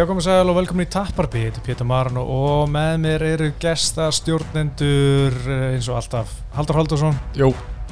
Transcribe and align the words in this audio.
Já, 0.00 0.06
komið 0.08 0.24
sæl 0.24 0.48
og 0.48 0.54
velkomin 0.56 0.86
í 0.86 0.88
Tapparby, 0.88 1.42
þetta 1.44 1.60
er 1.60 1.64
Pétur 1.66 1.84
Marno 1.84 2.22
og 2.24 2.70
með 2.72 2.94
mér 3.02 3.20
eru 3.34 3.50
gestastjórnendur 3.60 5.34
eh, 5.44 5.74
eins 5.74 5.84
og 5.92 5.98
alltaf 5.98 6.30
Haldur 6.56 6.78
Haldursson 6.78 7.12
Jó 7.36 7.50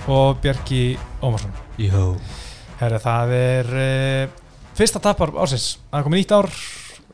og 0.09 0.41
Bjarki 0.41 0.97
Ómarsson. 1.21 1.53
Jó 1.77 2.17
Herra, 2.81 2.97
það 3.05 3.29
er 3.37 3.69
uh, 3.83 4.25
fyrsta 4.79 5.03
Tappar 5.05 5.37
ársins, 5.37 5.77
það 5.91 5.99
er 6.01 6.07
komið 6.09 6.21
nýtt 6.23 6.33
ár, 6.39 6.49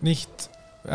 nýtt 0.07 0.47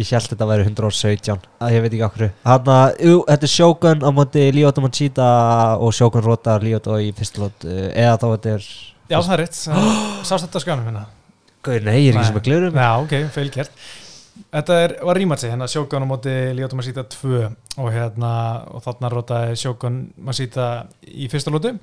Ég 0.00 0.10
held 0.14 0.28
þetta 0.30 0.46
að 0.46 0.50
væri 0.52 0.66
117 0.68 1.42
að 1.60 1.74
Ég 1.74 1.82
veit 1.84 1.90
ekki 1.96 2.04
okkur 2.06 2.26
Hann 2.46 2.70
að, 2.74 3.00
jú, 3.08 3.16
þetta 3.28 3.48
er 3.48 3.52
Shogun 3.54 4.04
á 4.06 4.10
móti 4.14 4.44
Lyoto 4.54 4.84
Manchita 4.84 5.30
og 5.82 5.94
Shogun 5.96 6.24
rotar 6.26 6.62
Lyoto 6.64 6.98
í 7.02 7.10
fyrsta 7.16 7.42
lót 7.42 7.66
uh, 7.66 7.88
eða 7.90 8.14
þá 8.22 8.26
þetta 8.34 8.54
er 8.54 8.68
Já 9.10 9.16
það 9.18 9.34
er 9.34 9.42
rétt, 9.42 9.58
sást 10.28 10.46
þetta 10.46 10.62
á 10.62 10.64
skjánum 10.66 10.86
hérna? 10.86 11.04
Gauð, 11.66 11.82
nei, 11.90 11.96
ég 12.06 12.12
er 12.14 12.20
ekki 12.20 12.30
sem 12.30 12.38
að 12.40 12.46
glerum 12.46 12.78
Já, 12.78 12.90
ok, 13.02 13.16
feilgjert 13.34 13.82
Þetta 14.50 14.76
er, 14.84 14.94
var 15.04 15.18
rímatsi, 15.18 15.48
hérna 15.50 15.68
Sjókun 15.70 16.06
á 16.06 16.08
móti 16.08 16.32
Ljóta 16.56 16.78
Masíta 16.78 17.04
2 17.12 17.40
og 17.80 17.88
hérna 17.92 18.32
og 18.70 18.82
þarna 18.84 19.10
rótaði 19.12 19.58
Sjókun 19.60 20.00
Masíta 20.26 20.66
í 21.06 21.28
fyrsta 21.30 21.52
lótu 21.52 21.74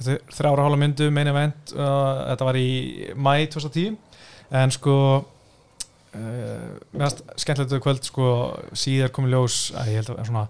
þrjára 0.00 0.64
hálfa 0.64 0.80
myndu, 0.80 1.10
meina 1.14 1.34
event 1.34 1.74
uh, 1.76 2.30
þetta 2.30 2.48
var 2.48 2.60
í 2.60 2.70
mæ 3.16 3.32
2010 3.52 3.96
en 4.60 4.74
sko 4.74 4.96
uh, 5.20 6.70
meðast 6.94 7.24
skemmtilegt 7.42 7.84
kvöld 7.84 8.08
sko 8.08 8.30
síðar 8.76 9.12
komið 9.14 9.36
ljós 9.36 9.60
að 9.74 9.92
ég 9.92 10.02
held 10.02 10.14
að 10.14 10.26
svona 10.30 10.48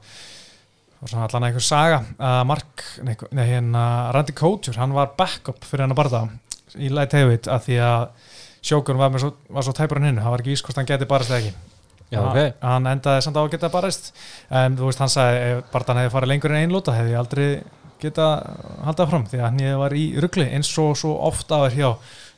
svona 1.04 1.26
allan 1.26 1.48
einhver 1.48 1.64
saga 1.64 1.98
að 2.16 2.46
Mark, 2.48 2.84
nei, 3.04 3.14
nei 3.36 3.44
hérna 3.48 3.84
Randy 4.14 4.32
Couture, 4.36 4.78
hann 4.80 4.94
var 4.96 5.12
backup 5.18 5.64
fyrir 5.66 5.84
hann 5.84 5.94
að 5.94 6.00
barða 6.00 6.22
í 6.80 6.90
light 6.90 7.14
heavyweight 7.14 7.48
að 7.50 7.66
því 7.68 7.80
að 7.86 8.06
Sjókun 8.64 8.96
var, 9.00 9.12
svo, 9.20 9.34
var 9.52 9.66
svo 9.66 9.74
tæpur 9.76 10.00
hann 10.00 10.08
hinn, 10.08 10.18
hann 10.24 10.32
var 10.32 10.40
ekki 10.40 10.54
víst 10.54 10.64
hvort 10.64 10.78
hann 10.80 10.88
geti 10.88 11.08
barast 11.08 11.32
eða 11.32 11.42
ekki. 11.42 11.54
Já, 12.12 12.18
Hann- 12.20 12.28
ok. 12.30 12.54
hann 12.62 12.86
endaði 12.86 13.22
samt 13.24 13.36
á 13.36 13.42
að 13.42 13.50
geta 13.54 13.68
barast 13.72 14.10
en 14.50 14.76
þú 14.78 14.88
veist, 14.88 15.00
hann 15.02 15.12
sagði 15.12 15.38
ef 15.50 15.64
Bartan 15.72 15.96
hefði 16.00 16.12
farið 16.14 16.30
lengur 16.32 16.52
en 16.52 16.60
einn 16.62 16.72
lóta 16.74 16.94
hefði 16.94 17.14
ég 17.14 17.18
aldrei 17.18 17.46
geta 18.02 18.26
haldað 18.84 19.08
fram 19.10 19.24
því 19.30 19.38
að 19.40 19.44
hann 19.48 19.62
ég 19.64 19.78
var 19.80 19.94
í 19.96 20.04
ruggli 20.20 20.46
eins 20.52 20.70
og 20.82 20.92
svo 21.00 21.14
ofta 21.28 21.60
á 21.60 21.64
þér 21.64 21.76
hjá 21.78 21.90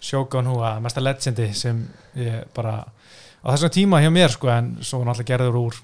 Shogun 0.07 0.47
Hua, 0.53 0.77
mesta 0.81 1.03
legendi 1.03 1.49
sem 1.55 1.83
ég 2.15 2.47
bara 2.55 2.77
á 2.87 3.47
þessum 3.51 3.75
tíma 3.75 4.01
hjá 4.05 4.11
mér 4.15 4.31
sko 4.35 4.51
en 4.55 4.77
svo 4.83 5.03
hann 5.03 5.11
alltaf 5.13 5.27
gerður 5.27 5.59
úr, 5.61 5.81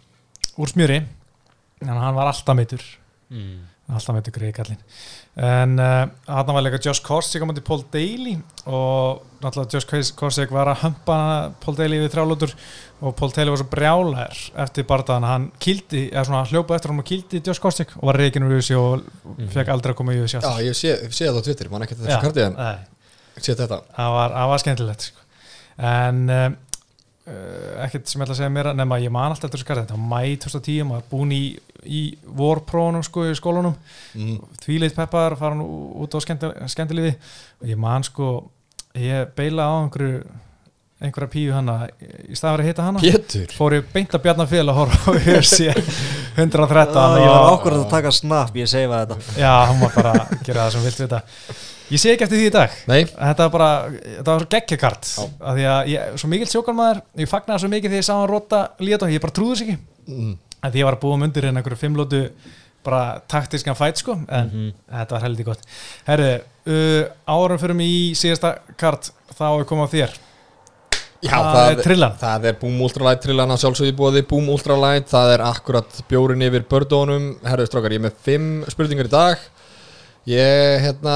úr 0.58 0.70
smjöri. 0.70 1.00
En 1.82 1.88
hann 1.98 2.14
var 2.14 2.30
alltaf 2.30 2.56
meitur 2.56 2.82
mm. 3.30 3.58
alltaf 3.90 4.14
meitur 4.14 4.34
greið 4.38 4.54
kallinn 4.60 4.82
en 5.32 5.78
uh, 5.80 6.10
hann 6.28 6.50
var 6.52 6.64
líka 6.66 6.80
Josh 6.84 7.00
Korsik 7.04 7.40
á 7.40 7.48
mútið 7.48 7.64
Paul 7.64 7.84
Daly 7.92 8.34
og 8.68 9.22
náttúrulega 9.40 9.78
Josh 9.78 10.12
Korsik 10.18 10.52
var 10.52 10.68
að 10.68 10.82
humpa 10.84 11.16
Paul 11.62 11.76
Daly 11.78 12.02
við 12.02 12.12
þrjálótur 12.12 12.52
og 13.00 13.14
Paul 13.16 13.32
Daly 13.32 13.54
var 13.54 13.62
svo 13.62 13.68
brjálæður 13.72 14.42
eftir 14.66 14.86
bardaðan 14.90 15.28
hann 15.30 15.46
kildi, 15.62 16.04
eða 16.12 16.26
svona 16.28 16.42
hljópa 16.50 16.76
eftir 16.76 16.92
hann 16.92 17.00
og 17.00 17.08
kildi 17.08 17.40
Josh 17.40 17.64
Korsik 17.64 17.94
og 17.96 18.10
var 18.10 18.20
reygin 18.20 18.44
úr 18.44 18.58
UFC 18.58 18.76
og 18.76 19.06
fekk 19.54 19.72
aldrei 19.72 19.94
að 19.94 20.00
koma 20.02 20.16
í 20.16 20.20
UFC 20.20 20.36
Já, 20.36 20.52
ég 20.66 20.76
sé, 20.76 20.98
sé 21.08 21.30
það 21.30 21.40
á 21.40 21.46
Twitter, 21.48 21.72
mann 21.72 21.86
ekki 21.86 21.96
Já, 21.96 22.02
þessu 22.04 22.20
kartið 22.26 22.50
en 22.50 23.40
sé 23.40 23.56
þetta. 23.56 23.80
Það 23.96 24.14
var, 24.18 24.36
var 24.52 24.62
skemmtilegt 24.62 25.08
sko. 25.08 25.26
en 25.88 26.22
uh, 26.28 26.48
ekkert 27.86 28.10
sem 28.10 28.20
ég 28.20 28.26
ætla 28.26 28.34
að 28.36 28.40
segja 28.42 28.52
mér 28.52 28.72
nema 28.76 29.00
ég 29.00 29.12
man 29.14 29.32
alltaf 29.32 29.52
þessu 29.54 29.64
kartið, 29.64 29.88
þetta 29.88 29.96
var 29.96 30.10
mæ 30.12 30.36
2010 30.44 30.88
maður 30.90 31.08
búin 31.12 31.32
í, 31.36 31.42
í 31.86 32.02
vorprónum 32.24 33.02
sko 33.06 33.24
í 33.30 33.34
skólanum. 33.38 33.74
Mm. 34.14 34.38
tvíleitt 34.62 34.94
peppar 34.94 35.36
fara 35.40 35.54
nú 35.58 35.66
út 36.04 36.14
á 36.14 36.18
skemmtilífi. 36.22 37.14
Og 37.62 37.68
ég 37.68 37.76
man 37.80 38.02
sko 38.06 38.50
ég 38.94 39.30
beila 39.36 39.66
á 39.68 39.74
einhverju 39.82 40.22
einhverja 41.02 41.30
píu 41.32 41.50
hana 41.50 41.88
í 42.30 42.36
staðar 42.38 42.60
að 42.62 42.68
hitta 42.70 42.84
hana. 42.86 43.00
Pétur. 43.02 43.50
Fór 43.58 43.74
ég 43.74 43.88
beint 43.92 44.12
að 44.14 44.22
bjarnar 44.22 44.46
fél 44.46 44.68
að 44.70 44.76
horfa 44.78 45.10
á 45.10 45.10
UFC 45.18 45.72
113 46.36 46.96
Ah, 46.96 47.16
Ég 47.18 47.26
var 47.26 47.40
og- 47.42 47.58
ákvörð 47.58 47.80
að 47.82 47.90
taka 47.90 48.12
snap, 48.14 48.54
ég 48.56 48.68
segi 48.70 48.86
hvað 48.86 49.06
þetta. 49.10 49.40
Já, 49.40 49.66
hann 49.66 49.80
var 49.80 49.90
bara 49.96 50.12
að 50.12 50.44
gera 50.46 50.66
það 50.68 50.70
sem 50.76 50.82
vilt 50.86 51.00
við 51.00 51.08
þetta. 51.08 51.22
Ég 51.92 52.00
sé 52.00 52.12
ekki 52.14 52.24
eftir 52.24 52.38
því 52.38 52.46
í 52.46 52.52
dag. 52.54 52.70
Nei, 52.88 53.00
þetta 53.04 53.48
var 53.48 53.50
bara, 53.50 53.90
þetta 53.90 54.24
var 54.30 54.44
svo 54.44 54.48
geggjakart 54.54 55.10
Já. 55.10 55.24
af 55.42 55.56
því 55.58 55.66
að 55.72 55.90
ég, 55.92 56.14
svo 56.22 56.28
mikill 56.32 56.48
sjókarmaður 56.54 57.02
ég 57.20 57.28
fagnaði 57.28 57.60
svo 57.64 57.68
mikið 57.74 57.90
þegar 57.90 58.00
ég 58.00 58.06
sá 58.08 58.14
hann 58.14 58.30
rota 58.30 58.60
líta 58.80 59.10
ég 59.12 59.20
bara 59.20 59.32
trúði 59.36 59.56
þess 59.58 59.66
ekki. 59.66 59.76
Mm. 60.08 60.38
Að 60.62 60.72
því 60.72 60.82
ég 60.82 60.84
var 60.88 60.96
að 60.96 61.00
búa 61.04 61.18
mundir 61.18 61.44
en 61.48 61.56
einhverju 61.60 61.80
fimmlótu 61.80 62.20
bara 62.82 63.20
taktískan 63.30 63.76
fæt 63.78 63.96
sko 64.02 64.12
en 64.28 64.48
Mhm. 64.50 64.72
þetta 64.90 65.10
var 65.16 65.20
heldur 65.22 65.44
gott 65.44 65.60
herru, 66.06 66.40
uh, 66.66 67.04
árum 67.28 67.58
fyrir 67.62 67.74
mig 67.78 67.86
í 67.86 68.12
síðasta 68.18 68.58
kart 68.76 69.10
þá 69.38 69.60
er 69.60 69.64
komið 69.64 69.86
á 69.86 69.94
þér 69.94 70.18
Já, 71.22 71.30
Það 71.38 71.54
það, 71.54 71.68
er 71.70 71.82
trillan. 71.84 72.14
það 72.18 72.44
er 72.50 72.52
Boom 72.58 72.80
Ultralight 72.82 73.20
trillan 73.22 73.50
að 73.54 73.60
sjálfsögði 73.62 73.92
búið 73.94 74.24
Boom 74.26 74.48
Ultralight, 74.50 75.06
það 75.06 75.34
er 75.36 75.40
akkurat 75.46 76.00
bjórin 76.10 76.42
yfir 76.42 76.64
bördónum 76.66 77.36
Herru 77.46 77.66
strókar, 77.68 77.92
ég 77.94 78.00
er 78.02 78.08
með 78.08 78.16
fimm 78.26 78.64
spurningar 78.66 79.06
í 79.06 79.12
dag 79.12 79.38
Ég, 80.26 80.80
hérna, 80.82 81.14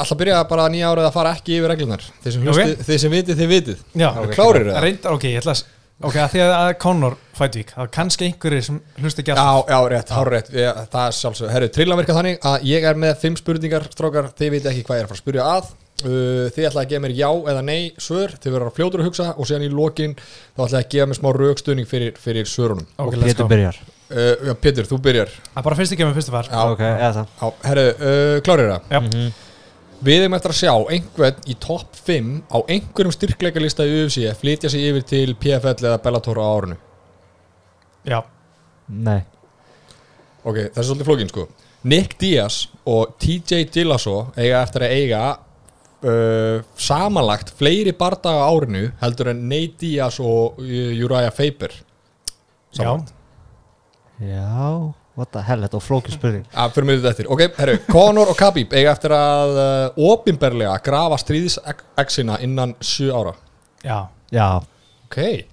að 0.00 0.12
byrja 0.20 0.42
bara 0.48 0.68
nýja 0.72 0.88
árið 0.92 1.06
að 1.08 1.12
fara 1.16 1.32
ekki 1.36 1.56
yfir 1.58 1.68
reglunar 1.72 2.04
Þið 2.24 2.32
sem, 2.32 2.44
hlusti, 2.44 2.62
Ok. 2.76 2.84
þið 2.88 2.98
sem 3.02 3.10
vitið, 3.12 3.40
þið 3.40 3.50
vitið 3.54 3.82
já, 4.02 4.08
Ok, 4.22 4.30
Klárir 4.36 4.68
það? 4.68 5.12
ok, 5.16 5.24
ég 5.32 5.40
ætla 5.42 5.52
að 5.56 5.64
ok, 6.02 6.14
að 6.22 6.30
því 6.34 6.40
að 6.44 6.52
að 6.58 6.70
Conor 6.84 7.16
Fætvík 7.38 7.72
það 7.74 7.82
er 7.84 7.90
kannski 7.98 8.28
einhverjir 8.28 8.64
sem 8.68 8.78
hlusti 9.02 9.22
ekki 9.24 9.34
Já, 9.34 9.40
alltaf. 9.42 9.68
Já, 9.72 9.78
rétt, 9.92 10.12
hár 10.14 10.30
rétt 10.34 10.48
ég, 10.54 10.80
Það 10.92 11.04
er 11.08 11.16
sjálfsögðu, 11.18 11.50
herru, 11.56 11.68
trillan 11.74 11.98
virka 12.02 12.16
þannig 12.18 12.38
að 12.52 12.64
ég 12.70 12.86
er 12.92 12.94
með 13.04 13.18
fimm 13.24 13.36
spurningar, 13.40 13.88
strókar, 13.92 14.30
þið 14.38 14.54
vitið 14.56 14.70
ekki 14.72 14.86
hvað 14.88 14.98
ég 14.98 15.04
er 15.04 15.08
að 15.08 15.12
fara 15.12 15.18
að 15.18 15.24
spyrja 15.24 15.50
að. 15.56 15.70
Uh, 15.98 16.46
Þið 16.54 16.66
ætla 16.68 16.82
að 16.84 16.90
gefa 16.92 17.02
mér 17.02 17.14
já 17.18 17.28
eða 17.50 17.62
nei 17.66 17.88
svör. 17.98 18.30
Þið 18.38 18.52
verður 18.54 18.68
að 18.70 18.76
fljótur 18.76 19.00
að 19.02 19.08
hugsa 19.08 19.24
og 19.34 19.48
síðan 19.50 19.64
í 19.66 19.70
lokin 19.74 20.12
þá 20.20 20.60
ætla 20.68 20.78
ég 20.78 20.84
að 20.84 20.92
gefa 20.92 21.06
mér 21.10 21.18
smá 21.18 21.28
raukstunning 21.34 21.88
fyrir, 21.90 22.12
fyrir 22.22 22.46
svörunum. 22.46 22.86
Ok, 23.02 23.16
let's 23.18 23.32
Pétur 23.34 23.48
byrjar. 23.50 23.80
Uh, 24.06 24.46
Já, 24.46 24.52
Pétur, 24.62 24.86
þú 24.86 25.00
byrjar. 25.02 25.32
Er 25.58 25.66
bara 25.66 25.78
fyrst 25.80 25.96
ekki 25.96 26.06
með 26.06 26.20
fyrstu 26.20 26.30
far 26.36 26.46
Já, 26.52 26.60
Ok, 26.70 26.84
eða 26.86 27.10
það. 27.16 27.34
Já 27.42 27.66
herru, 27.72 27.86
uh, 27.98 28.36
klárir 28.46 28.70
það? 28.70 28.86
Já, 28.94 29.00
Mhm. 29.08 29.26
Við 30.04 30.22
erum 30.22 30.36
eftir 30.38 30.52
að 30.54 30.60
sjá 30.60 30.72
einhvern 30.94 31.46
í 31.50 31.54
topp 31.58 31.96
5 32.06 32.34
á 32.54 32.58
einhverjum 32.70 33.14
styrkleikalista 33.16 33.86
í 33.86 33.96
UFC 34.04 34.28
flytja 34.38 34.70
sig 34.70 34.84
yfir 34.90 35.06
til 35.08 35.34
PFL 35.34 35.88
eða 35.88 36.02
Bellator 36.04 36.38
á 36.38 36.46
árinu. 36.46 36.76
Já, 38.08 38.20
Nei. 38.88 39.20
Ok, 40.46 40.56
það 40.72 40.80
er 40.80 40.86
svolítið 40.86 41.08
flókin 41.10 41.30
sko. 41.32 41.44
Nick 41.88 42.16
Diaz 42.20 42.62
og 42.88 43.14
TJ 43.20 43.68
Dillashaw 43.74 44.32
eiga 44.38 44.62
eftir 44.64 44.84
að 44.86 44.94
eiga 44.96 45.20
uh, 46.08 46.64
samanlagt 46.80 47.52
fleiri 47.58 47.92
bardaga 47.96 48.48
á 48.48 48.50
árinu 48.50 48.88
heldur 49.02 49.32
en 49.34 49.44
Nate 49.50 49.76
Diaz 49.82 50.18
og 50.22 50.58
Uriah 50.62 51.30
Faber. 51.34 51.74
Já 52.72 52.80
Samanlagt. 52.80 53.14
Já, 54.18 54.94
what 55.18 55.32
the 55.34 55.42
hell, 55.42 55.64
þetta 55.66 55.80
var 55.80 55.86
flókið 55.86 56.14
spurning. 56.14 56.44
Að 56.54 56.76
fyrir 56.76 56.88
mig 56.88 57.00
þetta 57.00 57.14
eftir. 57.16 57.30
Ok, 57.34 57.42
herru, 57.58 57.74
Conor 57.90 58.30
og 58.30 58.38
Khabib 58.38 58.76
eiga 58.78 58.94
eftir 58.94 59.14
að 59.16 59.58
uh, 59.58 60.04
opinberlega 60.12 60.76
grafa 60.86 61.18
stríðsexina 61.24 62.38
innan 62.46 62.76
7 62.78 63.10
ára. 63.18 63.34
Já, 63.82 63.98
Já, 64.30 64.60
ok, 65.08 65.44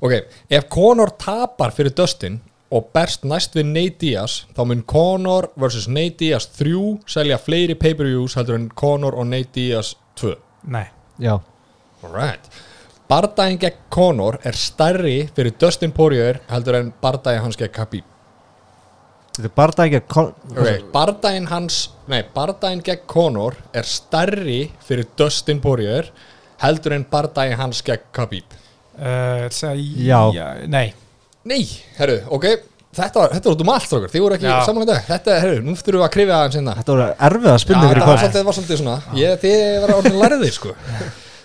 ok, 0.00 0.12
ef 0.48 0.68
Conor 0.72 1.10
tapar 1.20 1.74
fyrir 1.76 1.92
Dustin 1.92 2.38
og 2.72 2.86
berst 2.96 3.26
næst 3.28 3.52
við 3.56 3.68
Nate 3.68 3.98
Diaz 4.00 4.36
þá 4.56 4.62
mun 4.70 4.80
Conor 4.88 5.50
vs. 5.60 5.90
Nate 5.92 6.16
Diaz 6.22 6.46
3 6.56 6.78
selja 7.12 7.36
fleiri 7.36 7.76
pay-per-views 7.76 8.38
heldur 8.38 8.56
en 8.56 8.70
Conor 8.72 9.18
og 9.20 9.28
Nate 9.28 9.52
Diaz 9.58 9.92
2 10.16 10.32
nei. 10.72 10.86
Já. 11.20 11.36
Alright. 12.02 12.48
Bardaginn 13.08 13.60
gegn 13.60 13.84
Conor 13.92 14.40
er 14.40 14.56
stærri 14.56 15.18
fyrir 15.36 15.52
Dustin 15.60 15.92
Poirier 15.92 16.40
heldur 16.48 16.80
en 16.80 16.92
bardaginn 17.04 17.44
hans 17.44 17.60
gegn 17.60 17.76
Khabib 17.76 18.13
Þetta 19.34 19.48
er 19.48 19.54
bara 19.58 19.74
það 19.74 19.88
ekki 19.88 19.98
að 19.98 20.10
kon- 20.14 20.34
ok, 20.54 20.82
bardaginn 20.94 21.48
hans 21.50 21.78
nei, 22.10 22.20
bardaginn 22.34 22.84
gegn 22.86 23.06
Conor 23.10 23.56
er 23.74 23.88
stærri 23.88 24.60
fyrir 24.86 25.08
Dustin 25.18 25.58
Poirier 25.64 26.12
heldur 26.62 26.94
en 26.94 27.06
bardaginn 27.10 27.58
hans 27.58 27.82
gegn 27.82 28.04
Khabib. 28.14 28.54
Uh, 28.94 29.48
segja, 29.50 30.20
Já. 30.30 30.52
Nei, 30.70 30.92
Nei, 31.44 31.64
herru, 31.98 32.20
ok 32.32 32.46
Þetta 32.94 33.18
var, 33.18 33.32
þetta 33.34 33.48
var 33.50 33.56
út 33.56 33.62
um 33.64 33.70
allt 33.74 33.86
strókar, 33.88 34.10
þið 34.12 34.22
voru 34.22 34.36
ekki 34.36 34.46
Já. 34.46 34.54
saman 34.68 34.84
í 34.84 34.86
dag 34.86 35.00
Þetta, 35.08 35.36
herru, 35.42 35.56
nú 35.66 35.72
þurfum 35.74 35.96
við 35.98 36.04
að 36.06 36.12
krifja 36.14 36.36
aðeins 36.38 36.58
hérna. 36.60 36.74
Þetta 36.78 36.94
voru 36.94 37.06
erfiða 37.28 37.54
Já, 37.56 37.62
spurningur 37.64 37.98
í 37.98 38.04
þetta 38.22 38.42
var 38.46 38.56
svolítið, 38.58 38.80
svona 38.84 38.94
ég, 39.18 39.32
Þið 39.42 39.62
var 39.82 39.92
orðin 39.96 40.18
lærðir 40.22 40.54
sko. 40.54 40.74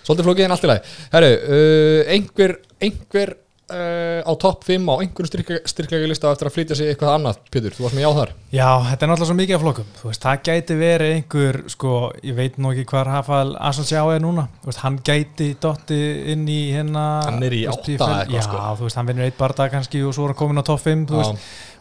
Svolítið 0.06 0.28
flókið 0.30 0.46
en 0.46 0.54
allt 0.54 0.68
í 0.68 0.70
lagi. 0.70 0.94
Herru, 1.16 1.32
uh, 1.58 2.12
einhver, 2.14 2.54
einhver 2.86 3.34
uh, 3.72 4.22
á 4.26 4.32
topp 4.42 4.64
5 4.68 4.90
á 4.90 4.96
einhverjum 5.04 5.62
styrklega 5.70 6.08
lista 6.10 6.32
eftir 6.34 6.50
að 6.50 6.56
flytja 6.56 6.76
sig 6.80 6.90
eitthvað 6.92 7.14
annað 7.18 7.40
Pétur, 7.54 7.76
þú 7.78 7.86
varst 7.86 7.96
með 7.98 8.06
já 8.06 8.12
þar 8.20 8.34
Já, 8.50 8.70
þetta 8.90 9.06
er 9.06 9.12
náttúrulega 9.12 9.30
svo 9.30 9.38
mikið 9.40 9.56
af 9.58 9.64
flokkum 9.66 9.88
veist, 10.04 10.24
það 10.26 10.44
gæti 10.50 10.78
verið 10.80 11.14
einhver 11.16 11.60
sko, 11.76 11.94
ég 12.26 12.36
veit 12.40 12.58
nú 12.58 12.72
ekki 12.74 12.86
hvað 12.90 13.06
Rafael 13.10 13.56
Asensjá 13.70 14.04
er 14.16 14.22
núna 14.24 14.48
veist, 14.66 14.82
hann 14.84 15.00
gæti 15.06 15.50
dotti 15.62 16.00
inn 16.34 16.46
í 16.50 16.60
hérna 16.74 17.08
Hann 17.28 17.44
er 17.46 17.54
í 17.54 17.64
átta 17.70 17.92
eitthvað, 17.94 18.34
Já, 18.34 18.42
sko. 18.48 18.62
þú 18.80 18.88
veist, 18.88 19.00
hann 19.00 19.10
vinnur 19.12 19.28
eitt 19.30 19.38
barða 19.40 19.70
kannski 19.74 20.04
og 20.04 20.14
svo 20.18 20.26
er 20.28 20.34
hann 20.34 20.40
komin 20.42 20.62
á 20.62 20.66
topp 20.66 20.82
5 20.88 21.06
þú 21.12 21.20
Já. 21.22 21.34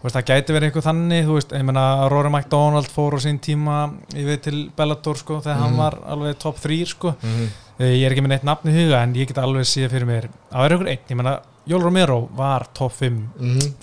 veist, 0.02 0.16
það 0.18 0.28
gæti 0.32 0.54
verið 0.58 0.68
einhver 0.70 0.86
þannig 0.88 1.24
þú 1.28 1.38
veist, 1.38 1.54
ég 1.58 1.64
meina, 1.70 1.86
Rory 2.12 2.30
McDonald 2.30 2.90
fór 2.92 3.16
á 3.16 3.20
sín 3.24 3.40
tíma 3.42 3.78
ég 4.14 4.28
veit 4.28 4.42
til 4.44 4.68
Bellator 4.76 5.16
sko, 5.18 5.40
þegar 5.40 5.62
hann 5.64 5.72
Mhm. 5.72 5.78
var 5.82 5.98
alveg 6.06 6.38
topp 6.38 6.60
3 6.60 6.84
sko. 6.86 7.14
-hmm. 7.22 7.48
Eh, 7.78 7.94
ég 7.94 8.06
er 8.06 8.10
ekki 8.10 8.22
með 8.26 8.28
neitt 8.32 8.42
nafn 8.44 8.68
í 8.68 8.72
huga 8.74 9.02
en 9.04 9.12
ég 9.14 9.28
get 9.28 9.38
alveg 9.38 9.62
séð 9.62 9.90
fyrir 9.92 10.04
mér 10.06 10.24
að 10.50 10.62
vera 10.64 10.74
einhver 10.74 10.88
einn, 10.90 10.98
ég 11.08 11.16
meina, 11.16 11.40
Jól 11.68 11.82
Romero 11.84 12.20
var 12.36 12.68
topp 12.72 12.94
5 13.02 13.22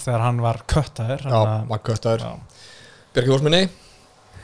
þegar 0.01 0.21
hann 0.25 0.39
var 0.41 0.61
köttaður. 0.67 1.25
Já, 1.29 1.41
maður 1.69 1.83
köttaður 1.91 2.23
já. 2.25 2.31
Björki, 3.15 3.49
nei? 3.53 3.65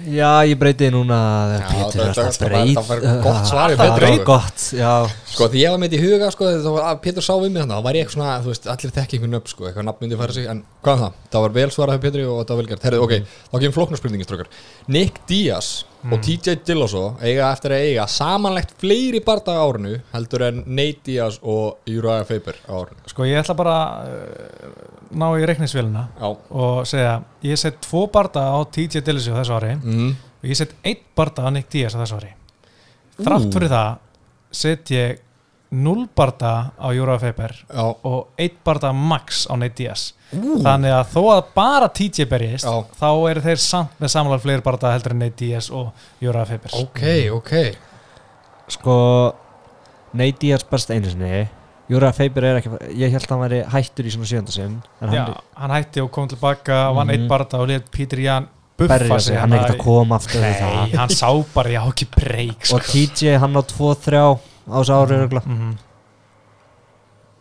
Já, 0.01 0.41
ég 0.49 0.57
breyti 0.57 0.87
núna 0.89 1.17
Já, 1.59 1.65
Pétur 1.69 1.99
það- 1.99 2.17
er 2.17 2.21
alltaf 2.23 2.47
breyt 2.47 2.77
það 2.77 2.87
var 2.87 3.01
gott 3.21 3.45
svar 3.49 3.69
Það 3.75 3.81
Pétur, 3.81 4.05
var 4.07 4.23
gott, 4.25 4.61
já 4.73 4.93
Sko, 5.29 5.47
því 5.51 5.59
ég 5.61 5.69
var 5.69 5.77
með 5.81 5.91
þetta 5.91 5.99
í 5.99 6.05
huga, 6.07 6.29
sko, 6.31 6.47
var 6.73 6.87
að 6.95 7.01
Pétur 7.03 7.21
sá 7.21 7.33
við 7.37 7.51
mig 7.51 7.61
þannig, 7.61 7.75
þá 7.75 7.83
var 7.85 7.93
ég 7.93 8.05
eitthvað 8.07 8.15
svona, 8.17 8.39
þú 8.41 8.49
veist, 8.53 8.65
allir 8.73 8.91
þekki 8.95 9.19
einhvern 9.19 9.37
upp, 9.37 9.47
sko, 9.51 9.67
eitthvað 9.67 9.85
nafn 9.85 10.01
myndi 10.01 10.17
færa 10.17 10.33
sig, 10.33 10.47
en 10.47 10.63
hvað 10.81 10.93
er 10.95 11.03
það? 11.03 11.13
Það 11.35 11.41
var 11.45 11.55
vel 11.59 11.69
svarað 11.75 11.93
hjá 11.97 12.01
Pétri 12.07 12.25
og 12.25 12.41
það 12.47 12.55
var 12.55 12.61
vel 12.63 12.71
gert. 12.71 12.87
Herðu, 12.87 13.03
ok, 13.05 13.13
þá 13.51 13.59
kemur 13.61 13.77
flóknarspurningin, 13.77 14.25
strókar. 14.25 14.47
Nick 14.87 15.21
Diaz 16.01 16.13
og 16.15 16.21
TJ 16.25 16.55
Dillashaw 16.65 17.07
eiga 17.21 17.51
eftir 17.53 17.73
að 17.75 17.83
eiga 17.87 18.05
samanlegt 18.09 18.71
fleiri 18.81 19.19
bardaga 19.25 19.61
á 19.61 19.67
árinu 19.69 19.91
heldur 20.13 20.43
en 20.47 20.63
Nate 20.65 21.03
Diaz 21.05 21.37
og 21.43 21.77
Faber 22.25 22.57
á 22.65 22.73
árinu. 22.79 23.01
Sko 23.11 23.27
ég 23.29 23.37
ætla 23.41 23.55
bara 23.59 23.75
uh, 24.01 24.75
ná 25.13 25.27
í 25.37 25.45
reikningsvélina 25.45 26.07
Já. 26.19 26.29
og 26.49 26.85
segja 26.89 27.17
ég 27.45 27.57
set 27.61 27.81
tvo 27.85 28.07
barda 28.13 28.47
á 28.49 28.59
TJ 28.65 29.01
Dillashaw 29.05 29.37
þessu 29.41 29.57
ári 29.59 29.75
Mm. 29.83 30.15
og 30.41 30.49
ég 30.49 30.57
set 30.57 30.73
einn 30.83 31.03
barda 31.15 31.45
á 31.45 31.49
Nick 31.53 31.69
Diaz 31.69 31.93
þessu 31.95 32.17
ári 32.21 32.33
þrátt 33.21 33.51
fyrir 33.53 33.69
það 33.69 33.91
set 34.51 34.89
ég 34.95 35.19
0 35.71 36.07
barda 36.15 36.71
á 36.75 36.87
Júra 36.91 37.17
Faber 37.19 37.53
Já. 37.69 37.83
og 38.03 38.27
1 38.37 38.57
barda 38.65 38.91
max 38.93 39.45
á 39.47 39.55
Nate 39.55 39.75
Diaz 39.83 40.13
þannig 40.31 40.91
að 40.91 41.13
þó 41.13 41.21
að 41.37 41.45
bara 41.55 41.87
TJ 41.89 42.25
berjist 42.27 42.65
Já. 42.67 42.73
þá 42.99 43.07
eru 43.31 43.41
þeir 43.45 43.61
samt 43.63 43.95
með 43.99 44.11
samanlega 44.15 44.43
fleiri 44.43 44.61
barda 44.65 44.91
heldur 44.91 45.15
en 45.15 45.19
Nate 45.23 45.39
Diaz 45.45 45.69
og 45.71 45.91
Júra 46.21 46.43
Faber 46.45 46.75
Ok, 46.81 47.01
ok. 47.31 47.53
Sko 48.71 48.95
Nate 50.13 50.37
Diaz 50.43 50.63
best 50.67 50.91
einu 50.91 51.09
sinni 51.11 51.47
Júra 51.91 52.11
Faber 52.15 52.45
er 52.47 52.59
ekki 52.61 52.71
Ég 52.95 53.11
held 53.11 53.25
að 53.27 53.31
hann 53.33 53.43
væri 53.45 53.61
hættur 53.73 54.07
í 54.07 54.11
svona 54.13 54.27
sjöndasinn 54.29 54.77
En 55.03 55.11
Já, 55.15 55.23
hann 55.25 55.41
hann 55.65 55.73
hætti 55.75 56.03
og 56.03 56.11
kom 56.11 56.27
tilbaka 56.31 56.91
vann 56.95 57.07
Mhm. 57.07 57.15
einn 57.15 57.27
barda 57.31 57.59
og 57.59 57.67
létt 57.71 57.89
Peter 57.91 58.19
Jan 58.19 58.47
buffa 58.87 59.19
sig 59.19 59.37
Hann 59.39 59.53
er 59.53 59.59
ekkert 59.63 59.75
að 59.77 59.83
koma 59.85 60.15
aftur 60.17 60.41
Nei, 60.41 60.53
það 60.59 60.95
hann 60.99 61.09
sá 61.15 61.29
bara, 61.53 61.69
já 61.69 61.81
ekki 61.91 62.07
breyk 62.15 62.65
sko. 62.65 62.75
Og 62.75 62.89
TJ 62.91 63.37
hann 63.43 63.53
á 63.57 63.61
2-3 63.61 64.21
á 64.21 64.29
þessu 64.71 64.93
ári 64.97 65.17
örugglega. 65.19 65.45
Mhm. 65.47 65.71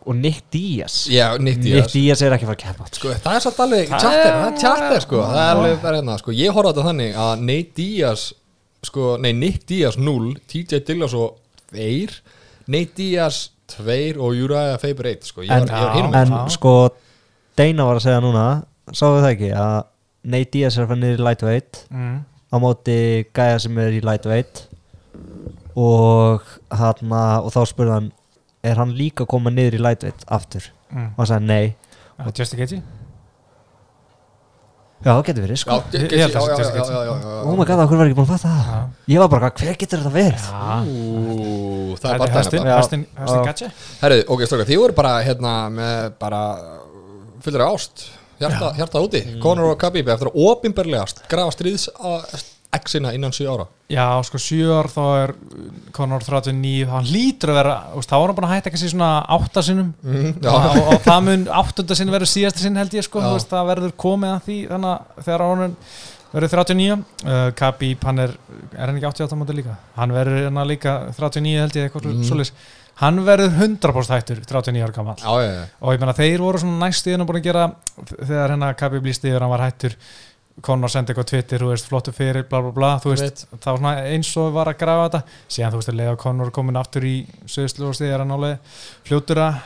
Og 0.09 0.15
Nick 0.17 0.43
Diaz 0.51 1.07
Já, 1.13 1.37
Nick 1.37 1.59
Nick 1.61 1.63
Diaz. 1.63 1.91
Diaz 1.93 2.21
er 2.25 2.33
ekki 2.33 2.47
að 2.47 2.49
fara 2.51 2.57
að 2.57 2.63
keppa 2.63 2.85
aftur. 2.87 2.99
Sko, 2.99 3.09
það 3.21 3.35
er 3.37 3.43
satt 3.45 3.59
alveg, 3.61 3.83
er- 3.85 3.99
það 4.01 4.47
er 4.47 4.55
tjatter, 4.57 5.01
sko, 5.05 5.17
það 5.21 5.41
er 5.43 5.55
alveg 5.59 5.81
bara 5.83 5.99
hérna, 5.99 6.15
sko, 6.17 6.31
ég 6.33 6.49
horfði 6.55 6.71
á 6.71 6.73
þetta 6.73 6.85
þannig 6.89 7.19
að 7.25 7.43
Nate 7.49 7.75
Diaz, 7.77 8.23
sko, 8.83 9.17
nei, 9.21 9.31
Nick 9.33 9.65
Diaz 9.69 9.97
0, 10.01 10.33
TJ 10.49 10.79
Dillashaw 10.87 11.27
2, 11.75 12.09
Nate 12.67 12.95
Diaz 12.97 13.49
2 13.77 14.17
og 14.17 14.33
Uriah 14.33 14.77
Faber 14.81 15.05
1, 15.13 15.21
sko, 15.29 15.41
ég 15.45 15.51
En- 15.51 15.67
var, 15.69 15.95
ég 15.95 16.09
var. 16.11 16.21
En 16.25 16.49
sko 16.49 16.89
Deina 17.55 17.85
var 17.85 17.95
að 17.99 18.01
segja 18.07 18.21
núna 18.23 18.63
Sáðu 18.91 19.21
það 19.21 19.31
ekki 19.35 19.49
að 19.53 19.83
Nate 20.23 20.51
Diaz 20.53 20.77
er 20.77 20.85
að 20.85 20.91
fara 20.93 21.01
niður 21.01 21.21
í 21.21 21.25
lightweight. 21.29 21.83
Mm. 21.89 22.17
á 22.51 22.55
móti 22.59 22.97
gæja 23.33 23.59
sem 23.63 23.77
er 23.81 23.95
í 23.95 24.01
lightweight. 24.05 24.65
Og 25.79 26.43
hann 26.75 27.13
og 27.15 27.51
þá 27.53 27.61
spurði 27.69 27.95
hann 27.95 28.09
er 28.61 28.77
hann 28.77 28.91
líka 28.93 29.23
að 29.25 29.31
koma 29.33 29.49
niður 29.53 29.79
í 29.79 29.83
lightweight 29.85 30.25
aftur? 30.27 30.67
Mm. 30.91 31.13
og 31.15 31.21
hann 31.23 31.31
sagði 31.31 31.47
nei. 31.47 31.75
Uh, 32.19 32.29
Justin 32.37 32.59
Gaethje? 32.61 32.81
Já 35.01 35.15
það 35.15 35.21
getur 35.31 35.45
verið 35.47 35.57
sko. 35.57 35.75
Já, 35.89 35.97
já, 35.97 36.09
já, 36.13 36.25
það 36.29 36.43
sé 36.45 36.51
já, 36.51 36.57
Jessica 36.59 36.77
já, 36.77 36.89
já, 36.93 37.13
já, 37.25 37.37
oh 37.41 37.55
my 37.57 37.65
god, 37.65 37.79
okkur 37.87 37.97
var 37.97 38.09
ekki 38.11 38.17
búin 38.19 38.27
að 38.27 38.33
fatta 38.35 38.51
það? 38.53 38.83
Ég 39.09 39.21
var 39.23 39.29
bara, 39.31 39.47
hver 39.57 39.77
getur 39.81 40.03
þetta 40.03 40.11
verið? 40.13 40.43
Ú, 40.51 41.95
það 41.95 42.03
Það 42.03 42.11
er 42.11 42.13
er 42.13 42.21
bara. 42.21 42.35
Hestin, 42.35 42.67
Hestin 42.69 43.05
Já. 43.17 43.45
Gaethje? 43.47 43.69
Herðu, 44.03 44.19
ok, 44.35 44.43
strókar, 44.45 44.67
þið 44.69 44.81
voru 44.83 44.97
bara, 44.99 45.13
hérna, 45.25 45.53
með 45.73 46.11
bara 46.21 46.41
fullir 47.41 47.63
ást, 47.65 48.05
hjarta, 48.41 48.71
hjarta 48.79 49.03
úti, 49.03 49.21
Conor 49.43 49.73
og 49.73 49.77
Khabib 49.81 50.09
eftir 50.11 50.31
að 50.31 50.41
opinberlegast 50.49 51.23
grafa 51.31 51.55
stríðs 51.55 51.89
exina 52.71 53.11
innan 53.15 53.33
7 53.35 53.47
ára. 53.51 53.65
Já, 53.91 54.05
sko, 54.23 54.39
sjö 54.39 54.71
ár 54.71 54.87
þá 54.91 55.01
er 55.23 55.33
Conor 55.95 56.23
39, 56.23 56.85
hann 56.87 57.09
lítur 57.11 57.51
að 57.51 57.59
vera 57.59 57.73
þá 58.05 58.13
var 58.15 58.31
hann 58.31 58.37
búin 58.37 58.47
að 58.47 58.53
hætta 58.55 58.71
kannski 58.71 58.91
svona 58.93 59.09
átta 59.35 59.63
sinnum. 59.67 59.91
Mm, 60.05 60.37
og, 60.39 60.69
og, 60.69 60.79
og 60.93 61.03
það 61.03 61.19
mun 61.27 61.43
áttunda 61.61 61.97
sinn 61.99 62.13
verður 62.13 62.31
síðasta 62.31 62.63
sinn 62.63 62.79
held 62.79 62.95
ég 62.95 63.07
sko, 63.07 63.23
veist, 63.25 63.51
það 63.51 63.69
verður 63.73 63.95
komið 64.05 64.35
að 64.37 64.41
því 64.47 64.57
þannig 64.71 64.93
að 64.93 65.27
þegar 65.27 65.45
hann 65.49 65.77
verður 66.31 66.53
39 66.55 66.95
uh, 66.95 67.47
Khabib, 67.59 68.07
hann 68.07 68.23
er 68.23 68.37
er 68.71 68.87
hann 68.87 68.97
ekki 68.99 69.09
88 69.09 69.39
móti 69.39 69.55
líka? 69.57 69.75
Hann 69.97 70.13
verður 70.15 70.45
hérna 70.45 70.63
líka 70.67 70.93
39 71.17 71.59
held 71.59 71.75
ég 71.77 71.89
eitthvað 71.89 72.07
mm. 72.11 72.23
svoleiðis 72.29 72.53
hann 73.01 73.21
verður 73.25 73.55
100% 73.57 74.15
hættur 74.15 74.41
39 74.45 74.83
ára 74.85 74.95
gammal 74.95 75.15
og 75.81 75.93
ég 75.95 76.01
meina 76.03 76.13
þeir 76.17 76.43
voru 76.45 76.61
svona 76.61 76.85
næst 76.87 77.07
í 77.09 77.15
hennu 77.15 77.25
búin 77.29 77.39
að 77.41 77.47
gera 77.49 77.63
þegar 78.21 78.53
hérna 78.55 78.69
Khabib 78.77 79.07
líst 79.09 79.25
yfir 79.25 79.41
hann 79.41 79.51
var 79.53 79.65
hættur. 79.67 79.95
Conor 80.61 80.91
sendi 80.91 81.13
eitthvað 81.13 81.25
á 81.25 81.31
Twitter, 81.31 81.61
þú 81.63 81.69
veist, 81.71 81.85
flottu 81.87 82.11
fyrir 82.13 82.43
bla 82.49 82.59
bla 82.61 82.71
bla, 82.75 82.89
þú 83.01 83.13
veist, 83.13 83.23
Veit. 83.47 83.61
það 83.63 83.71
var 83.71 83.79
svona 83.79 83.93
eins 84.11 84.31
og 84.37 84.49
var 84.53 84.69
að 84.69 84.75
grafa 84.81 85.05
þetta, 85.07 85.21
síðan 85.55 85.71
þú 85.73 85.79
veist 85.79 85.91
að 85.93 85.95
leiða 86.01 86.15
Conor 86.21 86.51
komin 86.53 86.77
aftur 86.81 87.05
í 87.07 87.13
söðslu 87.49 87.87
og 87.87 87.95
stiði 87.97 88.11
er 88.13 88.21
hann 88.25 88.33
alveg 88.35 88.75
fljótur 89.07 89.41
að 89.41 89.61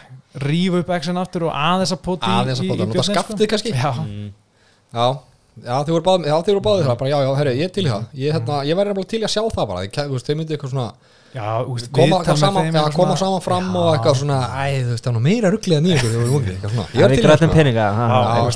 rífa 0.45 0.79
upp 0.83 0.91
exin 0.95 1.17
aftur 1.19 1.47
og 1.49 1.57
aðeins 1.57 1.91
að 1.97 2.01
pota 2.05 2.29
í, 2.29 2.37
Aðeins 2.43 2.61
að 2.61 2.69
nota 2.69 2.85
björninn, 2.93 3.07
skaftið 3.09 3.49
kannski. 3.55 3.73
Já, 3.73 3.91
Mm. 4.05 4.29
Já, 4.95 5.07
já, 5.65 5.75
þið 5.83 5.91
voru 5.97 6.05
báðið, 6.05 6.29
já, 6.29 6.35
þið 6.45 6.53
voru 6.53 6.65
báðið 6.69 6.85
það, 6.87 6.97
bara 7.01 7.09
já, 7.11 7.17
já, 7.25 7.31
herru, 7.41 7.55
ég 7.59 7.65
er 7.65 7.73
til 7.75 7.83
í 7.85 7.89
það. 7.91 8.05
Ég, 8.21 8.33
hérna, 8.37 8.61
ég 8.69 8.77
væri 8.79 8.93
nefnilega 8.93 9.09
til 9.15 9.19
í 9.19 9.25
að 9.25 9.33
sjá 9.35 9.41
það 9.57 9.67
bara, 9.73 9.83
þið, 9.83 9.99
þú 10.05 10.15
veist, 10.15 10.29
þið 10.29 10.37
myndið 10.39 10.55
eitthvað 10.55 10.73
svona, 10.75 10.87
já, 11.35 11.47
veist, 11.67 11.89
koma, 11.95 12.21
saman, 12.39 12.69
eitthvað 12.69 12.95
koma 12.95 13.15
saman 13.19 13.43
fram 13.43 13.67
og 13.75 13.89
Já. 13.89 13.95
eitthvað 13.97 14.19
svona, 14.21 14.39
æ, 14.55 14.65
þú 14.85 14.93
veist, 14.93 15.05
það 15.05 15.15
nú 15.17 15.23
meira 15.25 15.51
rugglið 15.53 15.77
en 15.77 15.89
ég 15.89 16.03
þið. 16.03 16.15
Ég 16.15 16.21
það 16.95 17.05
er 17.05 17.05
er 17.05 17.15
til 17.15 17.25
það, 17.25 17.37
sko. 17.41 17.49
peninga 17.55 17.87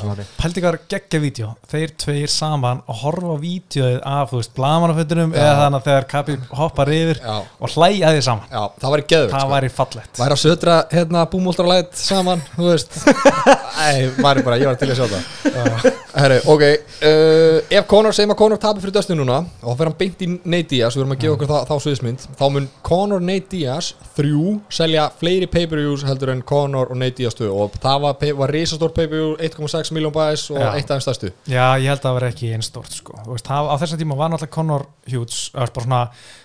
maður. 0.08 0.24
Er 0.70 0.78
geggja 0.90 1.20
vídeo 1.22 1.50
þeir 1.70 1.92
tveir 2.00 2.30
saman 2.32 2.80
og 2.88 2.98
horfa 3.02 3.34
á 3.34 3.38
vídeoið 3.40 3.98
af, 4.06 4.30
þú 4.30 4.40
veist, 4.40 4.52
blamanaföndunum 4.56 5.34
eða 5.36 5.52
þannig 5.60 5.78
að 5.80 5.88
þegar 5.88 6.06
Khabib 6.10 6.54
hoppar 6.60 6.92
yfir 6.94 7.20
Já, 7.20 7.36
og 7.60 7.74
hlæja 7.74 8.12
því 8.14 8.22
saman 8.26 8.50
já, 8.50 8.62
það 8.80 8.94
væri 8.94 9.06
geðvegt, 9.12 9.34
það 9.34 9.44
sko. 9.44 9.52
væri 9.54 9.72
fallegt 9.76 10.20
Væri 10.20 10.36
að 10.36 10.42
södra, 10.44 10.76
hérna, 10.94 11.24
búmúltralæt 11.30 12.00
saman, 12.00 12.44
þú 12.56 12.68
veist. 12.70 12.98
Æ, 13.80 13.90
væri 14.18 14.44
bara, 14.46 14.58
ég 14.60 14.70
var 14.70 14.80
til 14.80 14.90
að 14.90 14.98
sjá 14.98 15.06
það. 15.10 15.88
Herru, 16.10 16.40
ok, 16.54 16.64
uh, 17.06 17.60
ef 17.70 17.88
Conor, 17.90 18.16
segjum 18.16 18.34
að 18.34 18.40
Conor 18.42 18.60
tapir 18.60 18.84
fyrir 18.84 18.96
döstinu 18.98 19.22
núna 19.22 19.40
og 19.62 19.72
þá 19.72 19.78
fer 19.78 19.90
hann 19.90 19.98
beint 20.00 20.24
í 20.26 20.30
Nate 20.42 20.68
Diaz, 20.72 20.96
við 20.96 21.04
erum 21.04 21.14
að 21.14 21.22
gefa 21.22 21.36
okkur 21.36 21.50
það, 21.52 21.68
þá 21.70 21.84
sviðismynd, 21.86 22.26
þá 22.40 22.44
mun 22.56 22.69
Conor 22.82 23.20
Nate 23.20 23.46
Diaz 23.52 23.92
þrjú 24.16 24.60
selja 24.72 25.08
fleiri 25.20 25.46
pay-per-views 25.46 26.04
heldur 26.08 26.30
en 26.32 26.42
Conor 26.42 26.90
og 26.90 26.96
Nate 27.00 27.16
Diaz 27.20 27.34
2 27.38 27.48
og 27.52 27.76
það 27.82 28.00
var, 28.04 28.24
var 28.40 28.52
risastór 28.54 28.92
pay-per-view 28.96 29.36
1,6 29.38 29.92
miljón 29.96 30.14
bæs 30.14 30.46
og 30.50 30.58
Já. 30.62 30.70
eitt 30.76 30.90
af 30.90 30.96
þeim 30.98 31.04
stærstu. 31.06 31.32
Já, 31.46 31.66
ég 31.78 31.88
held 31.90 32.00
að 32.00 32.06
það 32.08 32.16
var 32.18 32.28
ekki 32.30 32.52
einn 32.54 32.62
stort 32.66 32.92
sko. 32.96 33.18
Veist, 33.28 33.46
það, 33.46 33.68
á 33.70 33.74
þessum 33.82 34.00
tíma 34.02 34.16
var 34.16 34.30
náttúrulega 34.32 34.54
Conor 34.56 34.86
Hughes 35.10 35.50
svona, 35.52 36.02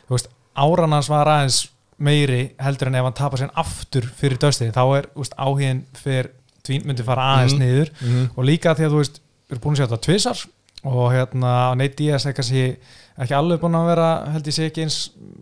veist, 0.10 0.30
áran 0.56 0.96
hans 0.98 1.10
var 1.10 1.28
aðeins 1.28 1.62
meiri 1.98 2.42
heldur 2.60 2.88
en 2.92 2.96
ef 3.00 3.06
hann 3.08 3.14
tapar 3.16 3.40
sér 3.40 3.54
aftur 3.56 4.04
fyrir 4.20 4.38
döstinni 4.42 4.74
þá 4.76 4.84
er 4.98 5.06
áhugin 5.40 5.86
fyrir 5.96 6.34
tvín 6.66 6.84
myndi 6.84 7.04
fara 7.08 7.30
aðeins 7.38 7.54
Mhm. 7.56 7.62
niður 7.64 7.90
Mm 8.02 8.30
og 8.36 8.44
líka 8.44 8.76
því 8.76 8.86
að 8.88 8.92
þú 8.92 8.98
veist, 9.00 9.20
við 9.48 9.56
erum 9.56 9.62
búin 9.64 9.76
að 9.76 9.80
sjá 9.80 9.88
þetta 9.88 10.02
tvisar 10.08 10.46
og 10.86 11.10
hérna 11.14 11.74
Nate 11.78 11.98
Diaz 11.98 12.28
er 12.30 12.36
kannski 12.38 12.66
ekki 13.16 13.36
alveg 13.36 13.62
búin 13.62 13.78
að 13.78 13.90
vera 13.90 14.10
held 14.34 14.50
ég 14.50 14.56
sé 14.56 14.70
ekki 14.70 14.86
eins 14.86 15.00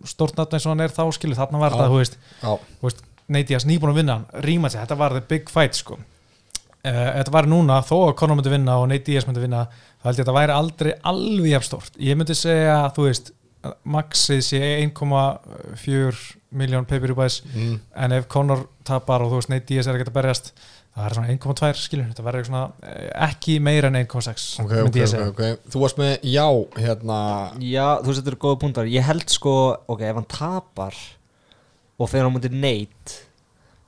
stort 0.08 0.38
nafn 0.38 0.56
eins 0.56 0.66
og 0.66 0.74
hann 0.74 0.84
er 0.84 0.94
þá 0.94 1.04
skilu 1.16 1.36
þarna 1.36 1.60
var 1.60 1.76
þetta, 1.76 1.90
þú 1.90 2.88
veist, 2.88 3.06
Nate 3.28 3.48
Diaz 3.50 3.66
nýbúin 3.68 3.94
að 3.94 4.02
vinna 4.02 4.18
ríma 4.44 4.70
sig, 4.70 4.82
þetta 4.82 4.98
var 5.00 5.14
the 5.16 5.22
big 5.24 5.48
fight 5.48 5.76
sko. 5.78 5.96
Uh, 6.84 7.06
þetta 7.16 7.32
var 7.32 7.46
núna, 7.48 7.78
þó 7.80 8.10
að 8.10 8.18
Conor 8.20 8.36
myndi 8.36 8.52
vinna 8.52 8.76
og 8.76 8.90
Nate 8.90 9.06
Diaz 9.08 9.24
myndi 9.24 9.40
vinna, 9.40 9.62
þá 10.02 10.10
held 10.10 10.18
ég 10.18 10.20
að 10.20 10.26
þetta 10.26 10.36
væri 10.36 10.56
aldrei 10.58 10.92
alveg 11.12 11.54
jafn 11.54 11.68
stort, 11.70 11.96
ég 11.96 12.18
myndi 12.20 12.36
segja 12.36 12.76
þú 12.96 13.08
veist, 13.08 13.32
maxið 13.88 14.40
sé 14.44 14.60
1,4 14.82 16.18
miljón 16.54 16.84
pay-per-view 16.84 17.16
buys 17.16 17.40
mm. 17.48 17.78
en 18.04 18.14
ef 18.18 18.26
Conor 18.30 18.66
tapar 18.86 19.24
og 19.24 19.32
þú 19.32 19.40
veist 19.40 19.52
Nate 19.52 19.68
Diaz 19.70 19.88
er 19.88 19.96
að 19.96 20.04
geta 20.04 20.14
berjast 20.14 20.52
það 20.94 21.06
er 21.08 21.14
svona 21.16 21.32
1,2 21.34 21.80
skilur 21.82 22.06
þetta 22.12 22.24
verður 22.28 22.46
svona 22.48 22.62
eh, 22.86 23.08
ekki 23.26 23.56
meira 23.60 23.88
en 23.90 23.98
1,6 24.04 24.44
ok, 24.62 24.70
myndi 24.70 24.88
ok, 24.88 24.96
ég 25.00 25.08
ok, 25.08 25.10
segja. 25.10 25.28
ok. 25.32 25.70
Þú 25.74 25.82
varst 25.82 25.98
með 25.98 26.12
já, 26.30 26.46
hérna. 26.78 27.18
Já, 27.66 27.86
þú 28.04 28.14
eru 28.22 28.38
góða 28.44 28.60
punktar. 28.62 28.86
Ég 28.86 29.02
held 29.08 29.26
sko, 29.34 29.54
ok, 29.90 30.00
ef 30.06 30.14
hann 30.20 30.28
tapar 30.30 30.94
og 31.98 32.08
fyrir 32.10 32.24
hann 32.28 32.34
mútið 32.36 32.54
neitt 32.62 33.18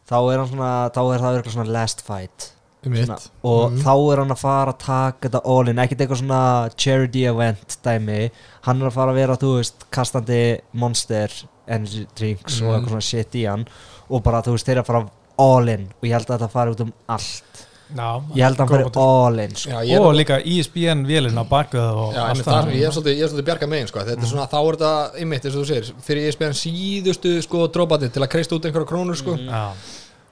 þá 0.07 0.19
er 0.33 0.39
hann 0.43 0.51
svona 0.51 0.73
þá 0.95 1.01
er 1.15 1.23
það 1.25 1.39
eitthvað 1.41 1.57
svona 1.57 1.73
last 1.79 2.03
fight. 2.07 2.53
Um 2.87 2.95
svona, 2.95 3.17
og 3.43 3.73
Mhm. 3.73 3.81
þá 3.83 3.93
er 4.13 4.21
hann 4.23 4.31
að 4.31 4.39
fara 4.39 4.73
að 4.73 4.79
taka 4.79 5.29
þetta 5.29 5.41
all 5.45 5.69
in, 5.69 5.77
ekkert 5.83 6.01
eitthvað 6.05 6.21
svona 6.21 6.71
charity 6.77 7.25
event 7.27 7.77
dæmi, 7.83 8.31
hann 8.63 8.83
er 8.83 8.87
að 8.87 8.93
fara 8.95 9.11
að 9.11 9.15
vera 9.19 9.37
þú 9.37 9.57
veist, 9.57 9.87
kastandi 9.91 10.61
monster 10.73 11.29
energy 11.67 12.07
drinks 12.15 12.61
og 12.63 12.69
Mhm. 12.69 12.75
eitthvað 12.77 12.91
svona 12.95 13.03
shit 13.03 13.33
í 13.35 13.47
hann. 13.49 13.67
Og 14.09 14.23
bara 14.23 14.41
þú 14.43 14.55
veist, 14.55 14.67
þeir 14.67 14.83
að 14.83 14.87
fara 14.87 15.11
all 15.39 15.69
in. 15.69 15.89
Og 16.01 16.09
ég 16.09 16.13
held 16.17 16.27
að 16.31 16.39
þetta 16.39 16.51
fari 16.51 16.71
út 16.77 16.81
um 16.87 16.93
allt. 17.09 17.63
Já, 17.97 18.07
ég 18.35 18.43
held 18.43 18.57
að 18.57 18.63
hann 18.65 18.69
fari 18.69 18.87
all 18.99 19.39
in 19.39 19.53
sko. 19.55 19.71
já, 19.87 19.99
og 20.01 20.15
líka 20.19 20.41
E 20.43 20.57
ESPN 20.59 21.05
vélina 21.07 21.45
bakuð 21.47 21.85
og 22.03 22.15
Já, 22.17 22.23
allt 22.33 22.43
það, 22.43 22.73
ég 22.75 22.87
er 22.89 22.91
svolítið, 22.97 23.45
bjarga 23.47 23.67
megin 23.71 23.87
sko. 23.87 24.01
þetta 24.01 24.23
er 24.23 24.27
svona, 24.33 24.47
þá 24.51 24.57
er 24.59 24.77
þetta, 24.77 24.91
einmitt, 25.21 25.45
eins 25.47 25.55
og 25.55 25.63
þú 25.63 25.69
segir 25.69 25.93
fyrir 26.03 26.27
ég 26.27 26.35
spyrir 26.35 26.57
síðustu 26.59 27.37
sko 27.47 27.69
drópandi 27.69 28.09
til 28.11 28.23
að 28.25 28.29
kreista 28.33 28.57
út 28.59 28.67
einhverja 28.67 28.89
krónur 28.91 29.15
sko. 29.21 29.37
Já, 29.39 29.71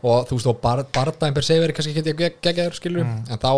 og 0.04 0.26
þú 0.28 0.34
veist, 0.36 0.46
og 0.50 0.58
bar, 0.60 0.82
bardaginn 0.92 1.34
per 1.34 1.42
se 1.46 1.54
verið 1.62 1.76
kannski 1.78 1.94
ekki 1.94 2.12
gegg- 2.18 2.40
geggjaður, 2.42 2.74
skilur 2.80 3.04
Mm. 3.04 3.30
en 3.30 3.38
þá 3.38 3.52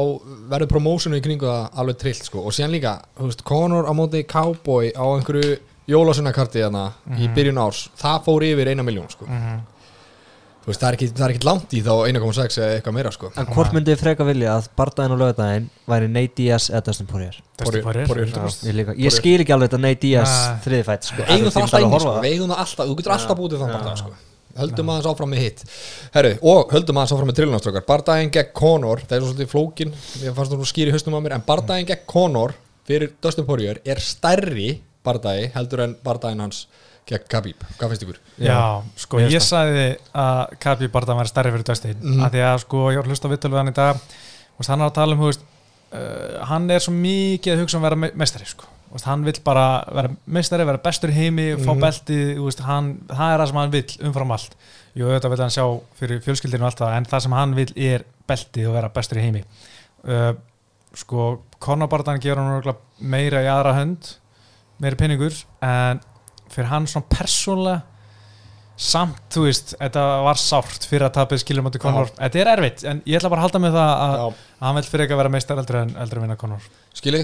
verður 0.52 0.68
promósinu 0.74 1.16
í 1.16 1.22
kringu 1.24 1.46
það 1.48 1.70
alveg 1.80 1.96
trillt, 1.98 2.22
sko, 2.28 2.44
og 2.44 2.52
síðan 2.52 2.70
líka 2.76 3.00
þú 3.18 3.30
veist, 3.30 3.42
Conor 3.44 3.88
á 3.88 3.92
móti 3.96 4.22
Cowboy 4.28 4.92
á 4.92 5.02
einhverju 5.16 5.56
jólasunnakarti 5.88 6.60
þarna 6.62 6.92
í 7.18 7.26
byrjun 7.34 7.58
árs, 7.64 7.88
það 7.98 8.22
fór 8.28 8.44
yfir 8.44 8.68
eina 8.68 8.82
miljón, 8.84 9.08
sko. 9.10 9.24
Mhm. 9.26 9.60
Veist, 10.66 10.80
það 10.82 10.88
er 10.88 10.96
ekki, 10.96 11.08
það 11.14 11.24
er 11.26 11.32
ekki 11.34 11.46
langt 11.46 11.74
í 11.76 11.80
þá 11.86 11.90
1,6 12.10 12.58
eða 12.60 12.76
eitthvað 12.76 12.94
meira, 12.96 13.10
sko. 13.14 13.30
En 13.38 13.46
hvort 13.54 13.72
myndið 13.76 13.94
þið 13.94 14.00
freka 14.02 14.26
vilja 14.26 14.54
að 14.58 14.68
bardaginn 14.80 15.14
og 15.16 15.20
lögadaginn 15.22 15.68
væri 15.86 16.08
Nate 16.10 16.34
Diaz 16.40 16.68
eða 16.72 16.84
Dustin 16.88 17.06
Poirier? 17.10 17.36
Dustin 17.56 17.84
Poirier- 17.84 17.84
Poirier, 17.84 18.06
Poirier. 18.08 18.32
100%. 18.34 18.66
ég, 18.70 18.74
líka, 18.80 18.94
ég 19.06 19.14
skil 19.14 19.40
ekki 19.44 19.54
alveg 19.56 19.70
þetta 19.70 19.80
Nate 19.84 20.00
Diaz 20.06 20.32
Nei. 20.32 20.56
þriðfætt 20.66 21.10
sko. 21.10 21.22
eigum 21.26 21.50
það 21.50 21.60
alltaf 21.62 21.78
alveg 21.80 22.00
sko, 22.00 22.08
horfa. 22.08 22.16
á 22.18 22.24
við 22.26 22.32
eigum 22.36 22.50
það 22.50 22.62
alltaf, 22.66 22.86
þú 22.90 22.96
getur 23.00 23.12
alltaf 23.16 23.38
bútið 23.38 23.62
þann 23.62 23.70
Já. 23.70 23.76
bardag, 23.78 23.98
sko. 24.02 24.14
Höldum 24.56 24.88
aðeins 24.88 25.06
áfram 25.10 25.28
með 25.34 25.40
hitt. 25.44 25.62
Herru, 26.14 26.30
og 26.48 26.70
höldum 26.72 26.96
aðeins 26.96 27.12
áfram 27.12 27.28
með 27.28 27.36
trillunarstrókar 27.36 27.84
Bardaginn 27.86 28.30
gegn 28.32 28.52
Conor, 28.56 29.02
það 29.04 29.16
er 29.16 29.20
svo 29.20 29.32
svolítið 29.34 29.50
flókin 29.52 29.92
ég 30.24 30.34
fannst 30.38 30.52
þú 30.56 30.64
skýri 30.70 30.94
haustum 30.94 31.12
á 31.12 31.20
mér, 31.20 31.34
en 31.36 31.44
Bardaginn 31.44 31.86
gegn 31.90 32.06
Conor 32.08 32.54
fyrir 32.88 33.12
Dustin 33.20 33.44
Poirier 33.44 33.82
er 33.84 34.00
stærri 34.00 34.80
Bardagi 35.04 35.50
heldur 35.54 35.82
en 35.84 35.96
Bardaginn 36.02 36.40
hans 36.40 36.62
gegn 37.06 37.26
Khabib, 37.30 37.60
hvað 37.78 37.92
finnst 37.92 38.02
ykkur? 38.06 38.16
Já, 38.42 38.82
sko 38.98 39.18
ég 39.22 39.30
finnst 39.30 39.52
sagði 39.52 39.84
að 40.14 40.56
Kabi 40.64 40.88
Barda 40.90 41.14
væri 41.14 41.30
stærri 41.30 41.52
fyrir 41.54 41.66
Dustin 41.68 41.98
Mhm. 42.02 42.22
af 42.26 42.32
því 42.32 42.40
að 42.42 42.56
sko 42.64 42.76
ég 42.90 42.96
var 42.96 43.04
að 43.04 43.10
hlusta 43.12 43.28
á 43.28 43.32
vittölu 43.32 43.54
við 43.54 43.60
hann 43.62 43.68
í 43.72 43.76
dag 43.76 43.96
veist, 44.58 44.70
hann 44.70 44.80
er 44.80 44.86
að 44.90 44.94
tala 44.94 45.12
um 45.14 45.20
þú 45.20 45.28
veist, 45.30 45.44
uh, 45.92 46.44
hann 46.50 46.70
er 46.70 46.78
svo 46.80 46.92
mikið 46.92 47.52
að 47.54 47.60
hugsa 47.62 47.76
um 47.76 47.82
að 47.84 47.86
vera 47.90 47.96
me- 47.96 48.10
meistari 48.16 48.44
sko. 48.46 48.64
Veist, 48.92 49.04
hann 49.06 49.24
vill 49.24 49.40
bara 49.44 49.84
vera 49.92 50.10
meistari, 50.26 50.64
vera 50.66 50.78
bestur 50.78 51.10
heimi 51.12 51.54
fá 51.56 51.72
Mhm. 51.74 51.80
belti, 51.80 52.18
veist, 52.42 52.60
hann, 52.60 52.98
það 53.08 53.34
er 53.34 53.38
það 53.40 53.46
sem 53.46 53.56
hann 53.56 53.70
vill 53.70 53.96
umfram 54.10 54.30
allt 54.32 54.54
Jú, 54.96 55.04
auðvitað 55.04 55.30
vil 55.30 55.38
hann 55.44 55.50
sjá 55.50 55.80
fyrir 56.00 56.20
fjölskyldinu 56.24 56.62
og 56.64 56.70
allt 56.70 56.78
það 56.80 56.96
en 56.96 57.04
það 57.04 57.20
sem 57.22 57.32
hann 57.32 57.54
vill 57.54 57.72
er 57.76 58.04
belti 58.26 58.66
og 58.66 58.72
vera 58.74 58.88
bestur 58.88 59.20
heimi 59.20 59.44
uh, 60.08 60.32
sko 60.94 61.42
Conor 61.60 61.86
Bardan 61.88 62.18
gefur 62.18 62.38
hann 62.40 62.76
meira 63.00 63.42
í 63.44 63.46
aðra 63.46 63.74
hönd 63.76 64.16
meiri 64.80 64.96
peningur 64.96 65.44
en 65.62 66.00
fyrir 66.52 66.70
hann 66.72 66.88
svona 66.90 67.08
persónlega 67.12 67.82
samt, 68.76 69.22
þú 69.32 69.46
veist, 69.46 69.72
þetta 69.80 70.04
var 70.26 70.40
sárt 70.40 70.84
fyrir 70.84 71.06
að 71.06 71.14
tapið 71.16 71.40
skilur 71.40 71.64
moti 71.64 71.80
Conor. 71.80 72.10
Þetta 72.18 72.40
er 72.42 72.50
erfitt, 72.52 72.84
en 72.84 73.00
ég 73.08 73.16
ætla 73.18 73.30
bara 73.32 73.40
að 73.40 73.48
halda 73.48 73.62
með 73.64 73.76
það 73.78 73.92
að, 74.04 74.16
að 74.20 74.66
hann 74.66 74.78
vill 74.78 74.86
fyrir 74.90 75.04
ekki 75.06 75.16
að 75.16 75.20
vera 75.22 75.32
meistar 75.32 75.60
eldri 75.62 75.80
en 75.80 75.94
eldri 76.04 76.24
vinna 76.24 76.36
Conor. 76.40 76.66
Skilji? 76.96 77.22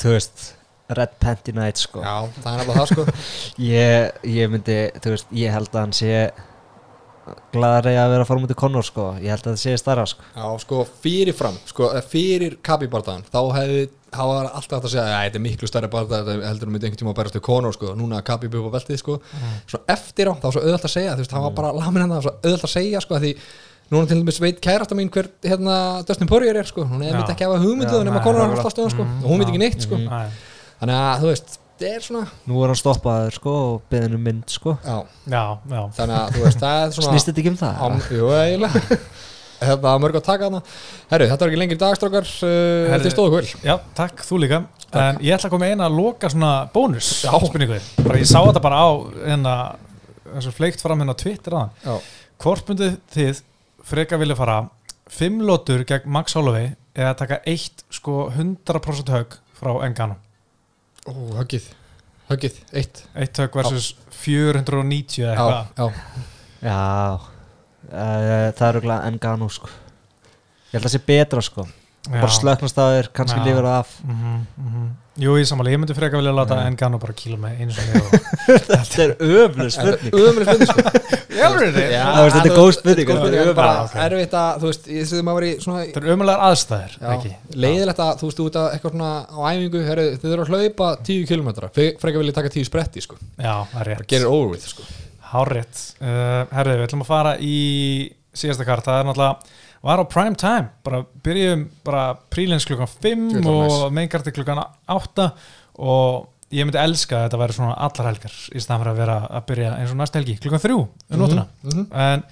Þú 0.00 0.12
veist 0.12 0.44
Red 0.90 1.16
Panty 1.22 1.54
Night 1.56 1.80
sko. 1.80 2.02
Já, 2.04 2.28
það 2.42 2.52
er 2.52 2.60
nefnilega 2.60 2.82
það, 2.82 2.92
sko. 2.92 3.04
Ég, 3.70 4.22
ég 4.36 4.52
myndi, 4.52 4.78
þú 5.00 5.14
veist, 5.14 5.32
ég 5.40 5.54
held 5.54 5.70
að 5.72 5.80
hann 5.80 5.96
sé 5.96 6.14
gladari 7.54 7.94
að 8.00 8.12
vera 8.14 8.24
að 8.24 8.28
fara 8.30 8.42
mútið 8.42 8.58
Conor 8.60 8.86
sko. 8.86 9.06
Ég 9.20 9.30
held 9.34 9.44
að 9.46 9.52
það 9.54 9.62
sé 9.62 9.76
starra 9.80 10.04
sko. 10.08 10.22
Já, 10.34 10.46
sko, 10.64 10.76
sko, 11.70 11.84
eða 11.90 12.04
fyrir 12.10 12.52
Khabib 12.66 12.90
bardagann, 12.92 13.26
þá 13.30 13.40
hefði 13.56 13.82
þá 14.10 14.22
var 14.26 14.48
alltaf 14.58 14.84
að 14.84 14.90
segja 14.90 15.04
að 15.06 15.24
þetta 15.24 15.38
er 15.38 15.44
miklu 15.44 15.66
stærri 15.70 15.90
bardag 15.90 16.26
þetta 16.26 16.48
heldur 16.48 16.68
um 16.70 16.74
einhvern 16.76 16.98
tíma 16.98 17.12
að 17.12 17.18
berast 17.20 17.34
til 17.36 17.44
Conor 17.46 17.72
sko, 17.76 17.86
núna 17.98 18.24
Khabib 18.26 18.52
upp 18.58 18.66
á 18.70 18.76
beltið 18.76 18.98
sko. 19.02 19.14
Svo 19.70 19.78
eftir 19.86 20.26
á, 20.26 20.34
þá 20.34 20.46
var 20.48 20.54
svo 20.56 20.62
auðvöld 20.64 20.86
að 20.88 20.94
segja 20.96 21.14
þú 21.14 21.22
veist, 21.22 21.34
það 21.34 21.44
var 21.46 21.54
bara 21.60 21.70
lamin 21.76 22.02
hann 22.02 22.10
það 22.10 22.18
var 22.18 22.26
svo 22.26 22.34
auðvöld 22.40 22.64
að 22.66 22.74
segja 22.74 22.98
sko, 23.04 23.14
því 23.22 23.32
núna 23.90 24.04
til 24.10 24.18
dæmis 24.20 24.40
veit 24.42 24.58
kærasta 24.62 24.94
mín 24.98 25.10
hver 25.14 25.26
hérna 25.46 25.74
Dustin 26.06 26.30
Poirier 26.30 26.56
er 26.58 26.66
sko. 26.66 26.82
Hún 26.86 27.02
hefði 27.02 27.16
myndi 27.20 27.34
ekki 27.34 27.44
að 27.46 27.50
hafa 27.50 27.64
hugmynduð 27.66 28.00
Þetta 31.80 31.96
er 31.96 32.02
svona 32.04 32.26
nú 32.44 32.58
er 32.60 32.68
hann 32.68 32.76
stoppaður 32.76 33.36
sko 33.38 33.52
og 33.56 33.76
beðin 33.88 34.16
um 34.18 34.24
mynd 34.26 34.52
sko. 34.52 34.74
Já, 34.84 34.96
Já, 35.32 35.44
já, 35.64 35.78
þannig 35.96 36.16
að 36.18 36.34
þú 36.34 36.42
veist, 36.44 36.58
það 36.60 36.80
er 36.80 36.90
svona 36.92 37.12
snýst 37.14 37.30
þetta 37.30 37.40
ekki 37.40 37.52
um 37.54 37.56
það? 37.56 37.78
Am, 37.86 37.94
jú, 38.12 38.26
eiginlega. 38.36 38.98
Þetta 39.60 39.76
var 39.84 40.02
mörg 40.04 40.16
að 40.16 40.24
taka 40.24 40.46
hana 40.48 40.60
Herru, 41.10 41.26
þetta 41.28 41.44
var 41.44 41.50
ekki 41.50 41.60
lengri 41.60 41.78
dagstrókar 41.80 42.28
uh, 42.28 42.52
Herru, 42.88 43.02
Þið 43.04 43.12
stóðu 43.12 43.32
kvöld 43.34 43.64
já, 43.64 43.74
takk, 43.96 44.22
þú 44.24 44.38
líka. 44.44 44.60
En 45.00 45.18
ég 45.24 45.36
ætla 45.36 45.50
að 45.50 45.54
koma 45.56 45.68
eina 45.68 45.88
að 45.88 45.98
loka 45.98 46.30
svona 46.32 46.52
bónus 46.72 47.10
Já. 47.24 47.34
bara 48.00 48.20
ég 48.20 48.28
sá 48.28 48.38
þetta 48.40 48.62
bara 48.64 48.80
á 48.80 48.88
hérna, 49.18 49.56
og 50.32 50.48
fleikt 50.56 50.80
fram 50.84 51.00
hérna 51.04 51.12
á 51.16 51.20
Twitter 51.20 51.56
aðan. 51.56 51.76
Já, 51.84 52.16
Hvort 52.40 52.72
myndið 52.72 52.96
þið 53.12 53.42
freka 53.92 54.20
vilja 54.20 54.38
fara 54.40 54.56
fimm 55.12 55.44
lótur 55.44 55.84
gegn 55.88 56.08
Max 56.12 56.36
Holloway 56.36 56.72
eða 56.96 57.12
taka 57.20 57.40
eitt 57.48 57.84
sko 57.92 58.30
100% 58.32 59.12
högg 59.12 59.40
frá 59.60 59.76
Engano 59.84 60.16
Ó, 61.08 61.12
höggið. 61.40 61.68
Höggið, 62.30 62.58
eitt. 62.76 63.04
Eitt 63.16 63.38
högg 63.40 63.56
versus 63.58 63.94
490 64.20 65.24
eða 65.24 65.34
Já, 65.34 65.60
eitthvað. 65.64 65.70
já, 65.80 66.68
já 66.68 66.76
uh, 67.90 68.50
það 68.54 68.66
er 68.68 68.78
auðvitað 68.80 69.06
Engano 69.08 69.48
sko. 69.50 69.70
Ég 70.70 70.76
held 70.76 70.84
að 70.84 70.88
það 70.90 70.94
sé 70.94 71.02
betra 71.08 71.42
sko 71.42 71.64
bara 72.08 72.32
slöknast 72.32 72.80
að 72.80 72.96
þér, 72.96 73.12
kannski 73.18 73.38
Já. 73.38 73.44
lifur 73.48 73.68
það 73.68 73.78
af. 73.78 73.94
Mm 74.06 74.18
-hmm, 74.24 74.90
Jú, 75.20 75.34
ég 75.36 75.44
samanlega, 75.44 75.74
ég 75.74 75.80
myndi 75.82 75.94
freka 75.96 76.16
vilja 76.16 76.32
láta 76.32 76.56
Já. 76.56 76.68
Engano 76.70 76.98
bara 77.00 77.12
kýla 77.12 77.36
með 77.36 77.58
sinni 77.76 78.00
og... 78.00 78.12
þetta 78.70 79.02
er 79.02 79.10
öflug 79.18 79.72
spurning 79.74 80.14
Ömur 80.16 80.46
spurning 80.46 80.70
sko. 80.70 80.84
Þetta 80.86 81.48
þetta 82.30 82.40
er 82.40 82.54
góð 82.56 82.70
spurning, 82.76 83.10
þetta 83.10 83.66
er 84.04 84.14
erfitt 84.14 84.36
að, 84.40 84.62
þú 84.62 84.70
veist, 84.70 84.88
ég 84.94 85.10
þurfum 85.10 85.32
að 85.32 85.38
vera 85.40 85.50
í 85.50 85.58
svona 85.66 85.84
er 86.78 86.96
Já, 86.96 87.10
ekki? 87.16 87.34
leiðilegt 87.66 88.02
að, 88.06 88.12
þú 88.22 88.30
veist, 88.30 88.42
út 88.46 88.58
að 88.62 88.68
eitthvað 88.76 88.96
svona 88.96 89.12
á 89.28 89.38
æfingu, 89.50 89.84
þið 90.24 90.32
eru 90.32 90.46
að 90.46 90.54
hlaupa 90.54 90.90
10 91.10 91.28
km 91.28 91.52
frekar 92.00 92.20
vilja 92.22 92.36
taka 92.40 92.54
10 92.56 92.70
spretti, 92.70 93.04
sko. 93.04 93.20
Já, 93.34 93.54
það 93.74 93.80
er 93.84 93.92
bara 93.98 93.98
rétt 93.98 94.10
gerir 94.14 94.30
over 94.30 94.54
with, 94.54 94.68
sko. 94.72 94.86
Hárrétt. 95.34 95.84
Uh, 96.00 96.46
Herðu, 96.54 96.78
við 96.78 96.86
ætlum 96.88 97.04
að 97.04 97.10
fara 97.12 97.34
í 97.42 97.58
síðasta 98.30 98.64
kart, 98.68 98.86
það 98.86 99.02
er 99.02 99.10
náttúrulega 99.10 99.58
var 99.82 100.02
á 100.02 100.04
prime 100.12 100.36
time, 100.36 100.68
bara 100.84 101.02
byrjum 101.24 101.62
bara 101.86 102.02
prílins 102.32 102.66
klukkan 102.68 102.90
5 102.90 103.30
Þetta 103.38 103.46
var 103.48 103.64
og 103.64 103.70
nice. 103.70 103.90
meinkarti 103.96 104.32
klukkan 104.36 104.60
8 104.88 105.30
og 105.80 106.28
ég 106.52 106.66
myndi 106.66 106.80
elska 106.82 107.16
að 107.16 107.28
þetta 107.28 107.38
væri 107.40 107.54
svona 107.56 107.76
allar 107.78 108.08
helgar 108.10 108.32
í 108.50 108.60
staðan 108.60 108.82
fyrir 108.82 108.92
að 108.92 109.00
vera 109.04 109.18
að 109.38 109.44
byrja 109.52 109.74
eins 109.78 109.92
og 109.94 110.00
næst 110.00 110.16
helgi, 110.18 110.34
klukkan 110.42 110.64
3 110.64 110.74
um 110.74 110.88
nótuna 111.20 111.46
Mhm, 111.62 111.86
en 111.94 112.24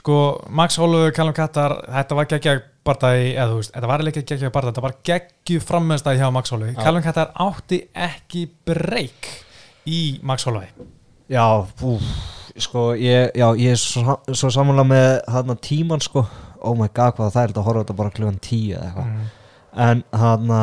sko 0.00 0.16
Max 0.48 0.78
Holloway, 0.80 1.12
Callum 1.12 1.34
Kattar 1.36 1.76
þetta 1.92 2.16
var 2.16 2.24
geggja 2.30 2.54
barndagi 2.84 3.34
eða 3.36 3.50
þú 3.52 3.56
veist, 3.60 3.72
þetta 3.74 3.86
var 3.90 4.00
ekki 4.08 4.22
geggja 4.30 4.50
barndagi, 4.50 4.72
þetta 4.72 4.86
var 4.86 4.94
geggju 5.04 5.60
frammeðstæði 5.60 6.22
hjá 6.22 6.30
Max 6.32 6.50
Holloway, 6.54 6.72
Já. 6.74 6.82
Callum 6.82 7.02
Kattar 7.04 7.30
átti 7.36 7.82
ekki 7.94 8.46
breyk 8.66 9.28
í 9.86 10.00
Max 10.22 10.44
Holloway. 10.48 10.72
Já, 11.30 11.44
úf, 11.84 12.02
sko 12.58 12.94
ég, 12.96 13.30
já, 13.36 13.46
ég 13.60 13.76
er 13.76 13.78
svo, 13.78 14.16
svo 14.32 14.48
samanlega 14.50 14.88
með 14.88 15.20
hann 15.36 15.56
tíman 15.62 16.00
sko 16.02 16.24
oh 16.62 16.76
my 16.78 16.88
god 16.88 17.16
hvað 17.16 17.34
það 17.34 17.42
er 17.42 17.52
þetta 17.52 17.60
að 17.62 17.68
horfa 17.70 17.84
þetta 17.84 17.98
bara 18.02 18.14
klukkan 18.18 18.38
10 18.46 18.76
eða 18.76 18.86
eitthvað. 18.90 19.10
Mm. 19.10 19.26
en 19.88 20.04
hann 20.22 20.54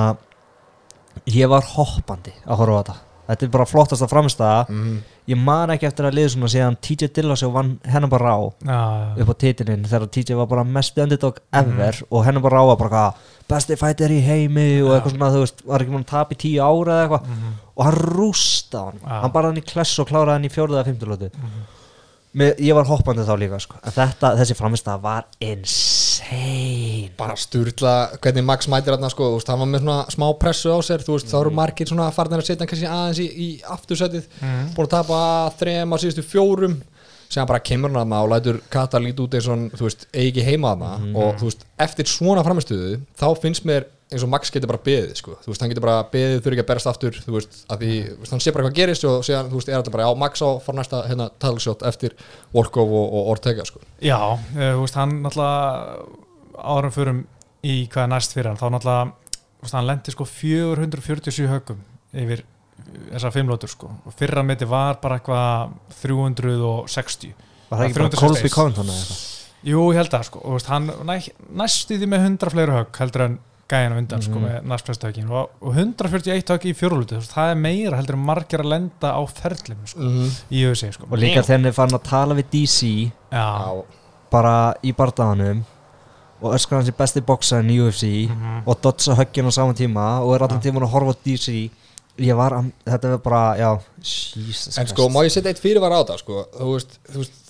ég 1.25 1.51
var 1.51 1.68
hoppandi 1.75 2.34
að 2.46 2.63
horfa 2.63 2.80
þetta. 2.82 2.98
Þetta 3.27 3.44
er 3.44 3.50
bara 3.51 3.68
flottasta 3.68 4.08
framstæða 4.08 4.60
mhm. 4.72 4.92
ég 5.27 5.39
man 5.44 5.72
ekki 5.74 5.88
eftir 5.89 6.08
að 6.08 6.16
liða 6.16 6.32
svona 6.32 6.50
síðan 6.54 6.77
TJ 6.84 7.10
Dillasjó 7.18 7.50
vann 7.51 7.74
hennar 7.84 8.12
bara 8.12 8.36
á 8.39 8.39
Já, 8.63 8.77
upp 9.24 9.32
á 9.32 9.42
titilinn 9.44 9.84
þegar 9.84 10.08
TJ 10.16 10.38
var 10.39 10.48
bara 10.54 10.63
mest 10.63 11.01
underdog 11.04 11.42
ever 11.60 12.00
og 12.08 12.24
hennar 12.24 12.46
bara 12.46 12.62
á 12.63 12.66
að 12.72 12.77
bara 12.86 13.01
besti 13.51 13.75
fighter 13.80 14.13
í 14.16 14.22
heimi 14.24 14.68
og 14.86 14.94
eitthvað 14.96 15.18
svona 15.18 15.32
þú 15.36 15.42
veist, 15.44 15.66
var 15.68 15.84
ekki 15.84 15.96
mann 15.98 16.08
tap 16.08 16.32
í 16.32 16.39
tíu 16.39 16.63
ára 16.63 17.01
eða 17.01 17.04
eitthvað. 17.04 17.27
Mhm. 17.34 17.58
og 17.75 17.89
hann 17.89 18.00
rústa 18.16 18.86
hann 18.86 19.01
Já. 19.04 19.20
hann 19.25 19.36
bara 19.36 19.51
hann 19.51 19.60
í 19.60 19.68
kless 19.74 20.00
og 20.00 20.08
kláraði 20.08 20.38
hann 20.38 20.48
í 20.48 20.54
fjórða 20.54 20.80
eða 20.80 20.88
fimmtulótu 20.88 21.32
Mér, 22.34 22.58
ég 22.60 22.76
var 22.76 22.86
hoppandi 22.86 23.24
þá 23.26 23.34
líka 23.40 23.60
sko. 23.64 23.78
en 23.82 23.94
þetta, 23.96 24.34
þessi 24.42 24.58
framistæða 24.58 25.02
var 25.02 25.28
insane. 25.40 27.10
Bara 27.18 27.38
sturla 27.40 27.94
hvernig 28.20 28.44
Max 28.46 28.68
mætir 28.68 28.94
þarna 28.94 29.10
sko, 29.14 29.30
hann 29.48 29.62
var 29.64 29.72
með 29.72 29.86
svona 29.86 29.98
smá 30.12 30.28
pressu 30.40 30.74
á 30.76 30.80
sér, 30.84 31.06
þú 31.06 31.16
veist, 31.16 31.32
þá 31.32 31.40
eru 31.40 31.54
margir 31.56 31.88
svona 31.88 32.10
farnir 32.14 32.42
að 32.44 32.50
setja 32.50 32.66
hann 32.66 32.72
kannski 32.74 32.92
aðeins 32.92 33.22
í, 33.24 33.28
í 33.32 33.50
aftursætið. 33.64 34.28
Mhm. 34.42 34.70
búin 34.76 34.90
að 34.90 34.96
tapa 34.98 35.20
þrem 35.58 35.94
á 35.94 35.98
síðustu 36.04 36.26
fjórum 36.28 36.78
sem 37.30 37.48
bara 37.50 37.60
kemur 37.60 37.92
hann 37.92 38.02
aðna 38.06 38.24
og 38.24 38.32
lætur 38.32 38.62
Kata 38.72 39.02
lítið 39.04 39.26
út 39.26 39.38
eins 39.38 39.50
og 39.52 39.68
þú 39.76 39.86
veist, 39.88 40.08
eigi 40.14 40.32
ekki 40.32 40.48
heima 40.48 40.74
aðna 40.76 40.92
og 41.18 41.38
þú 41.42 41.50
veist, 41.50 41.68
eftir 41.88 42.10
svona 42.10 42.44
framistuðu 42.48 43.00
þá 43.20 43.28
finnst 43.42 43.68
mér 43.68 43.88
eins 44.08 44.24
og 44.24 44.32
Max 44.32 44.52
getur 44.54 44.70
bara 44.72 44.80
beðið 44.80 45.18
sko, 45.20 45.34
þú 45.44 45.52
veist, 45.52 45.62
hann 45.62 45.72
getur 45.74 45.84
bara 45.84 46.06
beðið 46.12 46.38
þurfi 46.40 46.56
ekki 46.56 46.64
að 46.64 46.70
berast 46.70 46.88
aftur, 46.88 47.18
þú 47.26 47.34
veist, 47.36 47.58
að 47.68 47.82
því 47.84 47.96
þú 48.06 48.20
veist, 48.22 48.32
hann 48.32 48.44
sé 48.46 48.54
bara 48.56 48.64
hvað 48.68 48.78
gerist 48.78 49.08
og 49.10 49.26
síðan, 49.28 49.50
þú 49.52 49.60
veist, 49.60 49.72
er 49.72 49.80
alltaf 49.82 49.96
bara 49.98 50.08
á 50.08 50.14
Max 50.16 50.40
á 50.40 50.50
fór 50.64 50.78
næsta, 50.78 51.02
hérna, 51.10 51.28
talshot 51.44 51.84
eftir 51.90 52.16
Volkov 52.56 52.88
og, 52.88 53.18
og 53.20 53.34
Ortega, 53.34 53.66
sko. 53.68 53.84
Já, 54.00 54.16
eh, 54.56 54.72
þú 54.78 54.86
veist, 54.86 54.96
hann 54.96 55.18
náttúrulega 55.26 56.08
árum 56.64 56.96
förum 56.96 57.20
í 57.68 57.76
hvað 57.92 58.06
er 58.06 58.14
næst 58.14 58.38
fyrir 58.38 58.54
hann, 58.54 58.62
þá 58.62 58.70
náttúrulega 58.78 59.74
hann 59.74 59.90
lendi 59.90 60.14
sko 60.16 60.28
447 60.30 61.50
högum 61.52 61.84
yfir 62.16 62.46
þessar 63.13 63.32
fimmlótur 63.36 63.70
sko 63.70 63.89
og 64.06 64.13
fyrra 64.18 64.44
meti 64.44 64.66
var 64.66 65.00
bara 65.01 65.20
eitthvað 65.20 65.74
360 66.01 67.34
Var 67.70 67.80
það 67.82 67.86
ekki 67.89 68.00
bara 68.00 68.10
366? 68.13 68.22
Colby 68.24 68.50
Covington 68.54 68.86
eða 68.94 69.01
eitthvað? 69.01 69.25
Jú, 69.68 69.82
ég 69.92 69.98
held 70.00 70.12
það 70.13 70.25
sko 70.30 70.42
og 70.46 70.54
veist, 70.56 70.70
hann 70.72 70.89
næ, 71.10 71.16
næstu 71.60 71.98
því 72.00 72.08
með 72.13 72.25
100 72.30 72.54
fleiri 72.54 72.75
högg 72.77 73.00
heldur 73.01 73.24
en 73.25 73.38
gæðin 73.68 73.96
á 73.96 74.00
undan 74.00 74.22
sko 74.24 74.38
Mhm. 74.39 74.44
með 74.48 74.68
næstflesta 74.72 75.10
höggin 75.10 75.30
og, 75.32 75.50
og 75.62 75.74
141 75.75 76.54
högg 76.54 76.68
í 76.70 76.74
fjórulúti, 76.77 77.18
það 77.20 77.50
er 77.51 77.56
meira 77.60 77.98
heldur 78.00 78.16
en 78.16 78.25
margir 78.30 78.62
að 78.63 78.70
lenda 78.72 79.10
á 79.12 79.22
ferlinu 79.27 79.88
sko 79.92 80.00
mm 80.00 80.13
-hmm. 80.13 80.38
í 80.51 80.62
USA 80.70 80.92
sko 80.92 81.08
Og 81.12 81.18
líka 81.20 81.39
er 81.44 81.72
farin 81.74 81.96
að 82.00 82.04
tala 82.04 82.36
við 82.36 82.46
DC 82.51 83.12
Já, 83.32 83.84
bara 84.32 84.74
í 84.84 84.94
bardaganum 84.96 85.66
og 86.42 86.54
öskar 86.54 86.77
hans 86.77 86.88
í 86.89 86.94
besti 86.96 87.20
bóksaðin 87.22 87.72
í 87.72 87.80
UFC 87.82 88.30
Mhm. 88.30 88.62
og 88.66 88.82
dodsa 88.82 89.16
höggin 89.16 89.48
á 89.48 89.51
saman 89.51 89.75
tíma 89.75 90.22
og 90.22 90.36
er 90.36 90.44
allan 90.44 90.62
tíman 90.62 90.84
að 90.84 90.92
horfa 90.94 91.12
á 91.12 91.16
DC 91.25 91.70
ég 92.18 92.36
var, 92.36 92.56
þetta 92.86 93.10
var 93.16 93.18
bara, 93.26 93.42
já 93.60 93.72
Jesus 94.02 94.78
En 94.78 94.88
sko, 94.88 95.10
má 95.10 95.24
ég 95.26 95.32
setja 95.34 95.52
eitt 95.54 95.60
fyrirvar 95.62 95.92
á 95.94 96.02
það, 96.08 96.18
sko 96.24 96.46
Þú 96.58 96.72
veist, 96.74 96.98
þú 97.12 97.22
veist 97.24 97.44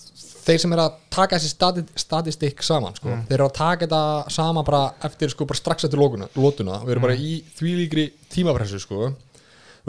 þeir 0.47 0.61
sem 0.63 0.73
er 0.73 0.79
að 0.79 0.93
taka 1.11 1.35
þessi 1.35 1.49
stati, 1.51 1.81
statistik 1.99 2.61
saman, 2.63 2.93
sko 2.95 3.09
Mm. 3.09 3.23
þeir 3.27 3.35
eru 3.35 3.47
að 3.49 3.53
taka 3.57 3.85
þetta 3.87 4.31
saman 4.31 4.63
bara 4.65 4.93
eftir, 5.03 5.29
sko, 5.33 5.45
bara 5.45 5.57
strax 5.59 5.83
eftir 5.83 5.99
lótuna 5.99 6.81
og 6.83 6.89
eru 6.89 7.01
bara 7.03 7.15
Mm. 7.17 7.19
í 7.19 7.43
þvílíkri 7.59 8.05
tímapressu, 8.31 8.79
sko 8.79 9.13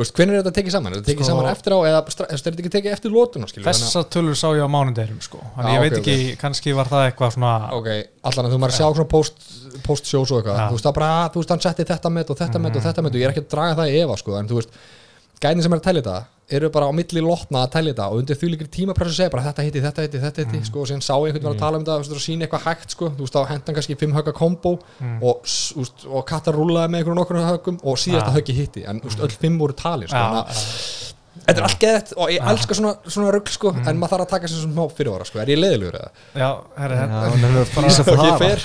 veist, 0.02 0.14
hvernig 0.18 0.34
er 0.36 0.42
þetta 0.42 0.54
tekið 0.58 0.74
saman? 0.74 0.92
Er 0.92 1.00
þetta 1.00 1.10
tekið 1.12 1.24
Sko- 1.26 1.30
saman 1.32 1.48
eftir 1.50 1.74
á 1.74 1.78
eða 1.88 2.00
stra- 2.14 2.26
er 2.30 2.38
þetta 2.42 2.62
ekki 2.62 2.72
tekið 2.76 2.92
eftir 2.96 3.10
lótuna, 3.14 3.48
skilur 3.50 3.66
Þessa 3.68 4.02
tölur 4.14 4.36
sá 4.38 4.46
ég 4.54 4.62
á 4.62 4.68
mánudeginum 4.70 5.20
sko. 5.24 5.40
Þannig 5.56 5.72
Já, 5.72 5.74
ég 5.74 5.78
ok, 5.78 5.88
veit 5.88 5.98
ekki, 5.98 6.36
kannski 6.42 6.74
var 6.78 6.86
það 6.92 7.06
eitthvað 7.10 7.34
svona 7.34 7.52
Ok, 7.78 7.88
allan 8.30 8.46
að 8.48 8.52
þú 8.54 8.60
maður 8.62 8.74
að 8.74 8.78
sjá 8.78 8.86
svona 8.94 9.08
post, 9.08 9.34
post 9.86 10.04
shows 10.06 10.30
og 10.32 10.38
eitthvað, 10.42 10.58
Já. 10.58 10.68
þú 10.68 10.78
veist 10.78 10.88
það 10.88 10.96
bara, 11.00 11.10
þú 11.34 11.42
veist 11.42 11.52
hann 11.56 11.64
setti 11.66 11.88
þetta 11.88 12.10
með 12.14 12.30
og 12.30 12.38
þetta 12.38 12.58
með 12.62 12.76
og 12.78 12.86
þetta 12.88 13.02
með 13.02 13.10
og 13.14 13.20
ég 13.22 13.26
er 13.28 13.34
ekki 13.34 13.44
að 13.44 13.50
draga 13.56 13.78
það 13.82 13.92
í 13.92 13.98
efa 14.04 14.16
sko, 14.22 14.38
en 14.38 14.48
þú 14.48 14.60
veist, 14.60 14.70
gæðin 15.42 15.62
sem 15.66 15.72
er 15.76 15.80
að 15.80 15.84
tellja 15.88 16.02
þetta 16.08 16.18
eru 16.58 16.68
bara 16.72 16.86
á 16.88 16.92
milli 16.96 17.20
lotna 17.20 17.58
að 17.66 17.72
tellja 17.74 17.92
þetta 17.92 18.04
og 18.08 18.14
undir 18.22 18.36
því 18.40 18.46
líkir 18.54 18.68
tímapressu 18.72 19.12
segja 19.18 19.28
bara 19.34 19.42
þetta 19.50 19.64
hitti, 19.66 19.80
þetta 19.84 20.00
hitti, 20.06 20.18
þetta 20.22 20.40
hitti 20.46 20.58
sko, 20.64 20.80
og 20.80 20.86
síðan 20.88 21.04
sá 21.04 21.12
ég 21.12 21.20
einhvern 21.28 21.44
veginn 21.44 21.58
að 21.58 21.60
tala 21.60 21.76
um 21.76 21.84
þetta 21.84 22.16
og 22.16 22.22
sína 22.24 22.42
eitthvað 22.46 22.64
hægt 22.70 22.88
sko, 22.96 23.04
þú 23.18 23.22
veist, 23.26 23.36
þá 23.36 23.40
hendan 23.52 23.74
kannski 23.76 23.96
fimm 24.00 24.14
högga 24.16 24.32
kombo 24.38 24.72
og, 25.20 25.34
s- 25.44 25.74
þú 25.74 25.80
veist, 25.84 25.98
og 26.08 26.24
Katar 26.30 26.56
rúlaði 26.56 26.88
með 26.94 26.98
einhvern 27.02 27.20
nokkur 27.20 27.36
höggum 27.44 27.76
og 27.84 28.00
síðasta 28.00 28.32
Já. 28.32 28.36
höggi 28.38 28.56
hitti, 28.62 28.80
en 28.88 28.96
veist, 29.04 29.20
öll 29.20 29.28
fimm 29.44 29.60
voru 29.60 29.76
talin 29.76 30.08
sko, 30.08 30.16
þannig 30.16 30.40
að 30.40 30.56
já. 30.56 30.64
þetta 31.44 31.58
er 31.60 31.64
allt 31.68 31.80
geðett 31.84 32.08
og 32.16 32.32
ég 32.32 32.40
elska 32.54 32.72
svona, 32.80 32.94
svona 33.12 33.28
rugl 33.36 33.52
sko, 33.52 33.68
en 33.84 34.00
maður 34.00 34.12
þarf 34.16 34.24
að 34.24 34.32
taka 34.32 34.48
sér 34.48 34.64
svona 34.64 34.72
smá 34.78 34.88
fyrirvara 34.96 35.28
sko, 35.28 35.36
er 35.44 35.52
ég 35.52 35.60
leiðilegur 35.60 36.00
eða? 36.00 36.08
Já, 36.32 36.64
herri, 36.80 36.96
Já, 36.96 37.04
hérna 37.04 37.28
hann 37.28 37.44
er 37.44 37.52
að 37.60 37.68
lýsa 37.84 38.08
Ok, 38.08 38.24
það. 38.24 38.40
fer. 38.48 38.64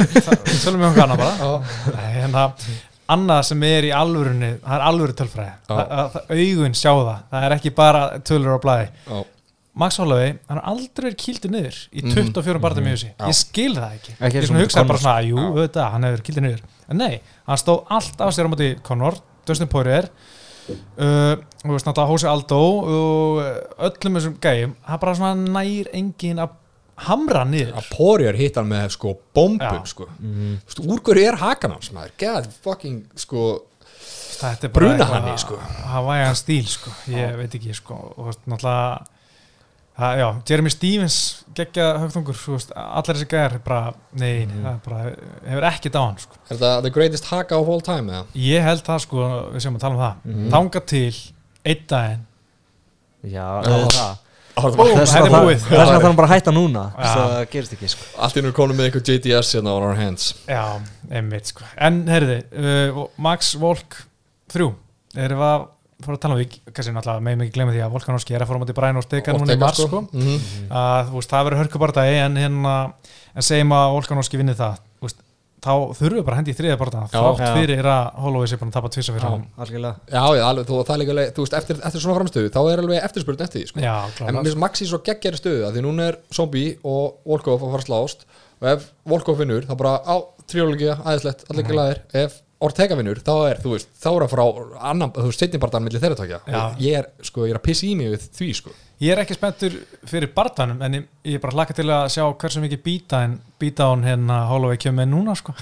Við 3.03 3.13
Annað 3.13 3.41
sem 3.49 3.63
er 3.67 3.83
í 3.83 3.91
alvörunni, 3.91 4.49
það 4.63 4.75
er 4.77 4.83
alvöru 4.87 5.13
tölfræði. 5.19 5.53
Það, 5.67 5.93
það, 6.13 6.33
Augun 6.37 6.75
sjá 6.79 6.91
það, 6.91 7.15
það 7.33 7.47
er 7.47 7.55
ekki 7.57 7.71
bara 7.75 8.03
tölur 8.23 8.55
á 8.55 8.59
blæði 8.63 8.85
Já. 9.03 9.23
Max 9.73 9.97
Holloway, 9.97 10.35
hann 10.47 10.59
er 10.59 10.67
aldrei 10.69 11.09
kýldur 11.17 11.49
niður 11.49 11.77
í 11.89 12.03
24 12.05 12.61
barðum 12.61 12.87
í 12.87 12.93
þessi. 12.93 13.09
Ég 13.17 13.37
skil 13.39 13.71
það 13.73 13.95
ekki, 13.97 14.15
Ekki 14.19 14.37
Ég 14.37 14.45
svona 14.47 14.61
hugsaði 14.61 14.89
bara 14.91 15.01
svona, 15.01 15.23
jú, 15.25 15.39
auðvitað, 15.49 15.87
hann 15.95 16.05
hefur 16.07 16.23
kýldur 16.27 16.45
niður. 16.45 16.61
En 16.93 17.01
nei, 17.01 17.15
hann 17.49 17.59
stóð 17.59 17.79
allt 17.97 18.21
af 18.21 18.35
sér 18.35 18.47
á 18.47 18.51
móti 18.53 18.69
Conor, 18.85 19.17
Dustin 19.49 19.71
Poirier 19.71 20.11
uh, 20.13 21.33
og 21.65 21.73
veist 21.73 21.89
náttúrulega 21.89 22.11
Hose 22.11 22.29
Aldo 22.29 22.59
og 22.61 23.41
uh, 23.41 23.49
öllum 23.89 24.19
þessum 24.19 24.37
gæjum. 24.45 24.75
Er 24.85 25.01
bara 25.01 25.15
svona 25.17 25.57
nær 25.57 25.89
engin 25.97 26.43
að 26.43 26.53
hamra 26.95 27.43
niður 27.45 27.73
að 27.79 27.87
Porjar 27.95 28.35
hitt 28.37 28.55
hann 28.55 28.67
með 28.69 28.89
sko 28.97 29.15
bombum 29.33 29.85
sko. 29.89 30.05
Þú 30.21 30.57
veist, 30.67 30.79
úr 30.85 30.99
hverju 31.01 31.27
er 31.31 31.35
hakan 31.41 31.71
hans 31.71 31.91
maður 31.91 32.11
get 32.17 32.49
fucking 32.63 32.99
sko 33.15 33.63
þetta 34.43 34.67
er 34.67 34.71
bara 34.75 34.85
Bruna 34.85 35.05
hann 35.09 35.27
í, 35.33 35.37
sko. 35.39 35.57
Hawaiian 35.93 36.35
stíl 36.35 36.65
sko, 36.67 36.91
ég 37.13 37.35
veit 37.39 37.53
ekki 37.55 37.73
sko 37.77 37.95
og 38.17 38.29
náttúrulega 38.45 39.05
það, 39.93 40.17
já, 40.19 40.27
Jeremy 40.49 40.69
Stevens 40.73 41.17
geggja 41.53 41.87
veist, 42.01 42.71
allir 42.75 43.13
þessi 43.13 43.27
gæjar 43.29 43.53
er 43.53 43.63
bara, 43.63 43.93
nei, 44.17 44.45
Mhm. 44.45 44.63
það 44.65 44.79
bara 44.87 45.03
hefur 45.45 45.67
ekkert 45.69 45.95
á 45.95 46.01
hann 46.05 46.17
sko, 46.17 46.35
er 46.49 46.57
það 46.57 46.81
the 46.81 46.89
greatest 46.89 47.25
haka 47.25 47.55
of 47.57 47.69
all 47.69 47.81
time 47.81 48.09
eða? 48.11 48.25
ég 48.35 48.61
held 48.63 48.83
það 48.83 48.99
sko 49.05 49.17
við 49.53 49.61
séum 49.61 49.75
að 49.77 49.79
tala 49.79 49.93
um 49.95 50.01
það, 50.01 50.15
Mhm. 50.25 50.49
þanga 50.51 50.85
til 50.85 51.13
einn 51.65 51.87
daginn, 51.87 52.25
Já, 53.23 53.63
það 53.63 53.79
er 53.85 53.87
það 53.87 54.17
Þess 54.53 55.13
þetta 55.15 55.25
er 55.25 55.33
vegna 55.33 55.85
þarf 55.89 56.03
hann 56.05 56.17
bara 56.19 56.27
að 56.29 56.33
hætta 56.35 56.51
núna 56.53 56.83
að 56.93 57.13
það 57.17 57.45
gerist 57.55 57.73
ekki 57.77 57.89
sko. 57.89 58.07
allt 58.21 58.35
innur 58.37 58.53
konum 58.53 58.77
með 58.77 58.89
eitthvað 58.91 59.09
JDS 59.09 59.53
hérna 59.57 59.73
on 59.73 59.85
our 59.87 59.95
hands. 59.97 60.27
Já, 60.45 60.63
einmitt 61.09 61.49
sko. 61.49 61.65
En 61.81 62.03
herði, 62.11 62.37
uh, 62.53 63.05
Max 63.17 63.53
Volk 63.57 63.97
3, 64.53 64.67
erum 65.17 65.41
við 65.41 65.47
að 65.49 65.65
fór 66.03 66.17
að 66.17 66.21
tala 66.25 66.35
um 66.35 66.41
því, 66.43 66.47
kannski 66.69 66.93
náttúrulega 66.93 67.23
með 67.23 67.37
mig 67.39 67.51
glemja 67.55 67.73
því 67.77 67.81
að 67.85 67.93
Volkanovski 67.95 68.35
er 68.35 68.43
að 68.43 68.49
fóra 68.51 68.59
á 68.59 68.63
móti 68.63 68.73
Brian 68.77 68.97
Ortega 68.99 69.33
núna 69.37 69.55
í 69.55 69.59
mars 69.61 69.79
sko, 69.79 70.01
Mhm. 70.11 70.39
að 70.69 71.09
þú 71.09 71.13
veist, 71.17 71.31
það 71.33 71.45
verður 71.47 71.61
hörkubardagi 71.63 72.17
en 72.25 72.35
hérna, 72.43 72.73
en 73.33 73.41
segjum 73.47 73.71
að 73.77 73.93
Volkanovski 73.97 74.37
vinni 74.41 74.53
það, 74.57 74.81
veist, 75.01 75.21
þá 75.63 75.73
þurfum 75.97 76.17
við 76.19 76.25
bara 76.27 76.35
að 76.35 76.39
hendi 76.41 76.53
í 76.53 76.57
þriða 76.57 76.75
Já. 76.93 77.19
þátt 77.23 77.43
fyrir 77.57 77.89
að 77.93 78.19
Holloway 78.23 78.51
sé 78.51 78.59
búin 78.59 78.71
að 78.71 78.77
tapa 78.77 78.91
tvisa 78.93 79.15
fyrir 79.15 79.23
Já. 79.25 79.31
hann 79.31 79.45
já, 80.11 80.23
já, 80.37 80.43
alveg, 80.49 80.67
þú, 80.69 80.79
það 80.83 80.95
er 80.95 81.01
líka 81.01 81.27
þú 81.37 81.45
veist, 81.45 81.57
eftir, 81.59 81.79
eftir 81.89 82.03
svona 82.03 82.17
framstöðu 82.19 82.53
þá 82.53 82.61
er 82.63 82.83
alveg 82.83 83.07
eftirspurn 83.07 83.43
eftir 83.47 83.61
því 83.63 83.69
sko. 83.71 83.83
já, 83.83 83.95
en 84.27 84.37
mér 84.37 84.49
finnst 84.49 84.61
Maxi 84.63 84.89
svo 84.89 84.99
geggjari 85.07 85.39
stöðu 85.39 85.67
að 85.67 85.77
því 85.77 85.85
núna 85.87 86.09
er 86.11 86.19
Zombie 86.35 86.75
og 86.83 87.21
Volkov 87.29 87.63
að 87.63 87.77
fara 87.77 87.87
slást 87.87 88.27
og 88.59 88.71
ef 88.73 88.89
Volkov 89.13 89.39
vinnur, 89.39 89.67
þá 89.67 89.75
bara 89.79 89.95
á 90.03 90.15
triólogia, 90.49 90.97
aðeinslegt, 91.03 91.47
allir 91.49 91.65
ekki 91.65 91.79
laðir 91.79 92.03
ef 92.25 92.41
Ortega 92.63 92.95
vinnur, 92.99 93.19
þá 93.25 93.33
er, 93.49 93.59
þú 93.63 93.73
veist, 93.75 93.91
þá 93.99 94.07
er 94.13 94.25
að 94.25 94.33
fara 94.33 94.45
á 94.47 94.49
annan, 94.93 95.11
þú 95.15 95.27
veist, 95.27 95.43
setnibartan 95.43 95.83
millir 95.85 96.03
þeirra 96.03 96.19
takja 96.19 96.39
Já. 96.47 96.57
og 96.61 96.81
ég 96.83 96.97
er, 97.01 97.09
sko, 97.27 97.43
ég 97.47 97.55
er 97.55 97.59
að 97.59 97.65
pissa 97.67 97.87
í 97.89 97.93
mig 97.99 98.13
við 98.13 98.25
því, 98.39 98.49
sko. 98.61 98.73
Ég 99.03 99.11
er 99.13 99.21
ekki 99.23 99.35
spenntur 99.35 99.75
fyrir 100.07 100.31
barðanum 100.35 100.81
en 100.85 100.97
ég, 100.99 101.05
ég 101.27 101.37
er 101.39 101.43
bara 101.43 101.57
hlakka 101.57 101.75
til 101.75 101.89
að 101.91 102.07
sjá 102.13 102.23
hversu 102.29 102.63
mikið 102.63 102.83
býta 102.85 103.23
en 103.27 103.37
býta 103.59 103.89
hún 103.91 104.05
hérna 104.07 104.45
Holloway 104.51 104.79
kemur 104.79 105.01
með 105.03 105.11
núna 105.11 105.35
sko. 105.39 105.55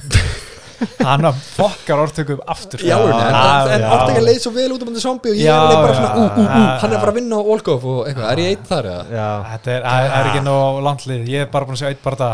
Hann 0.81 1.25
að 1.29 1.37
fokkar 1.45 1.99
orðtöku 2.01 2.35
upp 2.39 2.47
aftur 2.49 2.81
Já, 2.81 2.95
en, 2.97 3.11
en, 3.13 3.75
en. 3.75 3.83
Ortega 3.93 4.23
leið 4.23 4.39
svo 4.41 4.53
vel 4.55 4.67
út 4.73 4.81
um 4.81 4.89
þetta 4.89 5.03
zombie 5.03 5.33
og 5.33 5.37
ég 5.37 5.45
Já, 5.45 5.57
er 5.57 5.75
bara 5.75 5.97
svona, 5.97 6.11
ú, 6.15 6.23
ú, 6.25 6.45
ú, 6.45 6.63
hann 6.81 6.95
er 6.95 7.03
bara 7.03 7.13
að 7.13 7.19
vinna 7.19 7.37
á 7.37 7.41
Volkov 7.45 7.85
og 7.91 7.99
eitthvað, 8.09 8.31
er 8.31 8.41
ég 8.41 8.55
eitt 8.55 8.65
þar 8.71 8.89
eða? 8.89 9.03
Já, 9.13 9.27
þetta 9.51 9.75
er, 9.75 9.85
það 9.85 10.15
er 10.17 10.31
ekki 10.31 10.43
nóg 10.47 10.81
langt 10.87 11.05
lið. 11.11 11.29
Ég 11.29 11.45
er 11.45 11.53
bara 11.53 11.69
búin 11.69 11.77
að 11.77 11.83
sjá 11.83 11.91
eitt 11.91 12.01
barða 12.01 12.31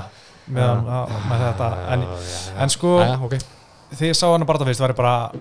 með, 0.48 0.90
með 1.28 1.44
þetta. 1.44 1.70
En, 1.98 2.08
en 2.64 2.76
sko 2.78 2.96
Æja, 3.04 3.20
þegar 3.94 4.10
ég 4.12 4.18
sá 4.20 4.28
hann 4.32 4.44
að 4.46 4.50
barða 4.52 4.68
fyrst 4.70 4.80
var 4.84 4.94
ég 4.94 5.00
bara 5.00 5.32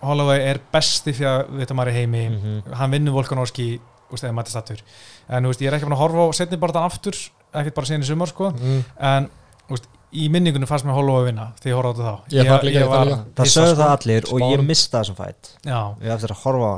Holloway 0.00 0.40
er 0.48 0.60
besti 0.72 1.12
fyrir 1.12 1.66
að 1.66 1.74
maður 1.76 1.90
í 1.92 1.96
heimi 1.98 2.22
Mhm. 2.30 2.74
hann 2.78 2.90
vinnur 2.94 3.12
Volkanovski 3.18 3.80
úst, 4.10 4.24
eða 4.24 4.32
mætti 4.34 4.50
stattur 4.54 4.80
en 5.28 5.44
úst, 5.46 5.60
ég 5.60 5.68
er 5.68 5.76
ekki 5.78 5.84
búin 5.86 5.96
að 5.98 6.04
horfa 6.04 6.24
á 6.24 6.28
setni 6.34 6.56
barðan 6.58 6.86
aftur 6.88 7.14
ekkert 7.54 7.74
bara 7.74 7.86
síðan 7.86 8.02
í 8.02 8.08
sumar 8.08 8.26
sko 8.32 8.50
mm. 8.50 8.84
en 8.98 9.28
úst, 9.70 9.84
í 10.12 10.28
minningunum 10.32 10.66
fannst 10.66 10.84
mér 10.88 10.96
Holloway 10.96 11.26
vinna 11.30 11.52
þegar 11.60 11.70
ég 11.70 11.76
horfa 11.78 11.90
á 11.90 11.94
þetta 11.94 12.08
þá 12.10 12.32
Ég 12.32 12.44
ég 12.44 12.50
þar 12.50 12.64
líka. 12.64 13.18
það 13.36 13.50
sögðu 13.54 13.74
sko. 13.74 13.82
það 13.82 13.92
allir 13.96 14.24
og 14.32 14.40
ég 14.50 14.64
mista 14.66 15.00
þessum 15.02 15.16
fætt 15.20 15.50
já, 15.64 15.80
ég 16.00 16.08
hef 16.08 16.16
eftir 16.16 16.34
að 16.34 16.42
horfa 16.44 16.70
á 16.70 16.74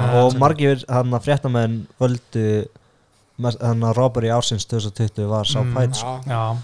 hann 0.00 0.14
og 0.24 0.38
margir 0.38 0.84
hann 0.88 1.10
að 1.18 1.24
fréttamenn 1.26 1.76
völdu 2.00 2.46
hann 3.60 3.82
að 3.82 3.96
Robert 3.96 4.26
í 4.28 4.30
ársins 4.30 4.64
2020 4.70 5.26
var 5.28 5.44
sá 5.44 5.60
Mm. 5.64 5.74
fætt 5.74 5.94
sko. 5.96 6.56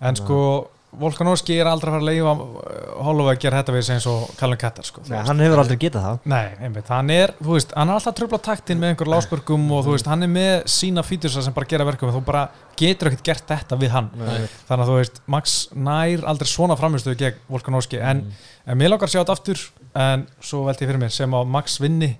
En 0.00 0.16
sko 0.16 0.68
Volkanovski 1.00 1.56
er 1.58 1.68
aldrei 1.68 1.90
að 1.90 1.94
fara 1.94 2.02
að 2.02 2.08
leifa 2.08 3.02
Holloway 3.04 3.34
að 3.34 3.40
gera 3.44 3.60
þetta 3.60 3.74
við 3.74 3.90
eins 3.94 4.06
og 4.10 4.24
Callum 4.38 4.60
Kettar 4.60 4.88
sko. 4.88 5.04
Nei, 5.10 5.18
hann 5.28 5.42
hefur 5.44 5.62
aldrei 5.62 5.78
getað 5.82 6.06
það 6.06 6.28
Nei, 6.30 6.44
einmitt, 6.66 6.90
hann 6.92 7.12
er, 7.14 7.32
þú 7.40 7.56
veist, 7.56 7.74
hann 7.76 7.90
er 7.90 7.98
alltaf 7.98 8.16
tröfla 8.18 8.40
taktin 8.48 8.80
með 8.82 8.92
einhver 8.94 9.10
lásbörgum 9.14 9.64
og 9.74 9.84
þú 9.86 9.94
veist, 9.96 10.10
hann 10.10 10.26
er 10.26 10.32
með 10.34 10.52
sína 10.74 11.04
fítursa 11.06 11.44
sem 11.44 11.56
bara 11.56 11.70
gera 11.70 11.86
verkum 11.88 12.10
og 12.10 12.18
þú 12.18 12.24
bara 12.28 12.44
getur 12.80 13.10
ekkert 13.10 13.26
gert 13.30 13.48
þetta 13.54 13.78
við 13.80 13.94
hann 13.94 14.10
Nei. 14.18 14.44
þannig 14.68 14.84
að 14.84 14.92
þú 14.92 14.98
veist, 15.00 15.22
Max 15.36 15.56
nær 15.74 16.26
aldrei 16.32 16.50
svona 16.50 16.78
framistöðu 16.80 17.20
gegn 17.22 17.42
Volkanovski 17.50 18.00
en, 18.02 18.24
en 18.66 18.80
mér 18.80 18.94
langar 18.94 19.10
að 19.10 19.16
sjá 19.16 19.22
þetta 19.22 19.38
aftur 19.38 19.66
en 20.04 20.28
svo 20.42 20.64
velti 20.68 20.86
ég 20.86 20.90
fyrir 20.92 21.02
mér 21.04 21.14
sem 21.14 21.36
að 21.38 21.50
Max 21.54 21.78
vinni 21.82 22.14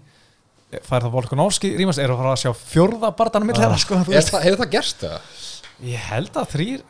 fær 0.82 1.04
það 1.04 1.14
Volkanovski 1.14 1.72
rýmast, 1.78 2.02
eru 2.02 2.16
að 2.16 2.22
fara 2.22 2.34
að 2.34 2.42
sjá 2.42 2.52
fjórða 2.74 3.10
barðanum 3.18 3.50
mitt 3.50 3.60
hérna 3.62 3.78
sko, 3.78 4.00
Er 4.10 4.24
hefur 4.24 4.62
það 4.64 4.72
gerst 4.74 5.04
það? 5.04 5.34
Ég 5.82 5.96
held 6.10 6.30
að 6.36 6.52
þrýr 6.54 6.84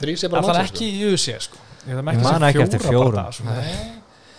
Þrý 0.00 0.16
sé 0.18 0.28
bara 0.32 0.42
allan 0.42 0.56
nonsens, 0.58 0.72
ekki 0.72 0.90
í 0.90 1.04
USA 1.12 1.38
sko 1.40 1.62
ég 1.86 2.02
man 2.02 2.42
ekki 2.48 2.62
eftir 2.64 2.80
fjórum. 2.82 3.30
sko. 3.30 3.44
sko. 3.44 3.94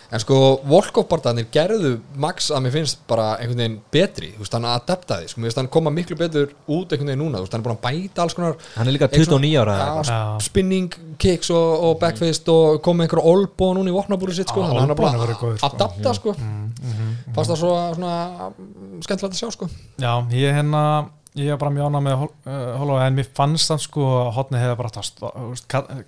En 0.08 0.22
sko, 0.24 0.36
Volkov-bardaðnir 0.64 1.50
gerðu 1.52 1.90
Max 2.16 2.46
að 2.56 2.62
mér 2.64 2.72
finnst 2.78 3.02
bara 3.10 3.34
einhvern 3.42 3.60
veginn 3.60 3.74
betri 3.92 4.30
Þú 4.38 4.40
veist, 4.46 4.54
hann 4.56 4.68
adaptaði, 4.70 5.28
sko, 5.28 5.42
mér 5.42 5.50
finnst 5.50 5.58
hann 5.60 5.68
koma 5.68 5.92
miklu 5.92 6.16
betur 6.16 6.54
út 6.72 6.94
einhvern 6.96 7.10
veginn 7.12 7.20
núna 7.26 7.42
Þú 7.42 7.44
veist, 7.44 7.56
hann 7.58 7.60
er 7.60 7.66
búin 7.68 7.76
að 7.76 7.82
bæta 7.84 8.24
alls 8.24 8.34
konar 8.38 8.56
Hann 8.78 8.88
er 8.88 8.96
líka 8.96 9.10
Eitthvað- 9.10 9.34
29 9.36 9.58
ára. 9.60 9.76
Já. 10.08 10.20
spinning, 10.48 10.88
kicks 11.20 11.52
og, 11.52 11.84
og 11.90 12.00
backfist 12.00 12.48
og 12.48 12.80
kom 12.86 12.98
með 13.02 13.10
einhver 13.10 13.24
olbó 13.34 13.74
núna 13.76 13.92
í 13.92 13.96
vopnabúri 13.98 14.34
sitt 14.38 14.48
sko, 14.48 14.64
að 14.64 14.80
hann 14.80 14.92
er 14.96 14.96
bara 14.96 15.12
hefur 15.12 15.26
verið 15.28 15.42
góður, 15.44 15.60
að 15.60 15.60
sko. 15.60 15.76
adapta 15.76 16.14
sko, 16.22 16.36
Mhm, 16.40 17.12
fannst 17.36 17.52
það 17.52 17.58
svo 17.66 17.74
svona 18.00 18.16
mm, 18.56 19.04
skemmtilegt 19.04 19.36
að 19.36 19.40
sjá 19.44 19.52
sko 19.52 19.68
já, 20.00 20.14
ég 20.32 20.56
hérna 20.56 21.10
ég 21.38 21.52
er 21.54 21.60
bara 21.62 21.72
mjög 21.74 21.90
ánað 21.92 22.04
með 22.06 22.22
uh, 22.24 22.56
Holloway 22.80 23.08
en 23.08 23.18
mér 23.18 23.28
fannst 23.38 23.72
þann 23.72 23.82
sko 23.84 24.06
að 24.22 24.30
hotni 24.38 24.62
hefði 24.62 24.78
bara 24.80 24.92
tast, 24.96 25.22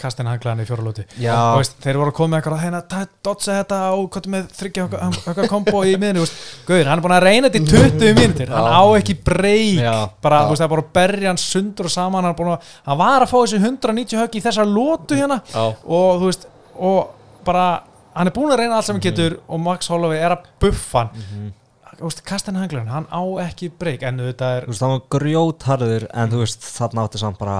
kastin 0.01 0.29
hanglaðan 0.29 0.63
í 0.63 0.67
fjóralóti 0.69 1.05
og 1.53 1.59
veist, 1.61 1.75
þeir 1.83 1.99
voru 2.01 2.13
að 2.13 2.17
koma 2.19 2.31
með 2.33 2.39
eitthvað 2.41 2.63
hérna, 2.63 2.81
það 2.93 3.11
dotsa 3.29 3.57
þetta 3.59 3.79
og 3.97 4.07
hvað 4.15 4.29
með 4.35 4.47
þryggja 4.59 4.87
okkar 5.33 5.51
kombo 5.51 5.83
í 5.85 5.93
miðinu, 6.01 6.25
Guður, 6.69 6.89
hann 6.91 7.01
er 7.01 7.05
búin 7.05 7.17
að 7.17 7.25
reyna 7.27 7.51
þetta 7.51 7.61
í 7.61 7.69
20 7.73 8.17
mínútur, 8.19 8.55
hann 8.55 8.71
á 8.73 8.83
ekki 8.99 9.17
breyk 9.29 9.83
bara, 10.25 10.41
það 10.49 10.65
er 10.65 10.73
bara 10.75 10.85
að 10.87 10.93
berja 10.99 11.31
hann 11.33 11.41
sundur 11.43 11.89
og 11.91 11.93
saman, 11.93 12.29
hann, 12.29 12.55
að, 12.55 12.73
hann 12.89 13.01
var 13.03 13.25
að 13.27 13.31
fá 13.33 13.37
þessi 13.43 13.61
190 13.61 14.19
högg 14.23 14.39
í 14.39 14.43
þessa 14.47 14.65
lótu 14.67 15.17
hérna. 15.19 15.39
Og 15.85 16.25
veist, 16.25 16.49
og 16.79 17.13
bara 17.47 17.67
hann 18.17 18.27
er 18.29 18.35
búin 18.35 18.51
að 18.51 18.63
reyna 18.63 18.79
allt 18.79 18.87
sem 18.89 18.97
hann 18.97 19.03
getur 19.05 19.37
og 19.47 19.61
Max 19.63 19.89
Holloway 19.91 20.19
er 20.19 20.35
að 20.35 20.47
buffa 20.61 21.05
hann 21.05 21.53
þú 21.99 22.09
veist, 22.09 22.23
kastin 22.27 22.59
hanglaðan, 22.59 22.93
hann 22.93 23.09
á 23.12 23.21
ekki 23.45 23.71
breyk 23.79 24.05
en 24.07 24.21
þetta 24.23 24.53
er 24.57 24.67
Þú 24.67 24.73
veist, 24.73 24.83
það 24.85 24.95
var 24.95 25.03
grjótharður 25.17 26.07
en 26.09 26.33
þú 26.33 26.43
veist, 26.45 26.69
þarna 26.77 27.05
áttu 27.05 27.21
samt 27.21 27.41
bara 27.41 27.59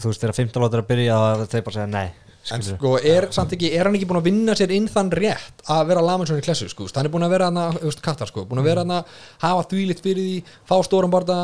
þú 0.00 0.10
veist, 0.10 0.24
þegar 0.24 0.38
15 0.40 0.64
lótur 0.64 0.82
að 0.82 0.90
byrja 0.90 1.22
þeir 1.46 1.64
bara 1.68 1.78
segja 1.78 1.92
nei 1.92 2.08
en 2.50 2.62
sko, 2.64 2.96
er, 3.06 3.28
samt 3.34 3.52
ekki, 3.54 3.68
er 3.76 3.86
hann 3.86 3.94
ekki 3.94 4.06
búin 4.10 4.18
að 4.18 4.24
vinna 4.26 4.54
sér 4.58 4.72
inn 4.74 4.88
þann 4.90 5.12
rétt 5.14 5.62
að 5.70 5.84
vera 5.92 6.02
Lamansson 6.02 6.40
í 6.40 6.42
klessu 6.42 6.66
sko, 6.72 6.88
hann 6.90 7.06
er 7.06 7.12
búin 7.12 7.22
að 7.22 7.34
vera 7.36 7.50
hann 7.50 7.60
að, 7.60 7.78
kattar 8.02 8.30
sko, 8.30 8.42
búin 8.50 8.58
að 8.58 8.66
vera 8.66 8.82
hann 8.82 8.94
að 8.96 9.12
hafa 9.44 9.68
þvílitt 9.70 10.02
fyrir 10.02 10.26
því, 10.26 10.56
fá 10.66 10.74
stóran 10.82 11.12
barða 11.12 11.36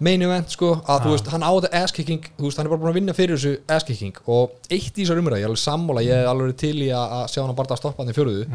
main 0.00 0.24
event 0.24 0.56
sko, 0.56 0.70
að 0.88 1.04
þú 1.04 1.12
veist, 1.12 1.30
hann 1.34 1.44
á 1.44 1.52
þetta 1.52 1.82
ass-kicking, 1.82 2.30
þú 2.38 2.48
veist, 2.48 2.60
hann 2.60 2.70
er 2.70 2.72
bara 2.72 2.84
búin 2.86 2.92
að 2.94 2.98
vinna 3.02 3.16
fyrir 3.16 3.36
þessu 3.36 3.52
ass-kicking 3.76 4.22
og 4.24 4.56
eitt 4.70 4.96
í 4.96 5.02
þessar 5.02 5.20
umræði, 5.20 5.42
ég 5.44 5.48
er 5.50 5.52
alveg 5.52 5.64
sammála, 5.66 6.06
ég 6.08 6.22
er 6.24 6.32
alveg 6.32 6.56
til 6.64 6.74
í 6.80 6.88
að, 6.88 7.16
að 7.20 7.30
sjá 7.34 7.42
hann 7.42 7.52
að 7.52 7.60
barða 7.60 7.76
að 7.76 7.82
stoppa 7.82 8.04
hann 8.04 8.14
í 8.14 8.16
fjöruðu 8.16 8.48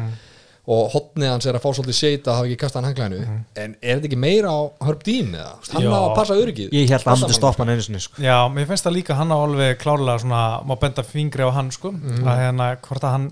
og 0.70 0.92
hotnið 0.92 1.26
hans 1.32 1.46
er 1.50 1.56
að 1.58 1.64
fá 1.64 1.70
svolítið 1.74 1.96
shade 1.98 2.30
að 2.30 2.36
hafa 2.38 2.46
ekki 2.48 2.58
kastað 2.60 2.78
hann 2.84 2.92
hanglæðinu. 2.92 3.38
En 3.58 3.72
er 3.82 3.96
þetta 3.96 4.08
ekki 4.10 4.18
meira 4.22 4.52
á 4.54 4.60
Herb 4.86 5.00
Dean 5.08 5.32
eða, 5.34 5.54
hann 5.72 5.88
á 5.90 5.98
að 5.98 6.14
passa 6.20 6.36
öryggið. 6.38 6.68
Ég 6.76 6.92
held 6.92 7.02
að 7.02 7.10
hann 7.10 7.22
myndi 7.24 7.38
stoppa 7.38 7.64
hann 7.64 7.72
einu 7.74 7.86
sinni 7.88 8.02
sko. 8.04 8.22
Já, 8.22 8.36
mér 8.54 8.68
finnst 8.70 8.86
það 8.86 8.96
líka 9.00 9.16
hann 9.18 9.34
á 9.34 9.38
alveg 9.42 9.80
klárlega 9.82 10.22
svona, 10.22 10.42
má 10.62 10.74
benda 10.78 11.02
fingri 11.06 11.42
á 11.42 11.50
hann 11.56 11.72
sko, 11.74 11.90
að 12.22 12.44
hérna, 12.44 12.68
hvort 12.86 13.08
að 13.08 13.16
hann 13.16 13.26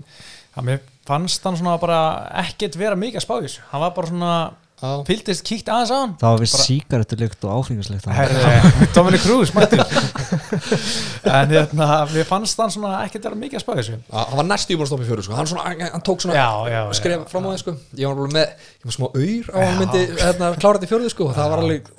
að 0.59 0.67
mér 0.67 0.81
fannst 1.07 1.47
hann 1.47 1.57
svona 1.59 1.77
bara 1.81 2.01
ekkert 2.43 2.75
vera 2.79 2.99
mikið 2.99 3.21
að 3.21 3.25
spá 3.25 3.33
þessu, 3.39 3.63
hann 3.71 3.83
var 3.85 3.95
bara 3.95 4.11
svona 4.11 4.33
Já. 4.81 4.91
fylgdist, 5.05 5.43
kíkt 5.45 5.67
aðeins 5.69 5.91
á 5.93 5.97
hann 6.01 6.13
Það 6.17 6.31
var 6.33 6.41
við 6.41 6.51
Bara- 6.55 6.65
síkaretulykt 6.65 7.45
og 7.45 7.51
áfengislykt 7.61 8.07
Herri, 8.17 8.55
Dominic 8.95 9.21
Cruz, 9.21 9.51
en 11.29 11.53
hérna, 11.53 11.89
mér 12.09 12.25
fannst 12.29 12.57
hann 12.61 12.73
svona 12.73 12.95
ekkert 13.05 13.27
vera 13.29 13.37
mikið 13.37 13.61
að 13.61 13.81
þessu 13.81 13.97
Já, 13.99 14.19
hann 14.31 14.39
var 14.41 14.47
að 14.87 14.91
stoppa 14.91 15.05
í 15.05 15.09
fjöru 15.11 15.25
sko. 15.27 15.37
hann, 15.37 15.49
svona, 15.51 15.75
hann, 15.93 16.05
tók 16.07 16.23
svona 16.25 16.37
Já, 16.39 16.47
já, 16.65 16.79
já. 16.79 16.93
skref 16.97 17.27
fram 17.31 17.45
á 17.45 17.49
því 17.53 17.61
sko. 17.61 17.75
ég 18.01 18.09
var 18.09 18.21
alveg 18.25 18.35
með, 18.39 18.55
ég 18.81 18.89
var 18.89 18.97
smá 18.97 19.07
auður 19.11 19.51
á 19.51 19.57
að 19.61 19.67
hann 19.69 19.81
myndi 19.83 20.03
hérna, 20.17 20.51
klára 20.57 20.79
þetta 20.81 20.89
í 20.89 20.91
fjöruðu 20.95 21.13
sko. 21.13 21.29
það 21.37 21.53
var 21.53 21.63
alveg 21.65 21.91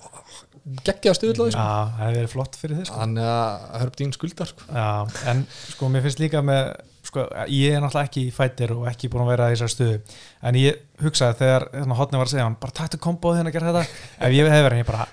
geggjaða 0.86 1.18
stuðlaði 1.18 1.52
sko. 1.54 1.62
Já, 1.62 1.70
það 1.92 2.02
hefði 2.02 2.18
verið 2.20 2.32
flott 2.36 2.58
fyrir 2.60 2.78
þið 2.78 2.88
sko. 2.90 2.98
hann 3.02 3.16
uh, 3.18 3.78
Herb 3.82 3.96
Dean 3.98 4.12
skuldar 4.14 4.50
sko. 4.52 4.66
Já, 4.70 4.90
en 5.32 5.40
sko 5.72 5.88
mér 5.90 6.04
finnst 6.06 6.22
líka 6.22 6.42
með 6.46 6.68
sko, 7.12 7.26
ég 7.52 7.76
er 7.76 7.82
náttúrulega 7.84 8.08
ekki 8.08 8.24
í 8.26 8.32
fætir 8.34 8.72
og 8.74 8.86
ekki 8.90 9.10
búin 9.12 9.26
að 9.26 9.32
vera 9.34 9.50
í 9.50 9.56
þessar 9.56 9.72
stöðu. 9.74 9.98
En 10.48 10.58
ég 10.58 10.80
hugsaði 11.04 11.38
þegar 11.42 11.66
hérna, 11.74 11.98
hotni 11.98 12.20
var 12.20 12.30
að 12.30 12.34
segja 12.34 12.46
hann 12.46 12.56
bara 12.62 12.78
taktu 12.80 13.00
komboð 13.02 13.36
hérna 13.38 13.52
að 13.52 13.58
gera 13.58 13.74
þetta. 13.74 14.00
Ef 14.18 14.36
ég 14.38 14.48
hefði 14.48 14.64
verið, 14.68 14.82
ég 14.82 14.88
bara 14.88 15.10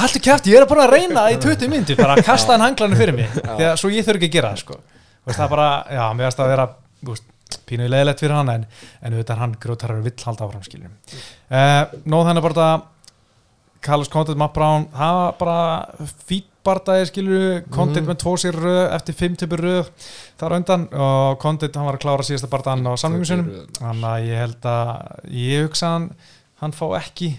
haldu 0.00 0.20
kæft, 0.22 0.48
ég 0.48 0.60
er 0.60 0.68
bara 0.70 0.86
að 0.86 0.94
reyna 0.94 1.26
í 1.34 1.38
20 1.42 1.70
myndu 1.72 1.96
bara 1.98 2.16
að 2.16 2.28
kasta 2.28 2.54
hann 2.54 2.64
hanglanum 2.64 2.98
fyrir 2.98 3.16
mig. 3.16 3.30
Þegar 3.42 3.80
svo 3.80 3.90
ég 3.92 4.06
þurfi 4.06 4.22
ekki 4.22 4.30
að 4.30 4.36
gera 4.38 4.52
það 4.54 4.62
sko. 4.62 4.80
Veist, 5.24 5.38
það 5.38 5.44
er 5.44 5.52
bara, 5.56 5.68
já, 5.90 6.04
mér 6.14 6.36
það 6.36 6.44
að 6.44 6.52
vera 6.54 6.66
veist, 7.10 7.30
pínu 7.68 7.86
í 7.86 7.92
leiðilegt 7.92 8.22
fyrir 8.22 8.36
hann 8.38 8.52
en, 8.52 8.66
en 9.00 9.14
auðvitað 9.14 9.36
er 9.36 9.42
hann 9.42 9.54
grótarar 9.60 10.02
vill 10.04 10.16
halda 10.24 10.46
áfram 10.46 10.64
skiljum 10.64 10.92
uh, 10.92 11.94
nóð 12.08 12.28
þannig 12.30 12.46
bara 12.46 12.56
þetta 12.58 13.84
Carlos 13.84 14.10
Condit, 14.12 14.40
Matt 14.40 14.54
Brown 14.56 14.88
það 14.94 15.20
var 15.20 15.38
bara 15.40 16.08
fít 16.24 16.48
bardaði 16.66 17.08
skilur 17.10 17.46
Condit 17.74 18.06
með 18.08 18.20
tvo 18.24 18.34
sér 18.40 18.58
röð 18.64 18.82
eftir 18.96 19.16
fimm 19.18 19.38
typur 19.40 19.62
röð 19.64 19.90
þar 20.40 20.56
undan. 20.58 20.86
Og 20.92 21.38
Condit 21.42 21.76
hann 21.76 21.88
var 21.88 21.98
að 21.98 22.04
klára 22.06 22.26
síðasta 22.26 22.50
bardaðan 22.52 22.88
á 22.88 22.92
samlingum 23.00 23.28
sinum 23.28 23.50
þannig 23.80 24.06
að 24.12 24.28
ég 24.30 24.44
held 24.44 24.70
að 24.74 24.94
ég 25.44 25.66
hugsa 25.68 25.92
hann, 25.96 26.08
hann 26.62 26.76
fá 26.76 26.86
ekki 27.00 27.34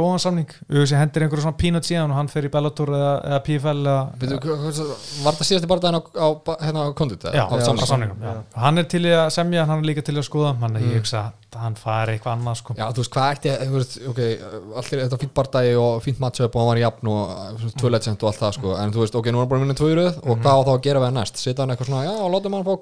góðan 0.00 0.20
samning, 0.22 0.50
auðvitað 0.70 1.00
hendir 1.00 1.24
einhverju 1.24 1.42
svona 1.42 1.58
peanut 1.58 1.86
síðan 1.88 2.12
og 2.14 2.18
hann 2.20 2.28
fer 2.30 2.46
í 2.46 2.50
Bellator 2.54 2.92
eða, 2.94 3.08
eða 3.26 3.40
PFL 3.48 3.80
eða, 3.90 4.04
hva- 4.44 5.24
var 5.24 5.34
það 5.40 5.48
síðasti 5.48 5.70
bara 5.72 5.82
daginn 5.82 5.98
á, 5.98 6.02
á, 6.14 6.28
hérna, 6.62 6.84
á 6.86 6.90
kondit 7.00 7.26
já, 7.26 7.42
á 7.42 7.56
já. 8.22 8.34
hann 8.62 8.78
er 8.78 8.86
til 8.94 9.02
í 9.02 9.10
að 9.18 9.26
semja, 9.34 9.64
hann 9.66 9.82
er 9.82 9.88
líka 9.90 10.04
til 10.06 10.14
í 10.14 10.22
að 10.22 10.28
skoða. 10.30 10.52
Hann 10.62 10.78
er 10.78 10.86
ég 10.86 11.00
hugsa 11.02 11.24
að 11.26 11.49
hann 11.58 11.74
fari 11.78 12.14
eitthvað 12.14 12.36
annað 12.36 12.56
sko. 12.60 12.74
Já, 12.78 12.84
þú 12.94 13.02
veist, 13.02 13.12
hvað 13.14 13.30
ætti, 13.34 13.52
þú 13.66 13.74
veist, 13.74 13.94
ok, 14.10 14.20
allir 14.80 15.00
þetta 15.02 15.18
fínt 15.20 15.32
bardagi 15.34 15.72
og 15.80 16.02
fínt 16.04 16.20
matchup 16.22 16.54
og 16.54 16.60
hann 16.62 16.68
var 16.70 16.80
í 16.80 16.84
jafn 16.84 17.10
og 17.10 17.32
uh, 17.34 17.64
tvö 17.80 17.90
legend 17.90 18.22
og 18.22 18.30
allt 18.30 18.40
það, 18.42 18.52
sko, 18.58 18.74
en 18.78 18.94
þú 18.94 19.02
veist, 19.02 19.16
ok, 19.20 19.30
nú 19.30 19.40
er 19.40 19.42
hann 19.42 19.50
bara 19.50 19.60
að 19.60 19.64
vinna 19.66 19.78
tvö 19.80 19.88
í 19.90 19.96
röð 19.98 20.20
og 20.20 20.44
hvað 20.44 20.60
á 20.60 20.60
þá 20.68 20.72
að 20.74 20.84
gera 20.86 21.02
við 21.02 21.08
hann 21.08 21.18
næst? 21.20 21.40
Sita 21.42 21.64
hann 21.64 21.74
eitthvað 21.74 21.90
svona, 21.90 22.04
já, 22.06 22.14
látum 22.34 22.56
hann 22.58 22.68
fá 22.68 22.74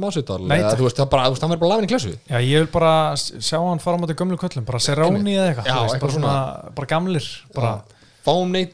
Masvidal, 0.00 0.40
Nei, 0.42 0.58
eða 0.58 0.72
takk. 0.72 0.80
þú 0.80 0.88
veist, 0.88 0.98
það 1.00 1.10
bara, 1.14 1.28
þú 1.28 1.36
veist, 1.36 1.44
hann 1.46 1.54
verður 1.54 1.62
bara 1.62 1.72
lafin 1.74 1.86
í 1.86 1.92
klessu. 1.92 2.12
já, 2.26 2.36
ég 2.40 2.64
vil 2.64 2.70
bara 2.74 2.92
sjá 3.20 3.58
hann 3.62 3.82
fara 3.84 3.96
á 3.96 4.00
móti 4.02 4.16
gömlu 4.18 4.38
köllum, 4.40 4.66
bara 4.66 4.82
Serroni 4.82 5.36
eða 5.36 5.48
eitthvað 5.52 5.70
Já, 5.70 5.76
þú 5.76 5.86
veist, 5.86 6.02
bara, 6.02 6.14
svona, 6.16 6.34
bara 6.76 6.90
gamlir 6.90 7.30
bara, 7.54 7.72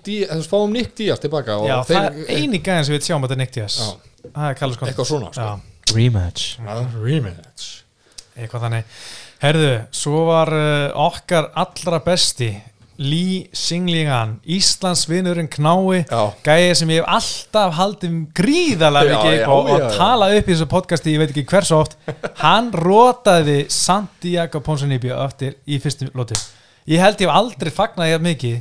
Díaz, 0.06 0.32
veist, 0.40 0.50
fáum 0.50 0.72
Nick 0.74 0.94
Díaz 0.98 1.22
tilbaka 1.22 1.58
og 1.60 1.68
já, 1.68 1.76
þeir, 1.86 1.96
það 1.96 2.20
er 2.24 2.40
eini 2.40 2.60
gæðin 2.62 2.88
sem 2.88 2.96
við 2.96 3.06
sjáum 3.06 3.26
þetta 3.26 3.36
er 3.36 3.42
Nick 3.42 3.54
Diaz 3.56 3.76
Já. 3.78 3.88
það 4.32 4.48
er 4.50 4.56
svona, 5.06 5.30
sko. 5.30 5.46
Já. 5.46 5.76
Rematch 5.94 6.56
Já, 6.58 6.80
rematch. 6.98 7.68
eitthvað 8.36 8.66
þannig 8.66 8.96
herðu, 9.42 9.72
svo 9.94 10.24
var 10.30 10.50
uh, 10.54 11.06
okkar 11.08 11.50
allra 11.58 12.00
besti 12.04 12.50
Lee 12.96 13.42
Singlingan 13.52 14.38
Íslands 14.48 15.02
vinurinn 15.10 15.50
knái 15.52 15.98
Já. 16.08 16.20
gæði 16.46 16.70
sem 16.78 16.92
ég 16.94 17.02
hef 17.02 17.10
alltaf 17.18 17.74
haldið 17.76 18.14
gríðalega 18.38 19.10
Já, 19.10 19.18
mikið 19.18 19.34
já, 19.42 19.48
og, 19.52 19.68
og 19.68 19.82
já, 19.82 19.84
já. 19.84 19.98
talað 19.98 20.36
upp 20.38 20.46
í 20.48 20.54
þessu 20.54 20.68
podcasti 20.72 21.12
ég 21.12 21.20
veit 21.20 21.34
ekki 21.34 21.44
hversu 21.50 21.76
oft 21.76 21.98
hann 22.40 22.70
rótaði 22.72 23.58
Santiago 23.68 24.62
Ponsanibio 24.64 25.18
eftir 25.26 25.58
í 25.68 25.76
fyrstu 25.84 26.08
lóti 26.16 26.38
ég 26.88 27.04
held 27.04 27.20
ég 27.20 27.28
hef 27.28 27.36
aldrei 27.36 27.74
fagnað 27.76 28.14
ég 28.14 28.24
mikið 28.30 28.56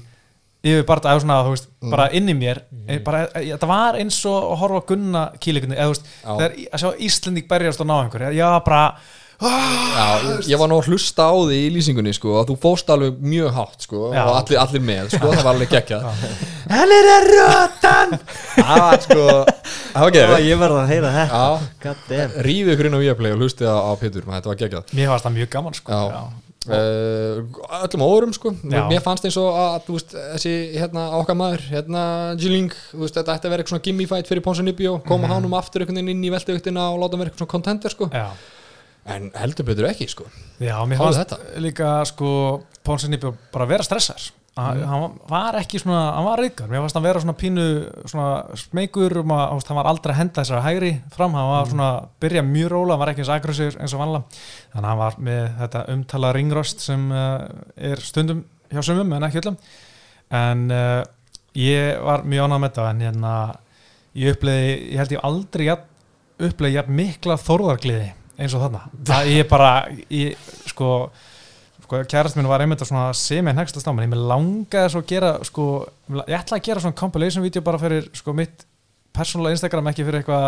yfir 0.65 0.85
bara 0.89 1.13
að 1.13 1.21
svona, 1.23 1.39
veist, 1.47 1.71
Mm. 1.85 1.91
bara 1.93 2.05
inn 2.17 2.27
í 2.31 2.33
mér 2.33 2.63
mm. 2.73 3.03
bara, 3.05 3.19
eh, 3.37 3.51
þetta 3.53 3.67
var 3.69 3.95
eins 4.01 4.15
og 4.25 4.35
að 4.49 4.55
horfa 4.63 4.79
á 4.81 4.87
Gunna 4.89 5.19
kíleikunni, 5.37 5.75
eða 5.77 5.85
þú 5.85 5.93
veist, 5.93 6.07
Já. 6.23 6.31
þegar 6.39 6.55
í- 6.57 6.65
að 6.73 6.81
sjá 6.81 7.03
Íslending 7.05 7.47
berjast 7.51 7.81
og 7.83 7.87
ná 7.91 7.93
einhver 8.01 8.23
já, 8.33 8.47
bara, 8.65 8.79
Já, 9.45 10.07
ég, 10.49 10.57
var 10.59 10.71
nú 10.71 10.79
að 10.81 10.91
hlusta 10.91 11.29
á 11.29 11.35
því 11.35 11.59
í 11.61 11.71
lýsingunni, 11.75 12.15
sko, 12.17 12.37
að 12.41 12.51
þú 12.51 12.57
fóst 12.65 12.91
alveg 12.91 13.19
mjög 13.21 13.53
hátt, 13.55 13.87
sko, 13.87 14.09
Já. 14.15 14.23
og 14.25 14.39
allir, 14.41 14.61
allir 14.63 14.85
með, 14.91 15.11
sko, 15.15 15.31
það 15.31 15.43
var 15.43 15.53
alveg 15.53 15.73
geggjað. 15.75 16.07
hann 16.71 16.95
er 16.95 17.11
að 17.13 17.27
rótan 17.31 18.15
Það 18.65 18.81
var, 18.85 19.01
sko, 19.05 19.27
það 19.91 20.07
var 20.07 20.15
geggjað. 20.17 20.47
Ég 20.49 20.63
verði 20.63 20.81
að 20.81 20.93
heyra 20.93 21.13
þetta 21.19 22.33
rífið 22.45 22.73
ykkur 22.73 22.89
inn 22.89 22.97
á 22.97 23.01
Viaplay 23.03 23.35
og 23.35 23.43
hlustið 23.43 23.69
á, 23.69 23.77
á 23.77 23.91
Pétur 23.99 24.25
þetta 24.25 24.51
var 24.51 24.57
geggjað 24.59 24.97
mér 24.97 25.11
fannst 25.11 25.27
það 25.27 25.37
mjög 25.37 25.51
gaman 25.55 25.77
sko. 25.77 25.99
Já. 25.99 26.23
uh, 26.65 27.83
öllum 27.85 28.05
órum 28.05 28.33
sko 28.35 28.53
Já. 28.63 28.81
mér 28.89 29.03
fannst 29.05 29.27
eins 29.27 29.37
og 29.41 29.59
að 29.59 29.91
veist, 29.93 30.15
þessi 30.15 30.53
hérna 30.75 31.07
okkar 31.19 31.39
maður, 31.39 31.65
hérna 31.71 32.03
Jiling 32.41 32.73
þetta 32.73 33.37
ætti 33.37 33.49
að 33.49 33.55
vera 33.55 33.63
eitthvað 33.63 33.75
svona 33.75 33.87
gimme 33.87 34.09
fight 34.09 34.31
fyrir 34.31 34.45
Ponsanibio 34.45 34.97
koma 35.05 35.27
mm. 35.27 35.35
hánum 35.35 35.57
aftur 35.59 35.85
einhvern 35.85 36.01
veginn 36.01 36.15
inn 36.15 36.27
í 36.27 36.33
velduviktina 36.33 36.89
og 36.91 37.01
láta 37.03 37.15
hann 37.15 37.23
vera 37.23 37.31
eitthvað 37.31 37.45
svona 37.45 37.55
contender 37.55 37.95
sko 37.95 38.09
Já. 38.13 38.27
En 39.05 39.29
heldur 39.37 39.67
betur 39.67 39.89
ekki 39.89 40.07
sko. 40.09 40.25
Já, 40.57 40.77
mér 40.87 41.01
Fáðu 41.01 41.19
fannst 41.19 41.61
líka 41.61 41.99
sko 42.09 42.29
Pónsinni 42.85 43.19
bara 43.21 43.67
vera 43.69 43.85
stressar 43.85 44.31
mm. 44.55 44.81
hann 44.89 45.17
var 45.29 45.57
ekki 45.59 45.79
svona, 45.81 46.01
hann 46.15 46.27
var 46.27 46.41
reyðgar 46.41 46.69
mér 46.71 46.83
fannst 46.83 46.97
hann 46.97 47.05
vera 47.05 47.21
svona 47.21 47.37
pínu 47.39 47.65
svona 48.07 48.57
smeykur 48.59 49.19
um 49.21 49.33
að, 49.35 49.65
hann 49.69 49.79
var 49.79 49.89
aldrei 49.91 50.13
að 50.13 50.19
henda 50.21 50.41
þessar 50.41 50.65
hægri 50.65 50.91
fram, 51.13 51.35
hann 51.37 51.51
var 51.51 51.69
svona 51.71 51.89
byrja 52.23 52.45
mjög 52.47 52.71
róla, 52.73 52.95
hann 52.95 53.03
var 53.03 53.13
ekki 53.13 53.25
eins 53.25 53.33
aggressív 53.35 53.79
eins 53.79 53.95
og 53.95 54.03
vanlega 54.03 54.41
þannig 54.73 54.81
að 54.81 54.89
hann 54.91 55.01
var 55.03 55.19
með 55.29 55.43
þetta 55.61 55.85
umtala 55.95 56.33
ringröst 56.35 56.85
sem 56.85 57.05
uh, 57.11 57.45
er 57.91 58.03
stundum 58.05 58.45
hjá 58.71 58.81
sumum 58.85 59.13
en 59.15 59.27
ekki 59.27 59.41
öllum. 59.43 59.57
En 60.33 60.65
uh, 60.73 61.01
ég 61.59 62.01
var 62.03 62.25
mjög 62.25 62.47
ánægð 62.47 62.61
með 62.61 62.69
þetta 62.69 62.89
en 62.89 63.03
hérna 63.05 63.33
ég 64.15 64.35
uppleiði, 64.37 64.75
ég 64.91 65.01
held 65.01 65.15
ég 65.15 65.27
aldrei 65.29 65.67
uppleiði 66.45 66.85
mikla 66.91 67.37
þórðargliði 67.39 68.13
eins 68.37 68.53
og 68.57 68.61
þarna 68.65 68.81
það 69.07 69.31
ég 69.31 69.47
bara, 69.49 69.71
ég, 70.09 70.35
sko 70.67 70.91
sko, 71.85 71.99
kærast 72.09 72.35
minn 72.39 72.47
var 72.49 72.63
einmitt 72.65 72.81
að 72.81 72.89
svona 72.91 73.09
sem 73.13 73.45
ég 73.45 73.55
nextast 73.55 73.85
á 73.87 73.93
mér, 73.93 74.07
ég 74.07 74.13
með 74.15 74.23
langaði 74.31 74.89
svo 74.93 75.01
að 75.03 75.09
gera 75.11 75.33
sko, 75.45 75.65
ég 76.25 76.39
ætla 76.39 76.57
að 76.57 76.63
gera 76.69 76.81
svona 76.81 76.97
compilation 76.97 77.43
video 77.45 77.61
bara 77.61 77.77
fyrir 77.81 78.07
sko 78.17 78.33
mitt 78.33 78.65
persónulega 79.15 79.55
Instagram 79.55 79.87
ekki 79.93 80.03
fyrir 80.03 80.17
eitthvað 80.19 80.47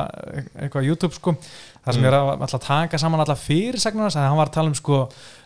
eitthva 0.65 0.82
YouTube 0.84 1.13
sko 1.15 1.36
þar 1.38 1.93
sem 1.95 2.02
Mm. 2.02 2.08
ég 2.10 2.15
að 2.17 2.41
alltaf 2.43 2.63
taka 2.65 2.97
saman 3.00 3.21
alltaf 3.23 3.39
fyrirsagnuna 3.47 4.10
þannig 4.12 4.26
að 4.26 4.32
hann 4.34 4.38
var 4.41 4.50
að 4.50 4.56
tala 4.58 4.67
um 4.67 4.76
sko 4.76 4.97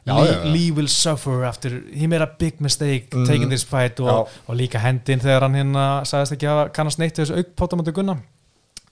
Já, 0.08 0.15
Lee, 0.17 0.32
já. 0.32 0.45
Lee 0.54 0.71
will 0.71 0.88
suffer 0.89 1.43
after 1.45 1.69
he 1.93 2.08
made 2.08 2.23
a 2.23 2.32
big 2.39 2.58
mistake 2.60 3.12
Mhm. 3.13 3.27
taking 3.27 3.49
this 3.49 3.63
fight 3.63 3.99
og, 3.99 4.27
og 4.47 4.56
líka 4.58 4.80
hendin 4.82 5.19
þegar 5.21 5.41
hann 5.45 5.54
hérna 5.54 6.01
sagðist 6.04 6.34
ekki 6.34 6.47
að 6.49 6.71
kannast 6.73 6.97
neitt 6.97 7.13
þessu 7.19 7.38
aukpótamöndu 7.38 7.93
gunna 7.93 8.17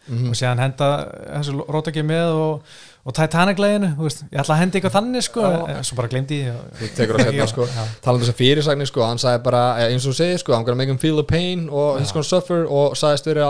Mhm. 0.07 0.29
og 0.29 0.35
séðan 0.37 0.59
henda 0.61 1.07
þessu 1.39 1.65
rótaki 1.65 2.03
með 2.05 2.29
og, 2.33 2.61
og 3.09 3.15
Titanic-leginu 3.17 3.89
ég 3.97 4.37
ætla 4.37 4.55
að 4.55 4.59
henda 4.61 4.77
eitthvað 4.77 4.95
þannig 4.95 5.25
sko 5.25 5.43
Já. 5.43 5.55
en 5.73 5.87
svo 5.87 5.97
bara 5.97 6.11
glemdi 6.11 6.39
ég 6.43 6.59
Þú 6.77 6.89
tekur 6.97 7.17
að 7.17 7.29
setja 7.29 7.47
sko. 7.49 7.65
Já. 7.65 7.81
talandi 8.05 8.27
þess 8.27 8.33
að 8.35 8.41
fyrirsagnir 8.43 8.89
sko, 8.91 9.05
hann 9.07 9.21
sagði 9.21 9.41
bara 9.47 9.63
eh, 9.79 9.93
eins 9.95 10.05
og 10.05 10.13
þú 10.13 10.19
segir 10.19 10.41
sko, 10.43 10.53
I'm 10.53 10.67
gonna 10.67 10.77
make 10.77 10.93
him 10.93 11.01
feel 11.01 11.17
the 11.17 11.25
pain 11.25 11.65
og 11.71 11.97
he's 12.01 12.13
gonna 12.13 12.27
suffer 12.27 12.67
og 12.69 12.95
sagðist 12.99 13.29
vera 13.31 13.49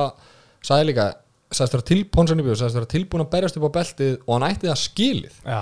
sagði 0.64 0.90
líka, 0.92 1.10
sagðist 1.52 1.76
vera 1.78 1.88
tilbúin 1.92 2.32
sagðist 2.32 2.80
vera 2.80 2.92
tilbúin 2.96 3.26
að 3.26 3.32
berjast 3.36 3.60
upp 3.60 3.68
á 3.68 3.72
beltið 3.82 4.18
og 4.26 4.34
hann 4.38 4.48
ætti 4.50 4.72
það 4.72 4.82
skilið. 4.86 5.40
Já, 5.44 5.62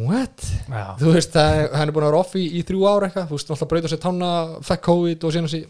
what? 0.00 0.46
já, 0.66 0.86
þú 1.00 1.14
veist, 1.14 1.38
hann 1.38 1.86
er 1.86 1.94
búin 1.94 2.06
að 2.08 2.10
vera 2.10 2.24
off 2.24 2.34
í, 2.40 2.46
í 2.58 2.64
þrjú 2.66 2.86
ára 2.90 3.10
eitthvað, 3.10 3.30
þú 3.30 3.38
veist, 3.38 3.54
alltaf 3.54 3.70
breyta 3.70 3.92
sér 3.92 4.02
tanna 4.02 4.30
fekk 4.66 4.86
COVID 4.90 5.28
og 5.28 5.36
síðan 5.36 5.52
sér 5.54 5.68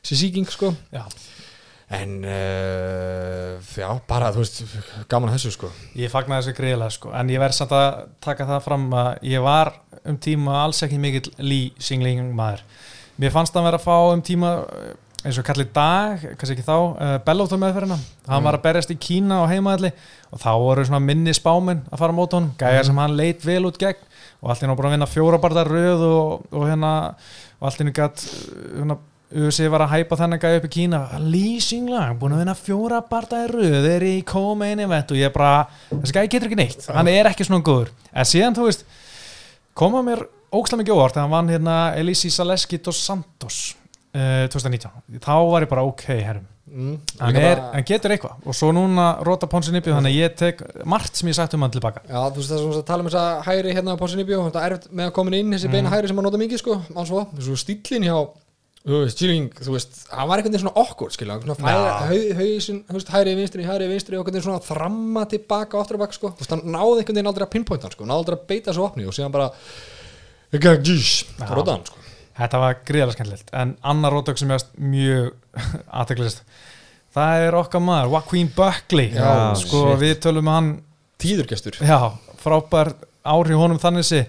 sér 0.00 0.24
síking 0.24 0.48
sko. 0.50 0.72
Já 0.94 1.04
en 1.90 2.12
uh, 2.22 3.58
já, 3.74 3.88
bara 4.08 4.30
þú 4.34 4.42
veist, 4.44 4.60
gaman 5.10 5.30
að 5.32 5.36
þessu 5.38 5.50
sko 5.56 5.70
Ég 5.98 6.12
fagnaði 6.12 6.44
þessu 6.46 6.56
greiðlega 6.60 6.94
sko, 6.94 7.12
en 7.18 7.32
ég 7.32 7.42
verð 7.42 7.56
samt 7.58 7.74
að 7.74 8.00
taka 8.22 8.46
það 8.46 8.64
fram 8.68 8.84
að 8.94 9.10
ég 9.26 9.42
var 9.44 9.72
um 10.06 10.18
tíma 10.22 10.60
alls 10.64 10.82
ekki 10.86 11.00
mikill 11.02 11.32
lí 11.44 11.60
singling 11.82 12.30
maður. 12.36 12.62
Mér 13.20 13.34
fannst 13.34 13.52
það 13.52 13.60
að 13.64 13.68
vera 13.68 13.80
að 13.80 13.86
fá 13.88 13.96
um 14.14 14.22
tíma 14.24 14.52
eh, 14.78 14.94
eins 15.28 15.36
og 15.42 15.44
kallið 15.44 15.72
dag, 15.76 16.22
kannski 16.40 16.54
ekki 16.56 16.64
þá, 16.64 16.76
uh, 16.78 17.16
Bellóttur 17.26 17.60
meðferðina. 17.60 17.98
Hann 18.30 18.40
Mm. 18.40 18.46
var 18.46 18.56
að 18.56 18.62
berjast 18.64 18.94
í 18.94 18.96
Kína 18.96 19.42
og 19.42 19.50
heimaðalli 19.50 19.90
og 20.32 20.40
þá 20.40 20.48
voru 20.62 20.86
svona 20.88 21.02
minni 21.04 21.34
spáminn 21.36 21.82
að 21.90 21.98
fara 22.00 22.14
mót 22.16 22.32
honum, 22.38 22.54
gæjar 22.56 22.80
Mm. 22.84 22.86
sem 22.86 22.96
hann 23.02 23.16
leit 23.18 23.44
vel 23.44 23.66
út 23.68 23.76
gegn 23.82 24.00
og 24.40 24.50
allt 24.50 24.62
í 24.62 24.66
búin 24.70 24.86
að 24.88 24.94
vinna 24.96 25.10
fjóra 25.10 25.38
barða 25.42 25.66
röð 25.68 26.06
og, 26.06 26.46
og 26.54 26.64
hérna, 26.70 26.92
og 27.60 27.66
allt 27.68 27.80
í 27.80 27.84
hennu 27.84 28.96
USA 29.30 29.68
var 29.70 29.84
að 29.86 29.92
hæpa 29.94 30.16
þennan 30.18 30.40
gæja 30.42 30.58
upp 30.60 30.64
í 30.66 30.70
Kína. 30.74 31.00
Lýsinglag, 31.22 32.16
búin 32.18 32.34
að 32.34 32.42
vinna 32.42 32.54
fjóra 32.58 32.98
barða 33.06 33.44
röð, 33.50 33.86
er 33.92 34.02
í 34.08 34.16
co-main 34.26 34.82
event 34.82 35.12
og 35.14 35.20
ég 35.20 35.30
bara, 35.34 35.68
þessi 35.92 36.16
gæja 36.16 36.30
getur 36.34 36.50
ekki 36.50 36.58
neitt. 36.58 36.88
Hann 36.90 37.10
er 37.12 37.28
ekki 37.30 37.46
svona 37.46 37.62
góður, 37.66 37.92
en 38.10 38.26
síðan 38.26 38.56
þú 38.58 38.66
veist 38.66 38.86
koma 39.78 40.02
mér 40.06 40.24
ókslega 40.50 40.82
mikið 40.82 40.96
óvart 40.96 41.14
þegar 41.14 41.28
hann 41.28 41.34
vann 41.36 41.52
hérna 41.54 41.76
Elisi 42.00 42.30
Saleski 42.34 42.80
dos 42.82 42.98
Santos 43.06 43.60
uh, 44.16 44.48
2019, 44.50 45.20
þá 45.22 45.32
var 45.52 45.62
ég 45.66 45.70
bara 45.70 45.84
ok 45.86 46.02
herrum, 46.10 46.48
mm, 46.66 46.96
hann, 47.22 47.38
er, 47.38 47.54
bara- 47.62 47.70
hann 47.76 47.86
getur 47.86 48.16
eitthvað. 48.16 48.34
Og 48.50 48.58
svo 48.58 48.72
núna 48.74 49.12
rota 49.26 49.46
Ponsin 49.50 49.78
Ippi 49.78 49.94
þannig 49.94 50.16
að 50.16 50.20
ég 50.24 50.36
tek 50.42 50.66
margt 50.90 51.14
sem 51.22 51.30
ég 51.30 51.38
sagt 51.38 51.54
um 51.54 51.62
hann 51.62 51.70
tilbaka 51.78 52.02
Já, 52.10 52.18
þú 52.34 52.42
veist 52.42 52.50
það 52.56 52.66
að 52.82 52.84
tala 52.90 53.06
um 53.06 53.10
þess 53.12 53.22
að 53.22 53.42
hægri 53.46 53.78
hérna 53.78 53.96
Ponsin 54.02 54.24
Ibjó, 54.26 54.42
þetta 54.50 54.66
er 54.66 54.74
erfitt 54.74 54.90
með 54.90 55.12
að 55.12 55.16
koma 55.20 55.38
inn 55.38 55.54
þessi 55.54 55.70
beina 55.70 55.94
hægri 55.94 56.10
sem 56.10 56.18
hann 56.18 56.26
nota 56.32 56.42
mikið 56.42 56.64
sko, 56.66 56.80
þú 58.80 59.00
veist, 59.04 59.18
Chilling, 59.20 59.48
þú 59.60 59.74
veist, 59.74 59.98
hann 60.10 60.28
var 60.30 60.40
einhvern 60.40 60.54
veginn 60.54 60.62
svona 60.64 60.80
okkur, 60.84 61.10
skilja, 61.12 61.36
hann 61.36 61.50
Já. 61.60 62.06
hau, 62.08 62.20
hausin, 62.40 62.78
þú 62.88 62.96
veist, 62.96 63.10
hægri 63.12 63.34
vinstri, 63.36 63.66
hægri 63.68 63.88
vinstri 63.90 64.16
og 64.16 64.22
einhvern 64.22 64.38
veginn 64.38 64.46
svona 64.46 64.64
þramma 64.64 65.24
tilbaka 65.34 65.80
aftur 65.82 65.98
og 65.98 66.04
bak, 66.06 66.14
sko, 66.16 66.30
þú 66.32 66.44
veist, 66.44 66.54
hann 66.54 66.62
náði 66.72 67.02
einhvern 67.02 67.18
veginn 67.20 67.30
aldrei 67.32 67.44
að 67.46 67.52
pinpointa 67.56 67.88
hann, 67.88 67.94
sko, 67.96 68.08
náði 68.08 68.22
aldrei 68.24 68.38
að 68.38 68.46
beita 68.54 68.70
þessu 68.72 68.84
opni 68.86 69.04
og 69.10 69.16
síðan 69.18 69.34
bara, 69.36 69.50
ekki 70.56 70.70
að 70.72 70.80
gís, 70.88 71.12
Já. 71.28 71.44
það 71.44 71.54
róta 71.60 71.74
hann, 71.76 71.84
sko. 71.90 72.04
þetta 72.40 72.62
var 72.64 72.78
gríðarlega 72.88 73.18
skemmtilegt 73.18 73.54
en 73.60 73.76
annar 73.92 74.16
rótök 74.16 74.40
sem 74.40 74.48
ég 74.48 74.56
varst 74.56 74.72
mjög 74.80 75.60
aðteklist 76.00 76.40
það 77.14 77.44
er 77.50 77.58
okkar 77.60 77.82
maður, 77.84 78.12
Joaquin 78.14 78.48
Buckley 78.56 79.10
Já, 79.12 79.30
sko 79.60 79.84
shit. 79.90 80.00
við 80.06 80.16
tölum 80.24 80.46
með 80.48 80.56
hann 80.56 80.70
Tíðurgestur. 81.20 81.76
já, 81.84 81.98
frábær 82.40 82.94
áhrif 83.28 83.58
honum 83.60 83.80
þannig 83.82 84.06
sé 84.08 84.22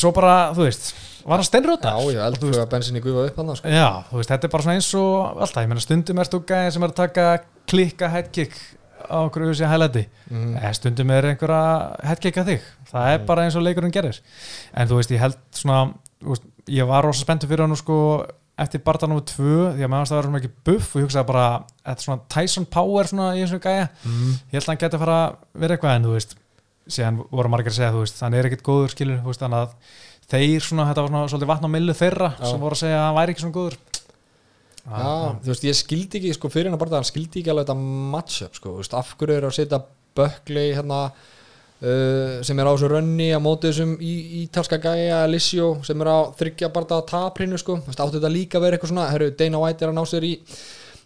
svo 0.00 0.12
bara, 0.16 0.36
þú 0.56 0.64
veist, 0.66 0.92
var 1.24 1.40
hann 1.40 1.46
steinróta 1.48 1.92
Já, 1.94 2.12
já, 2.14 2.22
eldfluga 2.28 2.66
bensin 2.70 2.96
í 2.98 3.02
gufa 3.04 3.26
upp 3.30 3.36
hann, 3.40 3.56
sko. 3.56 3.68
Já, 3.72 3.88
þú 4.10 4.20
veist, 4.20 4.30
þetta 4.34 4.48
er 4.48 4.52
bara 4.54 4.62
svona 4.66 4.78
eins 4.78 4.88
og 5.00 5.42
alltaf, 5.44 5.62
ég 5.64 5.68
meina 5.72 5.84
stundum 5.84 6.18
er 6.22 6.28
stúka 6.30 6.62
sem 6.74 6.82
er 6.86 6.92
að 6.94 6.98
taka 7.02 7.26
klikka 7.70 8.08
headkick 8.12 8.56
á 9.04 9.16
okkur 9.26 9.44
auðvitað 9.48 9.72
hælæti 9.74 10.06
Mm. 10.30 10.54
stundum 10.74 11.10
er 11.12 11.26
einhverja 11.28 11.96
headkick 12.08 12.38
að 12.40 12.46
þig 12.48 12.62
það 12.90 13.08
er 13.14 13.18
bara 13.28 13.42
eins 13.44 13.56
og 13.56 13.62
leikurinn 13.66 13.92
gerir 13.92 14.20
en 14.74 14.88
þú 14.88 14.96
veist, 14.96 15.10
ég 15.12 15.20
held 15.20 15.36
svona 15.52 15.92
þú 16.24 16.30
veist, 16.32 16.46
ég 16.72 16.86
var 16.88 17.04
rosa 17.04 17.20
spenntur 17.20 17.48
fyrir 17.50 17.66
hann 17.66 17.76
sko 17.76 17.98
eftir 18.56 18.80
barðanum 18.80 19.20
2, 19.20 19.74
því 19.76 19.82
að 19.84 19.90
maður 19.92 20.08
það 20.08 20.16
var 20.16 20.24
svona 20.28 20.38
ekki 20.40 20.50
buff 20.64 20.94
og 20.96 21.00
ég 21.02 21.06
hugsaði 21.08 21.26
bara, 21.26 21.46
þetta 21.84 21.98
er 22.00 22.06
svona 22.06 22.22
Tyson 22.32 22.66
Power 22.70 23.04
svona 23.10 23.28
í 23.36 23.42
eins 23.44 23.52
og 23.52 23.60
gæja 23.60 23.88
Mm. 24.06 24.32
ég 24.48 24.56
held 24.56 24.64
að 24.64 24.72
hann 24.72 24.80
geti 24.84 24.96
að 24.96 25.04
fara 25.04 25.18
að 25.28 25.36
vera 25.60 25.76
eitthvað 25.76 25.96
en 25.96 26.04
þú 26.08 26.12
veist, 26.16 26.34
síðan 26.90 27.22
voru 27.30 27.52
margir 27.52 27.72
að 27.72 27.78
segja 27.78 27.92
þú 27.94 28.04
veist, 28.04 28.20
hann 28.24 28.36
er 28.36 28.48
ekkit 28.48 28.64
góður 28.66 28.92
skilur, 28.92 29.20
veist, 29.24 29.42
þannig 29.42 29.64
að 29.64 29.98
þeir 30.34 30.64
svona, 30.64 30.86
þetta 30.90 31.04
var 31.04 31.12
svona 31.12 31.32
svolítið 31.32 31.50
vatn 31.52 31.68
á 31.68 31.74
millu 31.74 31.96
þeirra 31.96 32.30
Já. 32.34 32.46
sem 32.48 32.64
voru 32.64 32.76
að 32.76 32.82
segja 32.82 32.98
að 32.98 33.06
hann 33.06 33.18
væri 33.18 33.34
ekki 33.34 33.44
svona 33.44 33.58
góður 33.58 33.78
Já, 34.84 35.12
þú 35.40 35.48
veist, 35.48 35.64
ég 35.64 35.78
skildi 35.78 36.20
ekki, 36.20 36.34
sko, 36.36 36.50
fyrir 36.52 36.68
hann 36.68 36.80
bara 36.80 36.98
hann 36.98 37.08
skildi 37.08 37.40
ekki 37.40 37.52
alveg 37.52 37.64
þetta 37.64 37.76
matchup, 38.12 38.58
sko, 38.58 38.74
þú 38.74 38.82
veist, 38.82 38.96
af 38.98 39.14
hverju 39.20 39.38
er 39.38 39.48
að 39.48 39.56
setja 39.56 39.80
Bökli 40.14 40.66
hérna 40.76 40.98
uh, 41.08 42.42
sem 42.46 42.60
er 42.60 42.68
á 42.68 42.72
þessu 42.74 42.90
rönni 42.92 43.30
á 43.34 43.40
móti 43.42 43.70
þessum 43.70 43.96
í, 43.98 44.12
ítalska 44.44 44.78
gæja, 44.84 45.24
Alessio 45.24 45.70
sem 45.88 46.04
er 46.04 46.10
á 46.12 46.18
þryggja 46.36 46.70
barða 46.76 47.00
taprinu, 47.08 47.58
sko, 47.58 47.80
þú 47.80 47.90
veist, 47.90 48.04
áttu 48.04 48.20
þetta 48.20 48.32
líka 48.36 48.60
að 48.60 48.66
vera 48.66 48.78
eitthvað 48.78 48.92
svona, 48.92 49.08
herru, 49.10 49.30
Dana 49.40 49.62
White 49.64 49.86
er 49.86 49.90
að 49.94 49.98
ná 49.98 50.04
sér 50.12 50.28
í 50.28 50.34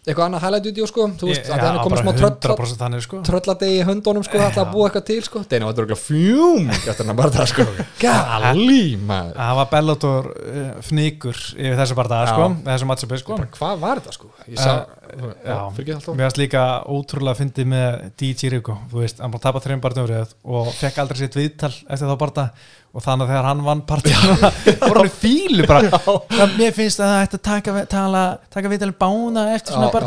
eitthvað 0.09 0.25
annað 0.29 0.43
highlight 0.45 0.67
video, 0.69 0.87
sko, 0.89 1.05
þú 1.19 1.29
veist, 1.29 1.47
að 1.49 1.61
já, 1.63 1.69
er 1.69 1.79
komið 1.85 2.01
smá 2.03 2.11
tröll 2.19 2.31
100% 2.35 2.81
þannig 2.83 3.05
sko 3.05 3.21
trölladegi 3.29 3.79
í 3.79 3.85
höndunum 3.87 4.25
sko, 4.27 4.41
alltaf 4.43 4.61
að 4.63 4.67
Já. 4.67 4.73
búa 4.73 4.89
eitthvað 4.89 5.05
til 5.09 5.19
sko 5.27 5.43
Dana 5.49 5.69
var 5.69 5.79
þetta 5.79 5.99
fjúm 6.03 6.69
eftir 6.75 7.09
hann 7.09 7.19
bara 7.19 7.33
það 7.37 7.51
sko 7.53 7.67
Gali 8.03 8.83
maður 9.09 9.39
það 9.39 9.57
var 9.59 9.69
Bellator 9.73 10.29
uh, 10.33 10.69
fnikur 10.89 11.41
yfir 11.55 11.77
þessu 11.79 11.99
barða 11.99 12.21
Já. 12.25 12.31
sko, 12.33 12.49
þessu 12.69 12.89
matchupi 12.89 13.21
sko 13.23 13.39
Hvað 13.59 13.83
var 13.85 14.01
þetta 14.03 14.17
sko? 14.19 14.31
Ég 14.49 14.59
sá, 14.59 14.73
Eh, 15.09 15.17
já, 15.41 15.49
já. 15.49 15.69
fyrir 15.73 15.87
ekki 15.87 15.93
alltaf 15.95 16.17
Mér 16.19 16.27
varst 16.27 16.37
líka 16.37 16.63
ótrúlega 16.85 17.33
að 17.33 17.39
fyndi 17.39 17.63
með 17.65 17.95
DJ 18.21 18.51
Rico, 18.53 18.75
þú 18.91 18.99
veist, 19.01 19.21
hann 19.23 19.31
bara 19.33 19.41
tapað 19.47 19.63
þreim 19.65 19.81
barðum 19.81 20.11
og 20.53 20.69
fekk 20.77 20.99
aldrei 21.01 21.17
sitt 21.23 21.37
viðtal 21.37 21.71
eftir 21.73 22.05
þá 22.11 22.13
barða 22.21 22.43
og 22.89 23.03
þannig 23.05 23.25
að 23.25 23.31
þegar 23.33 23.47
hann 23.49 23.65
vann 23.65 23.81
partjana 23.89 24.53
voru 24.89 25.01
hann 25.03 25.09
í 25.09 25.17
fílu 25.21 25.65
bara 25.69 25.91
það, 25.99 26.55
mér 26.57 26.71
finnst 26.77 27.01
að 27.03 27.11
það 27.11 27.25
ætti 27.25 27.37
að 27.39 27.43
taka, 27.49 27.75
tala, 27.91 28.23
taka 28.53 28.71
viðtal 28.71 28.93
bána 29.03 29.43
eftir 29.53 29.75
svona 29.75 29.91
Já, 29.91 29.93
já. 29.93 29.99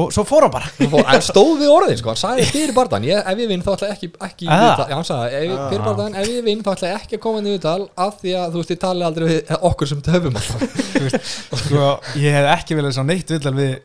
og 0.00 0.12
svo 0.14 0.22
fór 0.22 0.44
hann 0.46 0.52
bara. 0.54 1.18
Stóð 1.26 1.52
við 1.64 1.72
orðin 1.74 1.98
sko, 1.98 2.12
hann 2.14 2.20
sagði 2.20 2.44
fyrir 2.52 2.72
barðan 2.76 3.04
ég, 3.08 3.20
ef 3.26 3.40
ég 3.42 3.48
vinn 3.50 3.64
þá 3.66 3.70
ætla 3.74 3.88
ekki, 3.96 4.10
ekki 4.28 4.48
Ah. 4.54 4.84
já, 4.86 4.96
sagði, 5.10 5.40
ef, 5.40 5.64
fyrir 5.72 5.84
barðan, 5.88 6.14
ef 6.20 6.30
ég 6.30 6.44
vinn 6.46 6.62
þá 6.62 6.70
ætla 6.76 6.92
ekki 6.94 7.18
að 7.18 7.22
koma 7.26 7.42
inn 7.42 7.48
í 7.50 7.54
viðtal 7.56 7.88
af 8.06 8.20
því 8.22 8.34
að 8.38 8.54
þú 8.54 8.62
veist 8.62 8.70
ég 8.76 8.80
tali 8.86 9.06
aldrei 9.08 9.26
við 9.32 9.54
okkur 9.70 9.90
sem 9.90 10.04
töfum 10.06 10.38
alltaf. 10.40 10.78
Þú 10.94 11.02
veist, 11.08 11.32
sko, 11.66 11.88
ég 12.22 12.38
hef 12.38 12.50
ekki 12.54 12.78
viljað 12.78 12.96
sá 13.00 13.02
neitt 13.10 13.34
viðtal 13.34 13.56
við 13.58 13.78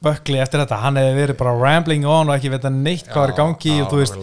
Bökli 0.00 0.38
eftir 0.40 0.62
þetta, 0.62 0.78
hann 0.80 0.96
hefði 0.96 1.16
verið 1.18 1.36
bara 1.42 1.50
rambling 1.60 2.06
on 2.08 2.30
og 2.32 2.38
ekki 2.38 2.48
veit 2.54 2.64
neitt 2.72 3.10
hvað 3.12 3.26
er 3.26 3.32
gangi 3.36 3.74
og 3.84 3.90
þú 3.92 3.98
veist, 4.00 4.14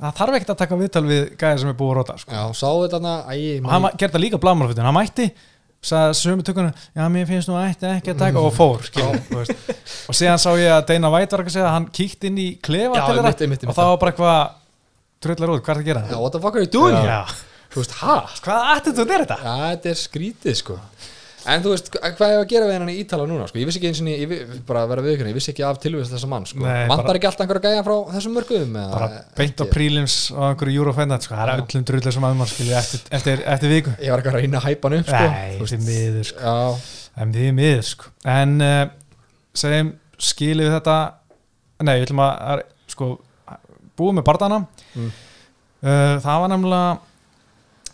það 0.00 0.16
þarf 0.20 0.36
ekkert 0.38 0.52
að 0.54 0.60
taka 0.62 0.78
viðtal 0.80 1.04
við 1.08 1.22
gæði 1.40 1.60
sem 1.62 1.70
er 1.72 1.76
búið 1.78 1.92
að 1.92 1.98
róta 2.00 2.16
sko. 2.20 2.32
já, 2.36 2.42
sáðu 2.60 2.82
þetta 2.86 3.00
hana, 3.00 3.14
æ, 3.32 3.36
og 3.62 3.70
hann 3.72 3.86
gerði 3.96 4.14
það 4.16 4.24
líka 4.26 4.40
blámarfutin, 4.42 4.86
hann 4.88 4.96
mætti 4.96 5.28
sagði 5.86 6.18
sömu 6.18 6.44
tökunum, 6.46 6.84
já 6.96 7.02
mér 7.14 7.26
finnst 7.30 7.50
nú 7.50 7.56
ætti 7.60 7.88
ekki 7.92 8.12
að 8.14 8.22
taka 8.24 8.42
og 8.42 8.54
fór 8.56 8.84
skilur, 8.88 9.50
og 10.10 10.16
síðan 10.18 10.40
sá 10.42 10.48
ég 10.58 10.72
að 10.74 10.86
Dana 10.90 11.10
White 11.14 11.36
var 11.36 11.44
ekki 11.44 11.52
að 11.52 11.56
segja 11.56 11.68
að 11.68 11.76
hann 11.76 11.88
kíkt 11.94 12.26
inn 12.26 12.40
í 12.42 12.46
klefa 12.64 12.98
Já, 12.98 13.04
einmitt, 13.12 13.44
einmitt, 13.44 13.44
einmitt. 13.44 13.68
og 13.70 13.76
það 13.76 13.90
var 13.92 14.00
bara 14.02 14.14
eitthvað 14.14 14.40
trullar 15.26 15.52
út, 15.54 15.62
hvað 15.62 15.72
er 15.72 15.78
það 15.78 15.84
að 15.84 15.90
gera? 15.92 16.02
Já, 16.10 16.16
what 16.24 16.34
the 16.34 16.40
fuck 16.42 16.56
are 16.58 16.64
you 16.64 16.72
doing? 16.72 16.96
Veist, 17.76 17.92
hvað 18.46 18.70
attitude 18.72 19.14
er 19.14 19.24
þetta? 19.26 19.38
Já, 19.44 19.54
þetta 19.76 19.92
er 19.92 20.00
skrítið 20.00 20.58
sko 20.64 20.78
En 21.46 21.60
þú 21.62 21.70
veist, 21.74 21.88
hvað 21.94 22.32
er 22.32 22.40
að 22.40 22.48
gera 22.50 22.66
við 22.66 22.72
hennan 22.74 22.90
í 22.90 22.94
Ítala 23.04 23.26
núna 23.28 23.44
sko? 23.46 23.58
Ég 23.60 23.68
vissi 23.68 23.78
ekki 23.78 23.90
eins 23.92 24.00
og 24.02 24.08
ég 24.08 24.62
bara 24.66 24.80
að 24.82 24.88
vera 24.94 25.02
viðkjörni 25.04 25.30
Ég 25.30 25.36
vissi 25.36 25.52
ekki 25.52 25.62
af 25.68 25.76
tilvægast 25.82 26.10
þessa 26.16 26.30
mann 26.32 26.46
sko. 26.48 26.62
Bara- 26.64 27.14
ekki 27.14 27.28
alltaf 27.28 27.44
einhverja 27.44 27.70
gæja 27.70 27.82
frá 27.86 27.94
þessum 28.16 28.34
mörgum 28.34 28.72
bara 28.90 29.08
beint 29.38 29.60
á 29.62 29.64
prílims 29.70 30.16
á 30.34 30.40
einhverju 30.50 30.80
Eurofennat, 30.80 31.22
sko, 31.28 31.34
það 31.38 31.52
er 31.52 31.62
öllum 31.62 31.84
drullar 31.90 32.16
sem 32.16 32.26
aðmann 32.26 32.50
skilju 32.50 32.74
eftir, 32.80 33.00
eftir, 33.20 33.42
eftir 33.54 33.70
viku 33.76 33.92
Ég 34.02 34.10
var 34.10 34.22
ekki 34.24 34.32
að 34.32 34.38
reyna 34.40 34.58
að 34.58 34.66
hæpa 34.70 34.90
hann 34.90 34.98
upp 34.98 35.12
sko. 35.12 35.28
Nei, 35.36 35.58
veist, 35.60 35.76
því 35.76 35.80
miður 35.86 36.26
sko. 36.32 36.56
En 37.22 37.32
því 37.36 37.46
miður 37.60 37.86
sko 37.92 38.10
En 38.34 38.56
uh, 38.66 38.86
segjum 39.54 39.92
skilið 40.18 40.72
þetta 40.80 40.96
Nei, 41.86 41.94
við 42.00 42.06
ætlum 42.08 42.24
að, 42.26 42.64
sko, 42.90 43.10
búið 44.00 44.18
með 44.18 44.26
bardana 44.32 44.62
Mm. 44.96 45.10
uh, 45.84 46.16
Það 46.24 46.40
var 46.42 46.48
nefnilega 46.48 46.98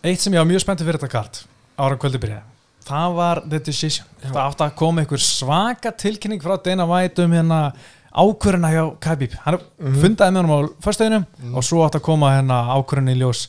Eitt 0.06 0.20
sem 0.22 0.32
ég 0.34 0.38
var 0.40 0.48
mjög 0.48 0.62
spenntið 0.64 0.86
fyrir 0.88 1.00
þetta 1.02 1.12
kart 1.12 1.42
Ára 1.82 1.96
kvöldi 1.98 2.20
byrjaði 2.22 2.48
Það 2.86 3.14
var 3.16 3.40
The 3.48 3.58
Decision. 3.58 4.06
Það 4.22 4.38
átti 4.42 4.64
að 4.66 4.74
koma 4.76 5.02
einhver 5.04 5.22
svaka 5.22 5.92
tilkynning 5.92 6.42
frá 6.42 6.56
Dana 6.64 6.86
White 6.90 7.24
um 7.24 7.32
hérna 7.36 7.58
ákvöruna 8.12 8.68
hjá 8.72 8.82
Khabib. 9.00 9.34
Hann 9.44 9.58
Mhm. 9.80 10.00
fundaði 10.02 10.32
með 10.32 10.42
honum 10.42 10.56
á 10.56 10.60
föstuðinum 10.84 11.26
Mhm. 11.42 11.54
og 11.56 11.62
svo 11.64 11.84
átti 11.86 11.98
að 12.00 12.02
koma 12.02 12.30
hérna 12.36 12.58
ákvöruna 12.76 13.12
í 13.14 13.18
ljós. 13.18 13.48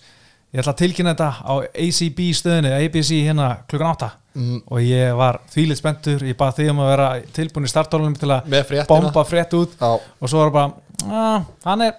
Ég 0.54 0.62
ætla 0.62 0.74
að 0.74 0.82
tilkynna 0.84 1.15
þetta 1.15 1.34
á 1.43 1.54
ACB 1.74 2.19
stöðinni 2.34 2.72
ABC 2.86 3.10
hérna 3.26 3.58
klukkan 3.67 3.89
8 3.96 4.12
mm, 4.36 4.62
og 4.69 4.80
ég 4.80 5.15
var 5.17 5.39
þvílið 5.50 5.78
spenntur. 5.82 6.19
Ég 6.22 6.36
bað 6.38 6.54
því 6.60 6.69
um 6.69 6.78
að 6.78 6.89
vera 6.96 7.22
tilbúin 7.34 7.65
í 7.65 7.72
startólunum 7.74 8.17
til 8.19 8.30
að 8.30 8.88
bomba 8.88 9.24
frétt 9.26 9.54
út. 9.54 9.72
Já, 9.82 10.00
og 10.22 10.30
svo 10.30 10.38
var 10.43 10.52
bara, 10.52 10.74
að, 11.10 11.46
hann 11.65 11.82
er 11.82 11.93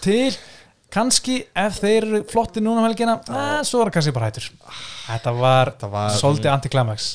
til 0.00 0.30
kannski 0.94 1.36
ef 1.64 1.80
þeir 1.82 2.06
eru 2.08 2.20
flotti 2.30 2.62
núna 2.64 2.82
um 2.82 2.88
helgina 2.88 3.18
að, 3.20 3.62
svo 3.68 3.80
er 3.82 3.88
hann 3.90 3.96
kannski 3.98 4.14
bara 4.16 4.30
hættur 4.30 4.50
þetta 5.06 5.34
var, 5.38 5.72
Þetta 5.74 5.90
var- 5.94 6.16
svolítið 6.18 6.52
anti-climax 6.54 7.08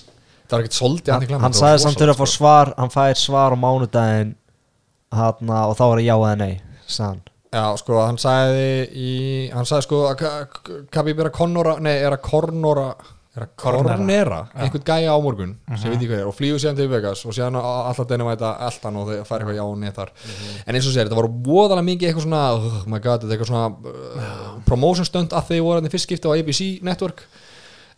það 0.45 0.55
var 0.57 0.63
ekkert 0.65 0.79
svolítið 0.79 1.15
antiklæma 1.17 1.41
hann 1.47 1.57
sagði 1.57 1.83
samt 1.85 2.01
þurfa 2.01 2.15
að 2.15 2.21
fá 2.23 2.33
svar 2.37 2.73
hann 2.77 2.93
fær 2.93 3.15
svar 3.19 3.55
á 3.55 3.57
mánudaginn 3.59 4.35
hana, 5.15 5.61
og 5.69 5.77
þá 5.77 5.83
var 5.89 5.97
það 6.01 6.05
já 6.05 6.15
eða 6.17 6.37
nei 6.37 6.53
hann. 6.99 7.21
Já, 7.55 7.63
sko, 7.79 7.99
hann 8.03 8.17
sagði 8.19 8.65
í, 8.99 9.11
hann 9.53 9.65
sagði 9.69 9.85
sko 9.87 9.99
að 10.09 10.23
Kabib 10.91 11.19
er 11.23 11.29
að 11.29 11.35
Connora, 11.37 11.77
nei, 11.79 11.93
er 12.03 12.11
að 12.17 12.21
Cornora 12.25 12.89
er 13.35 13.43
að. 13.45 13.49
Cornera, 13.59 14.39
einhvern 14.55 14.83
gæja 14.87 15.11
á 15.11 15.17
morgun 15.23 15.53
sem 15.75 15.91
veit 15.91 15.97
ekki 15.99 16.09
hvað 16.11 16.21
er 16.23 16.29
og 16.29 16.35
flýgur 16.37 16.61
síðan 16.63 16.77
til 16.79 16.87
Vegas 16.91 17.23
og 17.27 17.33
síðan 17.35 17.57
á- 17.59 17.85
alltaf 17.89 18.07
dænum 18.09 18.29
að 18.31 18.35
þetta 18.37 18.51
eldan 18.69 18.99
og 19.01 19.09
þeir 19.11 19.25
fara 19.27 19.43
eitthvað 19.43 19.57
já 19.59 19.63
og 19.65 19.77
neð 19.81 19.93
þar. 19.99 20.11
En 20.65 20.75
eins 20.79 20.87
og 20.87 20.93
sér, 20.95 21.09
þetta 21.09 21.19
var 21.19 21.29
voðalega 21.49 21.87
mikið 21.89 22.09
eitthvað 22.09 22.27
svona 22.27 22.43
oh 22.55 22.85
my 22.87 22.99
god, 23.03 23.25
þetta 23.25 23.33
er 23.33 23.37
eitthvað 23.37 23.51
svona 23.51 23.67
uh, 23.91 24.61
promotion 24.69 25.05
stunt 25.09 25.33
að 25.35 25.49
þeir 25.51 25.65
voru 25.67 25.79
hann 25.81 25.89
í 25.89 25.93
fyrst 25.95 26.07
skipti 26.09 26.31
á 26.31 26.35
ABC 26.37 26.61
Network 26.85 27.25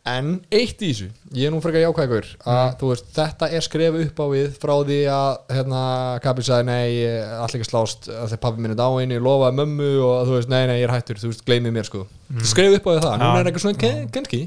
en 0.07 0.27
eitt 0.53 0.81
í 0.85 0.89
þessu, 0.91 1.07
ég 1.35 1.47
er 1.49 1.53
nú 1.53 1.59
frekar 1.63 1.83
jákvægur 1.83 2.27
að 2.47 2.69
þú 2.79 2.89
veist, 2.91 3.07
þetta 3.17 3.49
er 3.57 3.65
skref 3.65 3.97
upp 4.03 4.21
á 4.23 4.25
við 4.31 4.57
frá 4.61 4.73
því 4.87 4.99
að 5.13 5.55
hérna 5.57 5.81
Kabi 6.23 6.45
sagði 6.47 6.67
nei, 6.69 6.91
allir 7.37 7.57
ekki 7.59 7.67
slást 7.69 8.07
að 8.11 8.29
þegar 8.31 8.41
pappi 8.45 8.63
minn 8.63 8.75
er 8.75 8.79
dáin, 8.79 9.13
ég 9.17 9.23
lofaði 9.25 9.59
mömmu 9.61 9.89
og 10.07 10.21
þú 10.29 10.37
veist, 10.37 10.51
nei, 10.53 10.61
nei, 10.71 10.77
ég 10.81 10.87
er 10.89 10.95
hættur, 10.95 11.19
þú 11.21 11.31
veist, 11.33 11.43
gleymið 11.47 11.75
mér 11.77 11.89
sko. 11.89 12.05
Mm. 12.31 12.45
skref 12.53 12.77
upp 12.79 12.87
á 12.87 12.91
við 12.93 13.03
það, 13.07 13.17
núna 13.23 13.33
Já. 13.33 13.41
er 13.41 13.51
eitthvað 13.51 13.65
svona 13.65 13.81
ken- 13.83 14.07
kannski, 14.15 14.41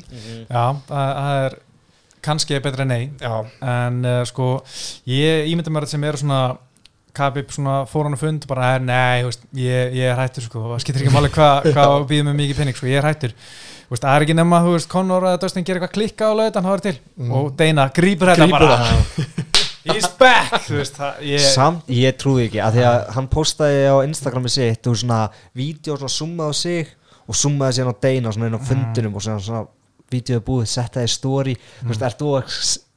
já, 0.49 0.65
það, 0.89 1.13
það 1.21 1.45
er 1.45 1.59
kannski 2.21 2.57
er 2.59 2.65
betra 2.65 2.85
en 2.85 2.91
nei. 2.93 3.05
Já, 3.21 3.37
en 3.77 4.03
uh, 4.05 4.25
sko, 4.29 4.49
ég 5.09 5.47
ímynda 5.53 5.73
mér 5.73 5.87
að 5.89 5.95
sem 5.95 6.05
eru 6.11 6.21
svona 6.25 6.43
Kabib 7.11 7.49
svona 7.51 7.81
fór 7.91 8.07
hann 8.07 8.15
að 8.15 8.21
fund 8.23 8.45
bara, 8.47 8.77
"Eh, 8.77 8.83
nei, 8.87 9.23
þú 9.25 9.31
veist, 9.33 9.41
ég, 9.59 9.95
ég 9.99 10.13
er 10.13 10.21
hættur 10.21 10.45
sko, 10.47 10.61
það 10.71 10.83
skiptir 10.85 11.03
ekki 11.03 11.15
máli 11.17 11.31
hvað 11.35 11.65
hva 11.75 11.87
býðum 12.07 12.29
með 12.31 12.37
mikið 12.39 12.61
penning 12.61 12.77
sko, 12.79 12.87
ég 12.87 13.01
er 13.01 13.09
hættur 13.09 13.33
veist, 13.91 14.05
það 14.05 14.15
er 14.15 14.25
ekki 14.27 14.37
nema, 14.39 14.61
þú 14.65 14.75
veist, 14.77 14.91
Conor 14.91 15.27
eða 15.31 15.41
Dustin 15.43 15.67
gerir 15.67 15.81
eitthvað 15.81 15.97
klikka 15.97 16.31
á 16.31 16.33
lautan, 16.39 16.67
það 16.69 16.77
er 16.77 16.85
til. 16.87 16.95
Og 17.41 17.51
Dana 17.59 17.89
grípur 17.97 18.33
þetta 18.33 18.47
bara. 18.53 18.77
he's 19.91 20.09
back, 20.21 20.55
þú 20.67 20.79
veist, 20.79 21.01
það, 21.01 21.25
ég 21.31 21.45
Samt, 21.55 21.91
ég 21.97 22.17
trúi 22.21 22.47
ekki 22.47 22.63
að 22.63 22.79
því 22.79 22.87
að 22.91 23.01
hann 23.17 23.29
postaði 23.33 23.83
á 23.91 23.97
Instagrami 24.07 24.53
sitt 24.53 24.87
og 24.91 24.99
svona 25.01 25.21
vídeo 25.57 25.97
svona 25.99 26.15
summaði 26.15 26.59
sig 26.61 26.95
og 27.27 27.39
summaði 27.39 27.79
síðan 27.79 27.95
á 27.95 28.03
Deina 28.07 28.35
svona 28.35 28.51
inn 28.51 28.59
á 28.59 28.69
fundinum 28.71 29.19
og 29.19 29.25
svona, 29.27 29.43
svona 29.45 29.67
vídeoði 30.11 30.45
búið, 30.47 30.71
settaði 30.71 31.07
í 31.07 31.13
story. 31.13 31.57
Þú 31.81 31.93
veist, 31.93 32.07
ert 32.07 32.23
þú 32.23 32.31
að 32.39 32.55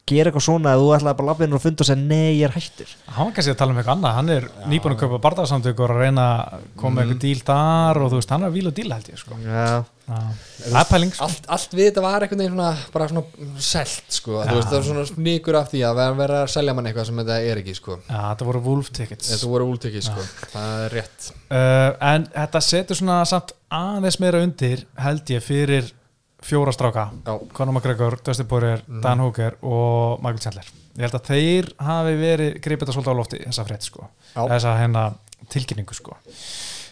gera 0.10 0.30
eitthvað 0.30 0.44
svona 0.44 0.74
eða 0.74 0.84
þú 0.84 0.88
ætlaði 0.98 1.18
bara 1.20 1.24
að 1.24 1.30
labba 1.32 1.46
inn 1.48 1.56
og 1.56 1.62
funda 1.64 1.84
og 1.84 1.88
segja 1.88 2.02
nei, 2.04 2.32
ég 2.36 2.46
er 2.50 2.54
hættur. 2.58 2.90
Hann 3.16 3.30
var 3.30 3.36
kannski 3.38 3.54
að 3.54 3.60
tala 3.62 3.72
um 3.74 3.78
eitthvað 3.80 3.94
annað, 3.94 4.16
hann 4.18 4.32
er 4.34 4.48
nýbúin 4.72 4.96
að 4.98 5.04
kaupa 5.04 5.20
barðarsamtök 5.24 5.80
og 5.80 5.94
að 5.94 6.02
reyna 6.04 6.26
að 6.34 6.66
koma 6.82 6.98
með 6.98 7.04
eitthvað 7.14 7.22
díl 7.24 7.44
þar 7.48 8.00
og 8.02 8.12
þú 8.12 8.20
veist, 8.20 8.34
hann 8.36 8.44
er 8.48 8.54
víl 8.58 8.68
og 8.68 8.76
díl 8.80 8.92
held 8.92 9.08
ég 9.14 9.22
sko. 9.22 9.40
Já, 9.46 9.64
Já. 10.04 10.20
það 10.66 10.80
er 10.82 10.90
pæling 10.92 11.16
sko. 11.16 11.30
allt, 11.30 11.48
allt 11.56 11.78
við 11.80 11.88
þetta 11.88 12.04
var 12.04 12.28
veginn 12.28 12.44
svona, 12.52 12.70
bara 12.98 13.10
svona 13.14 13.56
selt 13.70 14.18
sko, 14.18 14.36
þú 14.44 14.60
veist, 14.60 14.70
það 14.74 14.78
er 14.82 14.86
svona 14.90 15.08
sníkur 15.14 15.60
af 15.62 15.72
því 15.72 15.86
að 15.88 15.98
vera, 16.02 16.20
vera 16.20 16.44
að 16.44 16.54
selja 16.58 16.76
mann 16.76 16.92
eitthvað 16.92 17.10
sem 17.10 17.24
þetta 17.24 17.40
er 17.48 17.64
ekki 17.64 17.80
sko, 17.80 18.00
Já, 18.04 18.20
þetta 18.20 18.52
voru 18.52 18.64
wolf 18.68 18.92
tickets. 18.92 19.32
Þetta 19.32 19.54
voru 19.56 19.72
últekið 19.72 20.08
sko. 20.10 20.28
Það 20.52 20.86
er 20.90 20.96
rétt, 21.00 21.32
uh, 21.48 21.90
en 22.12 22.28
þetta 22.36 22.66
setur 22.68 23.00
svona 23.00 23.24
samt 23.30 23.56
aðeins 23.72 24.20
meira 24.20 24.44
undir 24.44 24.84
held 25.00 25.32
ég 25.32 25.48
fyrir 25.48 25.94
fjóra 26.44 26.74
stráka. 26.76 27.08
Já, 27.26 27.34
Conor 27.56 27.74
McGregor, 27.78 28.18
Dustin 28.26 28.48
Poirier, 28.50 28.84
Dan 28.88 29.24
Hooker 29.24 29.58
og 29.62 30.24
Michael 30.24 30.44
Chandler. 30.44 30.72
Ég 30.94 31.06
held 31.08 31.18
að 31.18 31.30
þeir 31.32 31.70
hafi 31.88 32.18
verið 32.20 32.58
gripið 32.62 32.84
þetta 32.84 32.96
svolítið 32.98 33.16
á 33.16 33.20
lofti 33.20 33.42
þessa 33.46 33.66
frétt 33.68 33.88
sko, 33.88 34.10
Já. 34.34 34.42
þessa 34.52 34.76
hérna 34.78 35.06
tilkynningu 35.54 35.98
sko. 35.98 36.18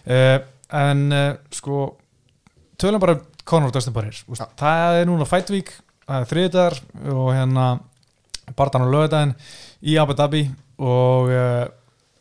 Uh, 0.08 0.38
en 0.82 1.04
uh, 1.14 1.28
sko 1.54 1.84
tölum 2.82 3.04
bara 3.04 3.20
um 3.20 3.28
Conor 3.46 3.70
og 3.70 3.76
Dustin 3.76 3.94
Poirier. 3.94 4.18
Já. 4.26 4.48
það 4.58 5.02
er 5.02 5.10
núna 5.10 5.28
Fight 5.30 5.50
Week 5.54 5.72
það 6.06 6.18
er 6.18 6.30
þriðdagar 6.32 6.80
og 7.14 7.30
hérna 7.36 7.68
barðan 8.58 8.88
og 8.88 8.94
lögðaðin 8.96 9.36
í 9.88 9.98
Abu 10.02 10.16
Dhabi 10.18 10.44
og 10.82 11.32
uh, 11.32 11.66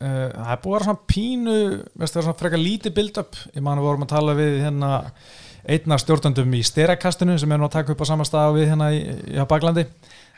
uh, 0.01 0.27
það 0.31 0.51
er 0.53 0.61
búið 0.63 0.71
að 0.71 0.77
vera 0.77 0.87
svona 0.87 1.09
pínu 1.11 1.55
það 1.97 2.05
er 2.07 2.13
svona 2.15 2.39
frekar 2.39 2.61
lítið 2.61 2.97
build-up. 2.97 3.39
Ég 3.55 3.65
man 3.65 3.79
að 3.79 3.83
við 3.83 3.89
vorum 3.89 4.05
að 4.05 4.13
tala 4.13 4.37
við 4.37 4.59
hérna 4.65 4.91
einna 5.67 5.97
stjórnandum 6.01 6.53
í 6.57 6.63
styrakastinu 6.65 7.37
sem 7.39 7.51
er 7.51 7.57
nú 7.61 7.67
að 7.69 7.75
taka 7.77 7.93
upp 7.93 8.01
á 8.01 8.05
sama 8.09 8.23
stað 8.27 8.55
við 8.57 8.69
hérna 8.71 8.89
í, 8.95 9.01
í 9.35 9.45
Baklandi 9.49 9.85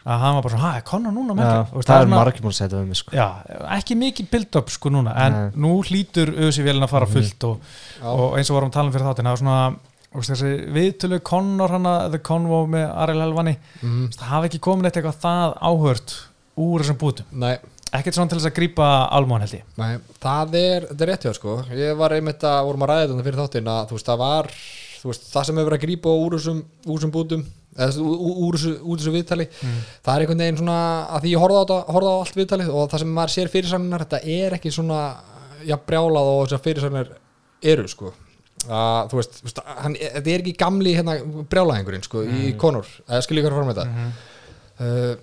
að 0.04 0.20
hann 0.20 0.36
var 0.36 0.44
bara 0.44 0.54
svona, 0.58 0.72
hæ, 0.74 0.78
er 0.82 0.84
Conor 0.84 1.14
núna 1.16 1.34
með 1.38 1.46
já 1.46 1.52
þetta? 1.54 1.68
Þú 1.72 1.78
veist, 1.80 1.88
það 1.88 1.96
er 2.02 2.08
svona- 2.08 2.18
margir 2.20 2.44
múin 2.44 2.52
að 2.52 2.58
setja 2.60 2.80
við 2.82 2.88
mig 2.90 2.98
sko. 3.00 3.12
Já, 3.16 3.28
ekki 3.78 3.96
mikið 3.96 4.30
build-up 4.34 4.70
sko 4.70 4.90
núna 4.92 5.14
en 5.16 5.34
Nei. 5.34 5.52
nú 5.64 5.72
hlýtur 5.88 6.28
auðvitað 6.36 6.84
að 6.84 6.90
fara 6.92 7.06
Mhm. 7.08 7.14
fullt 7.14 7.44
og, 7.44 7.62
og 8.04 8.38
eins 8.38 8.50
og 8.52 8.56
vorum 8.58 8.70
að 8.70 8.74
tala 8.74 8.88
um 8.88 8.94
fyrir 8.94 9.08
þáttin 9.08 9.24
það 9.24 9.32
var 9.32 9.42
svona, 9.44 9.76
þessi 10.14 10.52
viðtölu 10.76 11.22
Conor 11.24 11.70
hana, 11.70 12.10
The 12.10 12.20
Convo 12.20 12.68
með 12.68 12.92
Ariel 12.98 13.22
Helvani 13.24 13.56
mm, 13.82 14.10
það 14.12 14.28
hafi 14.34 14.50
ekki 14.52 14.60
komin 14.60 14.86
eitt 14.86 14.98
eitthvað 15.00 15.22
það 15.24 15.56
áhört 15.72 16.18
úr 16.58 16.84
þessum 16.84 16.98
bútum, 17.00 17.26
nei. 17.32 17.58
Ekkert 17.94 18.16
svona 18.18 18.30
til 18.30 18.40
þess 18.40 18.50
að 18.52 18.56
grípa 18.58 18.86
almón 19.14 19.40
held 19.42 19.52
ég. 19.54 19.64
Nei, 19.78 19.98
það 20.20 20.56
er, 20.58 20.86
þetta 20.90 21.02
er 21.02 21.10
rétt 21.14 21.26
hjá 21.28 21.34
sko. 21.38 21.64
Ég 21.78 21.96
var 21.96 22.10
einmitt 22.10 22.42
að, 22.42 22.66
vorum 22.66 22.82
að 22.82 22.90
ræða 22.90 23.08
þetta 23.14 23.24
fyrir 23.28 23.40
þáttinn 23.42 23.70
að 23.70 23.84
þú 23.88 23.94
veist, 24.00 24.08
það 24.10 24.18
var 24.18 24.48
veist, 25.10 25.28
það 25.34 25.46
sem 25.48 25.60
hefur 25.60 25.70
verið 25.70 25.80
að 25.80 25.86
grípa 25.86 26.16
úr 26.24 26.38
þessum, 26.38 26.64
bútum 27.14 27.46
eða 27.74 28.06
úr 28.06 28.58
þessu, 28.58 29.12
viðtali 29.14 29.48
það 29.58 30.14
er 30.14 30.24
einhvern 30.24 30.44
veginn 30.44 30.60
svona 30.62 30.80
að 31.10 31.24
því 31.26 31.34
ég 31.34 31.44
horfði 31.44 31.62
á, 31.74 31.78
á 31.90 32.14
allt 32.14 32.38
viðtalið 32.38 32.70
og 32.74 32.90
það 32.92 33.04
sem 33.04 33.14
maður 33.18 33.34
sér 33.34 33.52
fyrirsagnar 33.54 34.06
þetta 34.06 34.20
er 34.38 34.58
ekki 34.60 34.74
svona 34.74 35.00
já, 35.66 35.76
brjálað 35.88 36.30
og 36.30 36.40
þessar 36.46 36.64
fyrirsagnar 36.68 37.12
eru 37.74 37.88
sko. 37.88 38.14
Að, 38.64 39.12
þú 39.12 39.20
veist, 39.20 39.62
hann, 39.82 39.96
þetta 40.00 40.32
er 40.32 40.44
ekki 40.44 40.56
gamli 40.60 40.96
hérna, 40.96 41.18
brjálaðingurinn 41.52 42.06
sko 42.06 42.24
í 42.24 42.54
Conor, 42.60 42.88
eða 43.10 43.24
skilja 43.26 43.44
ykkur 43.44 43.58
fram 43.58 43.70
með 43.72 43.82
þetta? 43.82 44.06
Uh, 44.84 45.14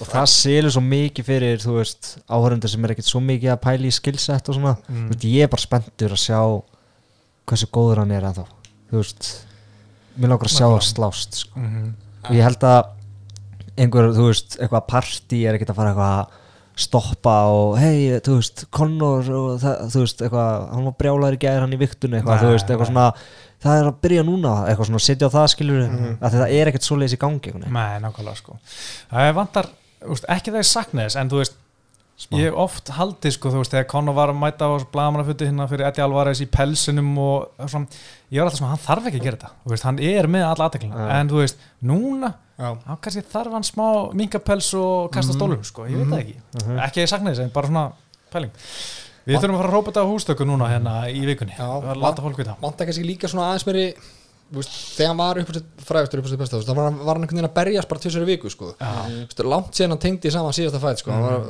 og 0.00 0.08
það 0.10 0.28
selur 0.32 0.72
svo 0.72 0.82
mikið 0.84 1.28
fyrir 1.28 1.60
þú 1.60 1.76
veist, 1.78 2.14
áhörundur 2.28 2.72
sem 2.72 2.84
er 2.84 2.94
ekkert 2.94 3.08
svo 3.10 3.20
mikið 3.24 3.52
að 3.52 3.62
pæla 3.64 3.88
í 3.88 3.92
skillset 3.94 4.48
og 4.48 4.58
svona. 4.58 4.74
Mm. 4.88 5.06
veist, 5.12 5.26
ég 5.28 5.46
er 5.46 5.52
bara 5.52 5.64
spenntur 5.64 6.16
að 6.16 6.22
sjá 6.24 6.40
hversu 7.44 7.68
góður 7.72 8.02
hann 8.02 8.14
er 8.16 8.28
ennþá 8.30 8.46
þú 8.90 9.00
veist, 9.00 9.46
mér 10.16 10.28
langar 10.34 10.48
að 10.50 10.56
sjá 10.58 10.66
að 10.68 10.80
slást 10.88 11.34
sko. 11.42 11.58
mm 11.60 11.68
-hmm. 11.68 11.92
og 12.28 12.34
ég 12.36 12.42
held 12.42 12.62
að 12.64 12.84
einhver, 13.76 14.10
þú 14.14 14.26
veist, 14.30 14.56
eitthvað 14.60 14.86
partí 14.88 15.44
er 15.48 15.54
ekkert 15.54 15.70
að 15.70 15.76
fara 15.76 15.90
eitthvað 15.90 16.18
að 16.18 16.26
stoppa 16.76 17.34
og 17.54 17.78
hei, 17.78 18.20
þú 18.20 18.34
veist, 18.40 18.64
Conor 18.70 19.30
og 19.30 19.60
það, 19.62 19.90
þú 19.94 20.00
veist, 20.04 20.22
eitthvað, 20.22 20.70
hann 20.74 20.84
var 20.84 20.94
brjálæður 20.98 21.34
í 21.36 21.42
gæðir 21.44 21.60
hann 21.60 21.72
í 21.72 21.78
viktunni, 21.78 22.16
eitthvað, 22.18 22.34
Nei, 22.34 22.44
þú 22.44 22.50
veist, 22.52 22.70
eitthvað 22.70 22.86
svona 22.90 23.12
það 23.64 23.78
er 23.80 23.86
að 23.88 24.00
byrja 24.02 24.22
núna, 24.26 24.54
eitthvað 24.68 24.86
svona 24.90 24.98
setja 25.06 25.26
á 25.30 25.34
það 25.36 25.46
skilur, 25.54 25.82
mm 25.88 25.94
Mhm. 25.94 26.16
að 26.20 26.32
það 26.34 26.50
er 26.60 26.66
ekkert 26.68 26.82
svoleiðis 26.84 27.14
í 27.14 27.20
gangi. 27.22 27.52
Nei, 27.54 27.98
nákvæmlega 28.00 28.36
sko 28.36 28.58
Það 29.10 29.28
er 29.28 29.32
vantar, 29.32 29.66
úst, 30.08 30.24
ekki 30.28 30.50
það 30.50 30.58
ég 30.62 30.66
sakna 30.72 31.02
þess 31.06 31.16
en 31.16 31.30
þú 31.30 31.36
veist, 31.42 31.54
Smá. 32.14 32.36
ég 32.38 32.44
hef 32.46 32.54
oft 32.62 32.90
haldið 32.94 33.32
sko, 33.34 33.50
þú 33.50 33.58
veist, 33.58 33.72
þegar 33.74 33.86
Conor 33.90 34.14
var 34.14 34.30
að 34.30 34.36
mæta 34.38 34.68
á 34.70 34.78
blagamannafutti 34.94 35.48
hérna 35.48 35.64
fyrir 35.66 35.88
Eddie 35.88 36.04
Alvarez 36.04 36.40
í 36.44 36.46
pelsinum 36.46 37.08
og 37.18 37.64
svona, 37.66 37.88
ég 38.30 38.38
var 38.38 38.46
alltaf 38.46 38.60
svona, 38.60 38.70
hann 38.70 38.82
þarf 38.84 39.08
ekki 39.10 39.18
að 39.18 39.24
gera 39.26 39.38
þetta. 39.40 39.50
Þú 39.64 39.72
veist, 39.74 39.86
hann 39.88 39.98
er 39.98 40.28
með 40.30 40.44
alla 40.46 40.68
aðteklina 40.68 41.00
Ja. 41.00 41.08
en 41.18 41.28
þú 41.32 41.40
veist, 41.42 41.64
núna, 41.82 42.30
já, 42.54 42.68
þá 42.86 42.92
kannski 43.02 43.24
þarf 43.34 43.52
hann 43.58 43.66
smá 43.66 43.86
minkapels 44.14 44.70
og 44.78 45.10
kasta 45.10 45.34
stólum 45.34 45.64
sko, 45.66 45.88
ég 45.90 45.98
veit 45.98 46.12
það 46.14 46.22
ekki, 46.22 46.36
ekki 46.86 47.00
að 47.00 47.02
ég 47.02 47.10
sakna 47.16 47.30
þess 47.34 47.44
en 47.48 47.50
bara 47.50 47.66
svona 47.72 47.84
pæling. 48.30 48.52
Við 49.24 49.40
þurfum 49.40 49.56
að 49.56 49.60
fara 49.64 49.68
að 49.68 49.74
rópa 49.74 49.90
þetta 49.90 50.04
á 50.04 50.12
hústöku 50.14 50.44
núna 50.46 50.66
hérna 50.70 50.94
í 51.10 51.22
vikunni, 51.26 51.54
Já, 51.58 51.66
að 51.82 51.98
láta 51.98 52.22
fólk 52.22 52.36
vita. 52.38 52.54
Vant 52.60 52.76
kannski 52.76 53.04
líka 53.08 53.26
svona 53.26 53.50
aðeins 53.50 53.66
meiri 53.66 53.86
veist, 54.52 54.70
þegar 54.96 55.08
hann 55.08 55.16
var 55.18 55.38
upp 55.40 55.48
á 55.50 55.54
sitt 55.56 55.84
frægastur 55.88 56.18
upp 56.20 56.26
á 56.26 56.30
sitt 56.30 56.38
besta, 56.38 56.58
þá 56.60 56.74
var, 56.76 56.84
hann- 56.90 56.98
var 57.00 57.14
hann 57.16 57.22
einhvern 57.24 57.38
veginn 57.40 57.48
að 57.48 57.54
berjast 57.56 57.88
bara 57.88 58.00
tvisari 58.04 58.24
viku, 58.28 58.50
sko 58.50 58.74
veist, 58.78 59.40
langt 59.44 59.72
síðan 59.74 59.90
hann 59.94 59.98
tengdi 60.04 60.30
saman 60.30 60.52
síðasta 60.52 60.80
fætt 60.82 60.98
sko. 61.02 61.10
hann 61.10 61.22
var 61.22 61.40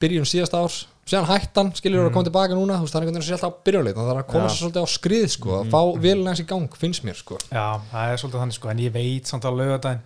byrjun 0.00 0.28
síðasta 0.28 0.60
árs 0.62 0.86
síðan 1.06 1.26
hættan, 1.30 1.72
skilur 1.74 2.02
mm. 2.02 2.08
að 2.10 2.14
koma 2.14 2.24
tilbaka 2.28 2.54
núna 2.58 2.76
þú 2.78 2.86
veist, 2.86 2.94
það 2.94 3.00
er 3.00 3.06
einhvern 3.06 3.16
veginn 3.16 3.24
að 3.24 3.28
sé 3.30 3.36
alltaf 3.38 3.54
á 3.54 3.58
byrjunleit 3.66 3.96
það 3.96 4.10
er 4.10 4.20
að 4.22 4.26
koma 4.32 4.46
Já. 4.46 4.50
sér 4.50 4.60
svolítið 4.62 4.82
á 4.82 4.88
skrið 4.96 5.26
sko, 5.36 5.50
að 5.60 5.70
fá 5.70 5.80
vilja 6.06 6.26
hans 6.30 6.42
í 6.42 6.46
gang, 6.50 6.68
finnst 6.76 7.04
mér 7.06 7.14
sko. 7.20 7.38
Já, 7.50 7.66
það 7.92 8.10
er 8.12 8.20
svolítið 8.22 8.42
þannig 8.42 8.58
sko, 8.58 8.68
en 8.74 8.82
ég 8.84 8.92
veit 8.92 9.26
samt 9.30 9.46
á 9.46 9.50
laugardaginn 9.50 10.02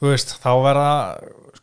þú 0.00 0.10
veist, 0.12 0.34
þá 0.44 0.50
verða 0.66 0.90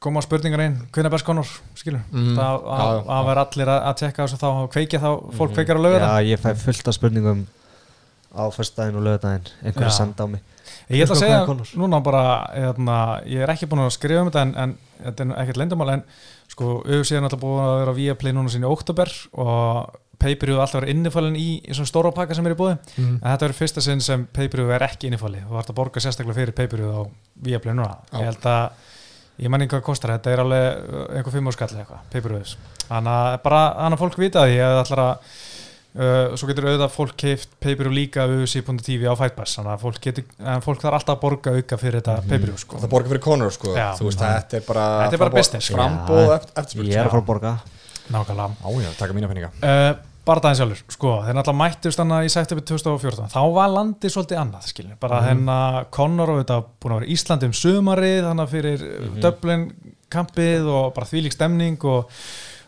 koma 0.03 0.19
spurningar 0.25 0.59
inn, 0.65 0.79
hvernig 0.91 1.07
er 1.07 1.13
best 1.13 1.25
konur 1.25 1.47
skilur, 1.79 2.01
Mhm. 2.11 2.33
það 2.35 2.65
að 3.07 3.25
vera 3.29 3.45
allir 3.45 3.69
að, 3.71 3.81
að 3.87 3.97
tekka 4.01 4.25
þessu 4.25 4.39
þá, 4.41 4.47
að 4.49 4.71
kveikja 4.73 4.99
þá 4.99 5.09
fólk 5.37 5.49
Mhm. 5.51 5.55
kveikjar 5.55 5.77
á 5.77 5.83
laugardaginn 5.85 6.17
Já, 6.17 6.31
ég 6.33 6.39
fæ 6.41 6.57
fullt 6.57 6.87
af 6.87 6.93
spurningum 6.97 7.47
á 8.33 8.43
föstudaginn 8.53 8.97
og 8.99 9.05
lögadaginn 9.07 9.47
einhver 9.63 9.85
Já. 9.85 9.89
að 9.91 9.97
senda 9.97 10.25
á 10.25 10.27
mig 10.27 10.41
Ég 10.89 11.03
ætla 11.05 11.15
að 11.15 11.21
segja 11.23 11.79
núna 11.79 11.99
bara 12.03 12.21
hérna, 12.55 12.95
ég 13.29 13.43
er 13.43 13.51
ekki 13.53 13.67
búin 13.71 13.83
að 13.85 13.91
skrifa 13.95 14.21
um 14.23 14.29
þetta 14.31 14.41
en, 14.45 14.53
en 14.63 14.73
þetta 15.03 15.25
er 15.25 15.41
ekkert 15.43 15.59
leyndamál 15.61 15.89
en 15.93 16.03
sko, 16.51 16.69
auðvitað 16.83 17.17
er 17.17 17.23
náttúrulega 17.25 17.43
búin 17.43 17.65
að 17.65 17.75
vera 17.81 17.93
via 17.97 18.15
play 18.19 18.33
núna 18.35 18.51
sinni 18.51 18.67
í 18.67 18.71
oktober 18.71 19.11
og 19.43 19.99
pay-per-view 20.23 20.59
alltaf 20.63 20.79
verið 20.81 20.93
innifalinn 20.95 21.35
í, 21.39 21.47
svona 21.75 21.89
stóra 21.89 22.11
pakka 22.15 22.35
sem 22.37 22.45
er 22.47 22.55
í 22.55 22.59
búið 22.59 22.77
Mhm. 22.97 23.15
en 23.19 23.27
þetta 23.27 23.45
verður 23.47 23.59
fyrsta 23.59 23.81
sinn 23.83 24.01
sem 24.01 24.25
pay-per-view 24.33 24.71
er 24.75 24.85
ekki 24.87 25.07
innifalli 25.11 25.41
þú 25.43 25.57
þarf 25.57 25.71
að 25.73 25.79
borga 25.81 25.99
sérstaklega 26.03 26.37
fyrir 26.39 26.55
pay-per-view 26.57 26.91
á 26.95 27.01
Viaplay 27.43 27.73
núna, 27.75 27.97
Já. 28.11 28.19
ég 28.19 28.25
held 28.31 28.47
að 28.53 28.69
ég 29.43 29.49
man 29.49 29.61
ekki 29.65 29.75
hvað 29.75 29.83
kostar, 29.83 30.13
þetta 30.17 30.31
er 30.31 30.39
alveg 30.43 30.67
uh, 30.93 31.17
einhver 31.17 31.33
fimm 31.33 31.47
áskall 31.51 31.73
eitthvað, 31.75 32.03
pay-per-views 32.13 32.55
þannig 32.87 33.13
að 33.17 33.37
bara, 33.43 33.61
þannig 33.81 33.97
að 33.97 34.03
fólk 34.05 34.17
vita 34.21 34.45
því 34.47 34.57
að 34.61 34.73
það 34.77 34.83
ætlar 34.85 35.03
að 35.03 35.17
uh, 35.95 36.33
svo 36.37 36.49
getur 36.49 36.67
auðvitað 36.69 36.93
fólk 36.95 37.15
keift 37.23 37.49
pay-per-view 37.63 37.93
líka 37.95 38.25
við 38.31 38.43
UC.tv 38.47 39.09
á 39.09 39.15
Fightpass 39.19 39.57
þannig 39.59 39.73
að 39.75 39.83
fólk, 39.85 39.99
getur, 40.07 40.25
en 40.39 40.63
fólk 40.65 40.81
þarf 40.83 40.99
alltaf 40.99 41.17
að 41.17 41.21
borga 41.25 41.53
auka 41.57 41.79
fyrir 41.81 41.99
þetta 42.01 42.15
pay-per-view 42.29 42.61
sko. 42.63 42.79
Það 42.83 42.93
borgar 42.95 43.13
fyrir 43.13 43.23
Conor 43.27 43.53
sko. 43.55 43.73
Já. 43.77 43.89
Þú 43.99 44.09
veist, 44.09 44.23
þetta 44.23 44.57
er 44.61 44.65
bara 44.69 44.87
Þetta 45.03 45.17
er 45.19 45.23
bara 45.25 45.29
framboð- 45.29 45.37
business. 45.43 45.71
Framboð 45.75 46.23
Já. 46.23 46.33
eftir, 46.39 46.55
eftirspurn 46.63 46.89
Ég 46.93 46.97
er 47.01 47.05
að 47.07 47.13
fara 47.17 47.23
að 47.23 47.29
borga. 47.33 47.53
Nákvæmlega. 48.13 48.49
Á 48.63 48.69
já, 48.83 48.89
taka 48.99 49.13
mína 49.15 49.29
penninga 49.31 49.51
Uh, 49.63 49.93
bara 50.23 50.39
daginn 50.39 50.55
sjálfur, 50.59 50.81
sko, 50.91 51.09
þeir 51.25 51.35
náttúrulega 51.35 51.59
mættust 51.59 51.99
hann 51.99 52.11
í 52.23 52.29
september 52.31 52.63
2014, 52.63 53.25
þá 53.33 53.41
var 53.57 53.71
landið 53.73 54.13
svolítið 54.13 54.39
annað, 54.39 54.67
skiljum, 54.71 54.95
bara 55.01 55.17
mm 55.19 55.27
hennar 55.27 55.85
Conor 55.91 56.29
og 56.31 56.37
þetta 56.39 56.57
búin 56.79 56.93
að 56.95 56.99
vera 57.01 57.09
í 57.09 57.15
Íslandi 57.17 57.49
um 57.49 57.55
sömarið 57.59 58.19
þannig 58.29 58.51
fyrir 58.53 58.85
mm 58.87 59.17
Dublin 59.25 59.65
kampið 60.13 60.67
og 60.71 60.93
bara 60.95 61.09
þvílík 61.09 61.35
stemning 61.35 61.83
og, 61.89 62.07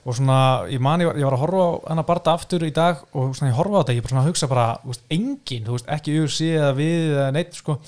og 0.05 0.13
svona, 0.13 0.39
ég 0.69 0.81
man, 0.85 1.01
ég 1.01 1.09
var, 1.09 1.17
ég 1.17 1.25
var 1.25 1.35
að 1.37 1.41
horfa 1.41 1.65
á 1.65 1.69
hennar 1.89 2.05
barða 2.05 2.33
aftur 2.37 2.65
í 2.67 2.73
dag 2.75 2.99
og 3.17 3.31
svona 3.33 3.49
ég 3.49 3.57
horfa 3.57 3.79
á 3.79 3.81
þetta, 3.81 3.95
ég 3.97 4.03
bara 4.05 4.13
svona 4.13 4.23
að 4.25 4.29
hugsa 4.29 4.49
bara, 4.51 4.65
þú 4.83 4.91
veist, 4.91 5.05
engin, 5.15 5.63
þú 5.65 5.77
veist, 5.77 5.87
ekki 5.95 6.17
UFC 6.21 6.49
eða 6.51 6.73
við 6.77 7.05
eða 7.15 7.29
neitt, 7.33 7.57
sko 7.57 7.79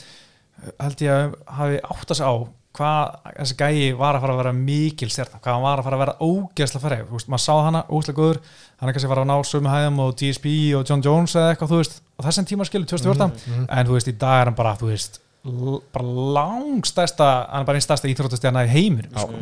held 0.82 1.04
ég 1.06 1.12
að 1.14 1.36
hafi 1.60 1.82
átt 1.86 2.14
að 2.16 2.18
segja 2.18 2.32
á 2.34 2.36
hvað 2.78 3.14
þessi 3.40 3.56
gæi 3.58 3.86
var 3.98 4.18
að 4.18 4.24
fara 4.24 4.34
að 4.36 4.42
vera 4.42 4.54
mikil 4.58 5.10
stjarnan, 5.10 5.42
hvað 5.42 5.56
hann 5.56 5.64
var 5.66 5.80
að 5.82 5.88
fara 5.88 5.98
að 5.98 6.02
vera 6.04 6.16
ógeðslega 6.28 6.84
færi, 6.84 6.98
þú 7.08 7.16
veist, 7.18 7.30
maður 7.34 7.44
sá 7.46 7.54
hana 7.68 7.84
ógeðslega 7.90 8.20
góður 8.20 8.40
hann 8.78 8.90
er 8.90 8.98
kannski 8.98 9.08
að 9.08 9.14
fara 9.14 9.24
að 9.24 9.32
ná 9.32 9.38
sömu 9.50 9.72
hæðum 9.74 10.02
og 10.04 10.12
DSP 10.22 10.48
og 10.78 10.84
John 10.90 11.06
Jones 11.06 11.34
eða 11.38 11.54
eitthvað, 11.54 11.72
þú 11.74 11.80
veist 11.82 11.96
og 12.18 12.28
þessum 12.28 12.50
tíma 12.50 12.68
skilu 12.70 12.90
2014, 12.90 13.66
en 13.66 13.90
þú 13.90 13.98
veist, 13.98 14.12
í 14.12 14.18
dag 14.22 14.42
er 14.44 14.52
hann 14.52 14.58
bara, 14.58 14.76
þú 14.78 14.92
veist, 14.92 15.18
bara 15.94 16.18
langstæsta, 16.38 17.30
hann 17.50 17.66
er 17.66 17.70
bara 17.72 17.82
einn 17.82 17.88
stærsta 17.88 18.10
íþróttastjarna 18.12 18.66
í 18.68 18.74
heiminum, 18.76 19.14
sko 19.18 19.42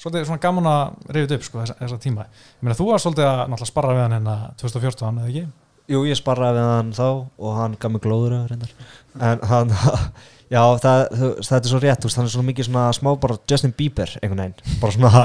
svolítið 0.00 0.26
svona 0.30 0.40
gaman 0.42 0.68
að 0.70 1.12
reyfið 1.16 1.34
upp, 1.36 1.44
sko, 1.44 1.58
þessa, 1.64 1.76
þessa 1.80 1.98
tíma 2.00 2.24
ég 2.26 2.62
meina, 2.64 2.76
þú 2.78 2.86
var 2.90 3.02
svolítið 3.04 3.26
að 3.28 3.40
náttúrulega 3.52 3.70
sparra 3.72 3.94
við 3.96 4.02
hann 4.06 4.16
hérna 4.16 4.36
2014, 4.62 5.18
eða 5.20 5.28
ekki? 5.30 5.46
Jú, 5.90 6.00
ég 6.06 6.16
sparraði 6.20 6.60
við 6.60 6.68
hann 6.70 6.92
þá 6.96 7.06
og 7.10 7.56
hann 7.58 7.76
gaf 7.82 7.90
mig 7.92 8.02
glóður 8.04 8.36
reyndar. 8.48 8.72
en 9.20 9.40
hann 9.50 9.72
já, 10.54 10.62
það, 10.84 11.02
þetta 11.42 11.60
er 11.60 11.72
svo 11.72 11.80
rétt 11.82 12.00
þú 12.04 12.08
veist, 12.10 12.16
hann 12.20 12.28
er 12.30 12.34
svona 12.36 12.48
mikið 12.50 12.68
svona 12.70 12.86
smá 12.96 13.10
bara 13.20 13.36
Justin 13.50 13.74
Bieber 13.76 14.12
einhvern 14.22 14.44
veginn, 14.44 14.78
bara 14.82 14.92
svona 14.96 15.24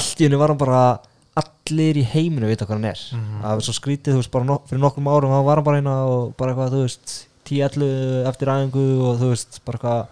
allt 0.00 0.20
í 0.20 0.26
henni 0.26 0.40
var 0.40 0.52
hann 0.54 0.60
bara 0.64 0.82
allir 1.38 2.00
í 2.00 2.04
heiminu 2.10 2.48
vita 2.50 2.66
hvað 2.66 2.78
hann 2.80 2.88
er, 2.90 3.02
Mhm. 3.14 3.42
það 3.44 3.52
er 3.60 3.66
svo 3.68 3.74
skrítið 3.76 4.16
þú 4.16 4.22
veist, 4.22 4.30
bara 4.34 4.44
nok 4.48 4.64
fyrir 4.70 4.80
nokkrum 4.82 5.10
árum 5.12 5.30
þá 5.36 5.44
var 5.46 5.60
hann 5.60 5.64
bara 5.68 5.78
eina 5.82 5.96
og 6.10 6.32
bara 6.40 6.54
eitthvað, 6.54 6.72
þú 6.74 6.80
veist 6.88 7.14
10-11 7.48 8.26
eftir 8.32 8.50
æfingu 8.52 8.86
og 9.08 9.20
þú 9.20 9.28
veist, 9.30 9.60
bara 9.64 9.78
eitthvað 9.78 10.06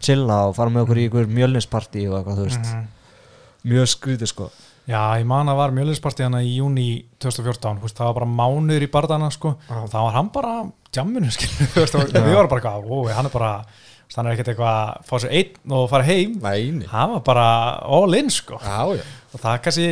chilla 0.00 0.38
og 0.48 0.54
fara 0.56 0.70
með 0.72 0.86
okkur 0.86 0.98
í 1.02 1.04
einhver 1.10 1.28
mjölnisparti 1.36 2.06
og 2.08 2.16
eitthvað, 2.22 2.38
þú 2.40 2.46
veist, 2.48 2.70
Mhm. 2.70 2.86
Mjög 3.66 3.90
skrítið 3.94 4.30
sko. 4.32 4.48
Já, 4.90 5.00
ég 5.20 5.26
man 5.28 5.50
að 5.52 5.58
var 5.60 5.74
mjölinspartí 5.76 6.24
hana 6.26 6.40
í 6.42 6.56
júni 6.56 6.86
2014, 7.22 7.78
þú 7.78 7.86
veist, 7.86 7.98
það 7.98 8.08
var 8.10 8.16
bara 8.18 8.30
mánuður 8.40 8.86
í 8.86 8.90
bardana 8.90 9.28
sko, 9.30 9.54
Já. 9.68 9.76
það 9.92 10.06
var 10.06 10.16
hann 10.16 10.30
bara 10.34 10.54
jamminu, 10.96 11.30
við 11.30 12.34
varum 12.34 12.50
bara 12.50 12.58
eitthvað, 12.58 12.88
ó, 12.90 12.96
hann 13.14 13.28
er 13.28 13.34
bara, 13.34 13.52
hann 14.16 14.26
er 14.26 14.34
ekkert 14.34 14.50
eitthvað 14.54 14.80
að 14.80 15.06
fá 15.06 15.14
sér 15.22 15.36
einn 15.38 15.76
og 15.78 15.86
fara 15.92 16.08
heim. 16.08 16.34
Næni 16.42 16.90
hann 16.90 17.14
var 17.14 17.22
bara 17.28 17.46
all 17.86 18.18
in, 18.18 18.32
sko. 18.34 18.58
Já, 18.64 18.98
já 18.98 19.04
og 19.30 19.38
það 19.42 19.58
kannski 19.64 19.84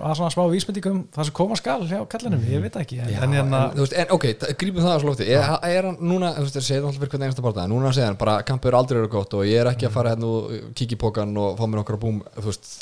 var 0.00 0.16
svona 0.16 0.30
smá 0.32 0.42
vísbendingum 0.52 1.00
það 1.12 1.28
sem 1.28 1.34
koma 1.36 1.58
skal 1.60 1.82
hjá 1.90 1.98
kallinum, 2.08 2.44
ég 2.48 2.62
veit 2.64 2.72
það 2.76 2.84
ekki 2.86 3.00
en, 3.02 3.10
Já, 3.12 3.18
en, 3.18 3.26
en, 3.28 3.34
hérna, 3.36 3.60
þú 3.74 3.84
veist, 3.84 3.96
en 4.00 4.14
ok, 4.16 4.26
grípum 4.62 4.86
það 4.86 4.96
á 4.96 5.00
slófti 5.04 5.26
er, 5.28 5.50
er 5.68 5.88
hann 5.90 5.98
núna, 6.00 6.30
þú 6.38 6.46
veist, 6.46 6.58
segir 6.64 6.80
alltaf 6.86 7.02
fyrir 7.02 7.12
hvernig 7.12 7.28
einasta 7.28 7.44
barða 7.44 7.66
núna 7.68 7.92
segir 7.92 8.08
hann 8.08 8.18
bara, 8.20 8.38
kampið 8.48 8.72
er 8.72 8.78
aldrei 8.80 9.00
eru 9.02 9.12
gott 9.12 9.36
og 9.36 9.44
ég 9.44 9.60
er 9.60 9.70
ekki 9.74 9.90
að 9.90 9.96
fara 9.98 10.14
hérna 10.14 10.32
og 10.32 10.82
í 10.86 10.98
pókan 11.02 11.36
og 11.42 11.60
fá 11.60 11.68
mér 11.68 11.82
okkar 11.82 12.00
búm, 12.00 12.22
þú 12.38 12.48
veist. 12.48 12.72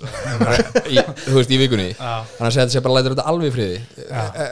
Í, 0.94 1.02
þú 1.26 1.36
veist, 1.38 1.50
í 1.50 1.58
vikunni. 1.60 1.90
Hann 1.98 2.46
að 2.46 2.54
segja 2.54 2.64
þetta 2.66 2.76
sé 2.76 2.82
bara 2.84 2.98
lætur 3.00 3.14
þetta 3.16 3.28
alveg 3.30 3.54
friði. 3.54 3.78
Já. 4.04 4.22
já, 4.38 4.46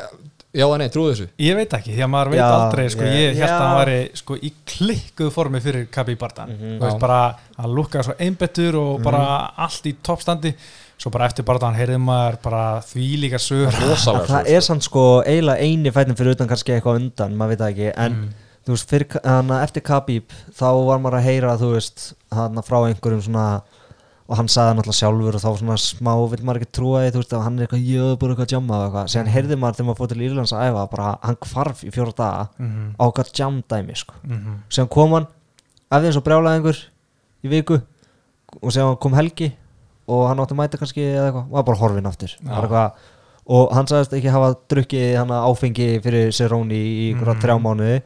já 0.52 0.64
eða 0.66 0.78
nei, 0.82 0.88
trúðu 0.92 1.12
þessu? 1.14 1.26
Ég 1.40 1.56
veit 1.56 1.74
ekki, 1.78 1.94
því 1.96 2.04
að 2.04 2.10
maður 2.12 2.30
veit 2.32 2.40
Já, 2.40 2.46
aldrei 2.58 2.86
sko, 2.92 3.06
ég- 3.08 3.22
ég 3.22 3.38
held 3.38 3.46
að 3.46 3.52
já. 3.52 3.62
hann 3.62 3.78
væri 3.78 3.98
sko, 4.20 4.36
í 4.36 4.50
klikkuð 4.72 5.30
formi 5.32 5.62
fyrir 5.64 5.86
KB 5.94 6.16
Bardan 6.20 6.52
þú 6.58 6.72
veist 6.82 6.98
Já. 6.98 7.00
bara, 7.06 7.20
hann 7.56 7.76
lukkaði 7.78 8.08
svo 8.08 8.16
einbettur 8.26 8.78
og 8.82 9.02
bara 9.06 9.22
allt 9.64 9.88
í 9.88 9.94
toppstandi 10.04 10.52
svo 11.02 11.10
bara 11.14 11.26
eftir 11.30 11.46
Bardan 11.48 11.74
heyrði 11.74 11.98
maður 11.98 12.38
bara 12.44 12.62
því 12.86 13.08
líka 13.24 13.40
sögur. 13.42 13.74
Það 14.30 14.48
er 14.54 14.62
sann 14.64 14.80
sko. 14.84 15.02
eiginlega 15.26 15.66
eini 15.66 15.90
fætin 15.94 16.18
fyrir 16.18 16.36
utan 16.36 16.50
kannski 16.50 16.76
eitthvað 16.76 17.00
undan, 17.02 17.36
maður 17.38 17.56
veit 17.56 17.62
það 17.64 17.72
ekki. 17.74 17.92
En 18.04 18.18
þú 18.62 18.76
veist, 18.76 18.88
fyrir, 18.92 19.20
hana, 19.26 19.60
eftir 19.66 19.82
Khabib 19.82 20.34
þá 20.54 20.66
var 20.86 21.00
maður 21.02 21.18
að 21.18 21.26
heyra, 21.26 21.56
þú 21.58 21.72
veist 21.74 22.12
hana, 22.30 22.62
frá 22.62 22.78
einhverjum 22.86 23.24
svona 23.26 23.46
og 24.32 24.38
hann 24.38 24.46
sagði 24.48 24.70
það 24.70 24.76
náttúrulega 24.78 24.96
sjálfur 24.96 25.36
og 25.36 25.42
þá 25.42 25.48
svona 25.58 25.74
smá 25.82 26.12
vil 26.30 26.44
maður 26.46 26.60
ekki 26.62 26.72
trúa 26.78 27.00
því, 27.02 27.08
þú 27.12 27.20
veist, 27.20 27.32
að 27.36 27.42
hann 27.42 27.56
er 27.58 27.64
eitthvað 27.66 28.18
bara 28.22 28.32
eitthvað 28.32 28.46
að 28.46 28.54
jamma 28.54 28.76
og 28.78 28.84
eitthvað, 28.86 29.08
síðan 29.12 29.30
heyrði 29.34 29.56
maður 29.58 29.76
þegar 29.76 29.88
maður 29.88 29.98
fór 29.98 30.10
til 30.12 30.22
Írlands 30.22 30.52
að 30.54 30.62
æfa, 30.68 30.84
bara 30.94 31.08
hann 31.26 31.38
hvarf 31.50 31.82
í 31.82 31.90
fjóra 31.92 32.14
daga 32.16 32.46
Mhm, 32.62 32.86
á 32.96 33.02
eitthvað 33.04 33.32
jamdæmi, 33.40 33.96
sko. 33.98 34.14
Mhm. 34.22 34.54
síðan 34.70 34.88
kom 34.94 35.12
hann, 35.18 35.26
af 35.90 36.00
því 36.00 36.06
eins 36.06 36.16
og 36.16 36.24
brjálaði 36.24 36.76
í 37.42 37.48
viku 37.50 37.80
og 38.62 38.70
síðan 38.72 38.98
kom 39.02 39.12
helgi 39.18 39.52
og 40.12 40.24
hann 40.30 40.42
átti 40.44 40.56
að 40.56 40.60
mæta 40.62 40.80
kannski 40.82 41.04
eða 41.10 41.26
eitthvað, 41.30 41.50
var 41.56 41.68
bara 41.70 41.80
horfinn 41.82 42.10
aftur 42.12 42.36
eitthvað, 42.46 43.04
og 43.58 43.72
hann 43.76 43.88
sagðist 43.90 44.16
ekki 44.20 44.30
hafa 44.36 44.54
drukkið 44.70 45.12
hann 45.18 45.36
áfengi 45.42 45.92
fyrir 46.04 46.32
Seróni 46.36 46.82
í 46.82 47.06
ykkur 47.12 47.32
Mhm. 47.34 47.40
þrjá 47.46 47.56
mánuði 47.68 48.02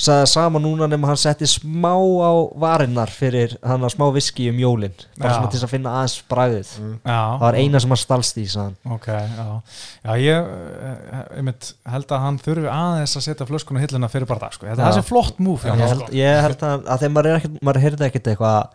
sagði 0.00 0.22
það 0.24 0.28
sama 0.32 0.60
núna 0.64 0.86
nema 0.88 1.08
hann 1.10 1.18
setti 1.20 1.44
smá 1.44 1.90
á 1.92 2.32
varinnar 2.56 3.10
fyrir 3.12 3.52
hann 3.60 3.82
að 3.84 3.90
smá 3.92 4.06
viski 4.14 4.46
um 4.48 4.56
jólin 4.56 4.94
bara 5.18 5.28
Já. 5.28 5.36
svona 5.36 5.50
til 5.52 5.60
að 5.60 5.72
finna 5.74 5.90
aðeins 5.98 6.14
bragðið 6.30 6.70
Já, 7.04 7.18
það 7.36 7.42
var 7.42 7.58
eina 7.60 7.80
sem 7.84 7.92
hann 7.92 8.00
stalst 8.00 8.38
í 8.40 8.44
sagði 8.48 8.64
hann. 8.64 8.94
Ok, 8.96 9.06
já, 9.12 9.60
já 10.06 10.14
ég, 10.24 10.48
eh, 10.80 11.36
einmitt, 11.36 11.68
held 11.92 12.06
að 12.16 12.24
hann 12.24 12.38
þurfi 12.40 12.72
aðeins 12.72 13.16
að 13.20 13.26
setja 13.28 13.46
flöskuna 13.50 13.76
á 13.76 13.84
hilluna 13.84 14.08
fyrir 14.08 14.26
bara 14.32 14.40
dag 14.46 14.56
sko. 14.56 14.66
Ég 14.70 14.80
það 14.80 14.96
sé 14.96 15.04
flott 15.04 15.36
múf 15.38 15.68
ég, 15.68 15.76
held, 15.76 16.00
sko. 16.06 16.12
ég 16.16 16.40
held 16.48 16.64
að, 16.70 16.88
að 16.88 16.98
þegar 17.04 17.12
maður 17.18 17.26
er 17.34 17.36
ekkert 17.42 17.60
maður 17.68 17.84
heyrði 17.84 18.08
ekkert 18.08 18.32
eitthvað 18.32 18.68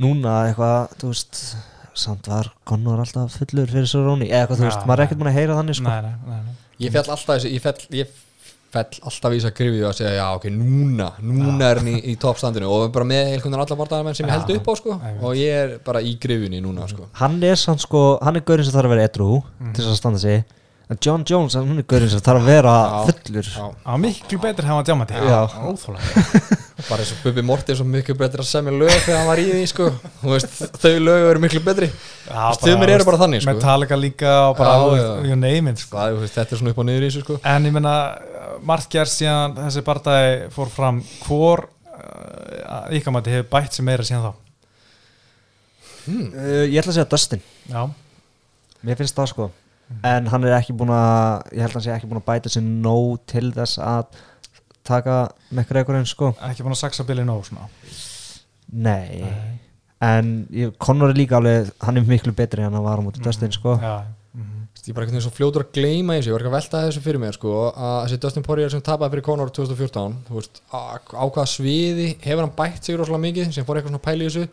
núna 0.00 0.32
eitthvað, 0.48 0.96
þú 1.00 1.12
veist 1.12 1.42
samt 1.96 2.28
var 2.30 2.52
Conor 2.68 3.00
alltaf 3.02 3.34
fullur 3.40 3.70
fyrir 3.72 3.88
Seróni 3.90 4.28
eða 4.28 4.44
eitthvað, 4.44 4.60
þú 4.60 4.68
veist, 4.68 4.86
maður 4.86 5.02
er 5.02 5.08
ekkert 5.08 5.20
búin 5.22 5.32
að 5.32 5.38
heyra 5.40 5.58
þannig 5.58 5.78
sko. 5.80 5.90
Nei, 5.90 6.02
nei, 6.04 6.14
nei, 6.30 6.46
nei. 6.46 6.56
ég 6.84 6.94
fell 6.94 7.04
alltaf 7.06 7.34
þessu, 7.34 7.52
ég 7.54 7.64
fell, 7.64 7.86
ég 7.96 8.14
fell 8.76 9.00
alltaf 9.08 9.32
í 9.32 9.38
þess 9.38 9.48
að 9.48 9.54
grifið 9.60 9.84
og 9.84 9.88
að 9.90 9.96
segja, 10.00 10.12
já 10.18 10.26
ok, 10.36 10.46
núna 10.52 11.08
núna 11.22 11.70
er 11.70 11.80
hann 11.80 11.90
í, 11.92 11.96
í 12.12 12.16
toppstandinu 12.20 12.68
og 12.68 12.90
bara 12.94 13.08
með 13.08 13.30
einhvern 13.30 13.54
veginn 13.54 13.64
alla 13.64 13.78
barðamenn 13.80 14.18
sem 14.18 14.26
ég 14.28 14.34
held 14.34 14.52
upp 14.56 14.68
á 14.68 14.74
sko, 14.80 14.96
og 15.22 15.38
ég 15.38 15.60
er 15.62 15.74
bara 15.86 16.02
í 16.04 16.16
grifinni 16.20 16.60
núna 16.64 16.88
sko. 16.90 17.08
hann 17.20 17.38
er 17.46 17.56
sann 17.60 17.80
sko, 17.80 18.04
hann 18.20 18.36
er 18.36 18.44
gaurinn 18.46 18.66
sem 18.66 18.74
þarf 18.76 18.90
að 18.90 18.96
vera 18.96 19.08
edru 19.08 19.30
til 19.70 19.80
þess 19.80 19.94
að 19.94 20.00
standa 20.02 20.22
sig 20.22 20.42
John 21.02 21.24
Jones, 21.26 21.56
hann 21.58 21.80
er 21.80 21.86
gaurinn 21.90 22.10
sem 22.12 22.20
þarf 22.22 22.44
að 22.44 22.46
vera 22.46 22.72
Já. 22.78 22.98
fullur 23.08 23.46
var 23.82 23.96
miklu 23.98 24.38
betur 24.38 24.68
hefði 24.68 24.92
hann. 24.94 25.64
Óþólega 25.66 26.22
bara 26.90 27.02
eins 27.02 27.10
og 27.10 27.24
Bubi 27.24 27.42
Mortens 27.42 27.80
og 27.82 27.88
miklu 27.90 28.14
betur 28.20 28.44
að 28.44 28.46
semja 28.52 28.74
lög 28.76 28.92
þegar 28.92 29.18
hann 29.18 29.26
var 29.26 29.42
í 29.42 29.46
því 29.50 29.64
sko. 29.72 29.88
Þú 30.20 30.30
veist, 30.30 30.54
þau 30.78 30.92
lög 31.02 31.26
eru 31.32 31.42
miklu 31.42 31.62
betri 31.66 31.88
Stumir 32.60 32.92
eru 32.94 33.08
bara 33.08 33.18
þannig, 33.24 33.42
sko. 33.42 33.56
Metallica 33.56 33.98
líka 33.98 34.36
og 34.52 34.60
bara, 34.60 34.76
Já, 34.76 34.84
þú 34.84 34.94
já. 34.94 35.02
veist, 35.10 35.26
you 35.32 35.40
name 35.42 35.74
it 35.74 35.82
sko. 35.82 36.06
Þú 36.14 36.22
veist, 36.22 36.38
þetta 36.38 36.54
er 36.54 36.62
svona 36.62 36.74
upp 36.76 36.80
og 36.84 36.88
niður 36.92 37.02
í 37.02 37.10
þessu 37.10 37.24
sko. 37.26 37.40
En 37.56 37.66
ég 37.66 37.74
meina, 37.74 37.96
margt 38.70 38.90
gerst 38.94 39.18
síðan 39.24 39.58
þessi 39.58 39.82
bardagi 39.90 40.48
fór 40.54 40.70
fram 40.78 41.02
Hvor 41.26 41.66
uh, 41.66 42.86
ykkar 42.94 43.18
mati 43.18 43.34
hefur 43.34 43.50
bætt 43.58 43.74
sem 43.74 43.86
meira 43.90 44.06
síðan 44.06 44.28
þá 44.28 44.32
uh, 46.14 46.64
ég 46.70 46.78
ætla 46.78 46.92
að 46.94 46.98
segja 47.00 47.10
Dustin 47.10 47.42
Já, 47.66 47.82
mér 48.86 49.02
finnst 49.02 49.18
það 49.18 49.32
sko 49.34 49.50
en 50.06 50.26
hann 50.32 50.46
er 50.46 50.56
ekki 50.56 50.74
búin 50.76 50.90
að 50.94 51.52
ég 51.54 51.62
held 51.62 51.70
að 51.70 51.78
hann 51.78 51.84
sé 51.84 51.94
ekki 51.94 52.10
búin 52.10 52.20
að 52.22 52.26
bæta 52.26 52.52
sér 52.52 52.64
nóg 52.66 53.20
til 53.30 53.50
þess 53.54 53.78
að 53.82 54.18
taka 54.86 55.16
McGregorinn 55.52 56.06
sko. 56.08 56.32
Ekki 56.48 56.66
búin 56.66 56.74
að 56.74 56.82
saksa 56.82 57.06
Billy 57.06 57.26
Nó 57.26 57.38
svona? 57.46 57.68
Nei, 58.66 59.22
en 60.02 60.36
ég, 60.54 60.74
Conor 60.82 61.14
er 61.14 61.18
líka 61.18 61.38
alveg 61.38 61.70
hann 61.86 61.98
er 61.98 62.06
miklu 62.06 62.34
betri 62.36 62.64
en 62.66 62.74
hann 62.74 62.86
var 62.86 62.98
á 62.98 63.02
móti 63.04 63.22
Dustin 63.22 63.54
sko. 63.54 63.76
Já, 63.82 64.06
mhm. 64.34 64.64
Ég 64.86 64.92
er 64.92 64.94
bara 64.94 65.06
einhvern 65.06 65.16
veginn 65.18 65.26
svo 65.26 65.34
fljótur 65.34 65.64
að 65.64 65.70
gleyma 65.74 66.14
þessu. 66.14 66.30
Ég 66.30 66.34
var 66.36 66.42
ekki 66.44 66.50
að 66.50 66.56
velta 66.56 66.80
þessu 66.84 67.00
fyrir 67.02 67.22
mér 67.22 67.34
sko, 67.34 67.54
að 67.74 67.96
þessi 68.04 68.18
Dustin 68.22 68.44
Poirier 68.46 68.74
sem 68.74 68.82
tapaði 68.86 69.16
fyrir 69.16 69.26
Conor 69.26 69.50
2014 69.54 70.18
þú 70.28 70.36
veist, 70.36 70.60
á, 70.70 70.78
hvaða 71.10 71.46
sviði 71.50 72.10
hefur 72.22 72.44
hann 72.44 72.58
bætt 72.58 72.86
sig 72.86 72.98
rosalega 72.98 73.24
mikið 73.24 73.54
sem 73.54 73.66
fór 73.66 73.80
eitthvað 73.80 73.94
svona 73.94 74.06
pæli 74.06 74.28
þessu 74.28 74.46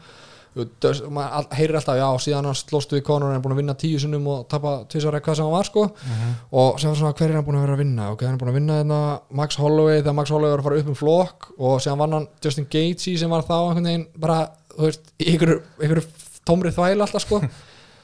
maður 0.56 1.48
heyrir 1.58 1.76
alltaf, 1.80 1.98
já, 1.98 2.08
síðan 2.22 2.46
hann 2.50 2.58
slóstu 2.60 2.98
við 3.00 3.04
Conor 3.08 3.32
hann 3.32 3.40
er 3.40 3.44
búin 3.46 3.56
að 3.56 3.62
vinna 3.64 3.74
tíu 3.82 3.98
sunnum 4.02 4.28
og 4.30 4.44
tapa 4.52 4.74
tvisar 4.92 5.18
eitthvað 5.18 5.40
sem 5.40 5.48
hann 5.48 5.56
var 5.56 5.66
sko. 5.70 5.86
Og 6.54 6.80
sem 6.80 6.92
var 6.92 7.00
svona, 7.00 7.14
hver 7.18 7.30
er 7.32 7.36
hann 7.40 7.48
búin 7.48 7.58
að 7.58 7.66
vera 7.66 7.78
að 7.78 7.82
vinna? 7.84 8.12
Ok, 8.14 8.24
hann 8.28 8.36
er 8.38 8.42
búin 8.44 8.54
að 8.54 8.60
vinna 8.60 8.80
þetta 8.84 9.02
Max 9.42 9.58
Holloway 9.58 10.02
þegar 10.04 10.18
Max 10.22 10.30
Holloway 10.36 10.54
var 10.54 10.62
að 10.64 10.70
fara 10.70 10.80
upp 10.84 10.94
um 10.94 11.00
flokk 11.02 11.50
og 11.58 11.82
síðan 11.82 12.02
vann 12.04 12.18
hann 12.20 12.28
Justin 12.46 12.70
Gaethje 12.70 13.18
sem 13.24 13.34
var 13.34 13.46
þá 13.50 13.56
einhvern 13.60 13.90
veginn 13.90 14.08
bara, 14.28 14.40
þú 14.78 14.90
veist, 14.92 15.14
einhverju, 15.26 15.60
einhverju 15.82 16.08
tómri 16.46 16.74
þvæl 16.78 16.98
alltaf 17.08 17.26
sko. 17.26 17.42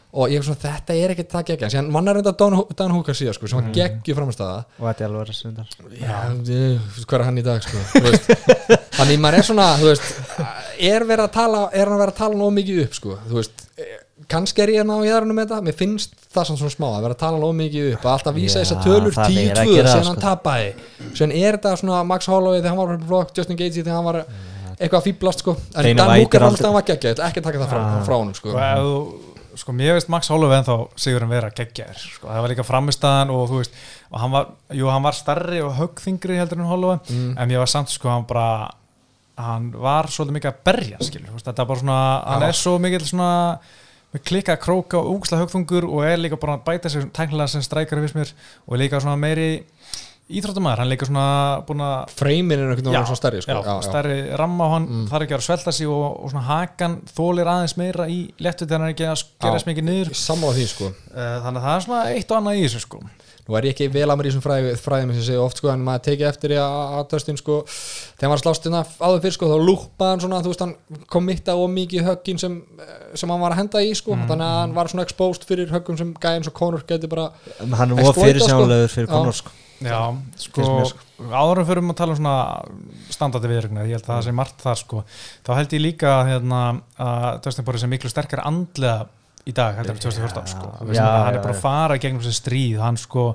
Og 0.09 0.31
ég 0.33 0.39
er 0.41 0.45
svona, 0.47 0.57
þetta 0.57 0.93
er 0.97 1.11
ekki 1.13 1.23
það 1.29 1.43
geggja 1.51 1.67
síðan 1.69 1.91
mann 1.93 2.09
er 2.09 2.15
reynda 2.17 2.31
Dan, 2.33 2.55
Hooker 2.95 3.13
síðan 3.13 3.35
sko, 3.37 3.45
sem 3.51 3.59
Mhm. 3.59 3.67
var 3.67 3.75
geggju 3.77 4.15
framstæða 4.17 4.55
og 4.79 4.87
þetta 4.87 5.03
er 5.05 5.11
alveg 5.11 5.99
Já, 6.01 6.15
ég- 6.49 7.05
hvað 7.05 7.19
er 7.19 7.25
hann 7.27 7.37
í 7.37 7.43
dag 7.45 7.61
sko. 7.61 7.77
Þannig 8.97 9.19
maður 9.23 9.37
er 9.39 9.47
svona 9.47 9.65
veist, 9.81 10.07
er 10.79 11.05
verið 11.07 11.25
að 11.27 11.33
tala 11.35 11.63
er 11.73 11.85
hann 11.85 11.95
að 11.97 12.03
vera 12.03 12.13
að 12.13 12.21
tala 12.21 12.39
nóg 12.39 12.53
mikið 12.57 12.79
upp 12.85 12.93
sko 12.97 13.17
veist, 13.31 13.65
eh, 13.77 13.97
kannski 14.29 14.61
er 14.63 14.71
ég 14.73 14.81
að 14.83 14.89
ná 14.89 14.95
í 15.05 15.11
aðrunum 15.13 15.37
með 15.39 15.47
þetta 15.51 15.61
mér 15.67 15.77
finnst 15.79 16.15
það 16.33 16.47
svona 16.49 16.59
svona 16.63 16.75
smá 16.75 16.87
að 16.89 17.01
vera 17.05 17.15
að 17.15 17.21
tala 17.23 17.37
nóg 17.43 17.53
mikið 17.59 17.87
upp 17.95 18.03
að 18.09 18.13
alltaf 18.17 18.35
vísa 18.35 18.59
Já, 18.59 18.63
þessar 18.65 18.83
tölur 18.83 19.15
það 19.15 19.39
er 19.39 19.61
að 19.61 19.69
10-2 19.69 19.75
gera 19.77 19.87
það, 19.87 19.95
sem 19.95 20.09
hann 20.09 20.19
sko. 20.19 20.25
tapaði 20.25 21.15
sem 21.21 21.31
er 21.31 21.57
þetta 21.59 21.75
svona 21.83 22.01
Max 22.09 22.29
Holloway 22.33 22.59
þegar 22.61 22.69
hann 22.75 22.81
var 22.83 22.97
på 22.97 23.09
flokk, 23.13 23.33
Justin 23.37 23.57
Gaethje 23.61 23.83
þegar 23.85 23.95
hann 23.99 24.09
var 24.09 24.19
eitthvað 24.79 24.99
að 24.99 25.07
fýblast 25.09 25.39
sko 25.45 25.55
en 25.75 25.95
Dan 25.95 26.13
Hooker 26.19 26.39
er 26.39 26.45
fannst 26.47 26.59
aldrei- 26.59 26.59
að 26.59 26.69
hann 26.69 26.77
var 26.79 26.87
geggja 26.89 27.09
ég 27.13 27.23
ekki 27.29 27.39
að 27.41 27.47
taka 27.49 27.59
það 27.59 27.69
frá, 27.73 27.81
Ah. 27.83 28.03
frá 28.07 28.15
honum 28.19 28.35
sko 28.35 28.53
þú, 28.55 29.55
sko 29.59 29.73
mér 29.75 29.93
veist 29.97 30.09
Max 30.09 30.27
Holloway 30.31 30.57
en 30.57 30.63
þá 30.63 30.75
sigur 30.95 31.19
hann 31.25 31.29
vera 31.33 31.49
geggjaður 31.51 31.97
sko, 32.15 32.27
það 32.27 32.41
var 32.45 32.49
líka 32.53 32.63
framistæðan 32.67 33.29
og 33.35 33.49
þú 33.49 33.57
veist 33.63 33.71
og 34.11 34.19
hann 34.21 34.31
var, 34.31 34.45
jú 34.71 34.87
hann 34.89 35.03
var 35.03 35.13
starri 35.17 35.59
og 35.61 35.73
höggþingri 35.79 36.37
heldur 36.39 36.59
en 36.61 36.69
Holloway, 36.69 36.99
Mm. 37.09 37.33
en 37.37 37.49
mér 37.49 37.57
var 37.59 37.67
samt 37.67 37.89
sko 37.89 38.09
hann 38.09 38.23
bara, 38.29 38.69
hann 39.39 39.69
var 39.79 40.09
svolítið 40.11 40.35
mikið 40.39 40.51
að 40.51 40.59
berja 40.69 40.97
skilur, 41.07 41.37
þetta 41.39 41.63
er 41.63 41.69
bara 41.71 41.79
svona 41.83 41.99
hann 42.27 42.47
er 42.49 42.57
svo 42.59 42.75
mikið 42.83 43.07
svona 43.13 43.29
með 44.13 44.23
klikka 44.25 44.55
króka 44.57 44.97
og 44.99 45.19
úksla 45.19 45.37
höggþungur 45.43 45.85
og 45.89 46.03
er 46.07 46.17
líka 46.17 46.37
bara 46.41 46.57
að 46.57 46.63
bæta 46.67 46.89
sig 46.89 47.03
tæknilega 47.13 47.51
sem 47.53 47.61
strækari 47.65 48.01
fyrst 48.07 48.17
mér 48.17 48.31
og 48.67 48.73
er 48.75 48.81
líka 48.83 48.99
svona 49.03 49.19
meiri 49.21 49.49
íþróttumæður, 50.29 50.77
hann 50.83 50.85
er 50.85 50.93
líka 50.93 51.07
svona 51.09 51.27
búin 51.65 51.79
að 51.81 52.11
freimin 52.13 52.53
er 52.53 52.67
einhvern 52.67 52.85
veginn 52.91 53.05
svona 53.09 53.17
stærri 53.17 53.39
sko 53.41 53.49
já, 53.55 53.61
já, 53.65 53.71
já. 53.79 53.85
stærri 53.87 54.17
ramma 54.37 54.65
og 54.67 54.73
hann 54.75 54.85
Mm. 54.89 55.05
þarf 55.09 55.23
ekki 55.25 55.33
að 55.33 55.37
vera 55.39 55.47
svelta 55.47 55.71
sig 55.73 55.87
og, 55.89 56.19
og 56.25 56.29
svona 56.33 56.45
hakan 56.45 56.97
þólir 57.17 57.49
aðeins 57.49 57.77
meira 57.81 58.05
í 58.09 58.19
léttu 58.37 58.65
þegar 58.67 58.79
hann 58.83 58.89
er 58.89 58.93
ekki 58.93 59.07
að 59.09 59.23
Já. 59.41 59.63
smikið 59.63 59.87
niður 59.89 60.13
sammála 60.13 60.53
því 60.59 60.67
sko 60.69 60.85
Eh, 60.89 61.37
þannig 61.45 61.61
að 61.61 61.65
það 61.65 61.75
er 61.79 61.85
svona 61.87 62.03
eitt 62.13 62.31
og 62.31 62.37
annað 62.37 62.59
í 62.59 62.63
þessu 62.67 62.81
sko 62.85 62.99
nú 63.49 63.57
er 63.57 63.65
ég 63.65 63.73
ekki 63.73 63.87
vel 63.89 64.05
að 64.05 64.19
mér 64.19 64.27
í 64.27 64.29
þessum 64.29 64.43
fræði, 64.45 64.73
fræðum 64.77 65.11
sem 65.13 65.19
ég 65.19 65.25
segi 65.25 65.41
oft 65.41 65.59
sko, 65.59 65.71
en 65.73 65.85
maður 65.85 66.03
tekið 66.05 66.27
eftir 66.29 66.53
í 66.53 66.59
að, 66.61 67.05
Dustin 67.09 67.39
sko, 67.39 67.55
þegar 67.65 68.27
hann 68.27 68.33
var 68.33 68.41
að 68.41 68.43
slást 68.43 68.67
hérna 68.67 68.81
áður 68.99 69.23
fyrir 69.23 69.35
sko, 69.35 69.49
þá 69.49 69.65
lúpaði 69.69 70.13
hann 70.13 70.23
svona, 70.25 70.41
þú 70.45 70.51
veist, 70.53 70.65
hann 70.65 71.05
kommitta 71.15 71.55
og 71.57 71.71
mikið 71.73 72.05
höggin 72.11 72.41
sem, 72.41 72.59
eh, 72.85 72.99
sem 73.17 73.33
hann 73.33 73.41
var 73.41 73.55
að 73.55 73.63
henda 73.63 73.81
í 73.81 73.95
sko, 73.97 74.19
þannig 74.29 74.45
að 74.45 74.59
hann 74.59 74.77
var 74.77 74.93
svona 74.93 75.07
exposed 75.07 75.49
fyrir 75.49 75.73
höggum 75.73 75.97
sem 75.97 76.13
gæðin 76.21 76.45
svo 76.45 76.55
Conor 76.61 76.85
geti 76.85 77.09
bara 77.09 77.31
hann 77.57 77.73
var 77.73 77.89
Exploita, 77.89 78.27
fyrir 78.27 78.45
sjánlegur 78.45 78.93
fyrir. 78.93 79.09
Conor 79.09 79.41
sko. 79.41 79.57
Já, 79.79 79.99
sko, 80.35 80.63
sko. 80.91 81.05
áðurum 81.31 81.65
fyrir 81.65 81.85
að 81.87 81.95
tala 81.95 82.11
um 82.11 82.19
svona 82.19 82.37
standandi 83.15 83.49
viðrögnar, 83.49 83.87
ég 83.87 83.95
held 83.95 84.09
að 84.09 84.11
það 84.11 84.25
sé 84.27 84.33
margt 84.35 84.65
þar 84.65 84.81
sko, 84.81 85.03
þá 85.47 85.53
held 85.55 85.75
ég 85.77 85.85
líka 85.85 86.17
hérna, 86.27 86.59
að 86.99 87.39
Dustin 87.45 87.65
Boris 87.65 87.85
er 87.87 87.91
miklu 87.93 88.11
sterkar 88.11 88.43
andlega 88.43 89.07
í 89.49 89.55
dag, 89.57 89.75
heldur 89.79 89.95
en 89.97 90.03
2014 90.03 90.51
sko, 90.53 90.69
veist, 90.85 90.99
Já, 90.99 91.07
hann 91.25 91.35
er 91.39 91.43
bara 91.43 91.55
að 91.57 91.61
fara 91.63 91.97
gegnum 92.01 92.21
þessi 92.23 92.37
stríð, 92.41 92.77
hann 92.83 92.97
sko 93.01 93.25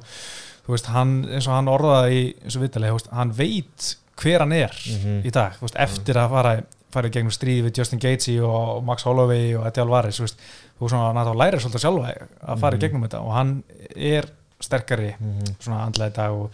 þú 0.65 0.73
veist, 0.77 0.87
hann, 0.95 1.13
eins 1.29 1.49
og 1.51 1.55
hann 1.59 1.69
orðaði 1.73 2.21
í 2.23 2.25
þessu 2.47 2.63
veist, 2.65 3.11
hann 3.13 3.35
veit 3.37 3.91
hver 4.23 4.45
hann 4.45 4.53
er 4.53 4.71
Mhm. 4.75 5.21
í 5.27 5.31
dag, 5.35 5.59
veist, 5.61 5.77
eftir 5.77 6.15
að 6.23 6.31
fara 6.31 6.55
fara 6.95 7.09
gegnum 7.11 7.33
stríð 7.35 7.65
við 7.67 7.79
Justin 7.81 7.99
Gaethje 7.99 8.39
og 8.47 8.85
Max 8.87 9.03
Holloway 9.03 9.57
og 9.59 9.67
Eddie 9.67 9.83
Alvarez, 9.83 10.15
þú 10.21 10.23
veist 10.29 10.39
þú 10.79 10.89
svona 10.93 11.09
náttúrulega 11.17 11.41
lærir 11.43 11.61
svolítið 11.65 11.83
sjálfa 11.83 12.29
að 12.47 12.61
fara 12.61 12.77
í 12.77 12.81
gegnum 12.85 13.03
þetta 13.09 13.21
og 13.21 13.33
hann 13.35 13.65
er 13.97 14.25
sterkari 14.63 15.15
Mhm. 15.19 15.57
svona 15.59 15.81
andlega 15.89 16.11
í 16.13 16.15
dag 16.15 16.31
og 16.31 16.51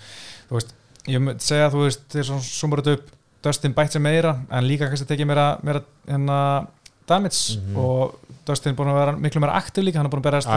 þú 0.49 0.57
veist, 0.57 0.73
ég 1.07 1.21
myndi 1.21 1.45
segja 1.45 1.69
að 1.69 1.75
þú 1.77 1.85
veist, 1.85 2.01
þeir 2.09 2.25
svona 2.25 2.41
sumur 2.41 2.79
þetta 2.81 2.93
upp 2.97 3.11
Dustin 3.43 3.73
bætt 3.75 3.93
sér 3.93 4.01
meira, 4.01 4.33
en 4.51 4.65
líka 4.65 4.89
kannski 4.89 5.07
tekið 5.09 5.27
meira, 5.27 5.59
meira 5.63 5.83
hérna 6.09 6.67
damage 7.11 7.59
Mhm. 7.59 7.77
og 7.77 8.15
Dustin 8.51 8.75
búin 8.75 8.89
að 8.91 8.97
vera 8.99 9.13
miklu 9.21 9.41
meira 9.43 9.55
aktiv 9.61 9.85
líka, 9.85 9.99
hann 10.01 10.07
er 10.09 10.11
búin 10.11 10.23
að 10.23 10.29
berast 10.31 10.49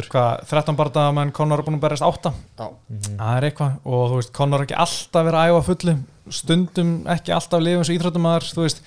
er 0.00 0.08
hvað, 0.10 0.46
13 0.48 0.76
barða 0.78 1.04
menn 1.14 1.30
Conor 1.36 1.60
er 1.60 1.66
búin 1.66 1.76
að 1.78 1.84
berast 1.84 2.02
8 2.02 2.32
já, 2.58 2.68
Mhm. 2.88 3.16
það 3.18 3.36
er 3.36 3.50
eitthvað 3.50 3.76
og 3.84 4.10
þú 4.10 4.16
veist, 4.16 4.32
Conor 4.32 4.60
er 4.60 4.66
ekki 4.66 4.78
alltaf 4.80 5.26
verið 5.26 5.40
að 5.40 5.50
æfa 5.50 5.64
fullu 5.68 5.96
stundum 6.30 6.90
ekki 7.06 7.32
alltaf 7.36 7.60
lifum 7.62 7.84
sem 7.84 7.98
íþróttumæður 7.98 8.48
þú 8.54 8.64
veist 8.64 8.80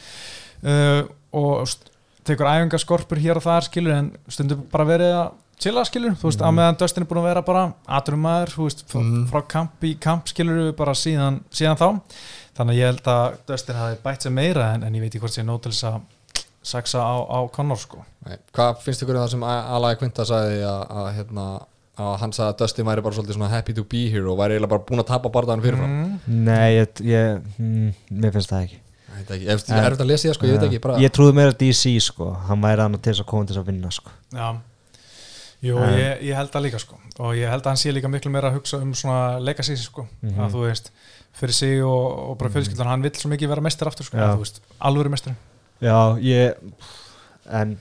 uh, 0.63 1.03
og 1.33 1.67
tekur 2.25 2.47
æfingaskorpur 2.47 3.19
hér 3.19 3.35
og 3.39 3.43
þar 3.43 3.65
skilur 3.69 3.93
en 3.97 4.11
stundum 4.31 4.63
bara 4.71 4.85
verið 4.85 5.13
að 5.21 5.31
chilla 5.63 5.83
skilur, 5.85 6.15
þú 6.19 6.27
veist, 6.27 6.39
Mhm. 6.41 6.47
að 6.49 6.55
meðan 6.57 6.77
Dustin 6.79 7.03
er 7.03 7.07
búin 7.07 7.21
að 7.23 7.27
vera 7.29 7.41
bara 7.41 7.73
atrumæður, 7.87 8.49
þú 8.55 8.63
veist, 8.67 8.83
frá, 8.87 8.99
Mhm. 9.01 9.29
frá 9.29 9.47
kamp 9.47 9.71
í 9.83 9.99
kamp 9.99 10.25
skilur 10.27 10.71
við 10.71 10.75
bara 10.75 10.91
síðan, 10.93 11.41
síðan 11.51 11.77
þá 11.77 12.01
þannig 12.57 12.73
að 12.73 12.79
ég 12.79 12.85
held 12.85 13.03
að 13.03 13.37
Dustin 13.47 13.75
hafi 13.75 13.97
bætt 14.03 14.21
sér 14.25 14.31
meira 14.33 14.73
en, 14.73 14.83
en 14.83 14.93
ég 14.93 14.99
veit 15.01 15.13
ekki 15.15 15.19
hvort 15.21 15.37
sé 15.37 15.43
nóg 15.45 15.61
til 15.61 15.71
þess 15.71 15.83
að 15.83 16.01
saksa 16.63 16.99
á, 17.03 17.13
á 17.27 17.39
Conor 17.53 17.77
sko 17.81 18.03
Nei. 18.27 18.37
hvað 18.55 18.81
finnst 18.85 19.03
ykkur 19.03 19.17
um 19.19 19.23
það 19.25 19.31
sem 19.35 19.43
Alai 19.43 19.95
Quinta 19.99 20.25
sagði 20.27 20.61
að, 20.63 20.83
að, 21.01 21.07
hérna, 21.17 21.45
að 21.99 22.13
hann 22.23 22.31
sagði 22.33 22.49
að 22.53 22.59
Dustin 22.63 22.87
væri 22.87 23.03
bara 23.05 23.17
svolítið 23.17 23.37
svona 23.37 23.49
happy 23.51 23.75
to 23.77 23.83
be 23.83 24.05
here 24.09 24.25
og 24.31 24.37
væri 24.39 24.55
eiginlega 24.55 24.71
bara 24.77 24.85
búin 24.87 25.03
að 25.03 25.09
tapa 25.11 25.29
barðan 25.35 25.61
fyrirfram 25.65 25.91
mm. 25.93 26.17
Nei, 26.47 26.69
ég, 26.79 27.03
ég 27.03 27.43
mm, 27.59 27.93
mér 28.23 28.33
finnst 28.37 28.53
það 28.53 28.65
ekki 28.67 28.79
Ég 29.13 29.19
veit 29.19 29.33
ekki, 29.35 29.49
ef 29.53 29.65
En- 29.69 29.77
er 29.83 29.93
þetta 29.93 30.03
að 30.07 30.09
lesa 30.09 30.27
það 30.29 30.37
sko, 30.39 30.47
ég 30.47 30.55
veit 30.57 30.67
ekki 30.69 30.79
bara 30.87 31.01
Ég 31.03 31.11
trúði 31.13 31.35
meira 31.37 31.53
DC 31.59 31.91
sko, 32.01 32.31
hann 32.47 32.63
væri 32.63 32.81
hann 32.81 32.95
til 32.97 33.11
þess 33.13 33.21
að 33.25 33.29
koma 33.29 33.45
til 33.45 33.53
þess 33.53 33.61
að 33.61 33.67
vinna 33.69 33.91
sko. 33.93 34.13
Já, 34.33 34.47
Jú, 35.63 35.77
ég, 35.95 36.23
ég 36.27 36.35
held 36.35 36.49
það 36.51 36.65
líka 36.65 36.79
sko 36.81 36.97
og 37.23 37.35
ég 37.37 37.47
held 37.47 37.61
að 37.63 37.69
hann 37.71 37.77
sé 37.79 37.91
líka 37.93 38.09
miklu 38.11 38.31
meira 38.33 38.49
að 38.49 38.57
hugsa 38.57 38.79
um 38.83 38.89
svona 38.97 39.37
legacy 39.39 39.75
sko, 39.79 40.07
Mhm. 40.25 40.39
að 40.43 40.55
þú 40.57 40.63
veist 40.65 40.89
fyrir 41.37 41.53
sig 41.55 41.83
og, 41.85 42.31
og 42.31 42.37
bara 42.41 42.49
fjölskyldan 42.51 42.89
hann 42.89 43.05
vill 43.05 43.13
svo 43.15 43.29
mikið 43.31 43.51
vera 43.53 43.61
mestir 43.63 43.87
aftur 43.87 44.03
sko, 44.09 44.17
Já. 44.17 44.25
að, 44.25 44.33
þú 44.33 44.43
veist, 44.47 44.59
alvöru 44.81 45.13
mestur 45.13 45.35
Já, 45.83 45.97
ég 46.23 46.53
en, 47.51 47.73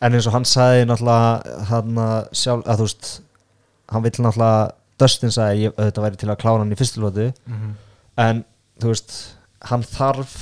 en 0.00 0.14
eins 0.16 0.26
og 0.30 0.32
hann 0.36 0.46
sagði 0.48 0.86
náttúrulega 0.88 1.58
hann 1.68 1.98
að 2.00 2.30
sjálf, 2.42 2.64
að 2.66 2.80
þú 2.80 2.86
veist 2.88 3.10
hann 3.92 4.06
vill 4.06 4.14
náttúrulega 4.24 4.70
Dustin 5.02 5.34
sagði 5.34 5.66
ég, 5.66 5.74
þetta 5.76 6.04
væri 6.04 6.20
til 6.20 6.30
að 6.32 6.40
klára 6.44 6.62
hann 6.62 6.72
í 6.72 6.78
fyrstu 6.78 7.02
lótu 7.02 7.26
mm 7.32 7.58
-hmm. 7.58 7.74
en 8.24 8.44
þú 8.80 8.92
veist 8.92 9.12
hann 9.68 9.82
þarf, 9.82 10.32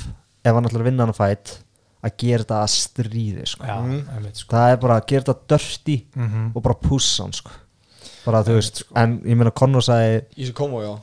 ef 0.44 0.54
hann 0.54 0.64
ætlar 0.68 0.80
að 0.84 0.88
vinna 0.90 1.04
hann 1.06 1.16
fætt 1.16 1.58
að 2.00 2.14
gera 2.16 2.42
þetta 2.44 2.62
að 2.64 2.70
stríði 2.72 3.46
sko. 3.46 3.64
Já, 3.66 3.76
Mhm. 3.80 4.08
einmitt 4.16 4.36
sko 4.36 4.56
það 4.56 4.70
er 4.72 4.76
bara 4.76 4.94
að 5.00 5.06
gera 5.06 5.22
þetta 5.22 5.46
dörsti 5.48 5.96
mm 6.16 6.28
-hmm. 6.28 6.52
og 6.56 6.62
bara 6.62 6.74
pussa 6.74 7.22
hann 7.22 7.32
sko. 7.32 7.50
bara 8.24 8.42
þú 8.42 8.54
veist, 8.54 8.76
sko. 8.76 8.94
en 8.96 9.20
ég 9.24 9.36
meina 9.36 9.50
Conor 9.50 9.82
sagði 9.82 10.24
í 10.36 10.44
þessu 10.44 10.52
komo, 10.54 10.80
já 10.82 10.98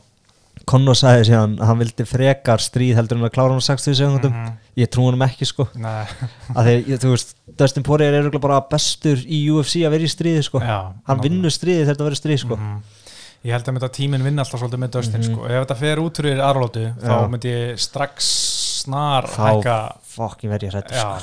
Conor 0.68 0.98
sagði 1.00 1.30
síðan 1.30 1.54
að 1.62 1.70
hann 1.70 1.80
vildi 1.80 2.06
frekar 2.10 2.60
stríð 2.60 2.98
heldur 3.00 3.18
en 3.22 3.28
að 3.30 3.34
klára 3.38 3.54
hann 3.56 3.64
á 3.64 3.70
60 3.70 3.96
sekundum 3.96 4.34
ég 4.78 4.90
trú 4.92 5.06
hann 5.08 5.24
ekki 5.24 5.48
sko 5.48 5.68
að 5.80 6.66
þeir, 6.68 6.98
þú 7.00 7.12
veist, 7.14 7.32
Dustin 7.58 7.86
Poirier 7.88 8.18
er 8.20 8.30
bara 8.44 8.60
bestur 8.68 9.22
í 9.24 9.40
UFC 9.54 9.86
að 9.88 9.96
vera 9.96 10.04
í 10.10 10.12
stríði 10.12 10.44
sko. 10.44 10.60
já, 10.60 10.80
hann 11.08 11.24
vinnur 11.24 11.54
stríði 11.56 11.86
þegar 11.86 11.94
þetta 11.96 12.08
verður 12.10 12.22
stríð 12.22 12.42
sko. 12.44 12.58
Mhm. 12.60 12.78
Ég 13.48 13.54
held 13.54 13.68
að 13.70 13.92
tíminn 13.96 14.24
vinna 14.26 14.44
alltaf 14.44 14.60
svolítið 14.60 14.82
með 14.82 14.92
Dustin 14.98 15.22
Mhm. 15.22 15.28
sko. 15.32 15.46
ef 15.48 15.64
þetta 15.68 15.78
fer 15.80 15.98
út 16.04 16.18
fyrir 16.20 16.40
aðralótu 16.44 16.86
þá 17.00 17.16
myndi 17.32 17.52
ég 17.54 17.80
strax 17.80 18.28
snar 18.84 19.28
Þá- 19.30 19.96
fokkin 20.04 20.50
verð 20.52 20.68
ég 20.68 20.74
hrættur 20.74 20.98
sko. 20.98 21.18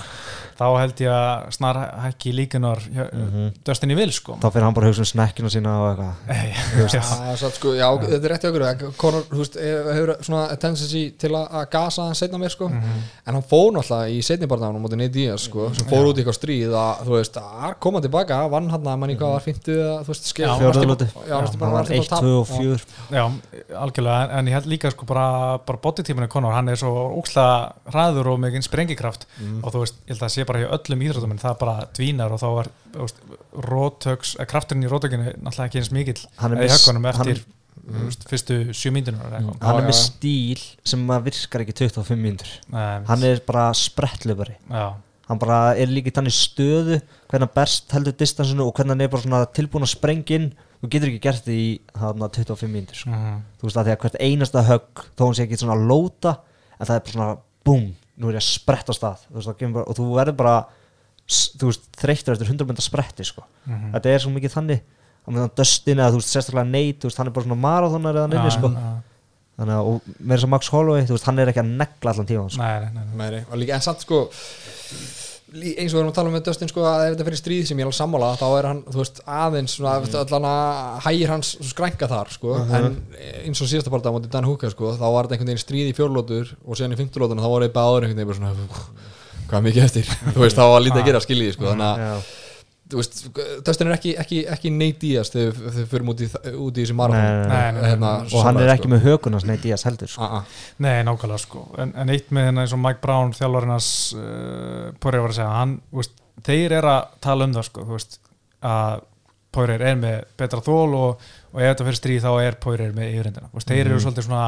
Þá 0.58 0.64
held 0.80 1.00
ég 1.04 1.10
að 1.10 1.52
snar 1.56 1.78
hækki 2.04 2.32
líkunar 2.34 2.80
Mhm. 2.94 3.52
Dustin 3.64 3.90
í 3.90 3.96
vil 3.96 4.10
sko. 4.12 4.36
Þá 4.40 4.48
fyrir 4.52 4.64
hann 4.64 4.74
bara 4.74 4.86
að 4.86 4.92
hugsa 4.94 5.04
um 5.04 5.10
snekkina 5.12 5.50
sína 5.52 5.72
og 5.80 5.86
eitthvað. 5.90 6.14
Já, 6.94 7.00
Já, 7.00 7.36
satt, 7.36 7.54
sko, 7.58 7.72
já, 7.74 7.86
þetta 8.02 8.24
er 8.28 8.32
rétt 8.34 8.44
hjá 8.44 8.50
okkur. 8.52 8.92
Conor, 9.00 9.22
þú 9.30 9.40
veist, 9.42 9.56
eh, 9.56 9.88
hefur 9.96 10.12
svona 10.26 10.42
tendency 10.60 11.02
til 11.18 11.30
að 11.34 11.48
að 11.54 11.66
gasa 11.70 12.02
hann 12.08 12.14
setna 12.18 12.38
mér, 12.38 12.50
sko. 12.54 12.68
Mhm. 12.68 13.02
en 13.26 13.34
hann 13.34 13.42
fór 13.50 13.72
náttúrulega 13.74 14.10
í 14.14 14.20
setni 14.22 14.46
barndanum 14.50 14.82
mútið 14.84 14.98
Nate 15.02 15.12
Diaz, 15.14 15.44
sko, 15.48 15.68
sem 15.74 15.86
fór 15.86 16.08
út 16.10 16.18
í 16.18 16.22
eitthvað 16.24 16.38
stríð 16.38 16.74
að, 16.74 17.04
þú 17.06 17.14
veist, 17.18 17.36
að 17.40 17.74
koma 17.80 18.00
tilbaka, 18.04 18.40
vann 18.50 18.68
hann 18.70 18.84
að 18.84 18.98
manni 18.98 19.16
hvað 19.16 19.32
var 19.34 19.40
50, 19.40 19.74
eða, 19.74 19.98
þú 20.04 20.12
veist, 20.14 20.24
skil 20.30 20.44
Já, 20.46 20.54
fjórða 20.60 20.84
lóti 20.90 21.08
Já, 21.28 21.34
hann 21.34 21.58
var 21.58 21.70
var 21.74 21.84
til 21.84 21.94
að 21.94 22.04
1, 22.04 22.08
tapa. 22.08 22.22
2 22.22 22.40
og 22.40 22.46
Já. 22.46 22.56
4 22.58 22.84
Já, 23.14 23.24
algjörlega, 23.84 24.30
en, 24.38 24.46
ég 24.50 24.52
held 24.58 24.66
líka 24.70 24.90
sko 24.94 25.06
bara, 25.08 25.58
bara 25.66 25.78
bodytíminu 25.78 26.28
Conor, 26.28 26.52
hann 26.54 26.68
er 26.68 26.76
svo 26.80 26.92
óksla 27.20 27.46
hraður 27.90 28.32
og 28.34 28.40
mikinn 28.40 28.62
sprengikraft. 28.64 29.26
Mm. 29.40 29.60
og 29.64 29.72
þú 29.72 29.82
veist, 29.84 29.94
ég 30.04 30.14
held 30.14 30.20
að 30.22 30.24
það 30.28 30.34
sé 30.44 30.48
bara 30.52 30.62
hjá 30.62 30.70
öllum 30.78 31.02
íþróttum 31.08 31.34
en 31.34 31.42
það 31.42 31.58
bara 31.64 31.76
dvínar 31.96 32.32
og 32.36 32.40
þá 32.44 32.48
er 32.62 32.70
veist, 33.00 33.20
rótöks, 33.68 34.36
eh, 34.38 34.46
krafturinn 34.48 34.84
í 34.86 34.90
rótökinu 34.92 35.32
náttúrulega 35.40 35.68
ekki 35.70 35.80
eins 35.82 35.92
mikill 35.94 36.22
Hann 36.40 36.52
er 36.56 36.64
eða 36.64 36.78
í 36.78 36.94
hann- 36.94 37.06
eftir 37.14 37.44
þú 37.84 38.04
veist, 38.08 38.22
fyrstu 38.30 38.58
sjö 38.72 38.92
mínútur 38.94 39.18
hann 39.20 39.50
Já, 39.60 39.72
er 39.78 39.88
með 39.88 39.98
stíl 39.98 40.62
sem 40.88 41.02
að 41.12 41.26
virkar 41.30 41.64
ekki 41.64 41.74
25 41.82 42.20
mínútur. 42.22 42.52
Hann 42.72 43.04
hann 43.10 43.22
er 43.28 43.40
bara 43.46 43.72
sprettlöfari 43.76 44.54
já, 44.70 44.94
hann 45.28 45.38
bara 45.42 45.58
er 45.76 45.86
líka 45.92 46.08
í 46.08 46.14
þannig 46.16 46.32
stöðu 46.36 47.00
hvernig 47.28 47.44
hann 47.48 47.54
best 47.54 47.90
heldur 47.92 48.12
distansinu 48.16 48.66
og 48.68 48.74
hvernig 48.74 48.94
hann 48.96 49.00
er 49.04 49.08
bara 49.12 49.22
svona 49.22 49.42
tilbúin 49.52 49.84
að 49.84 49.92
sprengja 49.96 50.36
inn. 50.38 50.52
Þú 50.84 50.88
getur 50.92 51.08
ekki 51.08 51.20
gert 51.24 51.44
því 51.46 51.54
í 51.64 51.68
þarna 51.96 52.28
25 52.28 52.68
mínútur 52.72 52.96
sko. 53.02 53.10
mhm, 53.10 53.36
þú 53.60 53.68
veist 53.68 53.76
að 53.80 53.86
því 53.86 53.92
að 53.94 54.00
hvert 54.04 54.18
einasta 54.20 54.64
högg 54.68 55.04
þó 55.16 55.22
hann 55.24 55.34
sé 55.38 55.44
ekki 55.46 55.60
svona 55.60 55.76
lóta 55.80 56.38
en 56.78 56.86
það 56.86 56.94
er 56.96 57.00
bara 57.00 57.12
svona 57.14 57.38
búm, 57.64 57.86
nú 58.20 58.30
er 58.30 58.38
ég 58.38 58.42
að 58.42 58.48
spretta 58.48 58.94
stað 58.96 59.24
þú 59.28 59.38
veist, 59.38 59.64
bara, 59.64 59.86
og 59.86 59.98
þú 59.98 60.08
verður 60.14 60.36
bara 60.38 60.56
þú 61.24 61.70
veist, 61.70 61.88
þreyttur 62.00 62.36
eftir 62.36 62.52
100 62.52 62.68
mynda 62.68 62.84
spretti 62.84 63.26
sko. 63.26 63.46
mhm. 63.64 63.94
þetta 63.96 64.12
er 64.12 64.22
svo 64.24 64.34
mikið 64.34 64.56
þannig 64.58 64.84
á 65.24 65.28
meðan 65.32 65.56
Dustin 65.56 66.00
eða 66.00 66.12
þú 66.12 66.20
veist, 66.20 66.34
sérstaklega 66.34 66.70
Nate 66.70 67.00
þú 67.00 67.10
veist, 67.10 67.20
hann 67.20 67.30
er 67.30 67.36
bara 67.36 67.48
svona 67.48 67.60
marathónar 67.64 68.20
eða 68.20 68.30
nynni 68.32 68.54
sko. 68.54 68.72
þannig 69.58 69.76
að, 69.78 69.90
og 69.90 70.08
með 70.18 70.36
þess 70.36 70.46
að 70.46 70.54
Max 70.54 70.72
Holloway 70.74 71.06
þú 71.08 71.16
veist, 71.16 71.28
hann 71.30 71.38
er 71.40 71.52
ekki 71.52 71.62
að 71.64 71.74
negla 71.82 72.14
allan 72.14 72.30
tíma 72.30 72.48
sko. 72.50 72.62
Nei, 72.62 72.90
nei, 72.92 73.04
nei, 73.14 73.28
nei. 73.38 73.44
Og 73.48 73.60
líka, 73.62 73.78
en 73.78 73.86
samt 73.86 74.04
sko 74.04 74.24
eins 75.54 75.92
og 75.92 75.96
við 75.96 76.00
erum 76.00 76.10
að 76.10 76.16
tala 76.18 76.30
um 76.30 76.34
með 76.34 76.44
Dustin 76.48 76.70
sko 76.70 76.84
að 76.88 77.04
ef 77.04 77.14
þetta 77.14 77.26
fyrir 77.28 77.40
stríð 77.40 77.64
sem 77.68 77.78
ég 77.78 77.84
er 77.84 77.88
alveg 77.88 77.98
sammála 77.98 78.30
þá 78.40 78.44
er 78.46 78.68
hann, 78.68 78.82
þú 78.90 79.00
veist, 79.00 79.20
aðeins 79.38 79.76
svona, 79.78 79.94
mm. 80.02 80.16
allan 80.20 80.48
að 80.50 81.02
hægir 81.06 81.32
hans 81.34 81.50
skrænka 81.70 82.08
þar 82.10 82.32
sko, 82.34 82.56
en 82.64 82.88
eins 83.44 83.62
og 83.62 83.70
síðasta 83.70 83.92
bara 83.94 84.10
á 84.10 84.14
móti 84.16 84.32
Dan 84.32 84.48
Hooker 84.48 84.74
sko, 84.74 84.94
þá 84.98 85.04
var 85.06 85.28
þetta 85.28 85.38
einhvern 85.38 85.52
veginn 85.52 85.64
stríð 85.64 85.90
í 85.90 85.96
fjórlótur 85.98 86.54
og 86.64 86.78
síðan 86.78 86.96
í 86.96 87.00
fimmtulótuna 87.00 87.44
þá 87.44 87.52
var 87.54 87.66
ég 87.68 87.76
báður 87.76 88.08
einhvern 88.08 88.22
veginn 88.22 88.32
bara 88.32 88.40
svona, 88.40 89.04
hvað 89.50 89.68
mikið 89.68 89.86
eftir? 89.86 90.10
Þú 90.34 90.46
veist, 90.46 90.58
þá 90.58 90.72
var 90.74 90.84
lítið 90.86 91.04
að 91.04 91.12
gera 91.12 91.22
skiljiði 91.24 91.56
sko, 91.58 91.70
þannig 91.70 92.08
að 92.08 92.32
Dustin 92.90 93.88
er 93.88 93.94
ekki, 93.94 94.12
ekki, 94.20 94.42
ekki 94.52 94.70
neitt 94.74 94.98
díast 95.00 95.32
þegar 95.32 95.54
við 95.56 95.86
fyrir 95.88 96.10
út 96.12 96.20
í, 96.20 96.26
út 96.52 96.76
í 96.76 96.82
þessi 96.82 96.92
Nei, 96.92 96.98
marathon 96.98 97.38
nei, 97.48 97.70
nei, 97.72 97.86
hérna, 97.88 98.10
og 98.28 98.44
hann 98.44 98.60
er 98.60 98.72
ekki 98.74 98.90
með 98.92 99.06
hökunars 99.06 99.46
neitt 99.48 99.64
í 99.64 99.72
að 99.72 99.80
seldur 99.86 100.10
sko. 100.12 100.26
uh 100.26 100.34
-uh. 100.36 100.58
Nei, 100.84 100.98
nákvæmlega 101.08 101.40
sko. 101.40 101.64
En, 101.80 101.94
en 101.96 102.12
eitt 102.12 102.28
með 102.28 102.50
hérna 102.50 102.64
eins 102.64 102.74
og 102.76 102.82
Mike 102.84 103.00
Brown 103.00 103.32
þjálfarinnars 103.32 103.88
uh, 104.18 104.92
Poirier 105.00 105.24
var 105.24 105.32
að 105.32 105.38
segja 105.40 105.56
hann, 105.56 105.74
þú 105.90 106.02
veist, 106.02 106.22
þeir 106.44 106.76
er 106.78 106.88
að 106.92 107.02
tala 107.24 107.48
um 107.48 107.56
það 107.56 107.68
sko, 107.70 107.86
þú 107.88 107.96
veist 107.96 108.20
að 108.60 109.00
Poirier 109.54 109.86
er 109.88 109.96
með 109.96 110.18
betra 110.36 110.60
þól 110.60 110.94
og, 110.98 111.28
og 111.54 111.60
ef 111.62 111.70
þetta 111.70 111.88
fyrir 111.88 112.00
stríð 112.02 112.26
þá 112.26 112.32
er 112.42 112.60
Poirier 112.60 112.92
með 112.92 113.14
yfirindina, 113.14 113.48
þú 113.48 113.60
veist, 113.60 113.72
þeir 113.72 113.86
eru 113.86 114.00
svolítið 114.02 114.28
svona 114.28 114.46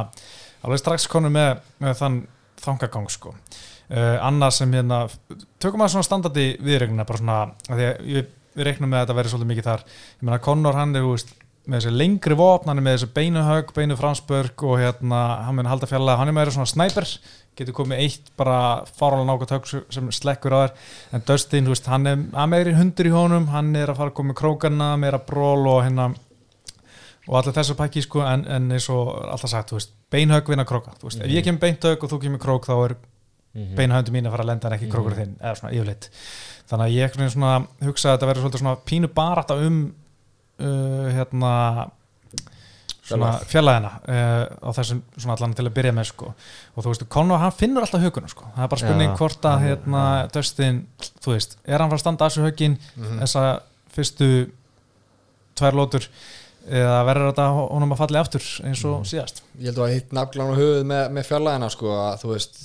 alveg 0.63 0.83
strax 0.83 1.09
konur 1.09 1.33
með, 1.33 1.65
með 1.79 1.99
þann 2.03 2.21
þangagang 2.61 3.09
sko 3.13 3.35
uh, 3.91 4.19
annað 4.27 4.55
sem 4.59 4.77
hérna, 4.77 5.01
tökum 5.63 5.85
að 5.85 5.95
svona 5.95 6.09
standardi 6.09 6.47
viðregnina, 6.65 7.07
bara 7.09 7.23
svona 7.23 7.41
því 7.69 7.89
að 7.89 8.05
við, 8.05 8.29
við 8.57 8.69
reiknum 8.71 8.93
með 8.93 9.01
að 9.01 9.05
þetta 9.07 9.19
verið 9.21 9.35
svolítið 9.35 9.53
mikið 9.53 9.69
þar. 9.71 9.89
Ég 10.17 10.29
meina 10.29 10.45
Conor 10.47 10.79
hann 10.81 10.95
er, 10.97 11.07
þú 11.07 11.17
veist 11.17 11.35
með 11.67 11.81
þessi 11.81 11.97
lengri 11.97 12.37
vopn, 12.39 12.71
hann 12.71 12.79
er 12.79 12.87
með 12.87 12.97
þessi 12.97 13.15
beinuhög 13.17 13.73
beinu 13.75 13.97
fransbörg 13.99 14.63
og 14.69 14.79
hérna 14.79 15.23
hann 15.49 15.59
mun 15.59 15.71
halda 15.71 15.89
fjalla, 15.91 16.15
hann 16.21 16.31
er 16.31 16.37
með 16.37 16.47
þessi 16.47 16.59
svona 16.61 16.73
snæper 16.75 17.09
getur 17.57 17.75
komið 17.75 18.03
eitt 18.05 18.29
bara 18.37 18.85
fáralega 18.99 19.31
nákvæmt 19.31 19.55
högg 19.55 19.67
sem 19.95 20.11
slekkur 20.13 20.53
á 20.53 20.59
þér. 20.61 20.73
En 21.17 21.25
Dustin, 21.27 21.65
þú 21.65 21.73
veist, 21.73 21.89
hann 21.89 22.07
er 22.07 22.23
að 22.37 22.51
meiri 22.53 22.77
hundur 22.77 23.09
í 23.09 23.15
honum 23.15 23.49
hann 23.49 23.73
er 23.81 23.89
að 23.91 23.99
fara 24.03 24.13
að 24.13 24.17
koma 24.19 24.31
með 24.31 24.41
krókana 24.43 24.89
meira 25.01 25.23
bról 25.25 25.65
og 25.73 25.81
hérna 25.87 26.11
og 27.27 27.39
allir 27.41 27.57
þessu 27.57 27.75
pakki 27.79 28.05
sko, 28.05 28.21
en, 28.23 28.45
en 28.47 28.69
krók 33.57 33.67
þá 33.67 33.73
er 33.73 33.77
beinhöndu 33.81 34.15
mín 34.15 34.29
að 34.29 34.35
fara 34.37 34.47
að 34.47 34.51
lenda 34.53 34.69
en 34.69 34.77
ekki 34.77 34.91
krókur 34.93 35.17
þinn, 35.17 35.37
eða 35.41 35.55
svona 35.61 35.75
yfirleitt. 35.77 36.09
Þannig 36.67 36.87
að 36.87 36.97
ég 36.97 37.87
hugsa 37.87 38.11
að 38.11 38.17
þetta 38.17 38.31
verður 38.33 38.59
svona 38.61 38.77
pínu 38.85 39.13
barata 39.15 39.57
um 39.63 39.79
uh, 40.61 41.07
hérna 41.15 41.53
svona 43.07 43.33
fjallæðina 43.47 43.91
uh, 44.03 44.45
á 44.67 44.71
þessum 44.75 45.03
svona 45.15 45.37
allan 45.37 45.55
til 45.57 45.67
að 45.69 45.75
byrja 45.77 45.95
með 45.95 46.09
sko. 46.11 46.33
Og 46.75 46.85
þú 46.85 46.93
veist, 46.93 47.07
Conor 47.13 47.43
hann 47.43 47.55
finnur 47.55 47.87
alltaf 47.87 48.03
huguna 48.03 48.31
sko. 48.31 48.49
Það 48.57 48.65
er 48.65 48.73
bara 48.73 48.83
spurning 48.83 49.13
Já. 49.13 49.17
hvort 49.21 49.49
að 49.51 49.67
hérna 49.67 50.03
Dustin, 50.35 50.81
þú 51.23 51.37
veist, 51.37 51.59
er 51.65 51.79
hann 51.79 51.93
fara 51.93 52.01
að 52.01 52.05
standa 52.05 52.27
að 52.27 52.35
þessu 52.35 52.49
hugin 52.49 52.79
þessa 53.23 53.45
fyrstu 53.95 54.31
tvær 55.57 55.79
lótur 55.79 56.09
eða 56.67 56.99
verður 57.07 57.31
þetta 57.31 57.47
honum 57.55 57.95
að 57.95 58.01
falli 58.03 58.19
aftur 58.21 58.47
eins 58.67 58.83
og 58.89 59.07
síðast? 59.07 59.45
Ég 59.61 59.71
held 59.71 59.83
að 59.85 59.93
hitt 59.95 60.15
nafnglan 60.17 60.51
á 60.51 60.59
höfuð 60.59 60.89
með, 60.91 61.05
með 61.15 61.29
fjarlæðina 61.29 61.69
sko 61.73 61.93
að 61.95 62.17
þú 62.25 62.33
veist 62.33 62.59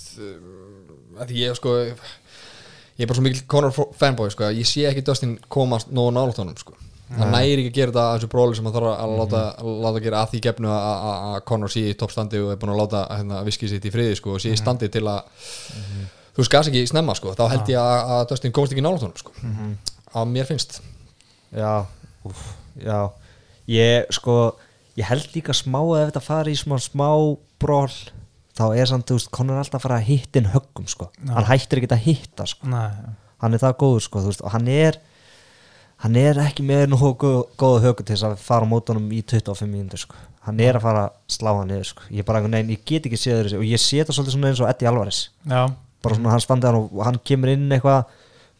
að 1.20 1.32
ég 1.36 1.55
sko 1.57 1.76
ég 1.82 3.01
er 3.01 3.07
bara 3.09 3.18
svo 3.18 3.24
mikil 3.26 3.43
Conor 3.49 3.72
fanboy 3.97 4.30
sko 4.34 4.49
ég 4.53 4.68
sé 4.70 4.86
ekki 4.89 5.03
Dustin 5.07 5.38
komast 5.51 5.91
nógu 5.91 6.12
nálægt 6.16 6.38
honum 6.41 6.57
sko. 6.57 6.74
Það 7.12 7.28
næri 7.34 7.55
ekki 7.66 7.72
að 7.72 7.76
gera 7.76 7.91
þetta 7.91 8.03
að 8.07 8.14
þessu 8.22 8.28
bróli 8.32 8.55
sem 8.55 8.68
hann 8.70 8.74
þarf 8.78 8.91
að 8.95 9.14
láta, 9.20 9.39
að 9.59 9.72
láta 9.84 10.01
gera 10.05 10.20
að 10.24 10.30
því 10.32 10.39
gefnu 10.45 10.70
að- 10.72 11.41
Conor 11.49 11.68
sé 11.74 11.82
í 11.89 11.95
toppstandi 11.99 12.39
og 12.39 12.51
er 12.53 12.59
búin 12.62 12.72
að 12.72 12.80
láta 12.86 13.01
hérna, 13.18 13.41
viskið 13.43 13.70
sitt 13.74 13.84
í 13.89 13.91
friði 13.91 14.16
sko 14.16 14.36
og 14.38 14.39
sé 14.39 14.53
í 14.53 14.59
standi 14.59 14.88
til 14.93 15.01
að 15.12 15.26
þú 16.32 16.39
veist 16.39 16.51
gas 16.53 16.70
ekki 16.72 16.86
snemma 16.88 17.16
sko. 17.20 17.34
Þá 17.36 17.43
held 17.51 17.68
ég 17.74 17.82
að, 17.82 18.14
að 18.16 18.24
Dustin 18.32 18.53
komast 18.55 18.72
ekki 18.72 18.86
nálægt 18.86 19.03
honum 19.03 19.20
sko. 19.20 19.32
Að 20.16 20.32
mér 20.32 20.47
finnst. 20.47 20.80
Já, 21.51 21.86
úf, 22.24 22.45
já. 22.80 23.01
Ég 23.68 24.07
sko, 24.16 24.38
ég 24.95 25.03
held 25.12 25.28
líka 25.36 25.51
smá 25.51 25.82
að 25.84 26.05
þetta 26.14 26.24
fari 26.24 26.55
í 26.55 26.62
smá 26.64 26.78
smá 26.80 27.09
bról 27.59 27.91
þá 28.57 28.63
er 28.75 28.89
samt, 28.89 29.07
þú 29.09 29.17
veist, 29.17 29.31
Conor 29.35 29.57
er 29.57 29.63
alltaf 29.63 29.79
að 29.79 29.85
fara 29.85 29.99
að 30.01 30.09
hitta 30.09 30.41
inn 30.41 30.51
höggum 30.53 30.89
sko, 30.91 31.09
Já. 31.19 31.31
hann 31.37 31.47
hættir 31.49 31.81
ekki 31.81 31.91
að 31.95 32.03
hitta 32.07 32.47
sko, 32.49 32.69
Nei, 32.71 32.89
hann 33.43 33.55
er 33.57 33.63
það 33.63 33.77
góður 33.83 34.05
sko, 34.07 34.23
þú 34.23 34.31
veist, 34.33 34.43
og 34.45 34.55
hann 34.55 34.67
er 34.71 34.99
hann 36.01 36.17
er 36.17 36.39
ekki 36.41 36.65
með 36.65 36.87
nú 36.91 36.97
góð, 36.97 37.37
góða 37.61 37.83
högu 37.85 38.03
til 38.05 38.15
þess 38.15 38.27
að 38.31 38.39
fara 38.41 38.65
á 38.65 38.71
mótunum 38.71 39.05
í 39.13 39.21
25 39.21 39.69
mínútur 39.69 40.01
sko, 40.01 40.17
hann 40.47 40.59
er 40.63 40.79
að 40.79 40.85
fara 40.87 41.05
að 41.07 41.37
slá 41.37 41.51
hann 41.53 41.69
niður 41.69 41.91
sko, 41.91 42.09
ég 42.09 42.25
bara, 42.27 42.41
nein, 42.47 42.73
ég 42.73 42.83
get 42.85 43.05
ekki 43.05 43.19
séð 43.21 43.43
þessu 43.45 43.61
og 43.61 43.67
ég 43.69 43.81
sé 43.81 44.01
þetta 44.01 44.17
svolítið 44.17 44.35
svona 44.37 44.51
eins 44.51 44.63
og 44.63 44.71
Eddie 44.71 44.89
Alvarez. 44.89 45.21
Já, 45.45 45.61
bara 46.01 46.17
svona 46.17 46.33
hann 46.33 46.43
standi 46.43 46.67
hann 46.67 46.79
og 46.81 47.01
hann 47.05 47.19
kemur 47.25 47.53
inn 47.53 47.69
eitthvað 47.69 48.09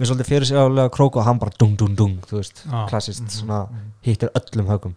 með 0.02 0.10
svolítið 0.10 0.30
fyrir 0.30 0.50
sig 0.50 0.58
álega 0.62 0.92
krók 0.94 1.18
og 1.18 1.26
hann 1.26 1.40
bara 1.42 1.54
dung 1.62 1.74
dung 1.78 1.96
dung, 1.98 2.20
þú 2.30 2.40
veist, 2.40 2.64
Já. 2.66 2.84
klassist 2.90 3.26
svona 3.34 3.64
hittir 4.06 4.32
öllum 4.38 4.70
högum 4.70 4.96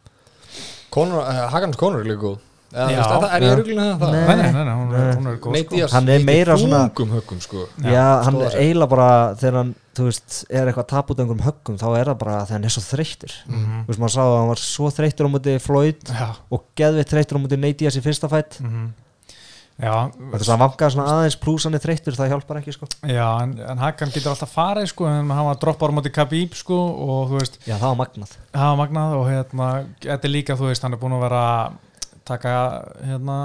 Conor, 0.94 1.24
uh, 1.24 1.46
Hagans 1.50 1.76
Conor 1.80 2.04
er 2.04 2.08
líka 2.08 2.22
góð 2.22 2.38
Það, 2.74 3.24
er 3.28 3.44
ég 3.44 3.52
Já. 3.52 3.54
ruglina 3.60 3.84
það? 4.00 4.14
Nei. 4.14 4.36
nei, 4.40 4.64
nei, 4.66 4.74
hún 4.74 4.94
er, 4.98 5.10
hún 5.14 5.28
er 5.30 5.36
góð 5.38 5.52
Nate 5.54 5.64
sko. 5.68 5.76
Diaz 5.76 5.92
Hann 5.94 6.08
er 6.10 6.24
meira 6.26 6.56
svona- 6.58 6.80
höggum 6.90 7.40
sko 7.44 7.66
Já, 7.84 8.06
hann 8.26 8.40
eiginlega 8.50 8.88
bara 8.90 9.08
þegar 9.38 9.58
hann, 9.60 9.70
þú 9.94 10.08
veist, 10.08 10.40
er 10.50 10.66
eitthvað 10.72 10.88
tap 10.90 11.12
út 11.14 11.20
af 11.20 11.22
einhverjum 11.24 11.44
höggum, 11.46 11.78
þá 11.78 11.86
er 12.00 12.10
það 12.10 12.18
bara 12.24 12.40
þegar 12.48 12.58
hann 12.58 12.64
er 12.64 12.74
svo 12.74 12.82
þreyttur 12.88 13.36
Mhm. 13.46 13.78
Þú 13.84 13.92
veist, 13.92 14.02
maður 14.02 14.16
sá 14.16 14.22
að 14.24 14.36
hann 14.40 14.48
var 14.50 14.62
svo 14.64 14.90
þreyttur 14.90 15.30
á 15.30 15.34
móti 15.36 15.56
Floyd 15.62 16.02
Já, 16.10 16.28
og 16.50 16.64
geðveitt 16.74 17.14
þreyttur 17.14 17.38
á 17.38 17.42
móti 17.46 17.58
Nate 17.62 17.78
Diaz 17.84 17.96
í 17.96 18.02
fyrsta 18.02 18.28
fætt 18.32 18.58
mhm. 18.60 18.90
já, 19.78 19.94
Þetta 20.10 20.38
er 20.42 20.46
svona 20.50 20.62
vangaði 20.66 20.92
svona 20.94 21.08
aðeins 21.14 21.38
pluss 21.40 21.64
hann 21.66 21.74
er 21.78 21.82
þreyttur, 21.82 22.14
það 22.18 22.30
hjálpar 22.34 22.58
ekki, 22.60 22.74
sko 22.74 22.86
já 23.06 23.26
en, 23.42 23.54
en 23.58 23.78
Hakan 23.78 24.10
getur 24.14 24.30
alltaf 24.34 24.50
farið 24.54 24.90
sko, 24.90 25.06
en 25.06 25.30
hann 25.30 25.46
var 25.46 25.56
droppar 25.62 25.90
á 25.90 25.94
móti 25.94 26.10
Khabib 26.14 26.54
sko, 26.58 26.74
og 26.74 27.30
þú 27.30 27.38
veist, 27.40 27.58
Já, 27.66 27.74
það 27.78 27.88
var 27.94 27.98
magnað 28.02 28.36
það 28.54 28.68
var 28.70 28.78
magnað 28.82 29.16
og 29.18 29.26
hérna, 29.30 29.72
þetta 30.02 30.24
er 30.30 30.34
líka, 30.34 30.54
þú 30.58 30.70
veist, 30.70 30.82
hann 30.82 30.94
er 30.94 30.98
búin 31.02 31.16
að 31.18 31.26
vera 31.26 31.42
að 31.54 31.82
taka, 32.24 32.54
hérna 33.04 33.38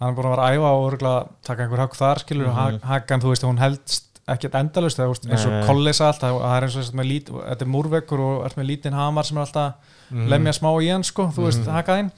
hann 0.00 0.10
er 0.10 0.16
búin 0.16 0.26
að 0.26 0.34
vera 0.34 0.46
að 0.48 0.56
æfa 0.58 0.72
og 0.74 0.86
örgulega 0.92 1.28
taka 1.46 1.62
einhver 1.64 1.82
högg 1.84 1.94
þar, 2.00 2.18
skilur, 2.24 2.46
mm 2.50 2.74
Mhm. 2.74 2.80
Hakan, 2.90 3.20
þú 3.22 3.28
veist, 3.32 3.44
hún 3.46 3.58
heldst 3.62 4.10
ekkert 4.26 4.54
endalust, 4.56 4.98
eins 4.98 5.44
og 5.46 5.52
Nei. 5.52 5.66
kollis 5.66 6.00
allt, 6.00 6.20
það 6.20 6.56
er 6.56 6.62
eins 6.64 6.76
og 6.76 6.82
þess 6.82 6.92
að 6.94 6.98
með 7.00 7.08
lít, 7.12 7.26
þetta 7.30 7.62
er 7.62 7.72
múrvekkur 7.74 8.20
og 8.24 8.44
er 8.46 8.54
með 8.56 8.66
lítinn 8.70 8.94
hamar 8.96 9.24
sem 9.24 9.36
er 9.36 9.44
alltaf 9.44 9.74
lemja 10.10 10.52
smá 10.56 10.70
í 10.82 10.88
hann, 10.92 11.02
sko, 11.04 11.26
þú 11.34 11.44
veist, 11.44 11.66
Hakaðinn 11.68 12.10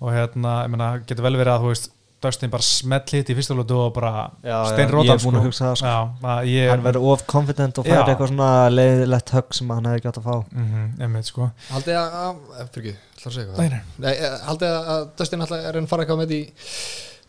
og 0.00 0.12
hérna, 0.12 0.64
ég 0.64 0.70
meina, 0.70 0.98
getur 1.06 1.22
vel 1.24 1.36
verið 1.36 1.54
að, 1.54 1.60
þú 1.64 1.70
veist 1.72 1.90
Dustin 2.24 2.50
bara 2.52 2.64
smell 2.66 3.04
hitt 3.12 3.30
í 3.30 3.36
fyrsta 3.38 3.56
lótu 3.58 3.76
og 3.84 3.92
bara 3.96 4.12
steinrótan, 4.40 5.06
ég 5.06 5.14
er 5.14 5.22
búin 5.24 5.38
að 5.40 5.46
hugsa 5.48 5.64
það, 5.68 5.78
sko. 5.80 5.92
Já, 5.92 6.28
að 6.34 6.50
ég 6.50 6.70
Hann 6.72 6.84
verður 6.88 7.06
of 7.14 7.24
confident 7.30 7.78
og 7.82 7.86
fær 7.88 7.94
Já. 8.00 8.04
eitthvað 8.08 8.32
svona 8.32 8.50
leiðilegt 8.74 9.32
högg 9.36 9.56
sem 9.60 9.72
hann 9.76 9.88
hefði 9.90 10.04
gætt 10.08 10.20
að 10.20 10.28
fá 10.28 10.36
Mhm, 10.50 10.84
einmitt, 11.06 11.30
sko 11.30 11.50
Haldið 11.70 11.98
að, 12.02 12.38
fyrir 12.74 12.84
ekki, 12.84 12.94
ætla 13.16 13.30
að 13.30 13.36
segja 13.38 13.48
Nei, 13.48 13.64
eitthvað 13.64 13.70
nei. 13.70 13.82
Nei, 13.98 14.14
eh, 14.14 14.38
haldið 14.48 14.76
að- 14.80 15.08
Dustin 15.20 15.42
er 15.42 15.54
að 15.54 15.88
fara 15.88 16.04
eitthvað 16.04 16.22
með 16.24 16.34
í 16.38 16.42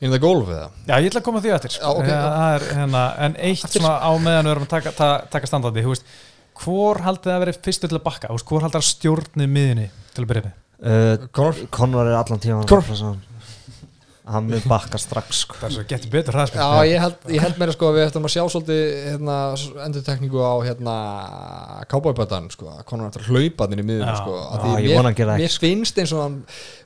in 0.01 0.11
the 0.11 0.19
golf 0.19 0.49
eða 0.51 0.69
Já, 0.87 0.95
ég 0.99 1.09
ætla 1.11 1.21
að 1.21 1.27
koma 1.29 1.41
því 1.41 1.53
eftir 1.55 1.71
sko. 1.75 1.85
Já, 1.85 1.89
ok, 1.95 2.07
Já, 2.07 2.15
já. 2.15 2.29
það 2.35 2.55
er, 2.55 2.67
hérna, 2.79 3.03
En 3.25 3.35
eitt 3.39 3.69
svona 3.79 3.93
á 4.03 4.11
meðan 4.19 4.45
við 4.45 4.51
erum 4.55 4.65
að 4.65 4.73
taka, 4.75 4.91
ta, 4.91 5.09
taka 5.31 5.47
standandi 5.47 5.83
þú 5.85 5.93
veist, 5.95 6.03
Hvor 6.55 7.01
haldið 7.03 7.31
að 7.35 7.41
verið 7.45 7.57
fyrstu 7.63 7.87
til 7.91 7.97
að 7.99 8.03
bakka? 8.05 8.27
Hvor 8.31 8.61
haldið 8.63 8.79
að 8.79 8.85
stjórni 8.87 9.47
miðinni 9.51 9.89
til 10.15 10.23
að 10.23 10.29
byrja 10.29 10.43
með? 10.45 10.53
uh, 10.85 11.27
Conor 11.31 11.55
Conor 11.71 12.07
er 12.11 12.15
allan 12.19 12.39
tíma 12.39 12.65
Conor. 12.67 13.17
Hann 14.25 14.47
mun 14.49 14.63
bakka 14.65 14.97
strax, 14.97 15.43
sko. 15.43 15.57
Það 15.59 15.67
er 15.67 15.73
svo 15.75 15.83
getur 15.89 16.09
betur 16.15 16.37
sko. 16.49 16.57
Já, 16.57 16.87
ég 16.89 17.01
held, 17.03 17.17
ég 17.29 17.43
held 17.43 17.59
meira 17.61 17.75
sko 17.75 17.89
að 17.91 17.97
við 17.99 18.05
ættum 18.07 18.23
að 18.25 18.33
sjá 18.33 18.41
svolítið 18.49 18.79
hérna, 19.11 19.35
endurtekningu 19.85 20.41
á 20.41 20.53
hérna 20.65 20.95
kábóibötan 21.91 22.47
sko, 22.53 22.71
að 22.73 22.81
Conor 22.89 23.11
eftir 23.11 23.21
að 23.21 23.29
hlaupa 23.35 23.67
þinn 23.69 23.83
í 23.83 23.85
miðunum 23.85 24.09
Já. 24.09 24.17
sko, 24.23 24.39
að 24.41 24.55
Já, 24.55 24.63
því 24.63 24.71
ég 24.71 24.87
mér, 24.89 24.97
vona 24.97 25.11
hann 25.11 25.19
geri 25.19 25.29
það 25.29 25.43
mér 25.43 25.57
finnst 25.65 26.01
eins 26.01 26.15
og 26.17 26.23
hann 26.23 26.39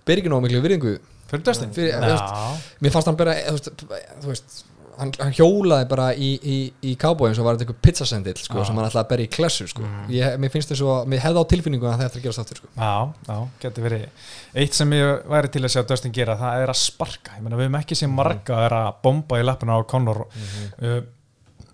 ber 0.09 0.21
ekki 0.21 0.33
nóg 0.33 0.43
miklu 0.43 0.61
virðingu. 0.65 0.93
Fyrir 1.29 1.45
veist- 1.45 2.75
mér 2.83 2.95
fannst 2.97 3.07
hann 3.11 3.19
bara, 3.23 3.37
þú 3.47 3.55
veist, 3.55 3.85
þú 4.19 4.33
veist 4.33 4.59
hann, 4.99 5.11
hann 5.19 5.35
hjólaði 5.35 5.87
bara 5.91 6.07
í, 6.13 6.29
í, 6.39 6.57
í 6.91 6.95
kábóin 6.99 7.35
sem 7.37 7.45
var 7.45 7.57
þetta 7.57 7.67
einhver 7.67 7.79
pizzasendill 7.87 8.35
sko, 8.39 8.59
Já. 8.59 8.67
sem 8.69 8.79
hann 8.79 8.87
ætlaði 8.89 9.03
að 9.05 9.11
berja 9.13 9.29
í 9.29 9.31
klessu 9.35 9.67
sko. 9.71 9.85
ég, 10.13 10.35
mér 10.41 10.53
finnst 10.53 10.73
þess 10.73 10.85
að, 10.85 11.11
mér 11.13 11.23
hefði 11.25 11.43
á 11.43 11.51
tilfinningu 11.53 11.89
að 11.89 11.95
það 12.01 12.07
eftir 12.09 12.21
að 12.21 12.27
gera 12.27 12.37
státtur 12.37 12.61
sko. 12.61 12.71
já, 12.75 12.93
já, 13.29 13.37
getur 13.63 13.87
verið 13.87 14.27
Eitt 14.63 14.79
sem 14.79 14.97
ég 14.97 15.29
væri 15.29 15.53
til 15.53 15.63
að 15.63 15.73
sjá 15.75 15.83
Dustin 15.89 16.15
gera 16.15 16.37
það 16.39 16.65
er 16.65 16.73
að 16.73 16.81
sparka, 16.81 17.37
ég 17.37 17.45
meina 17.45 17.59
við 17.59 17.67
hefum 17.69 17.79
ekki 17.81 17.99
séð 17.99 18.13
marga 18.17 18.59
að 18.59 18.67
er 18.69 18.77
að 18.79 18.91
bomba 19.05 19.39
í 19.39 19.47
lappina 19.47 19.77
á 19.77 19.81
Conor 19.89 20.23
uh, 20.25 20.99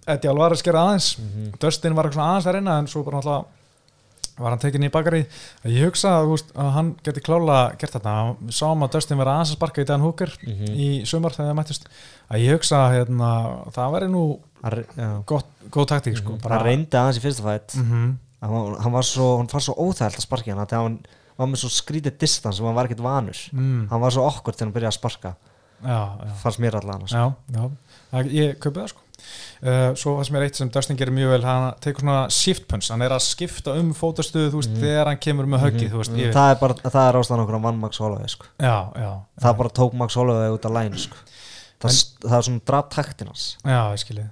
Eddie 0.05 0.30
Alvarez 0.30 0.61
gera 0.61 0.84
aðeins. 0.86 1.15
Dustin 1.57 1.95
var 1.97 2.05
eitthvað 2.05 2.28
aðeins 2.30 2.47
að 2.49 2.57
reyna 2.59 2.76
en 2.78 2.89
svo 2.91 3.01
bara 3.07 3.17
náttúrulega 3.17 3.53
var 4.36 4.51
hann 4.51 4.59
tekinni 4.59 4.89
í 4.89 4.91
bakari. 4.91 5.21
Ég 5.63 5.88
hugsa 5.88 6.17
að, 6.19 6.34
veist, 6.34 6.49
að 6.59 6.69
hann 6.76 6.89
geti 7.05 7.23
klála 7.23 7.59
gert 7.80 7.95
þetta, 7.95 8.15
sáum 8.51 8.84
að 8.84 8.97
Dustin 8.97 9.19
vera 9.21 9.38
aðeins 9.38 9.53
að 9.53 9.59
sparka 9.59 9.82
í 9.86 9.88
Dan 9.88 10.03
Hooker 10.03 10.34
í 10.45 10.88
sumar 11.07 11.36
þegar 11.36 11.53
það 11.53 11.57
mættist 11.61 11.88
að 12.32 12.41
ég 12.45 12.55
hugsa 12.57 12.80
að 12.88 12.93
hérna, 12.99 13.30
það 13.76 13.91
væri 13.97 14.09
nú 14.11 14.23
Hann 14.65 14.86
já. 14.97 15.09
gott, 15.30 15.45
góð 15.69 15.86
taktík 15.91 16.17
sko, 16.17 16.39
Hann 16.49 16.63
reyndi 16.65 16.97
aðeins 16.97 17.19
í 17.19 17.21
fyrsta 17.21 17.43
fætt 17.45 17.76
Mhm. 17.78 18.17
hann, 18.41 18.51
var- 18.51 18.80
hann 18.82 18.91
var 18.91 19.03
svo, 19.03 19.38
hann 19.38 19.47
fann 19.47 19.61
svo 19.61 19.76
óþægilt 19.78 20.17
að 20.17 20.26
sparka 20.26 20.55
hann 20.55 20.65
þegar 20.65 20.82
hann 20.84 20.99
var 21.38 21.47
með 21.47 21.61
svo 21.61 21.69
skrítið 21.69 22.17
distans 22.17 22.57
sem 22.57 22.65
hann 22.65 22.76
var 22.76 22.86
ekkert 22.88 23.03
vanur 23.03 23.38
mm, 23.53 23.89
hann 23.89 24.01
var 24.01 24.11
svo 24.11 24.26
okkur 24.26 24.53
þegar 24.55 24.65
hann 24.65 24.73
byrjaði 24.73 24.93
að 24.93 24.99
sparka 24.99 25.36
já, 25.86 25.99
já, 26.26 26.32
fannst 26.41 26.59
mér 26.59 26.76
allan 26.80 27.07
sko. 27.07 27.15
já, 27.15 27.34
já. 27.53 28.23
Ég 28.32 28.57
kaupi 28.59 28.80
það 28.80 28.88
sko 28.89 29.01
uh, 29.65 29.93
svo 29.95 30.15
það 30.17 30.26
sem 30.26 30.36
er 30.39 30.41
eitt 30.47 30.55
sem 30.55 30.69
Dustin 30.69 30.97
gerir 30.97 31.13
mjög 31.13 31.30
vel 31.36 31.43
hann 31.45 31.73
tekur 31.84 32.01
svona 32.05 32.30
shift 32.32 32.67
punch, 32.67 32.89
hann 32.89 33.01
er 33.05 33.09
að 33.15 33.21
skipta 33.26 33.73
um 33.78 33.93
fótastuðu, 33.93 34.49
þú 34.53 34.61
veist, 34.61 34.76
þegar 34.82 35.05
hann 35.11 35.17
kemur 35.21 35.45
með 35.45 35.63
höggið, 35.65 35.91
veist, 35.99 36.11
yfir, 36.15 36.34
það 36.34 36.51
er 36.55 36.59
bara, 36.61 36.73
það 36.73 37.09
er 37.09 37.19
ástæðan 37.21 37.43
okkur 37.45 37.57
að 37.59 37.65
vann 37.67 37.80
Max 37.80 37.97
Holloway 38.01 38.28
sko. 38.34 38.45
já, 38.59 38.76
já 38.95 39.11
það 39.41 39.57
bara 39.57 39.69
tók 39.69 39.93
Max 39.93 40.15
Holloway 40.15 40.49
út 40.55 40.65
af 40.65 40.71
læn 40.71 40.97
sko. 40.97 41.17
Það, 41.86 42.29
það 42.29 42.38
er 42.39 42.45
svona 42.49 42.65
draf 42.71 42.89
taktinans 42.95 43.45
já, 43.63 43.79
ég 43.93 44.01
skilji, 44.03 44.25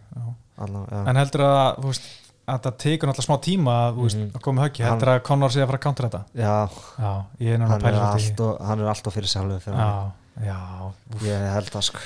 en 0.63 1.19
heldur 1.19 1.43
að, 1.47 1.79
veist, 1.85 2.09
að 2.47 2.59
það 2.65 2.75
tekur 2.83 3.09
náttúrulega 3.09 3.27
smá 3.27 3.37
tíma 3.45 3.75
að, 3.87 4.01
veist, 4.01 4.17
Mhm. 4.19 4.31
að 4.37 4.41
koma 4.41 4.61
Hann- 4.61 4.89
heldur 4.89 5.11
að 5.13 5.21
Conor 5.23 5.49
sé 5.49 5.61
að 5.63 5.67
fara 5.71 5.77
að 5.77 5.85
counter 5.85 6.09
þetta? 6.09 6.23
Já, 6.35 6.69
já, 6.99 7.13
ég 7.39 7.53
er 7.53 7.57
náttúrulega 7.59 7.77
að 7.77 7.83
pæla 7.83 8.19
þetta 8.19 8.65
hann 8.67 8.79
er 8.79 8.91
alltaf 8.93 9.13
fyrir 9.13 9.31
sjálfu 9.31 9.59
já, 9.71 10.11
já, 10.43 10.59
ég 11.23 11.53
held 11.53 11.69
það 11.71 11.83
sko. 11.83 11.99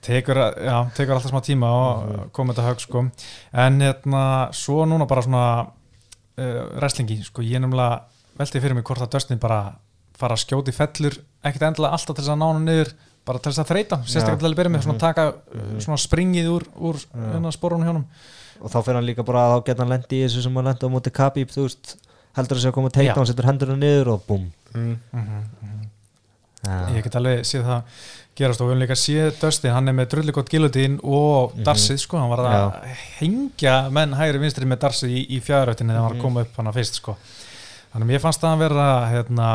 Tekur, 0.00 0.36
já, 0.64 0.76
tekur 0.96 1.12
alltaf 1.14 1.30
smá 1.30 1.40
tíma 1.44 1.66
og 1.68 2.08
Mhm. 2.08 2.30
koma 2.32 2.52
þetta 2.54 2.68
högg 2.70 2.80
sko. 2.80 3.10
en 3.52 3.80
hérna, 3.80 4.48
svo 4.52 4.86
núna 4.86 5.06
bara 5.06 5.22
svona 5.22 5.66
uh, 6.38 6.78
wrestlingi, 6.78 7.22
sko, 7.24 7.42
ég 7.42 7.56
er 7.56 7.60
nefnilega 7.60 8.00
veltið 8.38 8.62
fyrir 8.62 8.74
mig 8.74 8.84
hvort 8.84 9.02
að 9.02 9.10
Dustin 9.10 9.38
bara 9.38 9.74
fara 10.14 10.34
að 10.34 10.46
skjóti 10.46 10.72
fellur, 10.72 11.18
ekkert 11.44 11.62
endilega 11.68 11.92
alltaf 11.92 12.16
til 12.16 12.24
þess 12.24 12.30
að 12.32 12.38
ná 12.38 12.52
hann 12.52 12.64
niður, 12.64 12.92
bara 13.30 13.40
til 13.40 13.52
þess 13.52 13.62
að 13.62 13.72
þreita 13.72 14.00
sérstaklega 14.04 14.42
til 14.42 14.50
að 14.50 14.58
byrja 14.60 14.74
með, 14.74 14.84
svona 14.86 15.02
taka 15.06 15.26
uh, 15.32 15.72
svona 15.80 15.98
springið 16.04 16.52
úr, 16.52 16.68
úr 16.90 17.00
hérna, 17.14 17.54
sporunum 17.56 17.88
hjónum 17.88 18.06
og 18.60 18.72
þá 18.72 18.78
fyrir 18.78 19.00
hann 19.00 19.08
líka 19.08 19.26
bara 19.26 19.46
að 19.46 19.54
þá 19.54 19.68
geta 19.70 19.84
hann 19.84 19.94
lendi 19.94 20.20
í 20.20 20.24
þessu 20.26 20.44
sem 20.44 20.60
hann 20.60 20.70
lendi 20.70 20.90
á 20.90 20.92
móti 20.92 21.12
Khabib 21.16 21.52
þú 21.54 21.66
veist, 21.66 21.94
heldur 22.36 22.58
að 22.58 22.64
sé 22.64 22.70
að 22.72 22.76
koma 22.76 22.92
teita 22.92 23.12
Já. 23.12 23.16
hann 23.18 23.30
setur 23.30 23.48
hendurinn 23.48 23.80
niður 23.80 24.14
og 24.16 24.26
búm 24.28 24.48
mm. 24.74 24.96
já, 26.66 26.74
ég 26.96 27.06
get 27.06 27.16
alveg 27.20 27.46
séð 27.48 27.70
það 27.70 28.02
gerast 28.40 28.62
og 28.62 28.68
við 28.68 28.74
höfum 28.74 28.82
líka 28.84 28.96
séð 28.98 29.30
Dustin, 29.40 29.72
hann 29.74 29.90
er 29.90 29.96
með 29.96 30.10
drullu 30.14 30.34
gott 30.34 30.50
gilutín 30.52 30.98
og 31.04 31.56
Darsið, 31.66 31.98
sko, 32.00 32.20
hann 32.20 32.30
var 32.32 32.42
að 32.46 32.76
hengja 33.18 33.76
menn 33.92 34.14
hægri 34.16 34.40
vinstri 34.42 34.68
með 34.68 34.84
Darsið 34.86 35.16
í, 35.16 35.24
í 35.36 35.40
fjáröftinni 35.44 35.92
þegar 35.92 36.00
hann 36.00 36.08
var 36.08 36.16
að 36.16 36.24
koma 36.24 36.44
upp 36.46 36.60
hann 36.60 36.72
fyrst, 36.76 37.00
sko. 37.02 37.16
Þannig 37.90 38.06
að 38.06 38.12
mér 38.12 38.22
fannst 38.22 38.44
það 38.44 38.54
að 38.54 38.62
vera 38.62 38.86
hérna, 39.10 39.48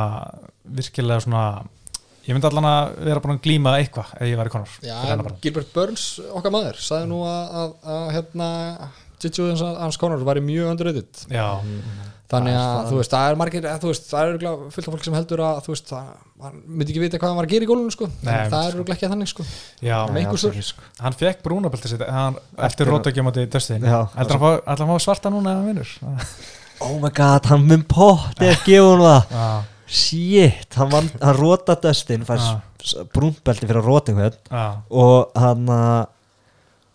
virkilega 0.80 1.24
svona 1.24 1.46
ég 2.26 2.34
myndi 2.34 2.50
allan 2.50 2.68
að 2.72 2.92
vera 3.06 3.22
búin 3.24 3.38
að 3.38 3.44
glíma 3.46 3.76
eitthvað 3.80 4.14
ef 4.20 4.28
ég 4.32 4.40
væri 4.40 4.54
konur 4.54 4.76
Já. 4.86 4.98
Gilbert 5.44 5.74
Burns, 5.76 6.06
okkar 6.34 6.54
maður 6.56 6.80
sagði 6.82 7.10
nú 7.12 7.24
að, 7.30 7.58
að, 7.62 7.74
að 7.96 8.06
hérna 8.18 8.50
Jiu-Jitsu 9.26 9.66
hans, 9.80 9.98
Conor 9.98 10.22
væri 10.28 10.42
mjög 10.44 10.68
underrated. 10.74 11.22
Já, 11.32 11.48
þannig 12.30 12.56
að 12.60 12.90
þú 12.90 12.98
veist, 13.00 13.14
það 13.14 13.28
er 13.30 13.38
margir 13.40 13.68
að, 13.70 13.78
þú 13.84 13.90
veist, 13.92 14.08
það 14.10 14.20
er 14.22 14.32
örugglega 14.32 14.70
fullt 14.76 14.88
af 14.90 14.96
fólk 14.96 15.06
sem 15.08 15.16
heldur 15.16 15.44
að 15.46 15.60
þú 15.66 15.72
veist, 15.74 15.92
það, 15.92 16.10
hann 16.46 16.58
myndi 16.66 16.94
ekki 16.94 17.04
vita 17.04 17.20
hvað 17.22 17.32
hann 17.32 17.40
var 17.40 17.48
að 17.48 17.54
gera 17.56 17.66
í 17.66 17.70
gólunum 17.70 17.94
sko, 17.96 18.10
Nei, 18.26 18.34
það 18.34 18.50
sko. 18.50 18.60
er 18.60 18.76
örugglega 18.76 18.98
ekki 19.00 19.12
þannig 19.14 19.32
sko. 19.32 19.46
Já. 19.86 19.98
Ekki, 20.22 20.66
sko. 20.70 20.86
hann 21.06 21.18
fekk 21.22 21.44
brúnabelti 21.46 21.92
sitt 21.94 22.04
hann, 22.18 22.40
eftir 22.68 22.92
rótökjum 22.92 23.32
átti 23.32 23.48
Dustin. 23.56 23.86
Já. 23.88 24.02
ætlar 24.26 24.44
hann 24.68 24.92
fá- 24.92 25.06
svarta 25.06 25.32
núna 25.34 25.54
ef 25.56 25.62
hann 25.62 25.70
vinnur? 25.72 25.96
Oh 26.84 26.98
my 27.00 27.14
god, 27.16 27.48
hann 27.54 27.66
mun 27.70 27.86
potti 27.88 28.50
að 28.52 28.66
gefa 28.68 28.92
hann 28.92 29.06
það. 29.06 29.32
Já, 29.32 29.48
shit, 29.88 30.74
hann, 30.80 30.90
vann, 30.92 31.10
hann 31.22 31.38
róta 31.38 31.76
Dustin 31.82 32.26
fær 32.26 32.42
Já. 32.42 33.04
brúnbelti 33.14 33.68
fyrir 33.68 33.82
að 33.82 33.90
róta 33.90 34.12
einhvern 34.14 34.38
já, 34.50 34.66
og 34.90 35.32
hann 35.42 35.70
uh, 35.70 36.06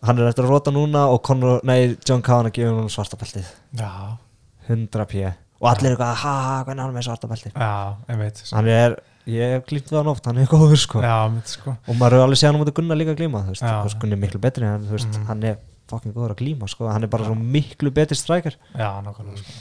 hann 0.07 0.19
er 0.19 0.31
eftir 0.31 0.47
að 0.47 0.53
róta 0.55 0.73
núna 0.75 1.05
og 1.13 1.23
Conor, 1.27 1.61
nei, 1.67 1.97
John 2.09 2.23
að 2.25 2.53
gefa 2.57 2.75
hann 2.79 2.91
svarta 2.93 3.19
beltið. 3.21 3.49
Já, 3.79 3.91
100 4.69 5.07
p. 5.11 5.25
Og 5.61 5.69
allir 5.69 5.93
eitthvað, 5.93 6.15
ha, 6.23 6.35
ha, 6.47 6.53
hvernig 6.65 6.81
er 6.81 6.87
hann 6.87 6.95
með 6.97 7.07
svarta 7.11 7.29
beltið? 7.29 7.53
Já, 7.53 7.73
einmitt 8.09 8.39
hann 8.55 8.71
er, 8.73 8.95
ég 9.29 9.57
hef 9.57 9.67
glýmt 9.69 9.91
við 9.93 9.99
hann 10.01 10.13
oft 10.15 10.25
hann 10.31 10.41
er 10.41 10.49
góður 10.49 10.81
sko. 10.81 11.03
Já, 11.05 11.17
mitt 11.35 11.53
sko. 11.53 11.75
Og 11.87 11.99
maður 12.01 12.17
hefur 12.17 12.27
alveg 12.31 12.41
séð 12.41 12.51
hann 12.53 12.61
móti 12.63 12.75
Gunnar 12.79 12.97
líka 13.01 13.13
að 13.13 13.21
veist. 13.85 13.99
Gunni 14.01 14.17
er 14.17 14.23
miklu 14.25 14.41
betri 14.41 14.65
en 14.71 14.89
veist, 14.89 15.11
Mhm. 15.13 15.27
hann 15.29 15.45
er 15.45 15.59
fucking 15.91 16.15
góður 16.15 16.33
að 16.33 16.41
glíma 16.41 16.69
sko, 16.71 16.89
hann 16.89 17.03
er 17.05 17.09
bara 17.13 17.25
svo 17.29 17.35
miklu 17.37 17.91
betri 17.93 18.17
strækjar 18.17 18.57
Já, 18.79 18.89
nákvæmlega 19.05 19.37
sko. 19.43 19.53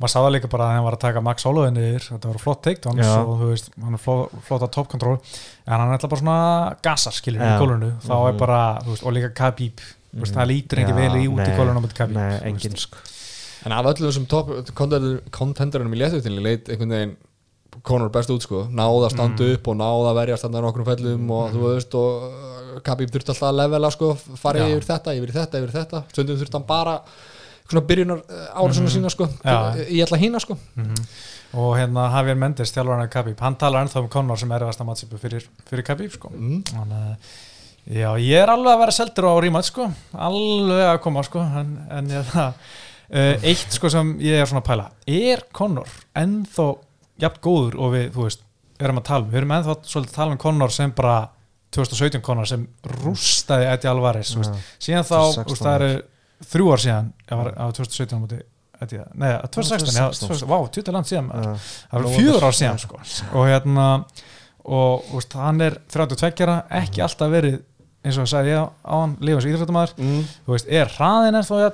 Maður 0.00 0.12
sá 0.12 0.18
það 0.20 0.32
líka 0.34 0.48
bara 0.52 0.64
að 0.68 0.72
hann 0.76 0.84
var 0.84 0.96
að 0.96 1.00
taka 1.06 1.20
Max 1.24 1.44
Holloway 1.48 1.70
niður 1.72 2.04
þetta 2.10 2.28
var 2.32 2.38
flott 2.42 2.62
teikt 2.66 2.86
og 2.86 2.96
Já. 3.00 3.12
þú 3.24 3.46
veist, 3.50 3.70
hann 3.82 3.94
er 3.96 4.02
flott, 4.04 4.62
að 4.62 4.70
top 4.76 4.88
control 4.92 5.14
en 5.16 5.72
hann 5.72 5.88
er 5.88 5.94
alltaf 5.96 6.10
bara 6.10 6.20
svona 6.20 6.76
gasar 6.84 7.12
skilur 7.16 7.40
í 7.40 7.48
Já. 7.48 7.58
gólunu, 7.62 7.92
þá 8.04 8.14
er 8.28 8.32
Mhm. 8.32 8.38
bara 8.38 8.60
veist, 8.84 9.06
og 9.06 9.12
líka 9.16 9.32
Khabib, 9.34 9.80
Mhm. 10.14 10.24
það 10.36 10.46
lítur 10.52 10.78
ekki 10.84 10.92
Já, 10.92 11.00
vel 11.00 11.12
í 11.16 11.28
út 11.28 11.40
í 11.40 11.48
nei, 11.48 11.56
gólunu 11.56 11.78
á 11.78 11.82
mútið 11.84 11.96
Khabib 11.96 12.16
nei, 12.16 12.76
sko 12.76 12.98
en 13.66 13.72
af 13.72 13.84
öllum 13.86 14.08
þessum 14.12 14.28
top 14.28 14.48
kontenderunum 14.74 15.94
í 15.94 15.98
léttutinni 15.98 16.42
leit 16.42 16.68
einhvern 16.68 16.92
veginn 16.94 17.16
Conor 17.84 18.08
best 18.08 18.30
út 18.32 18.40
sko, 18.42 18.64
náða 18.72 19.06
að 19.08 19.12
standa 19.12 19.42
Mm. 19.44 19.54
upp 19.54 19.68
og 19.68 19.76
náða 19.76 20.08
að 20.10 20.16
verja 20.16 20.38
standa 20.38 20.60
nokkrum 20.62 20.86
fellum 20.86 21.30
og 21.30 21.52
þú 21.52 21.60
veist 21.66 21.94
og 21.94 22.22
uh, 22.22 22.80
Khabib 22.80 23.10
þurfti 23.10 23.32
alltaf 23.32 23.50
að 23.50 23.58
levela 23.60 23.90
sko, 23.92 24.14
fara 24.36 24.58
Já. 24.60 24.68
yfir 24.76 24.84
þetta, 24.86 25.12
yfir 25.16 25.32
þetta, 25.32 25.60
yfir 25.60 25.72
þetta 25.76 26.02
stundum 26.12 26.36
þurfti 26.38 26.52
hann 26.52 26.62
bara 26.66 27.00
svona 27.68 27.86
byrjunar 27.86 28.22
ára 28.54 28.72
svona 28.76 28.92
sína 28.92 29.10
sko, 29.10 29.26
Mhm. 29.26 29.82
Í 29.90 30.02
alla 30.06 30.18
hína 30.22 30.40
sko. 30.40 30.56
Mhm. 30.76 30.94
og 31.56 31.76
hérna 31.78 32.10
Javier 32.12 32.34
Mendes, 32.36 32.72
þjálfarinn 32.72 33.04
af 33.06 33.10
Khabib 33.10 33.38
hann 33.40 33.54
talar 33.56 33.84
ennþá 33.86 34.00
um 34.02 34.08
Conor 34.08 34.36
sem 34.38 34.50
er 34.52 34.60
erfasta 34.60 34.84
mattsipu 34.84 35.18
fyrir, 35.18 35.44
fyrir 35.70 35.84
Khabib 35.86 36.12
sko. 36.12 36.28
Mm. 36.34 36.62
Þannig 36.64 36.96
að 36.96 37.16
Já, 37.86 38.08
ég 38.18 38.42
er 38.42 38.50
alveg 38.50 38.72
að 38.74 38.80
vera 38.80 38.90
seldur 38.90 39.28
á 39.30 39.34
rímat 39.38 39.64
sko, 39.64 39.84
alveg 40.18 40.88
að 40.90 40.96
koma 41.04 41.22
sko, 41.22 41.38
en, 41.38 41.68
en 41.94 42.08
ég 42.10 42.24
það, 42.32 42.54
uh, 43.14 43.44
eitt 43.46 43.70
sko 43.76 43.88
sem 43.94 44.10
ég 44.18 44.40
er 44.42 44.48
svona 44.50 44.58
að 44.64 44.66
pæla, 44.66 44.86
er 45.06 45.44
Conor 45.54 45.86
ennþá 46.18 46.66
jafn 47.22 47.38
góður 47.46 47.76
og 47.78 47.92
við, 47.94 48.08
þú 48.16 48.24
veist, 48.26 48.42
erum 48.82 48.98
að 48.98 49.06
tala 49.06 49.22
um, 49.24 49.30
við 49.30 49.38
erum 49.38 49.54
ennþá 49.60 49.76
svolítið 49.86 50.10
að 50.10 50.18
tala 50.18 50.34
um 50.34 50.38
Conor 50.42 50.74
sem 50.74 50.90
bara 50.98 51.14
2017 51.78 52.20
Conor 52.26 52.50
sem 52.50 52.66
rústaði 53.04 53.70
Eddie 53.70 53.92
Alvarez, 53.92 54.34
þú 54.34 54.42
veist, 54.42 54.58
síðan 54.82 55.06
þá, 55.06 55.16
þú 55.38 55.46
veist, 55.52 55.62
það 55.62 55.76
eru 55.78 56.02
þrjú 56.44 56.72
ár 56.72 56.82
síðan, 56.82 57.12
ég 57.30 57.36
var 57.40 57.52
á 57.56 57.64
2017 57.72 58.16
á 58.16 58.20
móti 58.20 58.42
Eddie, 58.76 59.04
nei, 59.16 59.30
2016, 59.48 59.94
já, 59.96 60.04
2016, 60.12 60.48
vá, 60.50 60.58
20 60.68 60.92
land 60.92 61.08
síðan. 61.08 61.28
Já. 61.32 61.54
það 61.88 62.00
eru 62.02 62.10
fjögur 62.12 62.44
ár 62.44 62.56
síðan 62.58 62.80
sko. 62.82 62.98
og 63.32 63.46
hérna 63.48 63.86
og 64.66 65.06
úst, 65.16 65.32
hann 65.38 65.60
er 65.64 65.78
32 65.88 66.44
ára, 66.44 66.56
ekki 66.82 67.00
alltaf 67.06 67.30
verið 67.32 67.60
eins 68.04 68.18
og 68.20 68.28
sagði 68.28 68.52
ég 68.52 68.66
á 68.84 68.94
hann 69.00 69.16
lífans 69.24 69.46
íþróttumæður, 69.48 69.94
Mm. 69.96 70.24
þú 70.46 70.52
veist, 70.52 70.68
er 70.68 70.86
hraðin 70.96 71.38
ennþá 71.40 71.72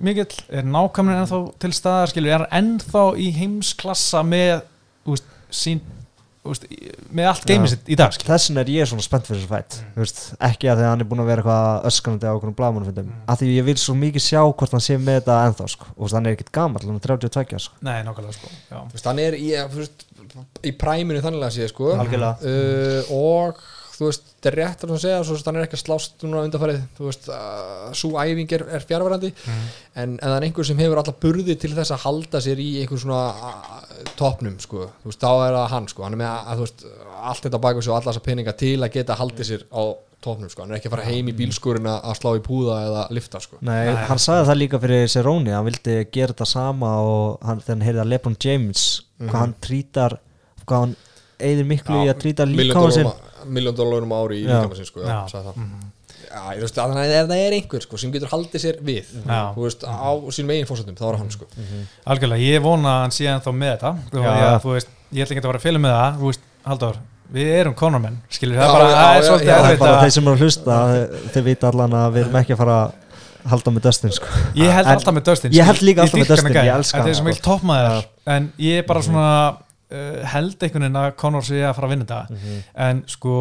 mikill, 0.00 0.34
er 0.50 0.62
nákvæmnin 0.64 1.20
ennþá 1.22 1.38
til 1.60 1.70
staðar, 1.72 2.10
skilur, 2.10 2.34
er 2.34 2.46
ennþá 2.50 3.04
í 3.16 3.30
heimsklassa 3.38 4.22
með 4.26 4.62
úst, 5.06 5.24
sín, 5.50 5.80
úst, 6.48 6.64
með 7.12 7.28
allt 7.30 7.50
sitt 7.68 7.90
í 7.92 7.96
dag, 7.98 8.14
þessin 8.24 8.60
er 8.62 8.70
ég 8.72 8.88
svona 8.88 9.04
spennt 9.04 9.26
fyrir 9.28 9.42
þessu 9.42 9.50
fætt 9.50 9.76
mm. 9.80 9.96
veist, 10.00 10.20
ekki 10.48 10.70
að 10.70 10.80
því 10.80 10.86
að 10.86 10.92
hann 10.94 11.04
er 11.04 11.08
búin 11.10 11.22
að 11.24 11.30
vera 11.30 11.42
eitthvað 11.42 11.88
öskanandi 11.90 12.30
á 12.30 12.32
okkur 12.32 12.54
blagamannfundum, 12.56 13.10
mm. 13.10 13.24
að 13.28 13.42
því 13.42 13.50
ég 13.58 13.66
vil 13.66 13.76
svo 13.82 13.96
mikið 14.00 14.24
sjá 14.24 14.40
hvort 14.46 14.76
hann 14.76 14.84
sé 14.84 14.96
með 14.96 15.20
þetta 15.20 15.40
ennþá 15.48 15.66
sko. 15.74 15.90
og 15.90 15.98
þú 15.98 16.06
veist, 16.06 16.16
hann 16.16 16.30
er 16.30 16.38
ekkit 16.38 16.52
gamall, 16.56 16.86
hann 16.86 17.00
er 17.00 17.04
32 17.10 17.60
sko. 17.66 17.82
Nei, 17.84 17.98
nákvæmlega 18.06 18.38
sko, 18.38 18.54
já 18.70 18.78
Þú 18.78 18.96
veist, 18.96 19.10
hann 19.10 19.22
er 19.26 19.36
í, 19.36 19.50
þú 19.74 19.82
veist, 19.82 20.06
í 20.64 20.74
præminu 20.80 21.20
þannig 21.24 21.46
að 21.50 21.54
sé 21.58 21.68
sko 21.70 21.92
Algjörlega. 21.98 22.32
uh, 22.40 23.12
og 23.20 23.60
þú 24.00 24.08
veist, 24.08 24.28
þetta 24.32 24.48
er 24.48 24.56
rétt 24.56 24.84
að 24.86 24.94
segja, 25.02 25.20
svo 25.28 25.36
hann 25.44 25.58
er 25.60 25.66
ekki 25.66 25.76
að 25.76 25.82
slást 25.82 26.22
núna 26.24 26.44
undanfarið, 26.46 26.80
þú 26.96 27.08
veist, 27.10 27.26
svo 28.00 28.10
æfing 28.22 28.54
er, 28.56 28.62
er 28.78 28.84
fjárverandi 28.88 29.28
en, 29.44 30.14
en 30.14 30.14
það 30.22 30.36
er 30.38 30.46
einhver 30.46 30.68
sem 30.70 30.80
hefur 30.80 31.00
alla 31.02 31.16
burði 31.24 31.56
til 31.60 31.72
þess 31.76 31.92
að 31.92 32.04
halda 32.06 32.40
sér 32.46 32.62
í 32.64 32.68
einhver 32.80 33.02
svona 33.02 33.24
topnum, 34.16 34.54
sko, 34.64 34.86
þú 35.02 35.10
veist, 35.12 35.20
þá 35.20 35.32
er 35.34 35.56
það 35.58 35.66
hann, 35.74 35.88
sko, 35.92 36.06
hann 36.06 36.16
er 36.16 36.22
með 36.22 36.30
að, 36.30 36.62
þú 36.62 36.64
veist, 36.68 36.86
allt 37.32 37.44
þetta 37.48 37.60
baka 37.66 37.82
sig 37.84 37.92
og 37.92 37.98
alla 37.98 38.08
þessa 38.14 38.24
peninga 38.30 38.56
til 38.64 38.78
að 38.80 38.94
geta 38.96 39.18
haldið 39.20 39.50
sér 39.50 39.66
á 39.68 39.82
topnum, 40.24 40.52
sko, 40.52 40.64
hann 40.64 40.72
er 40.72 40.80
ekki 40.80 40.88
að 40.88 40.96
fara 40.96 41.06
heim 41.10 41.28
í 41.28 41.36
bílskurinn 41.36 41.90
að 41.92 42.08
að 42.08 42.18
slá 42.22 42.30
í 42.36 42.42
púða 42.44 42.80
eða 42.86 43.04
lifta, 43.12 43.40
sko. 43.44 43.60
Nei, 43.64 43.92
hann 44.08 44.20
sagði 44.20 44.48
það 44.48 44.60
líka 44.62 44.80
fyrir 44.80 45.06
Cerrone 45.12 45.54
hann 45.56 45.68
vildi 45.68 45.98
gera 46.12 46.32
þetta 46.32 46.48
sama 46.48 46.96
og 47.04 47.44
hann, 47.44 47.60
þegar 47.64 47.76
hann 47.76 47.86
heyrði 47.88 48.02
að 48.04 48.10
Lebron 48.14 48.40
James 48.44 48.88
hvað 49.20 49.40
hann 49.40 49.56
trítar 49.64 50.18
hvað 50.64 50.84
hann 50.86 50.98
eigðir 51.40 51.68
miklu 51.68 52.02
í 52.04 52.10
að 52.12 52.20
tríta 52.20 52.46
líkamann 52.48 52.94
sinn 52.94 53.10
miljón 53.46 53.76
dólarum 53.78 54.12
ári 54.16 54.42
í 54.42 54.46
líkamann 54.48 54.86
sko, 54.88 55.00
já, 55.04 55.08
Já. 55.10 55.18
sagði 55.32 55.50
það. 55.50 55.68
Já, 56.30 56.42
ég 56.54 56.60
veist, 56.62 56.76
þannig 56.76 57.00
að 57.00 57.14
ef 57.20 57.28
það 57.30 57.40
er 57.46 57.54
einhver 57.56 57.82
sko, 57.86 57.96
sem 57.98 58.12
getur 58.14 58.30
haldið 58.30 58.62
sér 58.62 58.76
við. 58.86 59.06
Þú 59.26 59.64
veist, 59.64 59.82
á 59.88 60.10
sínum 60.30 60.52
eigin 60.54 60.68
fórsöndum, 60.68 60.98
þá 60.98 61.04
er 61.08 61.14
það 61.14 61.22
hann 61.24 61.30
sko. 61.34 61.48
Algjörlega, 62.06 62.44
ég 62.54 62.62
vona 62.62 62.92
að 62.96 63.00
hann 63.06 63.14
sé 63.16 63.26
ennþá 63.32 63.54
með 63.56 63.72
þetta. 63.74 63.92
Ég, 64.20 64.60
þú 64.62 64.74
veist, 64.76 64.92
ég 65.10 65.24
ætla 65.24 65.34
ekki 65.34 65.42
að 65.42 65.50
vera 65.50 65.60
að 65.62 65.66
fylgja 65.66 65.82
með 65.86 65.96
það, 65.96 66.20
þú 66.20 66.30
veist, 66.30 66.46
Halldór 66.70 66.96
við 67.30 67.48
erum 67.60 67.74
konarmenn, 67.78 68.16
skilur, 68.28 68.58
það 68.58 68.66
er 68.66 68.72
bara, 68.74 68.86
já, 68.90 68.96
það 69.00 69.10
er 69.10 69.20
já, 69.22 69.26
svolítið 69.28 69.46
já, 69.46 69.54
það 69.54 69.64
er 69.64 69.70
erfitt 69.70 69.80
bara 69.84 69.94
að 69.96 70.02
þeir 70.02 70.14
sem 70.16 70.24
eru 70.26 70.34
að 70.34 70.40
hlusta 70.44 70.78
þeir- 71.30 71.44
vita 71.46 71.68
allan 71.70 71.92
að 72.00 72.08
við 72.16 72.22
erum 72.24 72.38
ekki 72.40 72.54
að 72.56 72.58
fara 72.60 72.78
að 72.80 73.50
halda 73.52 73.72
með 73.76 73.84
Dustin 73.86 74.14
sko. 74.16 74.26
Ég 74.58 74.72
held 74.74 74.90
alltaf 74.90 75.14
með 75.14 75.24
Dustin 75.30 75.54
Ég 75.54 75.68
held 75.70 75.82
líka 75.86 76.02
alltaf 76.04 76.18
með 76.20 76.32
Dustin, 76.32 76.52
ég 76.58 76.72
elska 76.74 76.98
hann, 76.98 77.06
þeir 77.06 77.14
sem 77.20 77.30
sko. 77.38 78.02
en 78.34 78.52
ég 78.58 78.78
er 78.82 78.86
bara 78.90 79.02
svona 79.06 79.28
uh, 79.90 80.20
held 80.34 80.62
einhvern 80.62 80.86
veginn 80.86 81.00
að 81.02 81.10
Conor 81.20 81.46
sé 81.46 81.60
að 81.64 81.74
fara 81.78 81.88
að 81.90 81.94
vinna 81.96 82.06
þetta. 82.06 82.36
Mhm. 82.36 82.62
en 82.86 83.02
sko 83.10 83.34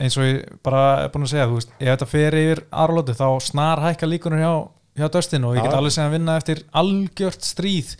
eins 0.00 0.16
og 0.18 0.26
ég 0.26 0.54
bara 0.64 0.84
er 1.04 1.10
búin 1.14 1.26
að 1.26 1.34
segja 1.34 1.48
þú 1.50 1.58
veist, 1.60 1.74
ef 1.78 1.90
þetta 1.92 2.08
fer 2.10 2.38
yfir 2.40 2.62
aðralótu 2.70 3.14
þá 3.18 3.28
snar 3.46 3.82
hækka 3.84 4.08
líkunur 4.10 4.42
hjá, 4.42 4.54
hjá 4.98 5.06
Dustin 5.14 5.46
og 5.46 5.54
ég 5.56 5.62
get 5.66 5.76
alveg 5.76 5.94
segja 5.94 6.08
að 6.08 6.16
vinna 6.16 6.36
eftir 6.40 6.62
algjört 6.82 7.46
stríð. 7.46 7.92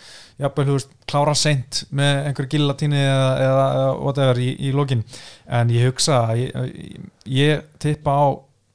Jafnvel, 0.42 0.66
þú 0.66 0.78
veist, 0.78 0.96
klára 1.06 1.34
seint 1.38 1.84
með 1.94 2.26
einhver 2.28 2.48
gillatíni 2.50 2.98
eða, 2.98 3.28
eða, 3.44 3.66
eða 3.78 3.92
whatever 4.00 4.42
í, 4.42 4.48
í 4.58 4.72
lokin. 4.74 5.04
En 5.46 5.70
ég 5.70 5.86
hugsa 5.92 6.24
ég, 6.34 6.50
ég 7.30 7.62
tippa 7.78 8.10
á 8.18 8.26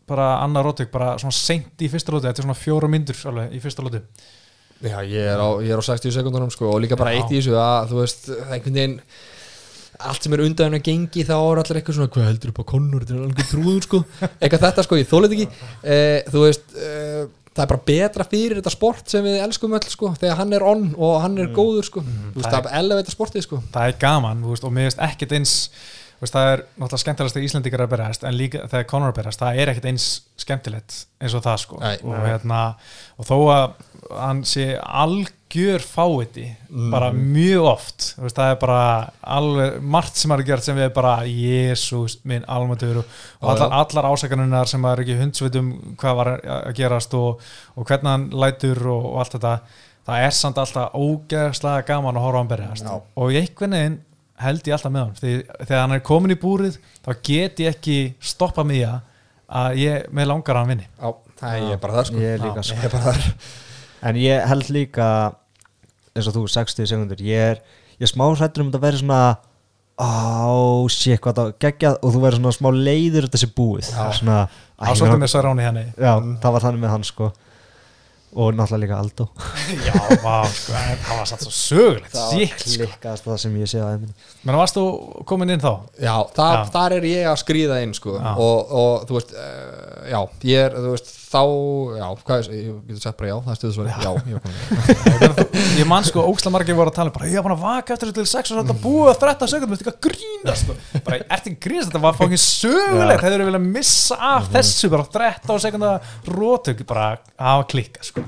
bara 0.10 0.30
annar 0.42 0.66
rótök, 0.66 0.90
bara 0.92 1.18
svona 1.22 1.36
seint 1.36 1.84
í 1.84 1.90
fyrsta 1.92 2.16
lóti, 2.16 2.26
þetta 2.30 2.42
er 2.42 2.48
svona 2.48 2.58
fjóra 2.58 2.90
myndur 2.90 3.20
alveg 3.30 3.52
í 3.54 3.60
fyrsta 3.62 3.84
lóti 3.86 4.00
Já, 4.80 5.00
ég 5.04 5.26
er 5.34 5.42
á, 5.44 5.50
ég 5.60 5.74
er 5.76 5.82
á 5.82 5.84
60 5.84 6.16
sekundunum 6.16 6.52
sko 6.54 6.70
og 6.72 6.80
líka 6.84 6.96
bara 7.00 7.12
Já. 7.12 7.20
eitt 7.20 7.34
í 7.34 7.40
þessu 7.42 7.58
að 7.60 7.90
þú 7.92 8.00
veist, 8.00 8.30
einhvern 8.48 8.78
veginn 8.78 9.00
allt 10.00 10.24
sem 10.24 10.36
er 10.36 10.44
undan 10.46 10.78
að 10.78 10.86
gengi 10.88 11.26
þá 11.28 11.34
er 11.36 11.60
allir 11.60 11.80
eitthvað 11.82 11.98
svona, 11.98 12.12
hvað 12.14 12.30
heldur 12.30 12.54
upp 12.54 12.62
á 12.64 12.72
konnur 12.72 13.04
þetta 13.04 13.18
er 13.18 13.26
alveg 13.26 13.50
trúður 13.50 13.88
sko, 13.90 14.00
eitthvað 14.40 14.64
þetta 14.64 14.86
sko 14.88 15.00
ég 15.02 15.10
þólið 15.10 15.36
ekki, 15.36 15.48
eh, 15.84 16.32
þú 16.32 16.46
veist 16.46 16.78
eh, 16.80 17.26
það 17.50 17.64
er 17.66 17.72
bara 17.74 17.86
betra 17.92 18.28
fyrir 18.32 18.60
þetta 18.62 18.74
sport 18.74 19.12
sem 19.12 19.26
við 19.26 19.40
elskum 19.44 19.76
öll 19.76 19.92
sko, 19.92 20.14
þegar 20.22 20.40
hann 20.40 20.56
er 20.56 20.66
on 20.72 20.90
og 20.96 21.16
hann 21.26 21.36
er 21.44 21.52
góður 21.56 21.88
sko, 21.90 22.04
þú 22.06 22.40
veist, 22.40 22.50
það 22.50 22.70
er 22.70 22.80
elevita 22.80 23.16
sportið 23.16 23.48
sko. 23.50 23.60
Það 23.74 23.92
er 23.92 23.98
gaman, 24.00 24.44
þú 24.46 24.54
veist, 24.54 24.68
og 24.70 24.76
mér 24.78 24.88
veist 24.88 25.04
ekkert 25.10 25.36
eins 25.36 25.56
þú 26.20 26.24
veist, 26.24 26.36
það 26.36 26.50
er 26.54 26.64
náttúrulega 26.64 27.04
skemmtilegast 27.04 27.36
þegar 27.36 27.50
Íslandingar 27.50 27.82
er 27.82 27.86
að 27.86 27.94
berast, 27.98 28.26
en 28.28 28.40
líka 28.40 28.64
þegar 28.68 28.88
Conor 28.92 29.10
er 29.10 29.14
að 29.14 29.20
berast 29.20 29.44
það 29.44 29.60
er 29.60 29.74
ekkert 29.74 29.90
eins 29.92 30.08
skemmtilegt 30.40 30.98
eins 31.20 31.36
og 31.36 31.44
það 31.46 31.62
sko, 31.66 31.80
Nei. 31.84 31.96
og 32.04 32.18
hérna 32.24 32.64
og 33.20 33.28
þó 33.28 33.38
að 33.54 33.68
hann 34.10 34.42
sé 34.48 34.66
algjör 34.80 35.84
fáiði, 35.84 36.46
bara 36.92 37.10
mjög 37.16 37.68
oft, 37.72 38.08
þú 38.16 38.26
veist, 38.26 38.38
það 38.38 38.54
er 38.54 38.60
bara 38.62 38.82
alveg 39.38 39.78
margt 39.96 40.22
sem 40.22 40.34
er 40.36 40.44
gert 40.48 40.66
sem 40.66 40.78
við 40.78 40.88
er 40.88 40.96
bara 40.96 41.14
Jésús 41.28 42.20
minn 42.30 42.48
almættur 42.50 43.02
og, 43.02 43.20
og 43.42 43.50
Já, 43.50 43.52
allar, 43.54 43.76
allar 43.82 44.10
ásakanunar 44.12 44.72
sem 44.72 44.88
er 44.90 45.04
ekki 45.04 45.20
hundsvitum 45.20 45.72
hvað 46.00 46.20
var 46.22 46.32
að 46.40 46.74
gerast 46.80 47.16
og, 47.18 47.46
og 47.76 47.90
hvernig 47.90 48.14
hann 48.14 48.28
lætur 48.46 48.84
og, 48.88 49.10
og 49.14 49.24
allt 49.24 49.38
þetta 49.38 49.56
það 50.10 50.26
er 50.26 50.38
samt 50.40 50.62
alltaf 50.62 50.96
ógeðslega 50.98 51.86
gaman 51.90 52.18
að 52.18 52.26
horfa 52.26 52.40
á 52.40 52.42
hann 52.42 52.54
berjast 52.54 52.88
Já. 52.90 52.96
og 52.98 53.34
í 53.34 53.42
einhvern 53.42 53.78
veginn 53.78 54.00
held 54.40 54.68
ég 54.68 54.76
alltaf 54.78 54.94
með 54.96 55.06
hann 55.06 55.18
því 55.20 55.36
þegar 55.68 55.82
hann 55.84 55.96
er 55.98 56.04
komin 56.10 56.34
í 56.34 56.40
búrið 56.40 56.80
þá 57.06 57.12
get 57.30 57.64
ég 57.66 57.76
ekki 57.76 57.98
stoppa 58.24 58.66
mig 58.66 58.86
að 59.50 59.80
ég 59.82 60.06
með 60.14 60.30
langar 60.30 60.58
að 60.58 60.62
hann 60.64 60.72
vinni. 60.76 60.86
Já, 60.94 61.10
það 61.42 61.56
er 61.56 61.66
ég 61.72 61.82
bara 61.82 61.98
þar 61.98 62.10
sko. 62.10 62.22
Ég 62.22 62.36
er 62.36 62.46
líka 62.46 62.66
sko 62.68 62.78
Er 64.02 64.10
En 64.10 64.20
ég 64.20 64.48
held 64.48 64.72
líka 64.74 65.10
eins 66.16 66.30
og 66.30 66.36
þú, 66.36 66.48
60 66.52 66.90
sekundur 66.90 67.22
ég 67.24 67.54
er, 67.54 67.62
ég 68.00 68.08
er 68.08 68.12
smá 68.12 68.26
hrættur 68.32 68.64
um 68.64 68.72
þetta 68.72 68.80
að 68.82 68.88
vera 68.88 69.02
svona 69.02 69.22
á, 70.00 70.88
shit, 70.94 71.20
hvað 71.20 71.42
það 71.42 71.52
geggjað. 71.66 72.00
Og 72.00 72.16
þú 72.16 72.24
verður 72.24 72.42
svona 72.42 72.56
smá 72.56 72.72
leiður 72.76 73.28
þetta 73.28 73.44
sé 73.44 73.52
búið. 73.56 73.92
Svona, 73.92 74.40
æ, 74.80 74.84
á 74.88 74.92
svolítið 74.96 75.22
með 75.26 75.32
Saráni 75.36 75.68
henni. 75.68 75.86
Já, 76.00 76.14
það 76.40 76.56
var 76.56 76.68
þannig 76.68 76.84
með 76.86 76.94
hann 76.96 77.08
sko. 77.08 77.32
Og 78.30 78.52
náttúrulega 78.54 78.84
líka 78.84 78.98
Aldo. 79.02 79.26
Já, 79.88 79.94
vá, 80.22 80.36
sko, 80.54 80.74
það 80.78 81.16
var 81.18 81.30
satt 81.32 81.46
svo 81.48 81.54
sögulegt 81.56 82.12
það 82.14 82.28
var 82.28 82.36
síkt, 82.36 82.60
sko. 82.62 82.86
klikkast 82.86 83.26
það 83.26 83.40
sem 83.42 83.56
ég 83.58 83.72
sé 83.72 83.80
þeim 83.82 84.04
menn 84.46 84.60
varst 84.60 84.78
þú 84.78 84.84
komin 85.32 85.50
inn 85.56 85.64
þá? 85.64 85.72
Já, 85.98 86.14
það, 86.38 86.54
Já. 86.54 86.62
þar 86.76 86.96
er 87.00 87.08
ég 87.10 87.30
að 87.32 87.40
skrýða 87.42 87.80
inn 87.88 87.96
sko. 87.98 88.20
Og, 88.20 88.76
og 88.84 89.08
þú 89.10 89.18
veist 89.18 89.34
uh, 89.34 90.04
já, 90.14 90.20
ég 90.52 90.68
er, 90.68 90.78
þú 90.78 90.94
veist, 90.94 91.10
þá 91.30 91.42
já, 92.00 92.06
hvað 92.26 92.40
er, 92.40 92.48
ég 92.58 92.78
getur 92.90 93.04
sagt 93.04 93.20
bara 93.20 93.30
já, 93.30 93.36
það 93.46 93.52
er 93.54 93.60
stuðsvari 93.60 93.90
já, 93.94 94.12
já, 94.30 94.38
ég 95.78 95.90
man 95.92 96.08
sko 96.08 96.24
óksla 96.26 96.54
margir 96.54 96.78
voru 96.78 96.90
að 96.90 96.98
tala 96.98 97.12
um 97.12 97.18
bara, 97.20 97.30
ég 97.30 97.46
búin 97.46 97.54
að 97.54 97.66
vaka 97.68 97.96
eftir 97.96 98.10
þetta 98.10 98.24
til 98.24 98.32
6 98.34 98.54
og 98.56 98.62
þetta 98.64 98.78
búið 98.82 99.12
að 99.14 99.20
13 99.26 99.52
sekundum, 99.54 99.76
þetta 99.78 99.86
er 99.86 99.94
ekki 99.94 99.96
að 99.96 100.08
grína 100.10 100.56
sko. 100.58 100.78
bara, 101.06 101.20
ert 101.38 101.50
að 101.52 101.60
grínast, 101.66 101.92
þetta 101.92 102.02
var 102.04 102.18
fókin 102.18 102.42
sögulegt. 102.42 103.24
Hefur 103.26 103.46
viljað 103.46 103.68
missa 103.78 104.18
af 104.30 104.50
þessu 104.54 104.90
bara 104.94 105.06
13 105.14 105.64
sekunda 105.66 105.92
rótug 106.30 106.84
bara 106.90 107.08
hafa 107.38 107.68
klikka 107.74 108.06
sko. 108.08 108.26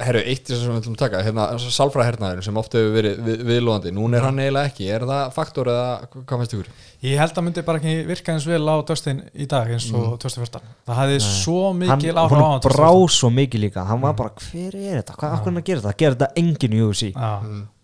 Herru, 0.00 0.22
eitt 0.24 0.50
þessu 0.50 0.66
sem 0.66 0.76
við 0.78 0.90
að 0.92 1.00
taka 1.04 1.22
hérna, 1.26 1.48
sálfræðhernaðurinn 1.62 2.46
sem 2.46 2.60
ofta 2.60 2.80
hefur 2.80 2.96
verið 2.98 3.20
við, 3.26 3.44
viðlóðandi, 3.50 3.94
núna 3.96 4.20
er 4.20 4.28
hann 4.28 4.42
eiginlega 4.42 4.72
ekki. 4.72 4.88
Er 4.90 5.06
það 5.08 5.34
faktor 5.36 5.72
eða 5.72 5.88
hvað 6.10 6.42
finnst 6.42 6.56
ykkur? 6.58 6.72
Ég 7.02 7.16
held 7.20 7.32
að 7.38 7.44
myndi 7.46 7.62
bara 7.64 7.80
ekki 7.80 7.94
virka 8.08 8.34
eins 8.34 8.46
vel 8.48 8.60
á 8.68 8.76
Dustin 8.86 9.22
í 9.32 9.46
dag 9.48 9.70
eins 9.72 9.86
og 9.96 10.18
2014 10.20 10.60
það 10.90 10.98
hefði 11.00 11.18
svo 11.24 11.58
hann, 11.70 11.78
mikil 11.80 12.12
áhrif 12.12 12.36
á 12.36 12.42
hann 12.42 12.44
hann 12.50 12.64
brá 12.66 12.90
svo 13.08 13.30
mikið 13.32 13.64
líka. 13.64 13.84
Hann 13.88 14.02
var 14.04 14.14
bara, 14.18 14.34
hver 14.36 14.76
er 14.76 15.00
þetta, 15.00 15.16
hvað, 15.16 15.30
hvað 15.30 15.40
er 15.40 15.48
hann 15.50 15.60
að 15.62 15.66
gera 15.70 15.80
þetta? 15.86 15.96
Gera 16.02 16.18
þetta 16.18 16.30
enginn 16.42 16.76
í 16.76 16.82
UFC 16.84 17.10
Já, 17.14 17.30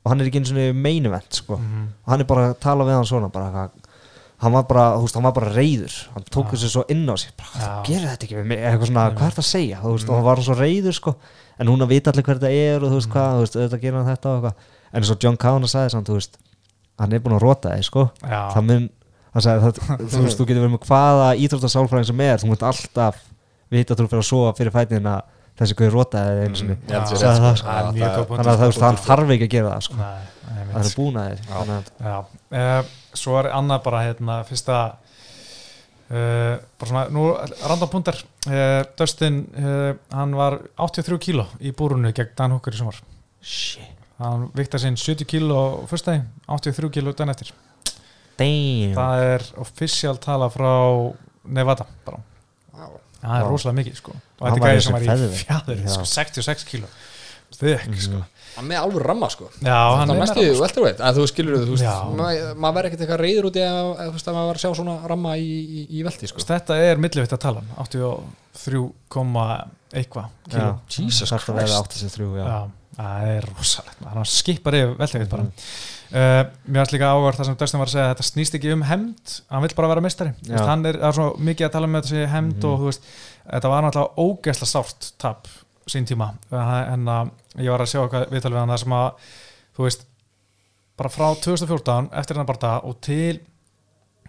og 0.06 0.12
hann 0.12 0.20
er 0.20 0.28
ekki 0.30 0.42
eins 0.42 0.52
og 0.52 0.76
main 0.84 1.08
event 1.08 1.40
sko. 1.40 1.56
Mhm. 1.56 1.88
og 2.04 2.12
hann 2.12 2.20
er 2.20 2.30
bara 2.34 2.48
að 2.50 2.58
tala 2.60 2.84
við 2.84 2.98
hann 2.98 3.08
svona 3.08 3.32
bara, 3.32 3.50
hvað, 3.56 3.70
hann 4.44 4.52
var 4.52 4.66
bara, 4.68 4.84
þú 4.98 5.06
veist, 5.06 5.14
hann 5.16 5.24
var 5.24 5.32
bara 5.40 5.52
reyður 5.56 5.96
hann 6.12 6.28
tók 6.28 6.52
þessu 6.52 6.68
svo 6.68 6.84
inn 6.92 7.06
á 7.08 7.16
sig 7.16 7.32
bara, 7.40 7.48
þú 7.56 7.88
gerir 7.88 8.08
þetta 8.12 8.26
ekki 8.28 8.36
eitthvað 8.44 8.86
svona, 8.90 9.06
hvað 9.16 9.26
er 9.30 9.36
það 9.38 9.44
að 9.46 9.50
segja? 9.50 9.78
Þú 9.80 9.92
veist, 9.96 10.08
og 10.10 10.14
hann 10.20 10.26
var 10.28 10.42
svo 10.44 10.56
reyður 10.60 10.92
sko. 11.00 11.14
En 11.56 11.68
hún 11.72 11.80
að 11.80 11.88
vita 11.94 12.12
allir 12.12 12.22
hver 12.26 12.36
þetta 12.36 12.52
er 12.52 12.84
og 12.84 12.90
þú 12.92 12.98
veist 13.00 13.08
hvað, 13.14 13.30
þú 13.32 13.40
veist, 13.46 13.56
þetta 13.56 13.78
gerir 13.80 13.96
hann 13.96 14.10
þetta 14.12 14.28
og 14.28 14.36
eitthvað. 14.36 14.66
En 14.92 15.00
eins 15.00 15.10
og 15.14 15.22
John 15.24 15.38
Cowna 15.40 15.66
sagði 15.72 15.90
samt, 15.94 16.10
þú 16.10 16.18
veist 16.18 16.36
hann 17.00 17.12
er 17.16 17.22
búin 17.24 17.36
að 17.38 17.40
rota 17.46 17.72
þig, 17.72 17.86
sko. 17.88 18.04
Það 18.20 18.62
mun, 18.68 18.84
það, 19.36 19.80
þú 20.00 20.22
veist, 20.24 20.36
þú 20.40 20.46
getur 20.48 20.62
verið 20.64 20.74
með 20.74 20.84
hvaða 20.88 21.30
íþróttasálfræðing 21.44 22.10
sem 22.10 22.22
er, 22.26 22.42
þú 22.42 22.50
munt 22.52 22.66
alltaf 22.66 23.24
vita 23.72 23.94
að 23.94 24.02
þú 24.02 24.06
fyrir 24.10 24.22
að 24.22 24.28
sofa 24.30 24.52
fyrir 24.56 24.74
fætin 24.74 25.10
að 25.10 25.32
þessi 25.56 25.76
guður 25.78 25.94
rota 25.96 26.22
þig 26.26 26.42
einu 26.44 26.60
sinni. 26.60 26.76
Ég 26.76 26.92
held 26.92 27.02
Já. 27.02 27.10
sér 27.10 27.22
Sagði 27.22 27.40
rétt, 27.40 27.46
það. 27.46 27.62
Það 27.64 27.78
er 27.80 27.96
mjög 27.96 28.14
góð 28.16 28.26
punktur. 28.28 28.50
þannig 28.50 28.76
að 28.76 28.86
hann 28.86 29.00
þarf 29.06 29.32
ekki 29.36 29.46
að 29.46 29.52
gera 29.54 29.72
það 29.72 29.84
sko. 29.86 29.98
Nei, 30.00 30.28
nei, 30.46 30.62
það 30.72 30.88
er 30.88 30.94
búin 31.00 31.18
að 31.22 31.28
þér 31.32 32.10
að 32.12 32.30
uh, 32.60 32.94
svo 33.16 33.36
er 33.40 33.50
annað 33.56 33.84
bara 33.86 34.02
hérna, 34.04 34.38
fyrsta 34.50 34.78
uh, 34.92 36.54
bara 36.76 36.90
svona, 36.92 37.04
nú 37.16 37.26
randapuntar 37.64 38.20
uh, 38.20 38.82
Dustin, 39.00 39.42
uh, 39.56 39.90
hann 40.12 40.36
var 40.36 40.60
83 40.76 41.20
kíló 41.28 41.48
í 41.60 41.72
búrunu 41.76 42.12
gegn 42.16 42.34
Dan 42.36 42.56
Hooker 42.58 42.76
í 42.76 42.82
sumar. 42.82 43.00
Shit, 43.40 44.08
hann 44.20 44.50
viktar 44.56 44.82
sinn 44.82 44.98
70 45.00 45.28
kíló 45.30 45.56
á 45.56 45.64
fyrstæði 45.88 46.26
83 46.52 46.92
kíló 46.98 47.16
den 47.16 47.32
eftir 47.32 47.54
damn. 48.38 48.94
Það 48.96 49.24
er 49.32 49.44
official 49.62 50.16
tala 50.22 50.48
frá 50.52 50.70
Nevada 51.46 51.86
bara, 52.06 52.22
Vá. 52.74 52.86
það 53.22 53.36
er 53.40 53.50
rosalega 53.50 53.78
mikið 53.80 53.98
sko. 54.00 54.14
og 54.16 54.48
þetta 54.48 54.56
er 54.56 54.64
gæði 54.64 54.78
þessi 54.78 54.86
sem 54.86 54.96
var 54.96 55.04
í 55.04 55.36
fjæður 55.42 55.84
sko, 55.94 56.08
66 56.14 56.66
kíló. 56.70 56.90
Þykk 57.56 58.00
sko. 58.02 58.20
hann 58.56 58.66
með 58.66 58.80
alveg 58.82 59.04
ramma 59.06 59.28
sko. 59.30 59.46
Já, 59.62 59.76
hann 59.96 60.10
það 60.10 60.14
er 60.16 60.20
mestu 60.20 60.44
velterveit, 60.60 61.00
að 61.00 61.20
þú 61.20 61.26
skilur 61.30 61.58
þú 61.62 61.76
maður 62.18 62.54
maður 62.58 62.76
verður 62.76 62.88
ekkert 62.90 63.04
eitthvað 63.04 63.22
reyður 63.22 63.48
út 63.50 63.58
í 63.58 63.64
að, 63.64 63.78
að, 63.86 64.08
þú 64.08 64.16
veist, 64.16 64.28
að 64.28 64.36
maður 64.36 64.48
var 64.50 64.58
að 64.58 64.64
sjá 64.64 64.70
svona 64.80 64.96
ramma 65.12 65.34
í, 65.38 65.50
í, 65.62 65.84
í 65.96 66.04
velti 66.06 66.30
sko. 66.30 66.44
Þetta 66.50 66.78
er 66.82 67.02
millivitt 67.02 67.36
að 67.36 67.42
tala 67.46 67.62
83, 67.78 68.82
eitthvað 69.96 70.32
kíló. 70.50 70.72
Jesus 70.90 71.30
Christ 71.30 71.76
83 71.78 72.30
já. 72.40 72.48
Já, 72.50 72.58
það 72.98 73.28
er 73.36 73.48
rosalegt 73.52 74.08
hann 74.10 74.28
skipar 74.32 74.78
yfir 74.80 74.96
veltegið 74.98 75.30
bara. 75.36 75.46
Mhm. 75.46 75.95
Uh, 76.12 76.42
mér 76.66 76.80
varst 76.82 76.94
líka 76.94 77.10
áhverð 77.12 77.40
það 77.40 77.50
sem 77.50 77.58
Dustin 77.60 77.82
var 77.82 77.90
að 77.90 77.94
segja 77.96 78.08
þetta 78.12 78.26
snýst 78.30 78.58
ekki 78.58 78.72
um 78.74 78.84
hemd 78.86 79.36
hann 79.52 79.64
vill 79.66 79.76
bara 79.78 79.92
vera 79.94 80.04
Já. 80.46 80.58
hann 80.70 80.84
er, 80.86 81.00
það 81.02 81.08
er 81.08 81.18
svo 81.18 81.28
mikið 81.50 81.68
að 81.68 81.74
tala 81.76 81.90
um 81.90 81.98
þetta 81.98 82.12
sé 82.12 82.26
hemd 82.32 82.66
og 82.68 82.76
þú 82.82 82.90
veist, 82.90 83.08
þetta 83.46 83.72
var 83.72 83.86
náttúrulega 83.86 84.26
ógeðsla 84.26 84.70
sárt 84.70 85.10
tap 85.22 85.50
sín 85.86 86.06
tíma. 86.06 86.32
En 86.50 87.06
að 87.06 87.32
ég 87.62 87.70
var 87.70 87.84
að 87.84 87.92
sjá 87.92 88.00
eitthvað 88.02 88.30
viðtal 88.34 88.52
við 88.52 88.60
hann 88.60 88.72
það 88.74 88.80
sem 88.82 88.94
að 88.96 89.34
þú 89.76 89.84
veist, 89.86 90.06
bara 90.96 91.12
frá 91.12 91.26
2014 91.44 92.08
eftir 92.16 92.36
hennar 92.36 92.48
bara 92.50 92.78
og 92.88 92.98
til 93.04 93.40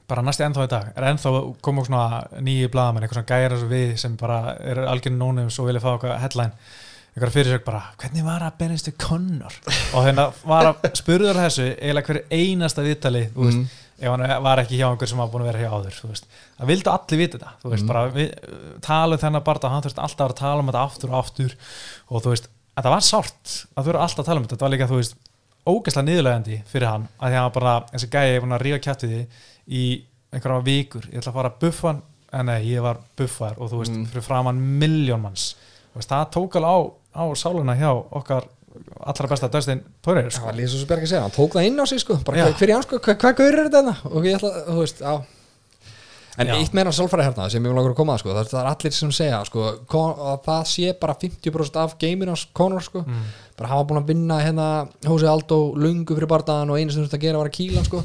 bara 0.07 0.23
næsti 0.23 0.45
ennþá 0.45 0.65
í 0.67 0.71
dag 0.71 0.91
er 0.95 1.07
ennþá 1.09 1.31
koma 1.63 1.83
svona 1.83 2.41
nýju 2.43 2.69
blaðamenn 2.71 3.03
eitthvað 3.03 3.21
svona 3.21 3.31
gæra 3.31 3.59
svo 3.59 3.69
við 3.71 3.95
sem 3.99 4.15
bara 4.19 4.55
er 4.63 4.83
algjörn 4.87 5.17
nónum 5.19 5.49
svo 5.51 5.67
vilja 5.67 5.83
fá 5.83 5.89
eitthvað 5.93 6.21
headline 6.23 6.53
eitthvað 7.17 7.33
fyrirsök 7.33 7.63
bara, 7.65 7.81
hvernig 7.97 8.23
var 8.27 8.43
að 8.45 8.57
Benist 8.59 8.87
við 8.91 8.97
Connor 9.01 9.53
og 9.97 10.03
hérna 10.05 10.27
var 10.45 10.67
að 10.69 10.87
spurður 10.99 11.39
þessu 11.41 11.65
eiginlega 11.81 12.07
hverju 12.11 12.25
einasta 12.37 12.83
viðtali 12.85 13.23
þú 13.33 13.45
veist, 13.47 13.57
Mm. 13.57 13.67
ef 13.97 14.11
hann 14.13 14.43
var 14.45 14.59
ekki 14.61 14.77
hjá 14.77 14.85
einhver 14.91 15.09
sem 15.09 15.17
var 15.17 15.27
búin 15.33 15.41
að 15.41 15.49
vera 15.49 15.63
hjá 15.63 15.71
áður 15.73 15.95
þú 15.97 16.09
veist. 16.11 16.25
það 16.59 16.67
vildu 16.69 16.91
allir 16.93 17.17
vita 17.23 17.37
þetta 17.39 17.53
þú 17.63 17.69
veist, 17.71 17.83
Mm. 17.83 17.87
bara 17.87 18.03
við, 18.13 18.29
tala 18.81 19.15
um 19.15 19.21
þennan 19.23 19.43
bara 19.43 19.69
hann 19.73 19.81
þurfti 19.81 20.03
alltaf 20.05 20.29
að 20.29 20.35
tala 20.37 20.59
um 20.61 20.67
þetta 20.67 20.83
aftur 20.85 21.09
og 21.09 21.17
aftur 21.25 21.55
og 22.11 22.21
þú 22.23 22.29
veist, 22.35 22.47
þetta 22.77 22.89
var 22.93 23.01
sárt 23.01 23.65
að 23.75 23.83
þú 23.83 23.89
eru 23.89 23.99
alltaf 24.05 24.19
að 24.21 24.25
tala 24.29 24.37
um 24.39 24.43
þetta, 24.45 24.55
þetta 24.55 24.67
var 24.67 24.75
líka 24.77 24.87
þú 24.91 24.99
veist 25.01 25.15
ógeðslega 25.67 26.05
niðurlegandi 26.07 26.59
fyrir 26.69 26.87
hann 26.87 27.07
að 27.19 27.31
því 27.33 27.39
hann 27.41 27.51
bara, 27.57 27.73
þessi 27.91 28.09
gæi 28.13 28.35
er 28.35 28.41
búin 28.45 28.53
að 28.55 28.61
ríða 28.67 28.79
kjætt 28.85 29.01
við 29.07 29.15
því 29.17 29.25
í 29.67 30.03
einhverja 30.37 30.63
vikur 30.63 31.01
ég 31.09 31.17
ætla 31.17 31.31
að 31.33 31.39
fara 31.41 31.49
að 31.49 31.59
buffa 31.65 31.87
hann, 31.89 32.01
en 32.37 32.45
nei, 32.45 32.61
ég 32.69 32.81
var 32.85 32.97
buffaður 33.17 33.57
og 33.61 33.71
þú 33.71 33.77
veist, 33.81 33.91
Mm. 33.97 34.05
fyrir 34.05 34.21
framann 34.23 34.61
miljón 34.79 35.21
manns 35.25 35.55
Þú 35.97 35.99
veist, 36.03 36.09
það 36.13 36.31
tók 36.31 36.55
alveg 36.59 36.69
á, 36.69 36.77
á 37.17 37.25
sáluna 37.35 37.75
hjá 37.77 37.89
okkar 37.91 38.45
allra 39.09 39.29
besta 39.31 39.49
Poirier 39.49 40.27
það 40.27 40.35
sko. 40.35 40.45
var 40.45 40.57
líka 40.57 40.69
svo 40.71 40.81
sem 40.81 40.89
Bjarki 40.91 41.09
segja, 41.09 41.23
hann 41.25 41.33
tók 41.33 41.55
það 41.55 41.69
inn 41.69 41.81
á 41.81 41.85
sig 41.89 42.03
sko 42.03 42.19
bara 42.25 42.37
Já. 42.37 42.45
hver, 42.45 42.59
hver 42.59 42.69
í 42.69 42.75
hann 42.75 42.85
sko, 42.85 42.99
hvað, 43.01 43.17
hvað 43.23 43.35
gaur 43.39 43.57
er 43.57 43.69
þetta 43.71 43.95
og 44.11 44.27
ég 44.27 44.37
ætla, 44.37 44.53
þú 44.67 44.77
veist, 44.83 45.01
já 45.01 45.13
en 46.37 46.51
Já. 46.51 46.53
eitt 46.59 46.75
meina 46.77 46.93
sálfræði 46.93 47.25
hérna 47.31 47.49
sem 47.49 47.63
ég 47.63 47.71
vil 47.71 47.77
langar 47.79 47.95
að 47.95 47.97
koma 47.97 48.13
að 48.13 48.21
sko, 48.21 48.35
það, 48.37 48.49
það 48.51 48.61
er 48.61 48.71
allir 48.71 48.95
sem 48.97 49.13
segja 49.17 49.41
sko, 49.49 49.65
að 49.97 50.39
það 50.45 50.63
sé 50.69 50.93
bara 51.01 51.17
50% 51.23 51.81
af 51.81 51.97
geiminu 52.01 52.33
hans 52.33 52.45
Conor 52.53 52.85
sko 52.85 53.01
mm. 53.01 53.27
bara 53.57 53.71
hafa 53.73 53.87
búin 53.89 54.01
að 54.03 54.11
vinna 54.13 54.39
hérna 54.43 54.67
Hosea 55.07 55.33
Aldo 55.33 55.59
lungu 55.73 56.17
fyrir 56.17 56.29
bardaðan 56.29 56.73
og 56.73 56.77
einu 56.77 56.93
sem 56.93 57.01
þú 57.01 57.07
þurft 57.07 57.17
að 57.17 57.25
gera 57.25 57.41
var 57.41 57.49
að 57.49 57.57
hann, 57.77 57.89
sko 57.89 58.03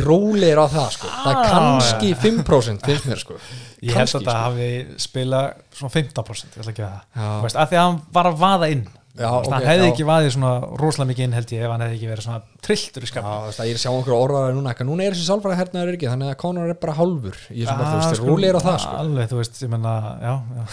rólegir 0.00 0.60
á 0.60 0.66
það 0.72 0.90
sko. 0.96 1.12
Það 1.12 1.30
er 1.30 1.38
Ah, 1.38 1.52
kannski 1.52 2.10
5% 2.24 2.88
finnst 2.88 3.08
mér 3.10 3.22
sko. 3.22 3.38
Ég 3.84 3.94
held 3.98 4.08
að 4.08 4.18
þetta 4.18 4.36
hafi 4.40 4.68
spilað 5.04 5.48
svona 5.76 5.94
15% 5.94 6.56
ég 6.58 6.60
ætla 6.64 6.74
ekki 6.74 6.84
að 6.84 6.92
það. 6.92 7.08
Já. 7.16 7.30
Veist, 7.44 7.56
að 7.56 7.72
því 7.72 7.80
að 7.80 7.84
hann 7.88 7.98
var 8.18 8.30
að 8.30 8.38
vaða 8.44 8.70
inn. 8.74 8.84
Já, 9.14 9.28
Þannig 9.30 9.46
ok, 9.46 9.52
hann 9.54 9.68
hefði 9.68 9.84
já. 9.84 9.90
ekki 9.92 10.04
vaðið 10.08 10.32
svona 10.34 10.52
rosalega 10.80 11.08
mikið 11.12 11.24
inn 11.28 11.34
held 11.36 11.50
ég 11.54 11.60
ef 11.62 11.70
hann 11.70 11.82
hefði 11.84 11.94
ekki 12.00 12.08
verið 12.10 12.24
svona 12.24 12.40
trilltur 12.66 13.04
í 13.04 13.06
Já, 13.06 13.10
skap 13.12 13.26
þú 13.28 13.44
veist 13.46 13.60
að 13.62 13.68
ég 13.68 13.74
er 13.74 13.78
að 13.78 13.84
sjá 13.84 13.90
einhverju 13.94 14.16
orðaði 14.24 14.56
núna 14.56 14.72
eitthvað, 14.72 14.88
núna 14.88 15.04
er 15.04 15.14
þessi 15.14 15.26
sálfræði 15.28 15.58
hernaður 15.60 15.92
ekki 15.94 16.08
þannig 16.10 16.32
að 16.32 16.40
Conor 16.42 16.72
er 16.72 16.80
bara 16.82 16.96
hálfur 16.98 17.38
ég 17.54 17.70
er 17.70 17.78
veist, 17.94 18.16
sko, 18.18 18.26
róli 18.26 18.48
er 18.50 18.58
á 18.58 18.62
það 18.64 18.78
sko. 18.82 18.96
Alveg, 19.04 19.30
þú 19.30 19.38
veist, 19.38 19.62
ég 19.62 19.70
menna, 19.70 19.94
já, 20.18 20.34
já. 20.58 20.66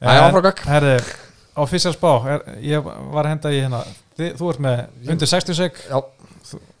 Herði, 0.72 0.96
á 1.54 1.62
er, 2.34 2.44
ég 2.62 2.90
var 3.14 3.22
að 3.26 3.32
henda 3.36 3.54
í 3.54 3.62
hérna. 3.62 3.84
Þú 4.18 4.50
ert 4.50 4.62
með 4.62 5.10
undir 5.14 5.30
60 5.30 5.54
sek. 5.58 5.76
Já, 5.86 5.98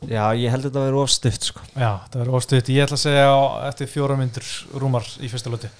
Já, 0.08 0.24
ég 0.38 0.52
held 0.52 0.66
þetta 0.68 0.80
að 0.82 0.86
vera 0.88 1.00
of 1.04 1.10
stutt 1.12 1.48
sko. 1.50 1.64
Já, 1.74 1.90
það 2.12 2.20
er 2.24 2.30
óstuðt, 2.38 2.70
ég 2.74 2.84
ætla 2.86 2.98
að 2.98 3.04
segja 3.04 3.30
eftir 3.68 3.90
fjóra 3.92 4.16
myndur 4.18 4.46
rúmar 4.80 5.08
í 5.20 5.30
fyrsta 5.32 5.52
löti 5.52 5.70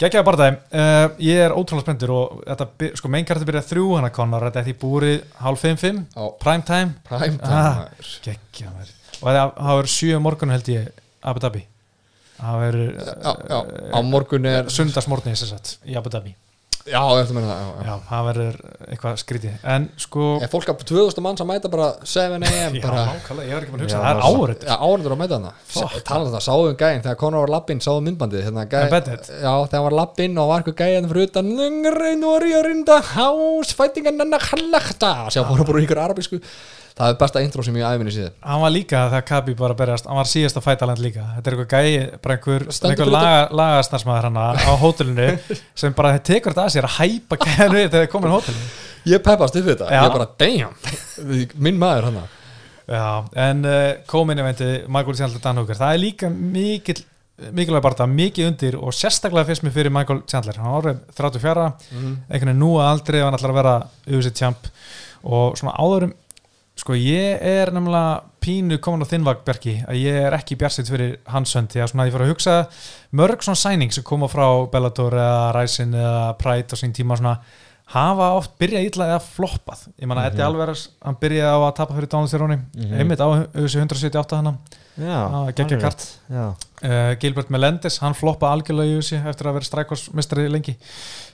Gekkjaði 0.00 0.24
bara 0.24 0.38
það, 0.40 0.54
uh, 0.80 1.16
ég 1.20 1.38
er 1.44 1.52
ótrúlega 1.52 1.84
spenntur 1.84 2.12
og 2.16 2.38
þetta, 2.46 2.66
sko, 2.96 3.08
meinkarti 3.12 3.44
byrja 3.50 3.60
þrjú 3.68 3.88
hana 3.98 4.08
konar, 4.16 4.46
þetta 4.48 4.62
er 4.62 4.68
því 4.70 4.74
búrið 4.80 5.18
hálf 5.42 5.64
5-5, 5.66 5.98
á 6.16 6.24
prime 6.40 6.64
time. 6.64 6.94
Prime 7.04 7.36
time 7.36 7.50
Ah. 7.52 7.82
mér 8.78 8.94
Og 9.20 9.26
það 9.28 9.36
það 9.58 9.76
verður 9.76 9.92
sjö 9.92 10.20
morgun 10.24 10.54
held 10.54 10.70
ég 10.72 10.88
Abu 11.20 11.42
Dhabi. 11.44 11.66
Það 12.40 12.62
verður 12.64 12.94
á 13.92 13.98
morgun 14.00 14.46
er 14.48 14.70
að 14.96 15.74
í 15.84 15.98
Abu 16.00 16.08
Dhabi 16.08 16.32
Já, 16.90 17.00
ég 17.16 17.28
að 17.30 17.36
meina 17.36 17.48
það 17.48 17.60
já, 17.60 17.68
já. 17.70 17.84
Já, 17.86 17.94
það 18.08 18.26
verður 18.28 18.56
eitthvað 18.86 19.18
skrítið 19.22 19.66
En 19.74 19.86
sko 20.00 20.24
Er 20.42 20.50
fólk 20.50 20.72
af 20.72 20.82
2000 20.88 21.24
manns 21.24 21.42
að 21.44 21.48
mæta 21.50 21.70
bara 21.72 21.86
7am 22.02 22.46
Já, 22.50 22.64
bara 22.82 23.04
nákvæmlega, 23.10 23.46
ég 23.46 23.54
var 23.54 23.66
ekki 23.66 23.74
búin 23.74 23.84
að 23.84 23.86
hugsa 23.86 24.00
Það 24.00 24.10
er 24.10 24.24
áriðt 24.26 24.66
Já, 24.66 24.74
áhendur 24.76 25.14
að 25.14 25.20
mæta 25.22 25.38
hana 25.38 25.52
Fuck. 25.70 26.00
Talað 26.08 26.30
um 26.30 26.34
það, 26.34 26.44
sáðum 26.48 26.80
gæinn 26.82 27.04
þegar 27.06 27.20
Conor 27.22 27.44
var 27.46 27.54
lappinn, 27.54 27.84
sáðum 27.84 28.08
myndbandið 28.10 28.44
hérna, 28.48 28.66
gæ, 28.66 28.76
Embedded? 28.88 29.30
Já, 29.30 29.52
þegar 29.54 29.78
hann 29.78 29.86
var 29.86 29.98
lappinn 30.00 30.42
og 30.42 30.50
var 30.50 30.64
eitthvað 30.64 30.82
gæinn 30.82 31.10
fyrir 31.12 31.30
utan 31.30 31.54
Reyn 32.00 32.26
og 32.26 32.48
rinda 32.66 33.00
hás 33.14 33.74
Fætingan 33.78 34.26
enna 34.26 34.42
hallakta 34.50 35.14
Sjá, 35.30 35.44
bara 35.46 35.66
bara 35.68 35.86
ykkur 35.86 36.04
arabísku 36.08 36.42
Það 37.00 37.12
er 37.14 37.18
besta 37.22 37.40
intro 37.40 37.62
sem 37.64 37.76
ég 37.80 37.86
æfinni 37.88 38.12
síðan. 38.12 38.34
Hann 38.44 38.60
var 38.60 38.72
líka 38.74 39.02
þegar 39.08 39.24
Kabi 39.30 39.54
bara 39.56 39.76
berjast 39.78 40.08
Hann 40.10 40.18
var 40.20 40.28
síðast 40.28 40.58
að 40.60 40.66
fæta 40.66 40.88
land 40.90 41.00
líka. 41.00 41.22
Þetta 41.38 41.50
er 41.50 41.56
eitthvað 41.56 41.70
gæi, 41.72 42.18
bara 42.20 42.36
einhver, 42.36 42.66
einhver 42.90 43.12
laga, 43.14 43.38
lagasnarsmaður 43.56 44.28
hann 44.28 44.36
á 44.36 44.72
hótelinu 44.82 45.28
sem 45.80 45.96
bara 45.96 46.18
tekur 46.20 46.52
þetta 46.52 46.66
að 46.66 46.74
sér 46.76 46.88
að 46.90 46.98
hæpa 46.98 47.38
gæðinu 47.40 47.86
þegar 47.86 48.04
þið 48.04 48.10
komin 48.12 48.30
á 48.30 48.36
hótelinu 48.36 48.68
Ég 49.08 49.24
peppast 49.24 49.56
upp 49.56 49.70
þetta, 49.70 49.88
Já. 49.88 50.02
ég 50.04 50.12
bara, 50.18 50.28
damn. 50.44 51.56
Minn 51.64 51.80
maður 51.80 52.10
hann 52.10 52.20
Já, 52.90 53.06
en 53.48 53.64
uh, 53.64 53.78
komin 54.10 54.40
eventi 54.42 54.68
Michael 54.90 55.16
Chandler 55.16 55.40
Danhúker, 55.44 55.78
það 55.78 55.94
er 55.96 56.02
líka 56.04 56.28
mikil 56.28 56.98
mikilvæg 57.56 57.80
bara 57.86 58.06
mikið 58.10 58.48
undir 58.50 58.74
og 58.76 58.92
sérstaklega 58.92 59.46
fyrst 59.48 59.62
mér 59.64 59.72
fyrir 59.72 59.92
Michael 59.94 60.18
Chandler. 60.28 60.58
Hann 60.60 60.74
var 60.74 60.82
orðinn 60.82 60.98
34, 61.16 61.62
Mhm. 61.94 62.10
einhvern 62.28 62.50
veginn 62.50 62.60
nú 62.60 62.72
að 62.76 62.88
aldrei 62.90 63.20
hann 63.24 63.36
ætlar 63.38 63.54
að 63.54 63.58
vera 63.60 63.74
UFC 64.10 64.34
champ. 64.42 64.66
Og 65.24 65.56
svona 65.56 65.72
áðurum 65.80 66.12
sko 66.80 66.96
ég 66.96 67.42
er 67.44 67.70
nefnilega 67.76 68.22
pínu 68.40 68.78
komin 68.80 69.04
á 69.04 69.10
þinnvagbergi 69.10 69.74
að 69.84 69.98
ég 70.00 70.16
er 70.26 70.36
ekki 70.38 70.56
bjarsitt 70.60 70.88
fyrir 70.88 71.18
hans 71.28 71.52
hönd. 71.56 71.68
Því 71.74 71.82
að 71.84 71.90
svona 71.92 72.06
ég 72.08 72.14
fyrir 72.14 72.26
að 72.26 72.32
hugsa 72.32 72.54
mörg 73.20 73.42
svona 73.44 73.60
sæning 73.60 73.92
sem 73.92 74.06
koma 74.06 74.28
frá 74.32 74.46
Bellator 74.72 75.12
eða 75.20 75.50
Ryzen 75.58 75.92
eða 75.94 76.30
Pride 76.40 76.72
á 76.72 76.76
sín 76.80 76.94
tíma 76.96 77.18
svona 77.20 77.34
hafa 77.90 78.28
oft 78.38 78.52
byrjað 78.60 78.86
illa 78.86 79.06
eða 79.10 79.20
floppað. 79.26 79.80
Ég 79.98 80.06
manna 80.08 80.28
Eddie 80.30 80.44
Alvarez, 80.46 80.84
hann 81.02 81.16
byrjaði 81.20 81.50
á 81.52 81.58
að 81.68 81.74
tapa 81.80 81.96
fyrir 81.98 82.08
Donald 82.12 82.30
Cerrone, 82.30 82.58
Mhm. 82.78 82.92
einmitt 83.00 83.20
á 83.20 83.26
UFC 83.28 83.76
178 83.82 84.36
hann 84.38 84.58
geggjað 84.96 85.64
alveg 85.66 85.80
kart. 85.82 86.06
Já, 86.30 86.54
uh, 86.84 87.14
Gilbert 87.20 87.50
Melendez, 87.52 87.98
hann 88.02 88.16
floppaði 88.16 88.58
algjörlega 88.58 88.90
í 88.90 88.98
UFC 88.98 89.16
eftir 89.18 89.50
að 89.50 89.58
vera 89.58 89.68
strækvarsmestari 89.68 90.50
lengi. 90.52 90.76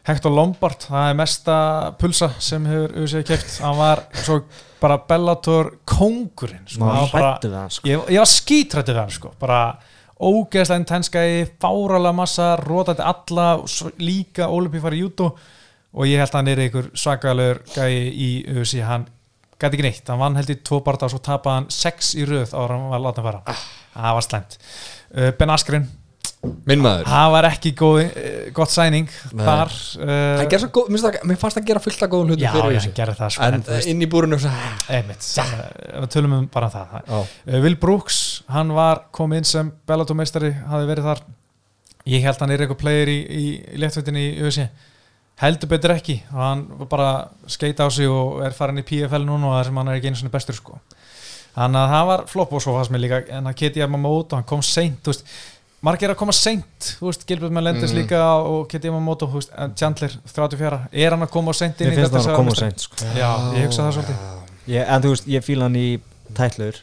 Hector 0.06 0.34
Lombard, 0.34 0.86
það 0.86 1.10
er 1.10 1.18
mesta 1.18 1.58
pulsa 2.00 2.30
sem 2.42 2.66
hefur 2.70 2.96
UFC 3.02 3.26
keft 3.26 3.58
hann 3.64 3.76
var 3.78 4.06
svo 4.22 4.40
bara 4.80 5.00
Bellator 5.08 5.72
kóngurinn 5.88 6.66
sko. 6.70 6.86
Var 6.86 7.68
sko. 7.72 7.88
ég, 7.88 8.08
ég 8.14 8.22
var 8.22 8.30
skítrættu 8.30 8.94
við 8.94 9.02
hann 9.02 9.14
sko. 9.14 9.32
bara 9.40 9.60
ógeðslega 10.16 10.80
intenskæði 10.80 11.42
fáralega 11.60 12.16
massa, 12.16 12.54
rótandi 12.60 13.04
alla 13.04 13.48
líka 14.00 14.48
Ólimpí 14.48 14.80
farið 14.80 15.04
jútó 15.04 15.32
og 15.96 16.08
ég 16.08 16.20
held 16.20 16.32
að 16.32 16.38
hann 16.40 16.52
er 16.52 16.62
einhver 16.64 16.88
svakalur 16.96 17.60
gæi 17.74 18.08
í 18.12 18.30
UFC, 18.52 18.80
hann 18.84 19.06
gæti 19.56 19.78
ekki 19.78 19.86
neitt, 19.86 20.08
hann 20.08 20.20
vann 20.20 20.36
held 20.36 20.52
í 20.52 20.58
tvo 20.64 20.82
barða 20.84 21.08
og 21.08 21.14
svo 21.14 21.22
tapaði 21.24 21.60
hann 21.60 21.68
sex 21.72 22.14
í 22.16 22.26
röð 22.28 22.52
ára 22.56 22.76
hann 22.76 22.90
var 22.92 23.04
látið 23.08 23.22
að 23.22 23.28
fara 23.30 23.58
það 23.96 24.16
var 24.18 24.26
slæmt. 24.26 24.56
uh, 24.56 24.95
Ben 25.38 25.52
Askren, 25.54 25.86
Minn 26.66 26.82
maður. 26.82 27.06
Það 27.10 27.28
var 27.34 27.46
ekki 27.48 27.70
góð, 27.78 27.96
uh, 28.04 28.34
gott 28.54 28.72
sæning 28.72 29.08
þar 29.32 29.72
uh, 30.02 30.42
góð, 30.74 30.90
mér 30.92 31.38
fannst 31.40 31.60
að 31.60 31.68
gera 31.70 31.82
fullt 31.82 32.02
af 32.06 32.10
góðum 32.12 32.32
hlutum 32.32 32.44
já, 32.44 32.50
fyrir 32.54 32.74
já, 32.76 32.78
þessu. 32.80 32.92
gerði 32.98 33.16
það 33.20 33.32
sko, 33.34 33.46
En 33.46 33.64
veist, 33.68 33.88
inn 33.92 34.02
í 34.04 34.08
uh, 35.46 36.02
við 36.04 36.10
tölum 36.16 36.36
um 36.40 36.48
bara 36.52 36.70
það. 36.74 36.96
Já, 36.98 37.16
Uh, 37.46 37.60
Will 37.64 37.78
Brooks, 37.82 38.20
hann 38.52 38.74
var 38.76 39.04
komið 39.16 39.42
inn 39.42 39.48
sem 39.52 39.72
Bellator 39.88 40.18
meistari, 40.18 40.52
hafi 40.70 40.90
verið 40.90 41.08
þar. 41.10 41.24
Ég 42.06 42.26
held 42.26 42.42
hann 42.42 42.54
er 42.54 42.62
eitthvað 42.66 42.82
player 42.84 43.10
í, 43.10 43.16
í, 43.26 43.46
í 43.74 43.80
léttvættinni 43.82 44.26
í 44.28 44.36
UFC 44.46 44.68
heldur 45.40 45.68
betur 45.68 45.92
ekki 45.92 46.14
og 46.32 46.38
hann 46.40 46.62
var 46.80 46.88
bara 46.88 47.08
skeita 47.50 47.84
á 47.84 47.88
sig 47.92 48.08
og 48.08 48.38
er 48.46 48.54
farin 48.56 48.80
í 48.80 48.84
PFL 48.86 49.26
núna 49.26 49.50
og 49.50 49.56
það 49.58 49.66
sem 49.68 49.80
hann 49.80 49.90
er 49.92 49.98
ekki 49.98 50.08
einu 50.12 50.20
svona 50.22 50.32
bestur 50.32 50.56
sko 50.56 50.78
þannig 51.56 51.80
að 51.82 51.92
það 51.94 52.06
var 52.12 52.24
flopp 52.30 52.52
og 52.52 52.62
svo 52.62 52.74
fannst 52.76 52.92
mér 52.92 53.00
líka 53.06 53.20
en 53.38 53.46
að 53.50 53.54
Keti 53.56 53.80
Yamamoto, 53.80 54.36
hann 54.36 54.44
kom 54.44 54.62
seint 54.62 54.98
þú 55.02 55.12
veist, 55.14 55.24
margir 55.86 56.10
að 56.12 56.16
koma 56.20 56.32
seint 56.36 56.96
Gilbert 57.28 57.52
Melendez 57.52 57.92
Mhm. 57.92 57.98
líka 58.02 58.20
og 58.44 58.68
Keti 58.68 58.88
Yamamoto, 58.90 59.26
þú 59.26 59.40
veist, 59.40 59.52
en 59.56 59.74
Chandler 59.74 60.10
34, 60.26 60.80
er 60.92 61.10
hann 61.10 61.22
að 61.22 61.30
koma 61.30 61.52
seint 61.52 61.80
í 61.80 61.84
finnst 61.96 62.12
þetta 62.12 62.22
það 62.22 62.32
að 62.32 62.36
koma 62.36 62.54
seint 62.54 62.80
sko. 62.80 62.96
Já, 63.16 63.30
ég 63.56 63.66
hugsa 63.66 63.82
það 63.82 63.92
svolítið 63.98 64.16
ég, 64.68 64.84
En 64.88 65.02
þú 65.02 65.08
veist, 65.14 65.26
ég 65.28 65.44
fíla 65.44 65.62
hann 65.62 65.76
í 65.76 66.00
tætlur 66.34 66.74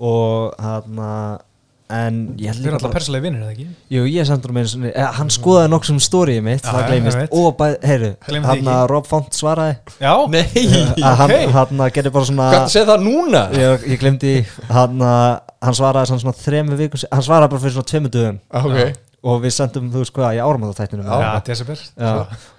Og 0.00 0.54
hann 0.58 0.98
ég 0.98 1.02
held 1.02 1.51
Við 1.92 2.48
erum 2.48 2.62
líka 2.62 2.72
alltaf 2.72 2.86
bara 2.86 2.94
persónlega 2.96 3.24
vinnir, 3.26 3.42
eða 3.44 3.52
ekki? 3.52 3.66
Jú, 3.92 4.04
ég 4.08 4.30
mér 4.32 4.62
eins 4.62 4.74
og 4.76 5.14
Hann 5.18 5.32
skoðaði 5.34 5.70
nokkuð 5.72 5.90
sem 5.90 6.00
stóriði 6.06 6.44
mitt 6.46 6.64
Það 6.64 6.78
ég 6.80 6.88
gleymist. 6.92 7.36
Og 7.36 7.48
bæ, 7.58 7.66
heyru 7.84 8.10
Gleymum 8.26 8.48
því 8.48 8.56
Hann 8.62 8.72
að 8.72 8.82
Rob 8.92 9.08
Font 9.10 9.36
svaraði 9.36 9.76
Já, 10.00 10.14
Nei, 10.34 10.44
að 11.08 11.20
hann, 11.20 11.36
ok. 11.36 11.54
hann 11.58 11.84
að 11.86 11.92
gerði 11.98 12.14
bara 12.16 12.28
svona 12.30 12.48
hvað 12.52 12.64
það 12.64 12.74
segja 12.76 12.88
það 12.92 13.06
núna? 13.06 13.44
ég, 13.60 13.86
ég 13.92 14.02
glemdi 14.02 14.34
hann 14.72 15.06
að 15.12 15.30
hann 15.62 15.78
svaraði 15.78 16.10
svona, 16.12 16.24
svona 16.26 16.40
þremu 16.42 16.78
vikum 16.80 17.04
hann 17.12 17.26
svaraði 17.28 17.52
bara 17.54 17.62
fyrir 17.66 17.76
svona 17.76 17.90
tveimu 17.92 18.12
dögum 18.16 18.40
Ok, 18.62 19.00
og 19.22 19.42
við 19.44 19.54
sendum 19.54 19.90
þú 19.92 20.02
veist 20.02 20.14
hvað 20.16 20.36
í 20.38 20.42
áramáttatættinum 20.42 21.06
já, 21.06 21.18
já. 21.22 21.30
desember 21.46 21.82
já. 21.94 22.12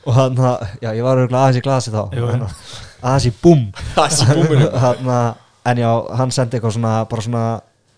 og 0.07 0.15
hann 0.15 0.39
að, 0.39 0.65
já 0.86 0.89
ég 0.95 1.03
var 1.07 1.19
auðvitað 1.19 1.41
aðeins 1.41 1.59
í 1.59 1.65
glasi 1.65 1.93
þá 1.93 2.03
aðeins 3.03 3.27
í 3.27 3.34
búm 3.43 3.65
það 3.97 4.23
er 4.31 5.11
að, 5.17 5.41
en 5.73 5.81
já, 5.84 5.89
hann 6.19 6.34
sendi 6.36 6.57
eitthvað 6.59 6.77
svona 6.77 6.93
bara 7.11 7.25
svona, 7.27 7.43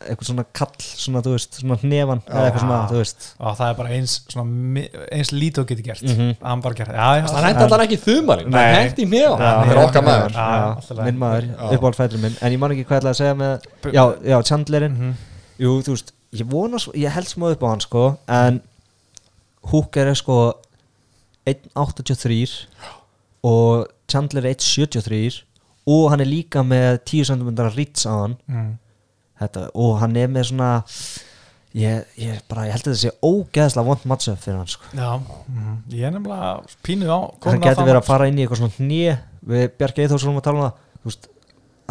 eitthvað 0.05 0.27
svona 0.29 0.43
kall 0.53 0.73
svona, 0.85 1.21
þú 1.25 1.31
veist, 1.35 1.57
svona 1.61 1.77
hnefan 1.81 2.21
eða 2.27 2.43
eitthvað 2.49 2.63
svona, 2.65 2.79
þú 2.91 2.97
veist. 2.99 3.27
Og 3.39 3.55
það 3.59 3.69
er 3.71 3.77
bara 3.79 3.93
eins, 3.95 4.15
svona, 4.33 4.83
eins 5.15 5.31
lítið 5.33 5.61
og 5.63 5.67
getur 5.71 5.85
gert. 5.87 6.03
Mhm. 6.03 6.33
hann 6.41 6.61
bara 6.65 6.75
gert. 6.75 6.91
Já, 6.91 7.07
já, 7.19 7.25
Það 7.31 7.47
hætti 7.47 7.63
allan 7.65 7.85
ekki 7.85 7.99
þumalinn, 8.03 8.51
það 8.51 8.75
hætti 8.75 9.05
mjög 9.13 9.37
Það 9.39 9.71
er 9.71 9.81
okkar 9.85 10.03
maður. 10.09 10.35
alltaf 10.35 11.03
minn 11.05 11.17
maður, 11.23 11.47
Já. 11.55 11.71
uppáhaldfættur 11.77 12.19
minn. 12.21 12.37
En 12.41 12.51
ég 12.51 12.59
man 12.59 12.71
ekki 12.71 12.85
hvað 12.85 12.95
ég 12.97 13.01
ætlaði 13.01 13.15
að 13.15 13.21
segja 13.21 13.39
með 13.39 13.93
já, 13.93 14.03
já, 14.29 14.37
Chandlerinn. 14.51 14.95
Mhm. 14.99 15.13
Jú, 15.59 15.81
þú 15.81 15.95
veist, 15.95 16.11
ég 16.35 16.45
vona 16.51 16.77
svo, 16.77 16.91
ég 16.93 17.09
held 17.15 17.27
smá 17.27 17.51
upp 17.51 17.63
á 17.63 17.67
hann 17.69 17.79
sko, 17.79 18.17
en 18.27 18.61
Hooker 19.71 20.07
er 20.07 20.13
sko 20.15 20.53
1.83 21.47 22.67
og 23.43 23.87
Chandler 24.11 24.45
er 24.45 24.53
1.73 24.55 25.43
og 25.87 26.09
hann 26.11 26.21
er 26.23 26.25
líka 26.29 26.63
með 26.65 26.99
10 27.05 27.23
cm 27.29 27.49
rits 27.75 28.05
á 28.05 28.13
hann. 28.23 28.35
Mm. 28.49 28.77
Þetta, 29.41 29.69
og 29.73 29.97
hann 30.01 30.17
er 30.19 30.31
með 30.31 30.49
svona 30.51 30.71
ég, 31.75 32.05
ég, 32.19 32.41
bara, 32.49 32.67
ég 32.69 32.75
held 32.75 32.85
að 32.85 32.91
þetta 32.93 33.01
sé 33.01 33.13
ógeðslega 33.19 33.87
vond 33.89 34.05
matchup 34.09 34.41
fyrir 34.43 34.61
hann 34.61 34.71
sko. 34.71 34.91
já, 34.95 35.09
mhm. 35.19 35.77
ég 35.91 36.07
er 36.07 36.15
nefnilega 36.15 36.51
pínuð 36.85 37.11
á 37.11 37.19
hann 37.47 37.63
getur 37.63 37.89
verið 37.89 38.01
að 38.01 38.09
fara 38.09 38.29
inn 38.29 38.39
í 38.39 38.45
eitthvað 38.45 38.63
svona 38.63 38.77
hnið 38.79 39.11
við 39.45 39.67
Bjarki 39.79 40.05
Eithórsson 40.05 40.39
að 40.39 40.47
tala 40.47 40.61
um 40.61 40.65
það. 40.65 40.79
Veist, 41.05 41.27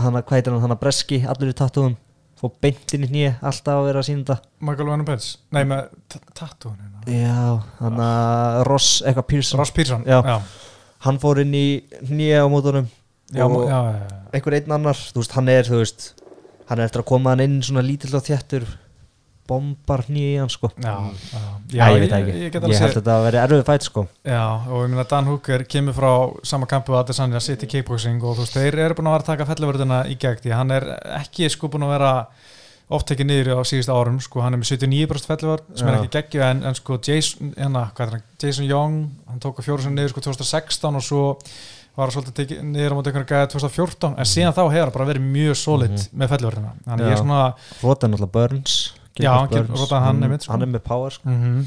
hann 0.01 0.19
að 0.19 0.33
heitir 0.35 0.55
hann, 0.55 0.65
hann 0.65 0.75
að 0.75 0.81
breski 0.81 1.21
allir 1.31 1.53
í 1.53 1.57
tattúum, 1.59 1.95
fór 2.41 2.53
beint 2.65 2.97
inn 2.97 3.07
í 3.07 3.11
hnið 3.13 3.45
alltaf 3.47 3.79
að 3.79 3.87
vera 3.89 4.03
að 4.03 4.09
sína 4.09 4.25
þetta. 4.25 4.53
Michael 4.67 4.91
Van 4.91 5.07
Pence, 5.07 5.31
nei 5.55 5.63
með 5.71 6.19
tattúin 6.35 6.81
Já, 7.05 7.61
hann 7.79 8.01
að 8.01 8.59
Ross 8.71 8.99
eitthvað 9.05 9.29
Pearson. 9.31 9.61
Ross 9.61 9.75
Pearson 9.77 10.07
Já. 10.09 10.19
já, 10.25 10.37
Hann 11.05 11.21
fór 11.21 11.43
inn 11.43 11.53
í 11.55 11.67
nýja 12.09 12.43
á 12.43 12.49
mótunum 12.49 12.89
já, 13.29 13.45
og 13.45 13.69
einhver 14.33 14.57
einn 14.57 14.73
annar. 14.73 14.97
Þú 14.97 15.21
veist, 15.21 15.35
hann 15.37 15.51
er, 15.53 15.69
þú 15.69 15.83
veist 15.83 16.07
Hann 16.69 16.79
er 16.81 16.87
eftir 16.89 17.03
að 17.03 17.09
koma 17.13 17.35
hann 17.35 17.41
inn 17.45 17.61
svona 17.63 17.83
lítill 17.85 18.15
og 18.17 18.25
þjættur 18.25 18.65
Bombar 19.45 20.01
nýja 20.09 20.29
í 20.31 20.37
hann, 20.41 20.49
sko. 20.49 20.71
Já, 20.81 20.95
já, 21.13 21.41
Já, 21.77 21.83
ég 21.93 21.99
veit 22.01 22.13
ekki. 22.17 22.31
Ég, 22.33 22.37
Ég, 22.47 22.53
get 22.55 22.63
alveg 22.65 22.79
held 22.81 22.91
séð- 22.95 22.97
þetta 23.03 23.13
að 23.19 23.25
vera 23.27 23.43
erfið 23.45 23.65
fætt, 23.69 23.83
sko. 23.91 24.05
Já, 24.25 24.45
og 24.73 24.79
ég 24.87 24.89
meina 24.95 25.05
Dan 25.11 25.27
Hooker 25.29 25.65
kemur 25.69 25.93
frá 25.99 26.13
sama 26.49 26.65
kampu 26.71 26.95
að 26.97 27.03
Adesanya 27.03 27.43
City 27.45 27.67
Kickboxing 27.69 28.23
og 28.25 28.39
þú 28.39 28.47
veist, 28.47 28.57
þeir 28.57 28.79
eru 28.87 28.95
búin 28.97 29.11
að 29.11 29.17
vera 29.19 29.25
að 29.27 29.29
taka 29.35 29.49
fellivörðuna 29.51 29.99
í 30.09 30.17
gegn 30.17 30.41
því 30.41 30.49
að 30.55 30.57
hann 30.63 30.71
er 30.79 30.87
ekki 31.21 31.51
sko 31.53 31.69
búin 31.69 31.85
að 31.85 31.93
vera 31.99 32.13
oft 32.89 33.07
tekið 33.09 33.27
niður 33.29 33.61
á 33.61 33.63
síðustu 33.69 33.93
árum 33.93 34.17
sko, 34.25 34.41
hann 34.41 34.55
er 34.57 34.61
með 34.61 34.71
79% 34.73 35.29
fellivörð 35.29 35.77
sem 35.77 35.89
er 35.89 35.95
ekki 36.01 36.11
geggju 36.17 36.43
en, 36.49 36.65
en 36.65 36.75
sko 36.81 36.99
Jason, 37.05 37.53
hérna, 37.57 37.85
hvað 37.93 38.07
er 38.07 38.13
hann, 38.17 38.25
Jason 38.41 38.65
Young 38.69 38.99
hann 39.29 39.41
tók 39.45 39.61
að 39.61 39.69
fjóru 39.69 39.83
sem 39.85 39.95
niður 39.97 40.13
sko 40.17 40.21
2016 40.25 40.97
og 41.01 41.05
svo 41.05 41.23
var 41.97 42.11
svolítið 42.15 42.35
tekið 42.41 42.63
niður 42.73 42.93
á 42.93 42.97
móti 42.99 43.11
einhverja 43.13 43.31
gæða 43.31 43.51
2014 43.55 44.19
en 44.19 44.29
síðan 44.35 44.55
þá 44.57 44.63
hefur 44.65 44.83
hann 44.89 44.95
bara 44.99 45.09
verið 45.13 45.27
mjög 45.39 45.57
solid 45.61 45.97
með 46.13 46.33
fellurina 46.35 46.73
þannig 46.89 47.07
ég 47.07 47.15
er 47.17 47.23
svona 47.23 47.41
Rota 47.83 48.09
náttúrulega 48.11 48.35
Burns 48.39 48.77
Já, 49.15 49.31
Gilbert 49.47 49.91
hann 49.95 50.03
hann 50.03 50.17
Mm, 50.19 50.25
einmitt, 50.27 50.43
sko. 50.43 50.53
Hann 50.57 50.63
er 50.67 50.71
með 50.75 50.83
power 50.89 51.11
sko. 51.15 51.29
mm 51.31 51.67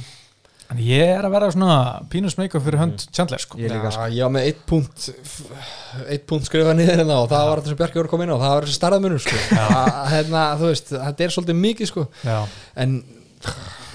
en 0.68 0.80
ég 0.84 1.00
er 1.16 1.24
að 1.24 1.32
vera 1.32 1.48
svona 1.56 1.76
pínu 2.12 2.28
smeykum 2.28 2.60
fyrir 2.60 2.76
hönd 2.82 3.06
Chandler 3.16 3.40
sko. 3.40 3.56
Ég 3.56 3.72
líka, 3.72 3.88
sko. 3.88 4.04
Já, 4.04 4.18
ég 4.18 4.26
var 4.26 4.32
með 4.36 4.48
eitt 4.50 4.66
punkt 4.68 5.06
eitt 6.12 6.26
punkt 6.28 6.44
skrifað 6.50 6.76
niður 6.76 6.98
hérna 7.00 7.22
og 7.24 7.30
það 7.32 7.46
var 7.48 7.62
þetta 7.62 7.72
sem 7.72 7.78
Bjarki 7.80 8.00
voru 8.02 8.12
koma 8.12 8.26
inn 8.28 8.34
á 8.36 8.40
það 8.42 8.52
var 8.58 8.68
þessi 8.68 8.76
starðamunur 8.82 9.24
sko. 9.24 9.38
Að, 9.64 9.94
hérna, 10.12 10.42
þú 10.60 10.72
veist, 10.74 10.92
þetta 10.92 11.24
er 11.24 11.34
svolítið 11.38 11.60
mikið 11.62 11.88
sko. 11.94 12.04
Já, 12.28 12.38
en 12.84 12.98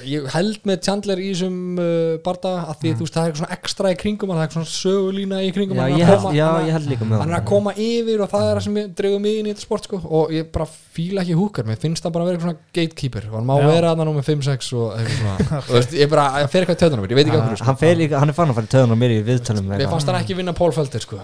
ég 0.09 0.27
held 0.33 0.67
með 0.69 0.79
Chandler 0.87 1.21
í 1.23 1.29
þessum 1.33 1.57
uh, 1.81 2.17
barda 2.25 2.53
að 2.71 2.79
því 2.83 2.93
þú 2.99 3.07
veist 3.07 3.17
það 3.17 3.23
er 3.23 3.31
eitthvað 3.33 3.41
svona 3.43 3.57
ekstra 3.57 3.93
í 3.93 3.99
kringum 4.03 4.33
hann, 4.33 4.39
það 4.39 4.43
er 4.43 4.49
eitthvað 4.49 4.67
svona 4.67 4.77
sögulína 4.79 5.41
í 5.43 5.51
kringum 5.57 5.79
Já, 5.79 5.83
hann, 5.83 5.97
ég 5.99 6.07
hann 6.09 6.21
koma- 6.23 6.35
já, 6.37 6.47
hann 6.49 6.67
ég 6.69 6.77
held 6.77 6.89
líka 6.93 7.09
með 7.09 7.23
hann 7.23 7.33
er 7.33 7.39
að 7.39 7.47
koma 7.53 7.75
yfir 7.77 8.25
og 8.25 8.33
það 8.33 8.47
er 8.49 8.55
það 8.59 8.67
sem 8.67 8.79
ég 8.83 9.19
mig 9.23 9.39
inn 9.41 9.49
í 9.49 9.53
þetta 9.53 9.67
sport 9.67 9.89
sko. 9.89 10.01
og 10.03 10.35
ég 10.35 10.49
bara 10.55 10.67
fíla 10.69 11.25
ekki 11.25 11.37
húkar 11.39 11.69
mér 11.69 11.81
finnst 11.83 12.05
það 12.05 12.15
bara 12.17 12.25
að 12.25 12.31
vera 12.31 12.39
eitthvað 12.39 12.51
svona 12.51 12.73
gatekeeper 12.79 13.29
og 13.31 13.37
hann 13.39 13.49
má 13.49 13.55
Já. 13.61 13.67
vera 13.73 13.93
að 13.93 14.03
nú 14.03 14.17
með 14.19 14.29
5-6 14.33 14.73
og 14.79 14.89
eitthvað 14.99 15.19
svona 15.23 15.61
og 15.63 15.73
veist, 15.79 15.97
ég 15.97 16.13
bara, 16.13 16.27
ég 16.43 16.53
fer 16.53 16.67
eitthvað 16.67 16.79
í 16.79 16.83
töðunum 16.83 17.05
mér, 17.05 17.15
ég 17.15 17.21
veit 17.21 17.29
ekki 17.31 17.41
okkur 17.41 17.61
sko. 17.63 17.69
hann, 17.71 17.81
fer 17.83 17.95
líka, 18.01 18.19
hann 18.23 18.33
er 18.33 18.37
fann 18.37 18.53
að 18.53 18.59
fara 18.61 18.69
í 18.69 18.75
töðun 18.77 18.97
og 18.97 19.01
mér 19.03 19.15
í 19.17 19.23
viðtölum 19.31 19.71
mér 19.73 19.87
fannst 19.93 20.11
hann 20.13 20.21
ekki 20.21 20.39
vinna 20.39 20.57
Paul 20.57 20.73
Felder 20.77 21.03
sko. 21.07 21.21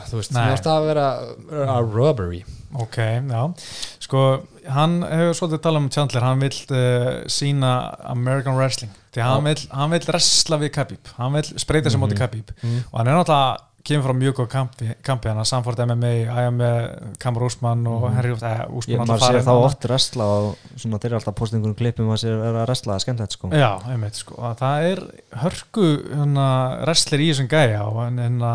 Hann 4.75 4.99
hefur 5.07 5.39
svolítið 5.39 5.63
talað 5.65 5.85
um 5.85 5.93
Chandler. 5.95 6.27
Hann 6.27 6.43
vill 6.43 6.59
uh, 6.73 7.09
sína 7.33 7.73
American 8.13 8.59
Wrestling. 8.59 8.93
Því 9.15 9.25
hann 9.25 9.49
vill, 9.49 9.63
hann 9.73 9.95
vill 9.95 10.05
wrestla 10.11 10.61
við 10.61 10.75
Khabib. 10.77 11.15
Hann 11.17 11.39
vill 11.39 11.49
spreita 11.61 11.93
sig 11.93 12.03
móti 12.03 12.19
Khabib. 12.19 12.53
Og 12.61 13.01
hann 13.01 13.09
er 13.09 13.19
náttúrulega 13.19 13.65
kemur 13.89 14.09
frá 14.09 14.15
mjög 14.17 14.35
góð 14.41 14.49
kampi, 14.53 14.89
kampi. 15.07 15.31
Hann 15.31 15.41
að 15.41 15.49
Samford 15.49 15.81
MMA, 15.87 16.11
æja 16.29 16.51
með 16.53 16.77
Kamar 17.23 17.47
Úsmann 17.47 17.87
og 17.89 18.05
Henry 18.13 18.35
eh, 18.35 18.61
Úsmann 18.67 18.95
Ég, 18.95 19.01
maður 19.01 19.25
sér 19.25 19.47
þá 19.47 19.53
oft 19.55 19.87
wrestla 19.89 20.27
og 20.35 20.51
svona 20.75 21.01
þeir 21.01 21.11
eru 21.13 21.19
alltaf 21.21 21.39
postingur 21.39 21.77
klippum 21.79 22.13
að 22.13 22.23
sér 22.25 22.37
er 22.37 22.59
að 22.59 22.67
wrestla, 22.67 22.93
það 22.93 22.99
er 22.99 23.07
skemmtilegt 23.07 23.39
sko. 23.39 23.51
Já, 23.55 23.71
einmitt 23.89 24.21
sko, 24.21 24.37
að 24.51 24.61
það 24.61 24.91
er 24.91 25.03
hörku 25.45 25.89
hérna, 26.11 26.47
wrestler 26.85 27.25
í 27.25 27.33
þessum 27.33 27.51
gæja. 27.55 27.83
Og 27.89 28.03
en, 28.05 28.23
en, 28.27 28.47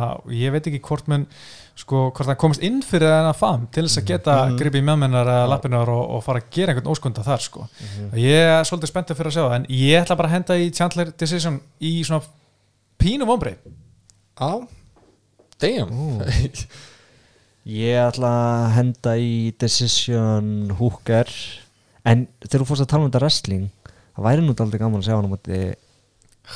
ég 0.44 0.56
veit 0.56 0.70
ekki 0.70 0.84
hvort 0.86 1.10
menn 1.12 1.28
sko, 1.76 2.04
hvort 2.14 2.30
hann 2.30 2.40
komist 2.40 2.64
inn 2.66 2.82
fyrir 2.86 3.10
þennan 3.10 3.38
fam 3.38 3.66
til 3.74 3.86
þess 3.88 4.02
að 4.02 4.10
geta 4.12 4.36
mm 4.36 4.50
-hmm. 4.50 4.60
gripið 4.62 4.82
í 4.84 4.86
meðmennar 4.90 5.32
eða 5.34 5.50
lappinar 5.50 5.90
og, 5.90 6.04
og 6.16 6.24
fara 6.24 6.40
að 6.40 6.50
gera 6.52 6.74
einhvern 6.74 6.92
óskunda 6.94 7.24
þar 7.26 7.42
sko. 7.42 7.68
ég 8.14 8.46
er 8.60 8.64
svolítið 8.70 8.92
spenntið 8.92 9.18
fyrir 9.18 9.32
að 9.32 9.34
sjá 9.38 9.44
það 9.44 9.56
en 9.56 9.66
ég 9.70 10.02
ætla 10.02 10.16
bara 10.16 10.28
að 10.28 10.36
henda 10.38 10.58
í 10.58 10.72
Chandler 10.72 11.14
Decision 11.18 11.60
í 11.82 11.94
svona 12.04 12.22
pínu 12.98 13.26
vombrið 13.26 13.58
á, 14.38 14.52
damn. 15.60 16.22
Ég 17.64 17.96
ætla 17.96 18.28
að 18.28 18.72
henda 18.76 19.12
í 19.16 19.54
Decision 19.56 20.74
Hooker. 20.76 21.30
En 22.04 22.26
þegar 22.44 22.60
þú 22.60 22.68
fórst 22.68 22.84
að 22.84 22.90
tala 22.92 23.06
um 23.06 23.12
þetta 23.12 23.24
wrestling 23.24 23.70
Það 24.14 24.26
væri 24.28 24.46
nú 24.46 24.56
aldrei 24.60 24.82
gaman 24.82 25.02
að 25.02 25.08
sjá 25.08 25.16
hann 25.16 25.28
á 25.28 25.34
móti 25.34 25.60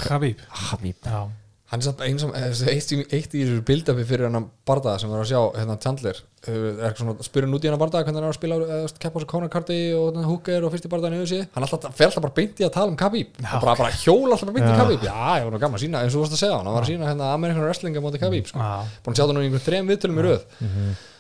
Habib 0.03 0.41
Habib 0.68 1.07
Já, 1.07 1.22
hann 1.68 1.82
er 1.82 1.84
samt 1.84 1.99
eins 2.05 2.24
og 2.24 2.32
eitt, 2.38 2.91
í- 2.95 3.05
eitt 3.11 3.34
í 3.36 3.41
þessu 3.43 3.63
bildafi 3.68 4.03
fyrir 4.07 4.30
hennar 4.30 4.45
bardaða 4.68 5.01
sem 5.01 5.09
var 5.11 5.20
að 5.24 5.30
sjá 5.34 5.39
hérna 5.59 5.76
Chandler. 5.84 6.22
Svona 6.47 7.15
spyrir 7.26 7.49
út 7.51 7.65
í 7.65 7.68
hennar 7.68 7.82
bardaða 7.82 8.05
hvernig 8.07 8.22
hann 8.22 8.28
er 8.30 8.32
að 8.32 8.38
spila 8.38 8.59
uh, 8.63 8.93
keppa 9.03 9.15
á 9.15 9.20
þessu 9.20 9.30
Conor-karti 9.34 9.80
og 9.97 10.05
hérna 10.13 10.24
húker 10.30 10.63
og 10.63 10.72
fyrst 10.72 10.88
í 10.88 10.91
bardaðan 10.93 11.18
yfir 11.20 11.32
sig 11.34 11.43
hann 11.57 11.65
alltaf, 11.68 11.89
fer 11.97 12.07
alltaf 12.07 12.24
bara 12.24 12.36
beint 12.39 12.61
í 12.61 12.68
að 12.68 12.72
tala 12.78 12.93
um 12.93 12.99
Khabib. 13.01 13.36
Og 13.43 13.65
bara, 13.65 13.76
bara 13.82 13.91
hjóla 13.99 14.38
alltaf 14.38 14.47
bara 14.47 14.55
beint 14.61 14.70
í. 14.72 14.78
Khabib. 14.80 15.03
Já, 15.09 15.18
ég 15.41 15.49
var 15.49 15.51
nú 15.57 15.61
gaman 15.65 15.76
að 15.82 15.84
sína, 15.84 16.05
eins 16.05 16.15
og 16.15 16.22
þú 16.22 16.24
varst 16.24 16.38
að 16.38 16.43
segja 16.45 16.55
hann 16.61 16.70
hann 16.72 16.78
var 16.78 16.88
að 16.88 16.91
sína 16.93 17.11
hérna 17.11 17.34
American 17.36 17.68
Wrestling 17.68 17.99
á 17.99 18.01
móti 18.07 18.22
Khabib 18.24 18.47
sko. 18.53 18.63
búin 19.03 19.11
að 19.11 19.20
sjá 19.20 19.26
það 19.28 19.36
nú 19.36 19.43
í 19.43 19.49
einhverjum 19.49 19.68
þrem 19.68 19.91
viðtölum 19.91 20.22
í 20.24 20.28
röð 20.30 20.47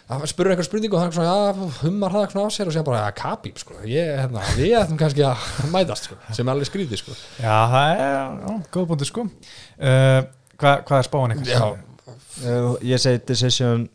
hann 0.07 0.23
spurur 0.31 0.53
eitthvað 0.53 0.69
spurningu 0.69 0.97
og 0.97 1.03
hann 1.03 1.13
svona, 1.15 1.33
já, 1.35 1.69
hummar 1.81 2.15
það 2.15 2.25
eitthvað 2.27 2.47
á 2.47 2.49
sér 2.55 2.71
og 2.71 2.75
segja 2.75 2.85
bara, 2.87 3.03
já, 3.03 3.15
Khabib, 3.21 3.59
sko 3.63 3.77
ég, 3.83 4.13
hérna, 4.21 4.45
við 4.55 4.75
ættum 4.79 4.99
kannski 5.01 5.25
að 5.27 5.47
mætast, 5.75 6.07
sko 6.09 6.19
sem 6.31 6.47
er 6.47 6.53
alveg 6.55 6.69
skrítið, 6.71 7.01
sko 7.03 7.15
já 7.43 7.57
það 7.73 7.91
er 7.91 8.17
já, 8.17 8.57
góð 8.77 8.89
búndi 8.93 9.09
sko 9.09 9.27
uh, 9.27 10.19
hva, 10.57 10.73
Hvað 10.87 10.97
er 10.97 11.07
spáin? 11.09 11.37
Já. 11.47 11.63
uh, 11.67 12.75
Ég 12.87 13.03
segi 13.03 13.23
Decision 13.29 13.87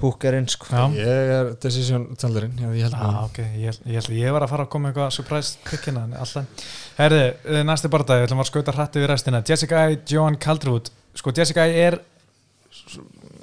Hookerinn 0.00 0.48
sko 0.48 0.68
Já. 0.72 0.84
ég 0.96 1.30
er 1.34 1.48
decision 1.60 2.06
já, 2.16 2.68
ég 2.72 2.86
held 2.86 2.94
Já, 2.94 3.00
að 3.04 3.16
ok, 3.26 3.38
ég, 3.60 3.80
ég 3.84 3.98
held 3.98 4.08
að 4.08 4.16
ég 4.16 4.32
var 4.32 4.46
að 4.46 4.52
fara 4.54 4.64
að 4.64 4.70
koma 4.72 4.88
eitthvað 4.88 5.10
surprise 5.12 5.58
pickina 5.66 6.06
en 6.08 6.14
alltaf. 6.16 6.64
Herði, 6.96 7.26
eh, 7.44 7.60
næsti 7.68 7.90
barndagi, 7.92 8.22
við 8.22 8.30
ætlum 8.30 8.40
að 8.40 8.48
skauta 8.48 8.72
hrætti 8.76 9.02
við 9.02 9.10
restina. 9.12 9.42
Jessica 9.44 9.82
I, 9.92 9.98
Joan 10.08 10.38
Calderwood. 10.40 10.88
Sko, 11.20 11.34
Jessica 11.36 11.66
I 11.68 11.76
er, 11.84 11.98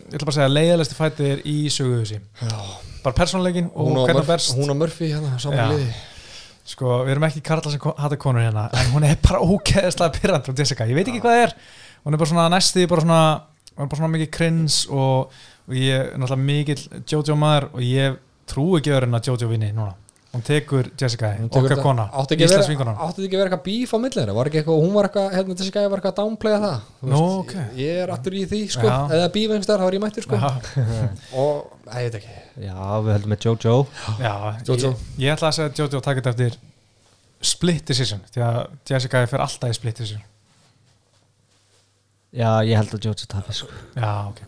ég 0.08 0.16
ætla 0.18 0.26
bara 0.28 0.34
að 0.34 0.38
segja, 0.40 0.52
leiðalæsti 0.54 0.98
fættir 0.98 1.42
í 1.48 1.56
söguðusi. 1.74 2.20
já, 2.42 2.60
Bara 3.04 3.16
persónleikin 3.16 3.68
og 3.76 3.92
hvernig 4.08 4.28
berst. 4.28 4.56
hún 4.58 4.70
og 4.74 4.78
Murphy 4.80 5.12
hérna, 5.14 5.38
saman 5.40 5.74
liði 5.76 5.90
Sko, 6.68 6.98
við 7.08 7.14
erum 7.14 7.24
ekki 7.24 7.42
karla 7.48 7.72
sem 7.72 7.80
hata 7.96 8.18
konur 8.20 8.44
hérna, 8.44 8.66
en 8.76 8.90
hún 8.92 9.06
er 9.08 9.16
bara 9.24 9.40
ókeðslega 9.40 10.12
pyrrand. 10.18 10.50
Ég 10.52 10.96
veit 10.98 11.08
ekki 11.08 11.22
hvað 11.24 11.38
það 11.38 11.44
er. 11.46 11.54
Hún 12.04 12.14
er 12.14 12.20
bara 12.20 12.28
svona 12.34 12.48
næsti, 12.52 12.84
bara 12.92 13.04
svona, 13.06 13.20
hún 13.78 13.86
er 13.86 13.92
bara 13.94 14.00
svona 14.02 14.12
mikið 14.18 14.32
krins 14.36 14.82
og, 14.92 15.32
og 15.68 15.78
ég 15.80 15.96
er 15.96 16.18
náttúrulega 16.20 16.44
mikill 16.44 16.84
Jojo 17.08 17.38
maður 17.40 17.70
og 17.72 17.86
ég 17.88 18.18
trú 18.52 18.66
ekki 18.82 18.92
öðrun 18.98 19.16
að 19.16 19.30
Jojo 19.32 19.48
vinni 19.48 19.72
núna. 19.72 19.96
Hún 20.38 20.44
tekur 20.46 20.88
Jessica 21.02 21.32
I, 21.34 21.40
Hún 21.42 21.50
tekur 21.50 21.72
okkar 21.74 21.80
kona, 21.82 22.04
átti 22.14 22.36
ekki 22.36 22.44
að 22.46 22.52
Íslands 22.52 22.68
vera- 22.68 22.72
vinkonan. 22.76 22.98
átti 23.02 23.16
þetta 23.18 23.26
ekki 23.28 23.38
að 23.38 23.42
vera 23.42 23.50
eitthvað 23.50 23.64
bíf 23.68 23.94
á 23.94 23.98
milli 24.04 24.18
þeirra? 24.20 24.36
Var 24.38 24.50
ekki 24.52 24.60
eitthvað, 24.62 24.82
hún 24.84 24.94
var 24.94 25.08
eitthvað, 25.08 25.28
hérna 25.34 25.56
gæði 25.58 25.90
var 25.94 25.98
eitthvað 26.02 26.14
að 26.14 26.20
downplaya 26.22 26.60
það. 26.64 26.78
Þú 27.02 27.08
Nú, 27.10 27.18
veist, 27.18 27.40
ok. 27.42 27.54
ég, 27.82 28.02
er 28.04 28.14
aftur 28.14 28.38
í 28.38 28.44
því, 28.52 28.60
sko, 28.76 28.92
eða 29.18 29.32
bíf 29.34 29.50
einhverstaðar, 29.56 29.82
þá 29.82 29.88
er 29.90 29.98
ég 29.98 30.04
mættur, 30.06 30.28
sko. 30.28 30.36
Og, 31.42 31.56
að 31.90 32.06
ég 32.06 32.12
veit 32.12 32.20
ekki. 32.22 32.36
Já, 32.68 32.78
við 33.02 33.12
höldum 33.18 33.34
með 33.34 33.48
Jojo. 33.48 33.76
Já 34.22 34.34
Jojo. 34.70 34.92
Ég, 34.94 35.04
ég 35.26 35.34
ætla 35.34 35.50
að 35.50 35.58
segja 35.58 35.70
að 35.74 35.82
Jojo 35.82 36.02
takit 36.06 36.30
eftir 36.34 36.60
split 37.42 37.86
decision, 37.90 38.22
því 38.34 38.46
að 38.46 38.60
Jessica 38.94 39.26
fer 39.34 39.44
alltaf 39.48 39.74
í 39.74 39.78
split 39.82 39.98
decision. 40.04 40.22
Já, 42.38 42.52
ég 42.68 42.76
held 42.78 42.94
að 42.94 43.06
Jojo 43.10 43.26
tafi 43.32 43.54
sko. 43.56 43.68
Já, 43.98 44.12
ok. 44.30 44.40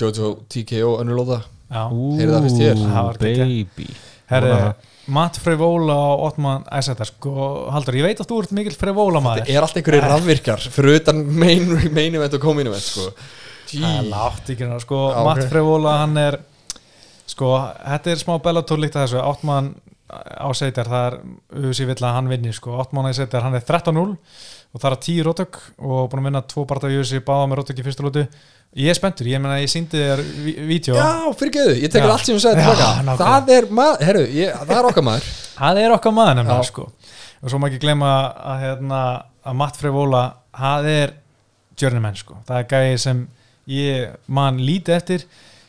Jojo 0.00 0.30
TKO. 0.50 0.92
Heyrðu 0.96 2.34
það 2.34 2.44
fyrst 2.46 2.60
hér? 2.62 2.76
Baby. 3.20 3.86
Herri, 4.30 4.50
Vona 4.50 4.74
Matt 5.12 5.38
Freyvola 5.38 5.94
og 5.94 6.24
Ottman 6.30 6.64
Æsættar 6.74 7.06
sko, 7.08 7.32
Haldur, 7.70 7.94
ég 8.00 8.06
veit 8.08 8.20
að 8.22 8.30
þú 8.30 8.38
ert 8.42 8.54
mikill 8.58 8.76
Freyvola 8.78 9.22
maður. 9.22 9.44
Það 9.46 9.54
er 9.54 9.66
allt 9.66 9.80
einhverju 9.80 10.02
rafvirkjar 10.02 10.64
fyrir 10.74 11.00
utan 11.00 11.22
main, 11.30 11.68
main 11.94 12.18
event 12.18 12.34
og 12.38 12.42
come-in 12.42 12.70
event, 12.72 12.82
sko. 12.86 13.06
Það 13.70 13.86
er 13.92 14.08
látt 14.10 14.50
ekki 14.54 14.70
sko, 14.82 15.02
Já, 15.12 15.20
Matt 15.28 15.44
ok. 15.44 15.50
Freyvola 15.52 15.96
hann 16.02 16.18
er 16.22 16.38
sko, 17.30 17.52
þetta 17.84 18.12
er 18.14 18.22
smá 18.22 18.34
Bellator 18.42 18.82
líkt 18.82 18.98
að 18.98 19.06
þessu, 19.06 19.22
Ottman 19.22 19.72
á 20.10 20.48
Seitar, 20.54 20.86
það 20.90 21.06
er 21.06 21.16
auðvitað 21.56 21.88
vill 21.90 22.04
að 22.06 22.14
hann 22.16 22.28
vinni, 22.30 22.52
sko, 22.54 22.76
Ottman 22.82 23.08
á 23.10 23.12
Seitar, 23.16 23.42
hann 23.46 23.56
er 23.58 23.64
13-0 23.66 24.04
og 24.76 24.82
það 24.82 24.90
er 24.92 24.98
10 25.06 25.24
rótök 25.26 25.58
og 25.78 26.10
búin 26.12 26.20
að 26.22 26.28
vinna 26.28 26.42
tvo 26.46 26.64
barða 26.68 26.90
í 26.92 26.98
auðvitað, 27.00 27.24
báða 27.26 27.48
með 27.50 27.60
rótök 27.60 27.80
í 27.80 27.86
fyrstu 27.86 28.06
lótu. 28.06 28.24
Ég 28.76 28.90
er 28.92 28.98
spenntur, 28.98 29.28
ég 29.30 29.40
meina 29.40 29.56
ég 29.62 29.70
síndi 29.72 29.96
þér 30.02 30.22
ví- 30.44 30.56
vídeo, 30.68 30.96
Já, 30.98 31.32
fyrir 31.38 31.52
geðu, 31.54 31.74
ég 31.80 31.92
tekur 31.94 32.12
allt 32.12 32.26
sem 32.28 32.36
þú 32.36 32.42
sagði 32.44 32.64
nákvæmlega. 32.66 33.16
Það 33.22 33.52
er 33.56 33.68
maður, 33.78 34.02
herru, 34.08 34.24
ég, 34.36 34.58
það 34.66 34.74
er 34.76 34.88
okkar 34.90 35.06
maður. 35.06 35.28
Það 35.56 35.78
er 35.80 35.94
okkar 35.96 36.12
maður 36.12 36.34
nefnilega, 36.42 36.66
sko. 36.68 36.84
Og 37.40 37.48
svo 37.52 37.58
má 37.62 37.66
ekki 37.70 37.78
glemma 37.80 38.10
að, 38.36 38.58
hérna, 38.66 39.00
að 39.46 39.56
Matt 39.62 39.78
Freyvola, 39.80 40.22
það 40.58 40.88
er 40.92 41.14
journeyman, 41.80 42.18
sko, 42.20 42.36
það 42.48 42.58
er 42.60 42.68
gæði 42.74 42.98
sem 43.06 43.22
ég 43.72 44.12
man 44.28 44.60
lítið 44.60 44.96
eftir. 44.98 45.24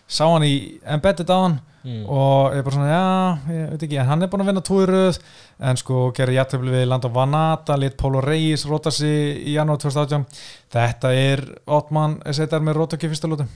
Sá 0.08 0.26
hann 0.28 0.44
í 0.48 0.54
embedded 0.84 1.32
á 1.32 1.38
hann 1.46 1.58
Mm. 1.88 2.02
og 2.12 2.52
ég 2.52 2.60
er 2.60 2.66
bara 2.66 2.76
svona, 2.76 2.88
já, 2.92 3.54
ég 3.56 3.70
veit 3.72 3.84
ekki 3.88 4.00
en 4.02 4.10
hann 4.10 4.26
er 4.26 4.32
búin 4.32 4.44
að 4.44 4.50
vinna 4.52 4.64
tvo 4.68 4.82
í 4.84 4.90
röð. 4.90 5.22
En 5.70 5.80
sko 5.80 6.10
gerir 6.18 6.36
jættöfli 6.36 6.74
við 6.74 6.84
Lando 6.90 7.10
Vanata 7.16 7.78
lit 7.80 7.96
Pólo 7.98 8.20
Reis 8.22 8.66
róta 8.68 8.92
sig 8.92 9.40
í 9.48 9.56
janúar 9.56 9.80
2018 9.80 10.28
þetta 10.76 11.14
er 11.16 11.46
Ottman 11.66 12.20
setar 12.36 12.66
með 12.66 12.82
rótöki 12.82 13.08
fyrsta 13.08 13.32
lútu 13.32 13.48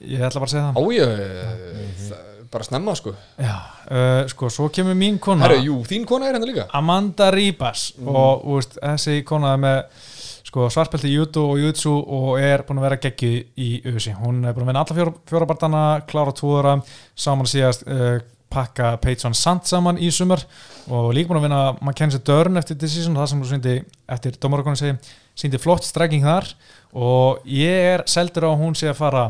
ég 0.00 0.24
ætla 0.24 0.40
bara 0.40 0.48
að 0.48 0.54
segja 0.54 0.66
það. 0.66 0.78
Ájö, 0.80 2.18
bara 2.50 2.66
snemma, 2.66 2.94
sko. 2.98 3.12
Já, 3.38 3.56
uh, 3.86 4.22
sko, 4.32 4.50
svo 4.52 4.68
kemur 4.74 4.96
mín 4.98 5.20
kona. 5.22 5.46
Herru, 5.46 5.60
jú, 5.68 5.76
þín 5.86 6.06
kona 6.08 6.28
er 6.28 6.36
hérna 6.36 6.48
líka. 6.48 6.66
Amanda 6.76 7.30
Ribas. 7.34 7.90
Og 8.00 8.44
þú 8.44 8.56
veist, 8.56 8.78
þessi 8.80 9.20
kona 9.28 9.54
er 9.54 9.62
með 9.62 10.06
sko, 10.50 10.66
svartbelti 10.72 11.10
í 11.10 11.14
judo 11.14 11.46
og 11.52 11.62
jutsu 11.62 11.92
og 11.94 12.34
er 12.42 12.64
búin 12.66 12.80
að 12.80 12.88
vera 12.88 13.00
geggju 13.04 13.30
í 13.54 13.70
auðvisi 13.84 14.16
hún 14.18 14.42
er 14.42 14.54
búin 14.56 14.66
að 14.66 14.72
vinna 14.72 14.82
alla 14.82 14.96
fjóra, 14.96 15.14
fjóra 15.30 15.48
barndana 15.48 15.82
klára 16.10 16.34
tvoðara, 16.34 16.76
saman 17.14 17.50
síðast 17.50 17.86
uh, 17.86 18.18
pakka 18.50 18.96
Peyton 19.02 19.36
Sand 19.38 19.68
saman 19.70 20.00
í 20.02 20.10
sumar 20.10 20.42
og 20.90 21.12
líka 21.14 21.30
búin 21.30 21.38
að 21.38 21.46
vinna 21.46 21.62
Mackenzie 21.86 22.22
Dörn 22.26 22.58
eftir 22.58 22.78
decision, 22.80 23.18
það 23.20 23.30
sem 23.30 23.44
þú 23.44 23.50
síndi 23.52 23.76
eftir 24.10 24.38
dómarakonu 24.42 24.80
segi, 24.80 24.98
síndi 25.38 25.62
flott 25.62 25.86
strekking 25.86 26.26
þar 26.26 26.50
og 26.98 27.46
ég 27.46 27.92
er 27.94 28.06
seldur 28.10 28.50
á 28.50 28.58
hún 28.58 28.74
sé 28.74 28.90
að 28.90 28.98
fara 29.04 29.24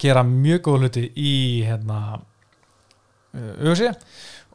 gera 0.00 0.24
mjög 0.24 0.64
góð 0.64 0.86
hluti 0.86 1.08
í 1.20 1.34
hérna 1.68 2.22
auðvisi 3.36 3.92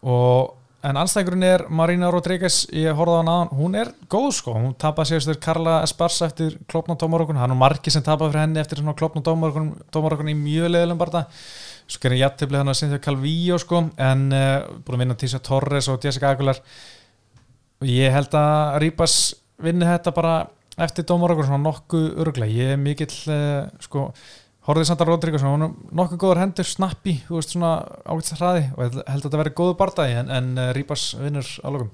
og 0.02 0.57
en 0.86 0.98
anstæðingurinn 1.02 1.46
er 1.48 1.64
Marina 1.74 2.10
Rodríguez 2.14 2.66
ég 2.76 2.96
horfði 2.98 3.16
á 3.18 3.20
hann 3.20 3.32
aðan, 3.32 3.54
hún 3.58 3.78
er 3.80 3.90
góð 4.12 4.28
sko. 4.38 4.54
Hún 4.58 4.76
tapaði 4.80 5.12
sér 5.12 5.24
eftir 5.24 5.40
Karla 5.42 5.80
Espars 5.86 6.20
eftir 6.26 6.58
klopna 6.70 6.98
dómarokun, 7.00 7.40
hann 7.42 7.56
og 7.56 7.60
margi 7.60 7.94
sem 7.94 8.06
tapaði 8.06 8.34
fyrir 8.34 8.44
henni 8.46 8.62
eftir 8.62 8.82
svona 8.82 8.96
klopna 8.98 9.24
dómarokun, 9.26 9.72
dómarokun 9.94 10.32
í 10.32 10.36
mjög 10.38 10.72
leðilegum 10.74 11.02
barða, 11.02 11.24
svo 11.88 12.04
gerir 12.04 12.22
jættibli 12.22 12.62
hann 12.62 12.72
að 12.72 12.80
Cynthia 12.82 13.04
Calvillo 13.04 13.58
sko 13.64 13.82
en 14.10 14.28
uh, 14.30 14.68
búin 14.86 15.00
að 15.00 15.04
vinna 15.06 15.20
Tísa 15.20 15.42
Torres 15.44 15.90
og 15.92 16.04
Jessica 16.06 16.32
Aguilar. 16.36 16.62
Og 17.82 17.90
ég 17.90 18.14
held 18.14 18.38
að 18.38 18.80
Rýpas 18.86 19.18
vinni 19.64 19.88
þetta 19.90 20.14
bara 20.14 20.36
eftir 20.78 21.08
dómarokun 21.10 21.50
svona 21.50 21.64
nokkuð 21.66 22.12
öruglega, 22.22 22.54
ég 22.54 22.76
er 22.76 22.82
mikill 22.82 23.16
uh, 23.34 23.66
sko 23.82 24.12
Horfið 24.68 24.90
Sandra 24.90 25.06
Rodríguez, 25.08 25.44
hún 25.48 25.64
er 25.64 25.76
nokkuð 25.96 26.20
góður 26.20 26.42
hendur, 26.42 26.68
snappi, 26.68 27.14
þú 27.24 27.38
veist 27.38 27.54
svona 27.54 27.70
ágætt 28.04 28.34
hraði 28.36 28.64
og 28.76 28.82
ég 28.84 28.98
held 28.98 29.22
að 29.22 29.24
þetta 29.24 29.40
verði 29.40 29.54
góðu 29.56 29.76
bardagi 29.80 30.18
en, 30.20 30.32
en 30.38 30.50
uh, 30.60 30.72
Rýpas 30.76 31.06
vinnur 31.22 31.52
álögum. 31.64 31.94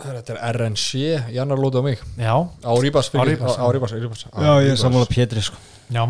Þetta 0.00 0.32
er 0.32 0.54
RNC, 0.56 1.02
Jannar 1.34 1.60
lótið 1.60 1.84
á 1.84 1.84
mig. 1.84 2.04
Já, 2.16 2.32
Á 2.40 2.72
Rýbas, 2.80 3.10
Á 3.12 3.20
á 3.20 3.24
Rýbas, 3.28 3.58
á 3.60 3.66
Rýbas 3.68 4.24
Já, 4.32 4.48
ég 4.64 4.72
er 4.72 4.80
sammála 4.80 5.08
Pétri 5.10 5.44
sko. 5.44 5.60
Já. 5.92 6.06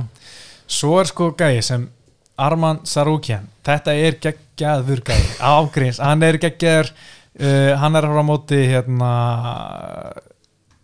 Svo 0.76 0.92
er 1.02 1.10
sko 1.10 1.28
gæi 1.34 1.58
sem 1.66 1.88
Arman 2.38 2.84
Sarukian, 2.86 3.50
þetta 3.66 3.96
er 3.98 4.18
geggjaður 4.22 5.02
gæi, 5.10 5.18
ágríns, 5.42 5.98
hann 6.02 6.22
er 6.22 6.38
geggjaður, 6.38 6.92
uh, 7.40 7.72
hann 7.82 7.98
er 7.98 8.06
frá 8.12 8.22
móti 8.30 8.62
hérna 8.70 9.10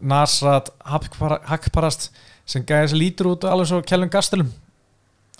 Nasrat 0.03 0.75
Hakparast 0.83 2.11
sem 2.43 2.67
gæi 2.67 2.89
sem 2.91 2.99
lítur 2.99 3.37
út 3.37 3.47
alveg 3.47 3.71
svo 3.71 3.83
Kjellum 3.87 4.11
Gastelum 4.11 4.51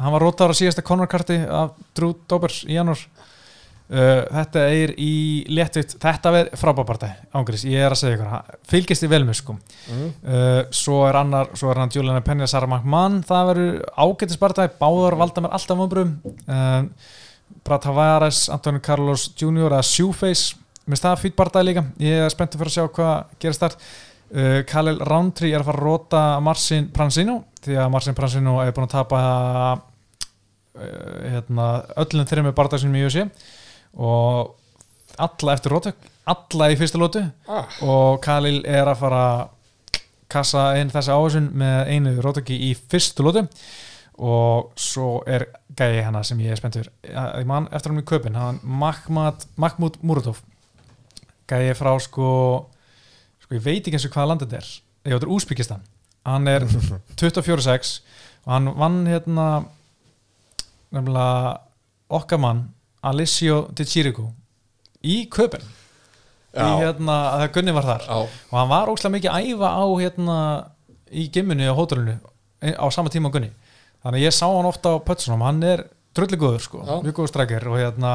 hann 0.01 0.15
var 0.15 0.25
rótaður 0.25 0.57
á 0.57 0.61
síðasta 0.61 0.85
Conor-karti 0.87 1.43
af 1.45 1.77
Drew 1.97 2.15
Dobbers 2.31 2.63
í 2.69 2.79
janúar. 2.79 3.03
Uh, 3.93 4.23
þetta 4.31 4.61
er 4.73 4.95
í 4.97 5.15
léttvitt, 5.53 5.99
þetta 6.01 6.31
er 6.39 6.49
frábápartæ 6.57 7.11
ángriðs, 7.37 7.67
ég 7.69 7.83
er 7.83 7.93
að 7.93 7.99
segja 8.01 8.17
ykkur 8.17 8.55
fylgist 8.71 9.05
í 9.05 9.11
velmið 9.11 9.37
sko? 9.37 9.57
Mm. 9.91 10.07
uh, 10.23 10.61
svo 10.73 11.03
er 11.05 11.19
annar, 11.21 11.51
svo 11.59 11.69
er 11.69 11.81
hann 11.83 11.93
Julian 11.93 12.25
Penja 12.25 12.49
Sara 12.49 12.71
McMahon, 12.71 13.19
það 13.29 13.51
verður 13.51 13.83
ágættispartæ 14.07 14.65
báðar 14.79 15.19
valda 15.21 15.45
mér 15.45 15.59
alltaf 15.59 15.85
umbröðum 15.85 16.15
uh, 16.47 17.11
Brad 17.67 17.85
Tavares 17.85 18.47
Antonio 18.55 18.81
Carlos 18.81 19.27
Jr. 19.37 19.69
eða 19.69 19.85
Shoeface. 19.85 20.57
Mér 20.87 20.97
finnst 20.97 21.07
það 21.07 21.21
fýtt 21.27 21.39
partæ 21.39 21.61
líka. 21.63 21.85
Ég 22.03 22.25
er 22.25 22.33
spenntið 22.33 22.63
fyrir 22.63 22.73
að 22.73 22.79
sjá 22.79 22.89
hvað 22.97 23.37
gerist 23.43 23.63
þar. 23.63 23.77
Uh, 24.33 24.59
Khalil 24.73 24.99
Roundtree 25.05 25.53
er 25.53 25.61
að 25.61 25.69
fara 25.69 25.83
að 25.83 25.85
róta 25.85 26.23
Marcin 26.41 26.89
Pransino 26.95 27.43
því 27.63 27.79
að 27.81 27.93
Marcin 27.95 28.17
Pransino 28.19 28.59
er 28.63 28.73
búin 28.75 28.89
að 28.89 28.97
tapa 28.97 29.21
uh, 29.23 29.83
hérna, 31.27 31.69
öllum 32.03 32.29
þeirra 32.29 32.49
með 32.49 32.57
barndagsinum 32.59 32.99
í 32.99 33.05
USA 33.07 33.29
og 33.93 34.57
alla 35.21 35.55
eftir 35.57 35.75
rótök 35.75 36.09
alla 36.29 36.69
í 36.71 36.77
fyrsta 36.79 37.01
lótu 37.01 37.23
ah. 37.51 37.67
og 37.83 38.21
Khalil 38.23 38.63
er 38.69 38.87
að 38.87 39.01
fara 39.01 39.25
kassa 40.33 40.71
einn 40.79 40.93
þessi 40.93 41.13
áhersun 41.13 41.49
með 41.59 41.91
einu 41.93 42.13
rótöki 42.25 42.57
í 42.69 42.73
fyrstu 42.77 43.27
lótu 43.27 43.45
og 44.23 44.71
svo 44.79 45.23
er 45.27 45.49
gæði 45.77 46.05
hana 46.07 46.21
sem 46.23 46.41
ég 46.45 46.53
er 46.53 46.61
spenntur. 46.61 46.91
Ég 47.03 47.47
man 47.49 47.67
eftir 47.73 47.91
hann 47.91 48.03
í 48.03 48.07
köpinn 48.07 48.37
Mahmoud 48.63 49.97
Muradov 50.05 50.43
gæði 51.51 51.75
frá 51.77 51.91
sko 52.01 52.29
sko 53.43 53.57
ég 53.57 53.65
veit 53.65 53.83
ekki 53.83 53.97
eins 53.99 54.07
og 54.07 54.15
hvaða 54.15 54.31
land 54.31 54.45
þetta 54.45 54.61
er. 54.61 54.71
Þetta 55.03 55.27
er 55.27 55.35
Úsbyggistan 55.35 55.89
hann 56.29 56.49
er 56.51 56.67
24-6 57.21 57.93
og 58.47 58.53
hann 58.53 58.71
vann 58.79 59.01
hérna 59.11 59.47
nefnilega 60.93 61.61
okkar 62.13 62.41
mann 62.43 62.65
Alessio 63.03 63.69
Di 63.75 63.85
Chirico 63.89 64.29
í 65.03 65.23
köpinn 65.33 65.65
í 66.53 66.67
hérna 66.83 67.15
að 67.39 67.47
Gunni 67.55 67.73
var 67.73 67.87
þar. 67.89 68.03
Já, 68.05 68.17
og 68.53 68.57
hann 68.59 68.69
var 68.69 68.91
óslega 68.93 69.15
mikið 69.15 69.31
að 69.33 69.47
æfa 69.55 69.71
á 69.73 69.85
hérna 70.03 70.37
í 71.09 71.23
gimminu 71.33 71.65
á 71.65 71.75
hótelinu 71.79 72.19
e- 72.61 72.75
á 72.77 72.87
sama 72.93 73.09
tíma 73.09 73.31
Gunni. 73.33 73.49
Þannig 74.05 74.19
að 74.21 74.27
ég 74.27 74.35
sá 74.37 74.45
hann 74.53 74.69
ofta 74.69 74.93
á 74.93 75.01
Pötsunum 75.01 75.41
hann 75.47 75.63
er 75.65 75.87
drulli 76.13 76.37
góður 76.37 76.61
sko, 76.61 76.83
mjög 77.07 77.17
góður 77.17 77.31
strækir 77.33 77.67
og 77.71 77.79
hérna 77.81 78.13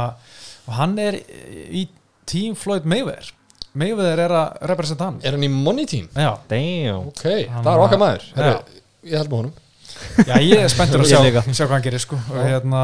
og 0.67 0.73
hann 0.77 0.93
er 1.01 1.17
í 1.17 1.87
Team 2.29 2.53
Floyd 2.59 2.85
Mayweather 2.85 3.33
Mayweather 3.77 4.19
er 4.25 4.33
að 4.39 4.57
representa 4.71 5.07
hann. 5.09 5.19
Er 5.23 5.35
hann 5.37 5.45
í 5.45 5.49
Money 5.53 5.85
Team? 5.89 6.07
já, 6.15 6.31
Damn. 6.49 7.07
Ok, 7.11 7.23
Hann 7.51 7.63
það 7.65 7.71
er 7.73 7.83
okkar 7.85 8.01
maður. 8.03 8.27
Já. 8.31 8.41
Heru, 8.41 8.81
Ég 9.07 9.17
held 9.21 9.31
með 9.31 9.37
honum. 9.41 9.55
Já 10.27 10.35
ég 10.43 10.59
er 10.61 10.69
spenntur 10.73 11.01
að 11.01 11.05
Ég 11.07 11.11
sjá, 11.13 11.21
líka. 11.25 11.41
sjá 11.47 11.63
hvað 11.65 11.75
hann 11.77 11.85
gerir 11.87 12.03
sko. 12.03 12.17
Og 12.33 12.41
hérna 12.45 12.81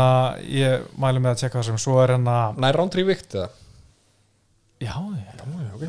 ég 0.50 0.86
mælu 1.04 1.22
með 1.22 1.34
að 1.36 1.42
tjekka 1.44 1.60
það 1.60 1.68
sem 1.72 1.82
svo 1.84 1.98
er 2.04 2.14
hérna 2.16 2.38
Nær 2.58 2.78
Roundtree 2.80 3.06
vikt 3.10 3.36
eða? 3.38 3.50
já, 4.84 4.94
já, 4.98 5.34
Já, 5.44 5.74
ok. 5.76 5.84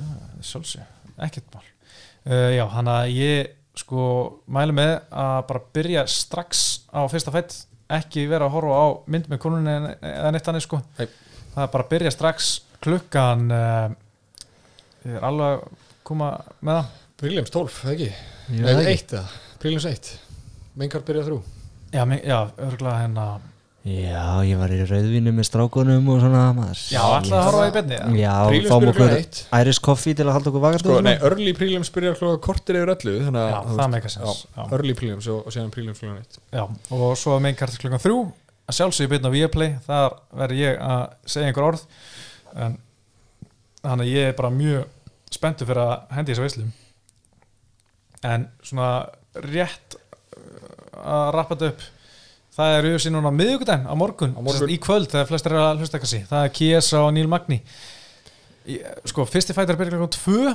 Sjálfsög, 0.45 0.83
ekkert 1.29 1.55
mál. 1.55 1.69
Uh, 2.25 2.51
já, 2.57 2.65
hann 2.73 2.89
að 2.93 3.13
ég 3.15 3.53
sko 3.77 4.05
mælu 4.55 4.75
með 4.77 4.93
að 5.11 5.39
bara 5.49 5.63
byrja 5.75 6.05
strax 6.11 6.65
á 6.95 7.01
fyrsta 7.11 7.33
fætt. 7.35 7.57
Ekki 7.95 8.25
vera 8.31 8.47
að 8.49 8.55
horfa 8.57 8.77
á 8.81 8.87
mynd 9.13 9.27
með 9.29 9.41
konunni 9.43 9.73
en- 9.75 9.91
eða 10.09 10.31
neitt 10.33 10.47
annir 10.49 10.65
sko. 10.65 10.79
Nei. 10.99 11.09
það 11.55 11.63
er 11.67 11.73
bara 11.75 11.85
að 11.85 11.91
byrja 11.95 12.13
strax 12.15 12.53
klukkan 12.85 13.43
uh, 13.55 13.89
ég 15.05 15.17
er 15.19 15.27
alveg 15.31 15.57
að 15.57 15.89
koma 16.09 16.31
með 16.61 16.79
það 16.81 16.93
Prílims 17.25 17.51
12, 17.55 17.81
eða 17.85 17.93
ekki? 17.95 18.11
Nei, 18.51 18.63
veit 18.75 18.87
ekki. 18.91 18.95
1 19.05 19.19
eða? 19.19 19.27
Prílims 19.63 19.89
1 19.89 20.15
Mengar 20.81 21.05
byrjað 21.07 21.29
þrjú 21.31 21.43
já, 21.95 22.03
já 22.27 22.39
örgulega 22.69 23.01
hérna 23.05 23.27
Já, 23.85 24.41
ég 24.49 24.57
var 24.57 24.73
í 24.73 24.79
rauðvínu 24.89 25.33
með 25.37 25.45
strákunum 25.45 26.07
og 26.09 26.23
svona 26.23 26.45
maður. 26.57 26.79
já, 26.89 27.01
alltaf 27.05 27.35
að 27.37 27.43
horfa 27.51 27.65
í 27.69 27.73
byrni 27.75 27.97
já. 27.99 28.05
Já, 28.17 28.37
fáum 28.71 28.87
okkur 28.89 28.95
klukkan 28.97 29.19
1 29.19 29.41
Irish 29.61 29.83
Coffee 29.85 30.17
til 30.17 30.25
að 30.25 30.33
halda 30.39 30.49
okkur 30.51 30.63
vakandi 30.65 30.81
Sko, 30.87 30.95
svona. 30.95 31.05
nei, 31.11 31.19
early 31.29 31.53
prílims 31.59 31.91
byrjar 31.93 32.17
klokka 32.17 32.39
kortir 32.47 32.79
yfir 32.81 32.93
öllu 32.95 33.15
þannig 33.27 33.43
að 33.43 33.51
Já, 33.53 33.59
það 33.77 33.91
meikar 33.93 34.15
sens. 34.15 34.41
Early 34.65 34.95
prílims 34.97 35.29
og, 35.29 35.43
og 35.45 35.53
síðan 35.53 35.69
prílims 35.77 36.01
klokkan 36.01 36.25
1 36.25 36.41
Já, 36.57 36.65
og 36.97 37.05
svo 37.21 37.37
að 37.37 37.45
meinkart 37.45 37.77
klukkan 37.83 38.01
þrjú 38.07 38.19
að 38.65 38.79
sjálfsögja 38.79 39.13
byrna 39.13 39.29
á 39.29 39.35
Viaplay 39.37 39.75
þar 39.85 40.17
verður 40.41 40.63
ég 40.65 40.81
að 40.89 41.05
segja 41.37 41.51
einhver 41.53 41.69
orð 41.69 41.85
en 42.65 42.79
þannig 43.85 44.07
að 44.09 44.13
ég 44.17 44.31
er 44.33 44.39
bara 44.41 44.55
mjög 44.57 44.89
spenntur 45.35 45.69
fyrir 45.69 45.83
að 45.85 46.15
hendi 46.17 46.33
þessu 46.35 46.45
veislu. 46.47 46.67
En 48.25 48.47
svona 48.65 48.91
rétt 49.45 49.99
uh, 49.99 51.03
að 51.05 51.27
rappa 51.37 51.57
þetta 51.59 51.73
upp 51.75 51.85
það 52.55 52.77
er 52.79 52.87
auðvitað 52.87 53.13
núna 53.17 53.33
miðvikudaginn 53.35 53.89
á 53.91 53.95
morgun, 53.99 54.35
Á 54.39 54.41
morgun. 54.47 54.71
í 54.71 54.79
kvöld 54.79 55.11
þegar 55.11 55.27
flestir 55.33 55.53
er 55.57 55.65
að 55.65 55.81
hlusta 55.83 55.99
eitthvað 55.99 56.13
sí 56.13 56.21
það 56.31 56.45
er 56.47 56.53
Kiesa 56.55 57.01
og 57.03 57.13
Neil 57.17 57.27
Magni. 57.33 57.59
Sko, 59.11 59.27
fyrsti 59.29 59.53
fættar 59.57 59.77
byrja 59.77 59.97
klukkan 59.99 60.13
tvö. 60.15 60.55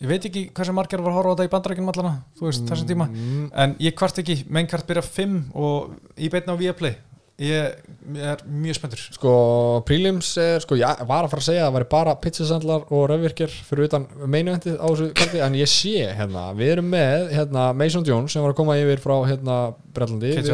Ég 0.00 0.08
veit 0.08 0.24
ekki 0.28 0.42
hversu 0.56 0.72
margir 0.76 1.00
var 1.04 1.10
að 1.12 1.16
horfa 1.18 1.32
á 1.32 1.34
þetta 1.34 1.46
í 1.48 1.52
bandarækjum 1.52 1.88
allana, 1.92 2.12
þú 2.38 2.46
veist, 2.46 2.62
þessum 2.68 2.86
tíma. 2.88 3.06
Mm, 3.12 3.48
En 3.64 3.74
ég 3.84 3.96
kvart 3.98 4.20
ekki, 4.22 4.36
mainkart 4.48 4.86
byrja 4.88 5.02
5 5.04 5.34
og 5.60 5.96
í 6.16 6.30
beinna 6.32 6.54
á 6.56 6.60
Viaplay 6.60 6.94
ég, 7.40 7.76
ég 8.14 8.26
er 8.32 8.42
mjög 8.44 8.76
spenntur. 8.76 9.02
Sko, 9.14 9.32
prílims 9.88 10.30
er, 10.40 10.60
sko, 10.64 10.76
ég 10.78 11.02
var 11.08 11.24
að 11.26 11.32
fara 11.32 11.42
að 11.42 11.46
segja 11.46 11.64
að 11.64 11.68
það 11.68 11.76
væri 11.78 11.88
bara 11.94 12.14
pizzasendlar 12.20 12.86
og 12.92 13.04
röfvirkir 13.10 13.54
fyrir 13.68 13.88
utan 13.88 14.06
meinuvendið 14.20 14.76
á 14.76 14.86
þessu 14.86 15.08
kaldi 15.16 15.42
en 15.46 15.58
ég 15.58 15.70
sé, 15.70 15.94
hérna, 16.18 16.50
við 16.58 16.74
erum 16.76 16.90
með 16.92 17.30
hérna, 17.36 17.66
Mason 17.76 18.06
Jones 18.06 18.34
sem 18.34 18.44
var 18.44 18.54
að 18.54 18.60
koma 18.60 18.76
yfir 18.80 19.02
frá 19.02 19.16
hérna, 19.28 19.58
Brellandi 19.90 20.30
við, 20.36 20.50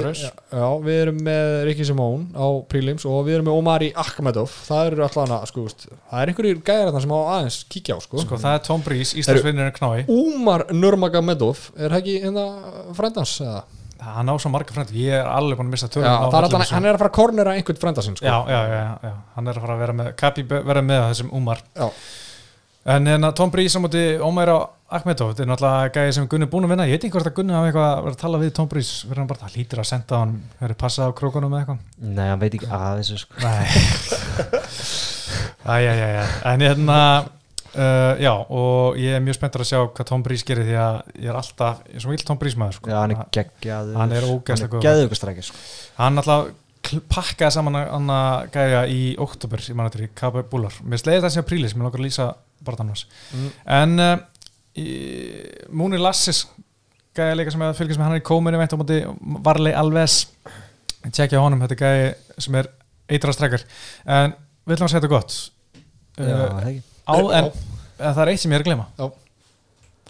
já, 0.49 0.69
við 0.81 0.99
erum 1.03 1.19
með 1.27 1.51
Ricky 1.69 1.85
Simone 1.85 2.31
á 2.33 2.47
prílims 2.71 3.05
og 3.09 3.27
við 3.27 3.39
erum 3.39 3.51
með 3.51 3.59
Omari 3.61 3.91
Akhmedov. 4.01 4.55
Það 4.65 4.93
eru 4.93 5.05
alltaf 5.05 5.27
hana, 5.27 5.41
sko, 5.51 5.67
það 5.77 6.23
er 6.23 6.33
einhverjir 6.33 6.63
gæðar 6.65 6.89
þarna 6.89 7.03
sem 7.05 7.13
á 7.13 7.21
aðeins 7.21 7.59
kíkja 7.75 7.99
á, 7.99 8.01
sko, 8.01 8.23
sko, 8.25 8.41
það 8.41 8.57
er 8.57 8.65
Tom 8.71 8.87
Breeze, 8.87 9.19
Íslandsvinnurinn 9.21 9.77
knái 9.77 10.07
Umar 10.09 10.65
Nurmagomedov 10.73 11.67
er 11.77 11.99
ekki 11.99 12.21
hérna 12.25 12.47
frændans 12.97 13.37
eða? 13.45 13.65
Hann 14.15 14.31
á 14.31 14.35
svo 14.39 14.51
marga 14.55 14.75
frændi, 14.77 15.01
ég 15.07 15.17
er 15.21 15.27
alveg 15.31 15.59
búin 15.59 15.69
að 15.71 15.75
missa 15.77 15.89
Já, 15.89 15.93
tölum 15.97 16.07
það 16.31 16.39
er 16.39 16.47
alltaf, 16.49 16.71
hann 16.77 16.85
er 16.87 16.95
að 16.95 17.03
fara 17.03 17.11
að 17.11 17.17
kornera 17.19 17.55
einhvern 17.59 17.81
frændansinn 17.83 18.17
sko. 18.21 18.27
já, 18.27 18.37
já, 18.53 18.61
já, 18.71 18.85
já, 19.09 19.13
hann 19.37 19.51
er 19.51 19.59
að 19.59 19.67
fara 19.67 19.77
að 19.77 19.83
vera 19.85 19.97
með 20.01 20.13
Kapi 20.23 20.47
vera 20.53 20.83
með 20.87 21.03
á 21.03 21.07
þessum 21.11 21.33
Umar. 21.41 21.63
Já. 21.77 21.89
en 22.97 23.07
hérna 23.11 23.33
Tom 23.35 23.51
Breeze 23.51 23.79
á 23.79 23.81
móti 23.83 24.03
Ómar 24.23 24.53
á 24.55 24.59
Ahmedov, 24.97 25.33
þetta 25.33 25.43
er 25.43 25.49
náttúrulega 25.51 25.91
gæði 25.97 26.13
sem 26.15 26.27
Gunni 26.31 26.47
búin 26.47 26.63
að 26.69 26.71
vinna, 26.77 26.85
ég 26.87 26.95
veit 26.95 27.05
ekki 27.09 27.17
hvort 27.17 27.27
að 27.27 27.35
Gunni 27.41 27.57
hafa 27.57 27.67
eitthvað 27.73 27.89
að 27.91 28.05
vera 28.05 28.15
að 28.15 28.21
tala 28.21 28.39
við 28.45 28.53
Tom 28.55 28.69
Breeze, 28.71 29.09
verður 29.09 29.19
hann 29.25 29.31
bara 29.33 29.41
það 29.43 29.57
lítur 29.59 29.81
að 29.83 29.89
senda 29.91 30.21
hann, 30.23 30.35
verður 30.61 30.79
passa 30.85 31.09
á 31.09 31.11
krókunum 31.19 31.57
eða 31.57 31.65
eitthvað? 31.65 31.81
Nei, 32.15 32.29
hann 32.31 32.43
veit 32.45 32.55
ekki 32.55 32.69
að 32.71 33.01
þessu 33.01 33.19
sko. 33.25 33.35
Nei. 33.43 33.67
Æjæjæjæ 35.67 36.23
En 36.53 36.61
hérna 36.63 36.99
uh, 37.77 38.13
Já, 38.23 38.33
og 38.33 38.99
ég 39.01 39.17
er 39.17 39.25
mjög 39.25 39.39
spenntur 39.39 39.65
að 39.65 39.71
sjá 39.71 39.81
hvað 39.85 40.11
Tom 40.11 40.25
Breeze 40.27 40.47
gerir 40.49 40.69
því 40.69 40.77
að 40.83 41.01
ég 41.23 41.31
er 41.33 41.41
alltaf 41.41 41.83
ég 41.87 41.99
er 41.99 42.05
svo 42.05 42.13
vill 42.13 42.27
Tom 42.27 42.41
Breeze 42.41 42.61
maður 42.61 42.79
sko. 42.81 42.93
Já, 42.93 42.99
hann 43.03 43.15
er 43.15 43.25
geggjaður. 43.37 43.99
Hann 44.01 44.15
er 44.17 45.19
strækir 45.21 45.49
sko. 45.51 45.61
Hann 46.01 46.23
alltaf 46.23 46.49
pakkaði 47.11 47.55
saman 47.57 47.79
hann 47.81 48.13
að 48.13 48.47
gæja 48.55 48.85
í 48.91 49.01
oktober 49.23 49.63
í 49.63 49.75
mann 49.77 49.89
eftir 49.91 50.07
í 50.07 50.13
Kabe 50.17 50.45
Búlar 50.47 50.75
Mér 50.87 51.01
sleiði 51.03 51.25
það 51.25 51.35
sem 51.35 51.45
að 51.45 51.49
prílis, 51.51 51.75
mér 51.75 51.89
langar 51.89 52.03
að 52.03 52.07
lýsa 52.07 52.29
bara 52.67 52.83
annars 52.85 53.07
Mm. 53.35 53.49
En 53.75 54.03
uh, 54.03 54.13
í, 54.79 54.87
Múni 55.75 55.99
Lassis 55.99 56.45
gæja 57.17 57.35
líka 57.35 57.53
sem 57.53 57.63
er 57.65 57.73
að 57.73 57.81
fylgjast 57.81 58.01
með 58.01 58.07
hann 58.11 58.21
í 58.21 58.25
kóminu 58.27 58.61
veit 58.61 58.75
á 58.77 58.79
móti 58.79 58.99
Varley 59.43 59.75
Alves. 59.75 60.19
Tjekkja 61.07 61.41
á 61.41 61.45
honum, 61.45 61.63
þetta 61.65 61.77
er 61.77 61.83
gæja 61.83 62.43
sem 62.47 62.59
er 62.61 62.69
eitra 63.11 63.35
strekkar 63.35 63.65
En 64.05 64.35
við 64.67 64.77
ætlum 64.77 64.89
að 64.89 64.93
segja 64.93 65.01
þetta 65.01 65.15
gott? 65.15 65.39
Já, 66.17 66.23
uh, 66.23 66.45
það 66.61 66.71
ekki 66.71 66.96
á, 67.07 67.15
en, 67.39 67.51
en 67.99 68.15
það 68.15 68.23
er 68.27 68.33
eitt 68.33 68.41
sem 68.43 68.51
ég 68.53 68.59
er 68.59 68.65
að 68.65 68.69
glema 68.71 68.87
Já. 68.99 69.07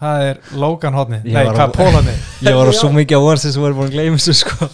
það 0.01 0.23
er 0.29 0.39
Logan 0.63 0.93
hodni 0.97 1.19
Ég 1.23 1.33
nei, 1.33 1.43
var 1.45 1.53
hvað 1.55 1.67
að- 1.67 1.77
Paul 1.77 1.91
hodni 1.97 2.15
Ég 2.47 2.57
var 2.59 2.69
á 2.69 2.73
svo 2.77 2.89
mikið 2.93 3.17
á 3.17 3.21
orðsins 3.31 3.53
sem 3.57 3.63
voru 3.65 3.77
búin 3.79 3.87
að 3.89 3.95
gleyma 3.97 4.17
þessu 4.21 4.35
sko. 4.41 4.67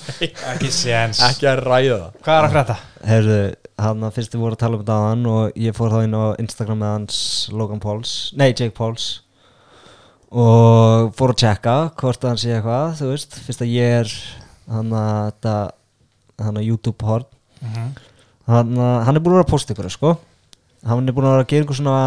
Ekki 0.53 0.71
séns. 0.75 1.21
Ekki 1.29 1.47
að 1.51 1.61
ræða 1.63 1.97
það. 1.99 2.15
Hvað 2.25 2.39
er 2.39 2.47
að 2.47 2.55
frétta? 2.57 2.75
Herðu, 3.07 3.37
hann 3.83 4.03
að 4.07 4.15
fyrst 4.17 4.33
við 4.35 4.41
voru 4.43 4.57
að 4.57 4.61
tala 4.63 4.75
um 4.79 4.83
þetta 4.83 4.97
á 4.99 5.03
hann 5.09 5.25
og 5.33 5.61
ég 5.67 5.75
fór 5.77 5.93
þá 5.93 5.99
inn 6.07 6.17
á 6.19 6.23
Instagram 6.43 6.81
með 6.83 6.91
hans 6.97 7.19
Logan 7.55 7.79
Pauls, 7.83 8.11
nei 8.39 8.49
Jake 8.51 8.73
Pauls. 8.75 9.07
Og 10.33 11.11
fór 11.17 11.33
að 11.35 11.39
checka 11.43 11.75
hvort 11.99 12.23
að 12.25 12.31
hann 12.33 12.41
sé 12.41 12.53
eitthvað, 12.55 12.95
þú 12.99 13.09
veist. 13.11 13.35
Fyrst 13.45 13.61
að 13.65 13.73
ég 13.75 13.97
er 14.01 14.13
hann 14.73 14.93
að 14.97 15.17
þetta 15.29 15.55
hann 16.43 16.57
að 16.59 16.65
YouTube 16.67 17.05
horn 17.05 17.25
Mhm. 17.63 17.89
hann, 18.47 18.71
að- 18.75 19.03
hann 19.05 19.15
er 19.15 19.21
búin 19.21 19.33
að 19.33 19.37
vera 19.39 19.45
að 19.45 19.51
posta 19.53 19.73
ykkur 19.73 19.89
sko 19.91 20.17
hann 20.85 21.07
er 21.07 21.15
búin 21.15 21.27
að 21.27 21.35
vera 21.37 21.43
að 21.45 21.51
gera 21.53 21.63
einhver 21.65 21.79
svona 21.79 21.97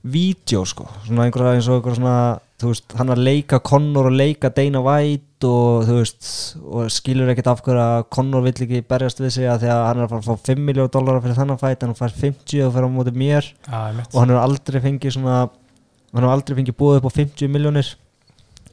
vídeo 0.00 0.62
sko, 0.64 0.86
svona 1.04 1.26
einhverja 1.26 1.56
eins 1.58 1.66
og 1.68 1.76
einhver 1.80 1.96
svona, 1.98 2.14
þú 2.60 2.70
veist, 2.70 2.94
hann 2.96 3.10
er 3.12 3.18
að 3.18 3.26
leika 3.26 3.58
Connor 3.60 4.08
og 4.08 4.14
leika 4.16 4.48
Dana 4.56 4.80
White 4.84 5.48
og 5.48 5.84
þú 5.88 5.96
veist, 5.98 6.28
og 6.64 6.88
skilur 6.92 7.28
ekkert 7.32 7.50
af 7.52 7.60
hverju 7.66 7.82
að 7.84 8.04
Connor 8.16 8.44
vill 8.46 8.54
ekki 8.64 8.80
berjast 8.88 9.20
við 9.20 9.34
sig 9.36 9.48
að 9.52 9.64
því 9.64 9.72
að 9.74 9.82
hann 9.88 10.00
er 10.00 10.06
að 10.06 10.12
fara 10.14 10.20
að 10.22 10.28
fá 10.30 10.48
5 10.52 10.62
miljóð 10.68 10.90
dólarar 10.96 11.24
fyrir 11.24 11.36
þennan 11.40 11.60
fætt 11.60 11.82
en 11.84 11.92
hann 11.92 11.98
fær 12.00 12.14
50 12.16 12.62
og 12.66 12.72
fyrir 12.76 12.88
á 12.88 12.96
móti 12.96 13.14
mér. 13.16 13.50
Mitt 13.96 14.14
og 14.14 14.20
hann 14.22 14.32
hefur 14.32 14.44
aldrei 14.44 14.80
fengið 14.86 15.16
svona 15.18 15.36
hann 15.40 16.22
hefur 16.24 16.32
aldrei 16.34 16.56
fengið 16.60 16.78
búið 16.80 17.00
upp 17.02 17.08
á 17.08 17.12
50 17.20 17.52
miljónir 17.52 17.90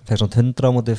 fekk 0.08 0.22
svona 0.22 0.40
100 0.40 0.64
á 0.64 0.72
móti 0.72 0.96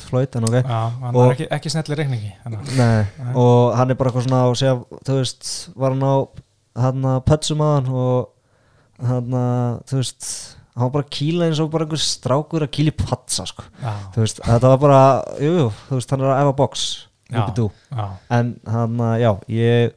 Já, 0.61 0.81
hann 1.01 1.15
Og- 1.15 1.25
er 1.25 1.33
ekki, 1.33 1.47
ekki 1.57 1.69
snelli 1.73 1.97
reikningi 1.97 2.31
að- 2.45 2.77
Nei, 2.77 3.05
Nei. 3.17 3.33
og 3.33 3.73
hann 3.75 3.89
er 3.89 3.95
bara 3.95 4.11
eitthvað 4.11 4.27
svona 4.29 4.43
og 4.49 4.55
segja, 4.57 4.77
þú 5.05 5.17
veist, 5.17 5.69
var 5.75 5.89
hann 5.97 6.05
á 6.05 6.27
hann 6.77 7.05
að 7.09 7.19
pötsum 7.27 7.61
að 7.65 7.73
hann 7.79 7.91
og 8.03 9.07
hann 9.09 9.35
að, 9.39 9.77
þú 9.89 9.99
veist 10.01 10.29
hann 10.79 10.85
var 10.85 10.91
bara 10.95 11.05
að 11.07 11.13
kýla 11.17 11.47
eins 11.49 11.59
og 11.63 11.69
bara 11.73 11.85
einhver 11.87 11.99
strákur 12.03 12.63
að 12.63 12.73
kýla 12.77 12.93
í 12.93 12.97
patsa, 12.99 13.45
sko 13.49 13.65
Já, 13.81 13.93
þú 14.15 14.23
veist, 14.23 14.41
þetta 14.45 14.73
var 14.73 14.81
bara, 14.85 14.99
jú, 15.43 15.53
jú, 15.57 15.69
þú 15.89 15.97
veist, 15.99 16.13
hann 16.13 16.23
er 16.23 16.33
að 16.33 16.43
efa 16.45 16.57
box, 16.61 16.85
Já. 17.29 17.39
Rúbidú 17.39 17.65
já, 17.93 18.05
en 18.39 18.53
hann 18.73 19.01
að, 19.05 19.15
já, 19.21 19.31
ég 19.53 19.91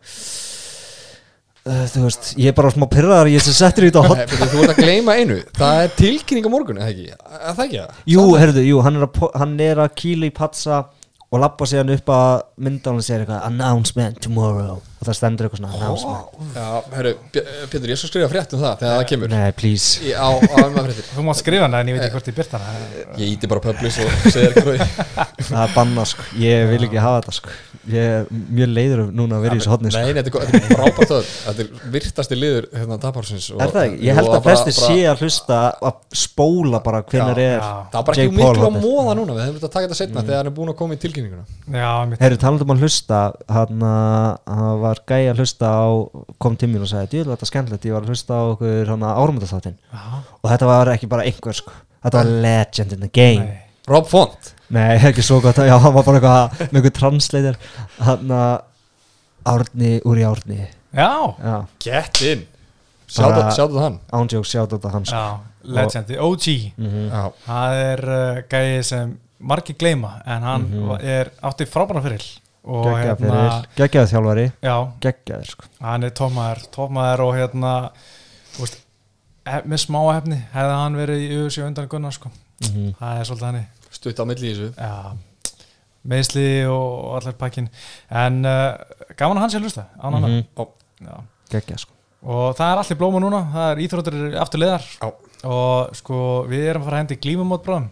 uh, 1.66 1.84
þú 1.92 2.02
veist, 2.06 2.32
ég 2.36 2.50
er 2.50 2.56
bara 2.58 2.72
smá 2.74 2.86
pyrraðar, 2.92 3.30
ég 3.32 3.44
sem 3.46 3.56
settir 3.56 3.86
í 3.86 3.92
þetta 3.92 4.02
hot 4.10 4.34
Þú 4.52 4.64
ert 4.64 4.74
að 4.74 4.82
gleyma 4.82 5.14
einu 5.20 5.38
Það 5.56 5.82
er 5.84 5.94
tilkynning 6.00 6.48
á 6.48 6.54
morgun, 6.54 6.80
eða 6.82 6.90
ekki? 6.92 7.06
Er 7.12 7.56
það 7.56 7.64
ekki 7.66 7.78
það? 7.80 8.02
Jú, 8.14 8.24
herruðu, 8.42 8.64
jú, 8.68 8.80
hann 8.86 8.98
er, 8.98 9.06
að, 9.08 9.22
hann 9.42 9.54
er 9.68 9.82
að 9.86 9.94
kýla 10.02 10.28
í 10.28 10.34
patsa 10.36 10.82
og 11.32 11.40
lappa 11.40 11.64
sig 11.68 11.80
hann 11.80 11.94
upp 11.94 12.10
að 12.12 12.32
mynda 12.60 12.90
hann 12.92 13.00
og 13.00 13.06
segja 13.06 13.22
eitthvað 13.22 13.46
announcement 13.48 14.20
tomorrow 14.24 14.80
og 15.02 15.08
það 15.08 15.16
stendur 15.18 15.48
eitthvað 15.48 15.60
svona 15.62 15.72
announcement 15.74 16.54
Já, 16.56 16.66
herru, 16.96 17.12
Pétur, 17.72 17.90
ég 17.90 17.98
skal 17.98 18.10
skrifa 18.12 18.28
frétt 18.30 18.54
um 18.56 18.60
það 18.62 18.74
þegar 18.82 18.96
það 19.00 19.06
kemur. 19.12 19.32
Nei, 19.32 19.52
please. 19.58 19.98
Í- 20.06 20.14
Á, 20.14 20.28
á 20.30 20.56
annað 20.62 20.86
fréttir. 20.88 21.06
Þú 21.16 21.24
mátt 21.26 21.40
skrifa 21.42 21.66
hana 21.66 21.80
en 21.82 21.90
ég 21.90 21.96
veit 21.98 22.04
ekki 22.06 22.16
hvort 22.16 22.30
ég 22.30 22.36
byrt 22.38 22.54
hana. 22.54 22.74
Ég 23.18 23.32
íti 23.34 23.50
bara 23.50 23.62
publish 23.64 23.98
og 24.04 24.26
segir 24.30 24.52
ekki 24.52 24.64
því 24.68 24.76
Það 25.52 25.62
er 25.66 25.72
banna 25.74 26.04
sko, 26.06 26.26
ég 26.38 26.66
vil 26.70 26.86
ekki 26.86 27.00
hafa 27.02 27.20
þetta 27.22 27.34
sko. 27.40 27.54
Ég 27.92 28.12
er 28.14 28.28
mjög 28.30 28.68
leiður 28.76 29.00
núna 29.10 29.38
að 29.40 29.46
vera 29.48 29.56
í 29.56 29.58
þessu 29.62 29.72
hotni 29.72 29.90
sko. 29.90 29.98
Nei, 29.98 30.12
nei, 30.14 30.22
þetta 30.22 30.38
er 30.38 30.52
þetta 30.52 30.60
er 30.62 30.78
frábært 30.78 31.10
það 31.10 31.30
Þetta 31.42 31.64
er 31.64 31.90
virtasti 31.96 32.36
liður 32.38 32.68
hérna 32.78 32.98
dabarsins 33.02 33.48
Er 33.56 33.72
það 33.74 33.86
ekki? 33.88 33.98
Ég 34.06 34.18
held 34.20 34.30
að 34.36 34.44
flesti 34.46 34.74
sé 34.76 34.98
að 35.10 35.24
hlusta 35.24 35.58
að 35.82 35.98
spóla 36.22 36.78
bara 36.84 37.00
hvenær 37.02 37.40
Já, 37.42 37.48
er 37.48 37.56
já. 37.56 37.72
Það 37.90 37.98
var 37.98 38.06
bara 38.06 38.20
Jake 38.20 38.28
ekki 38.28 38.36
miklu 38.36 38.46
Paul 38.46 38.54
að 38.54 38.62
hornið. 38.68 38.86
móða 38.86 39.16
núna. 39.18 39.34
Við 39.38 39.42
hefum 39.48 39.56
þetta 39.58 39.66
að 39.66 39.74
taka 39.74 39.88
þetta 39.88 39.98
setna 39.98 40.22
þegar 40.28 40.38
hann 40.42 40.50
er 40.52 40.56
búin 40.60 40.70
að 40.72 40.78
koma 40.78 40.94
í 40.94 41.00
tilkynninguna. 41.02 41.44
Já, 41.82 41.90
mitt 42.12 42.22
Herru, 42.22 42.38
talandi 42.44 42.66
um 42.68 42.74
að 42.76 42.84
hlusta 42.86 43.20
hann 43.58 43.82
að 43.88 44.86
var 44.92 45.00
gæi 45.10 45.24
að 45.32 45.40
hlusta 45.42 45.68
á 45.72 45.82
kom 46.42 46.56
mín 46.72 46.84
og 46.84 46.90
sagði, 46.92 47.10
djöðu 47.16 47.32
þetta 47.32 47.46
er 47.46 47.50
skemmtilegt 47.52 47.86
ég 47.88 47.96
var 47.96 48.06
að 48.06 48.12
hlusta 48.14 48.38
á 48.38 48.42
okkur 48.52 48.92
hann 48.92 49.06
Já, 49.92 50.02
og 50.42 50.50
þetta 50.52 50.68
var 50.70 50.92
ekki 50.94 51.08
bara 51.12 51.26
einhver 51.28 51.58
sko. 51.58 51.72
Þetta 52.02 52.18
var 52.22 52.30
legend 52.46 52.92
in 52.96 53.00
the 53.06 53.10
game. 53.14 53.44
Nei. 53.46 53.58
Rob 53.90 54.06
Font? 54.10 54.52
Nei, 54.72 54.96
ekki 55.08 55.22
svo 55.26 55.40
gott, 55.44 55.58
já, 55.62 55.74
hann 55.78 55.94
var 55.94 56.04
bara 56.06 56.18
eitthvað 56.20 56.68
með 56.72 56.78
einhver 56.80 56.94
translator. 57.00 57.58
Hann 58.02 58.30
að 58.30 58.54
Árni 59.52 59.96
úr 60.06 60.20
í 60.22 60.24
Árni. 60.26 60.60
Já, 60.94 61.08
Já, 61.42 61.56
Get 61.82 62.20
in. 62.22 62.46
Bara- 63.16 63.50
Sjáttu 63.52 63.80
hann. 63.82 63.98
ándjók 64.12 64.46
sjátt 64.48 64.70
þetta 64.72 64.90
hans 64.94 65.10
já, 65.12 65.24
legendi, 65.68 66.16
OG 66.16 66.46
mm 66.80 67.10
Já, 67.12 67.24
Það 67.44 67.74
er 67.82 68.02
uh, 68.08 68.38
gæði 68.48 68.78
sem 68.88 69.10
margir 69.42 69.76
gleyma 69.76 70.14
en 70.24 70.42
hann 70.46 70.62
Mhm. 70.70 70.94
er 71.04 71.30
átti 71.44 71.66
frábæna 71.68 72.00
fyrir 72.00 72.24
Geggjaður 72.62 73.26
hérna, 73.26 73.66
geggjaður 73.76 74.10
þjálfari 74.12 74.44
já, 74.62 74.74
Geggjaður 75.02 75.48
sko 75.50 75.64
hann 75.82 76.04
er 76.06 76.12
tómaður 76.14 76.60
tómaður 76.76 77.22
og 77.26 77.32
hérna 77.34 77.72
þú 78.54 78.60
veist, 78.62 78.76
með 79.66 79.80
smá 79.82 79.98
hefni 80.14 80.38
hefði 80.52 80.76
hann 80.78 80.98
verið 81.00 81.24
í 81.24 81.30
auðvitað 81.40 81.66
undan 81.66 81.88
Gunnar 81.90 82.14
sko. 82.14 82.30
mm 82.62 82.92
það 83.00 83.18
er 83.18 83.24
svolítið 83.30 83.48
hann 83.48 83.64
stutt 83.90 84.22
á 84.22 84.24
milli 84.30 84.46
í 84.46 84.54
þessu 84.54 84.68
já, 84.78 84.92
meðsli 86.12 86.46
og, 86.70 87.16
allar 87.18 87.34
pakkin 87.40 87.66
en 88.10 88.38
uh, 88.46 88.76
gaman 89.18 89.38
að 89.40 89.44
hann 89.44 89.50
sé 89.54 89.58
að 89.58 89.66
hlusta 89.66 89.84
án 89.98 90.14
Mhm. 90.14 90.22
annað. 90.22 90.46
Ó. 90.58 90.64
Já. 91.02 91.16
Geggja 91.50 91.78
sko 91.82 91.92
og 92.22 92.54
það 92.54 92.68
er 92.72 92.78
allir 92.84 92.98
blóma 93.02 93.18
núna 93.22 93.40
það 93.50 93.72
er 93.72 93.82
íþróttur 93.82 94.36
aftur 94.38 94.60
leðar 94.62 94.84
Já. 95.02 95.08
og 95.50 95.96
sko 95.98 96.46
við 96.46 96.68
erum 96.70 96.82
að 96.82 96.86
fara 96.86 96.96
að 96.96 97.02
hendi 97.02 97.18
glímumót 97.26 97.64
bráðum 97.66 97.90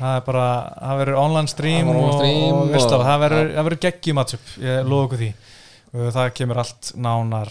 það 0.00 0.16
er 0.16 0.26
bara 0.26 0.44
það 0.80 1.00
verður 1.04 1.18
online 1.20 1.52
stream, 1.52 1.90
stream 2.16 2.54
og, 2.56 2.60
og, 2.64 2.74
veist 2.74 2.94
og- 2.96 3.04
það, 3.06 3.18
verður, 3.24 3.50
það 3.56 3.66
verður 3.68 3.82
geggjum 3.86 4.18
matchup 4.20 4.52
ég 4.64 4.86
lofa 4.88 5.08
okkur 5.08 5.20
því. 5.24 5.30
Og 5.90 6.12
það 6.14 6.28
kemur 6.38 6.60
allt 6.62 6.92
nánar 7.02 7.50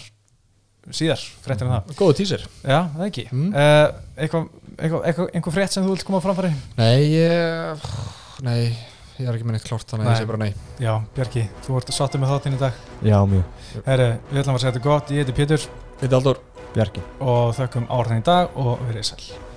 síðar, 0.96 1.24
fréttir 1.44 1.68
um 1.68 1.74
það. 1.74 1.90
Góðu 1.98 2.16
tísir 2.20 2.46
já, 2.64 2.78
það 2.94 3.02
ekki. 3.06 3.26
Mm. 3.30 3.50
uh, 3.52 4.14
eitthvað, 4.16 4.46
eitthvað, 4.78 5.02
eitthvað, 5.10 5.28
einhver 5.36 5.56
frétt 5.58 5.74
sem 5.76 5.84
þú 5.84 5.92
vilt 5.94 6.06
koma 6.08 6.22
á 6.22 6.24
framfæri? 6.24 6.52
Nei, 6.80 6.96
ég 7.12 7.84
Nei, 8.40 8.62
ég 9.20 9.28
er 9.28 9.36
ekki 9.36 9.44
með 9.44 9.58
neitt 9.58 9.66
klárt 9.68 9.92
Þannig 9.92 10.08
að 10.08 10.14
ég 10.14 10.22
segi 10.22 10.30
bara 10.30 10.40
nei. 10.40 10.54
Já, 10.80 10.94
Bjarki, 11.18 11.44
þú 11.66 11.76
ert 11.82 11.92
sattu 11.92 12.22
með 12.22 12.32
þáttinn 12.32 12.56
í 12.56 12.62
dag? 12.64 12.80
Já, 13.04 13.18
mjög. 13.28 13.44
Herri, 13.84 14.08
við 14.32 14.42
ætlum 14.42 14.56
að 14.56 14.64
segja 14.64 14.72
þetta 14.72 14.86
gott, 14.88 15.12
ég 15.12 15.22
heiti 15.22 15.36
Pétur. 15.36 15.68
Þetta 16.00 16.10
er 16.10 16.18
Aldur 16.22 16.42
Bjarki. 16.72 17.04
Og 17.20 17.54
þökkum 17.60 17.88
áhrðin 17.92 18.24
í 18.24 18.28
dag 18.32 18.58
og 18.64 18.80
verið 18.88 19.08
sæl 19.12 19.49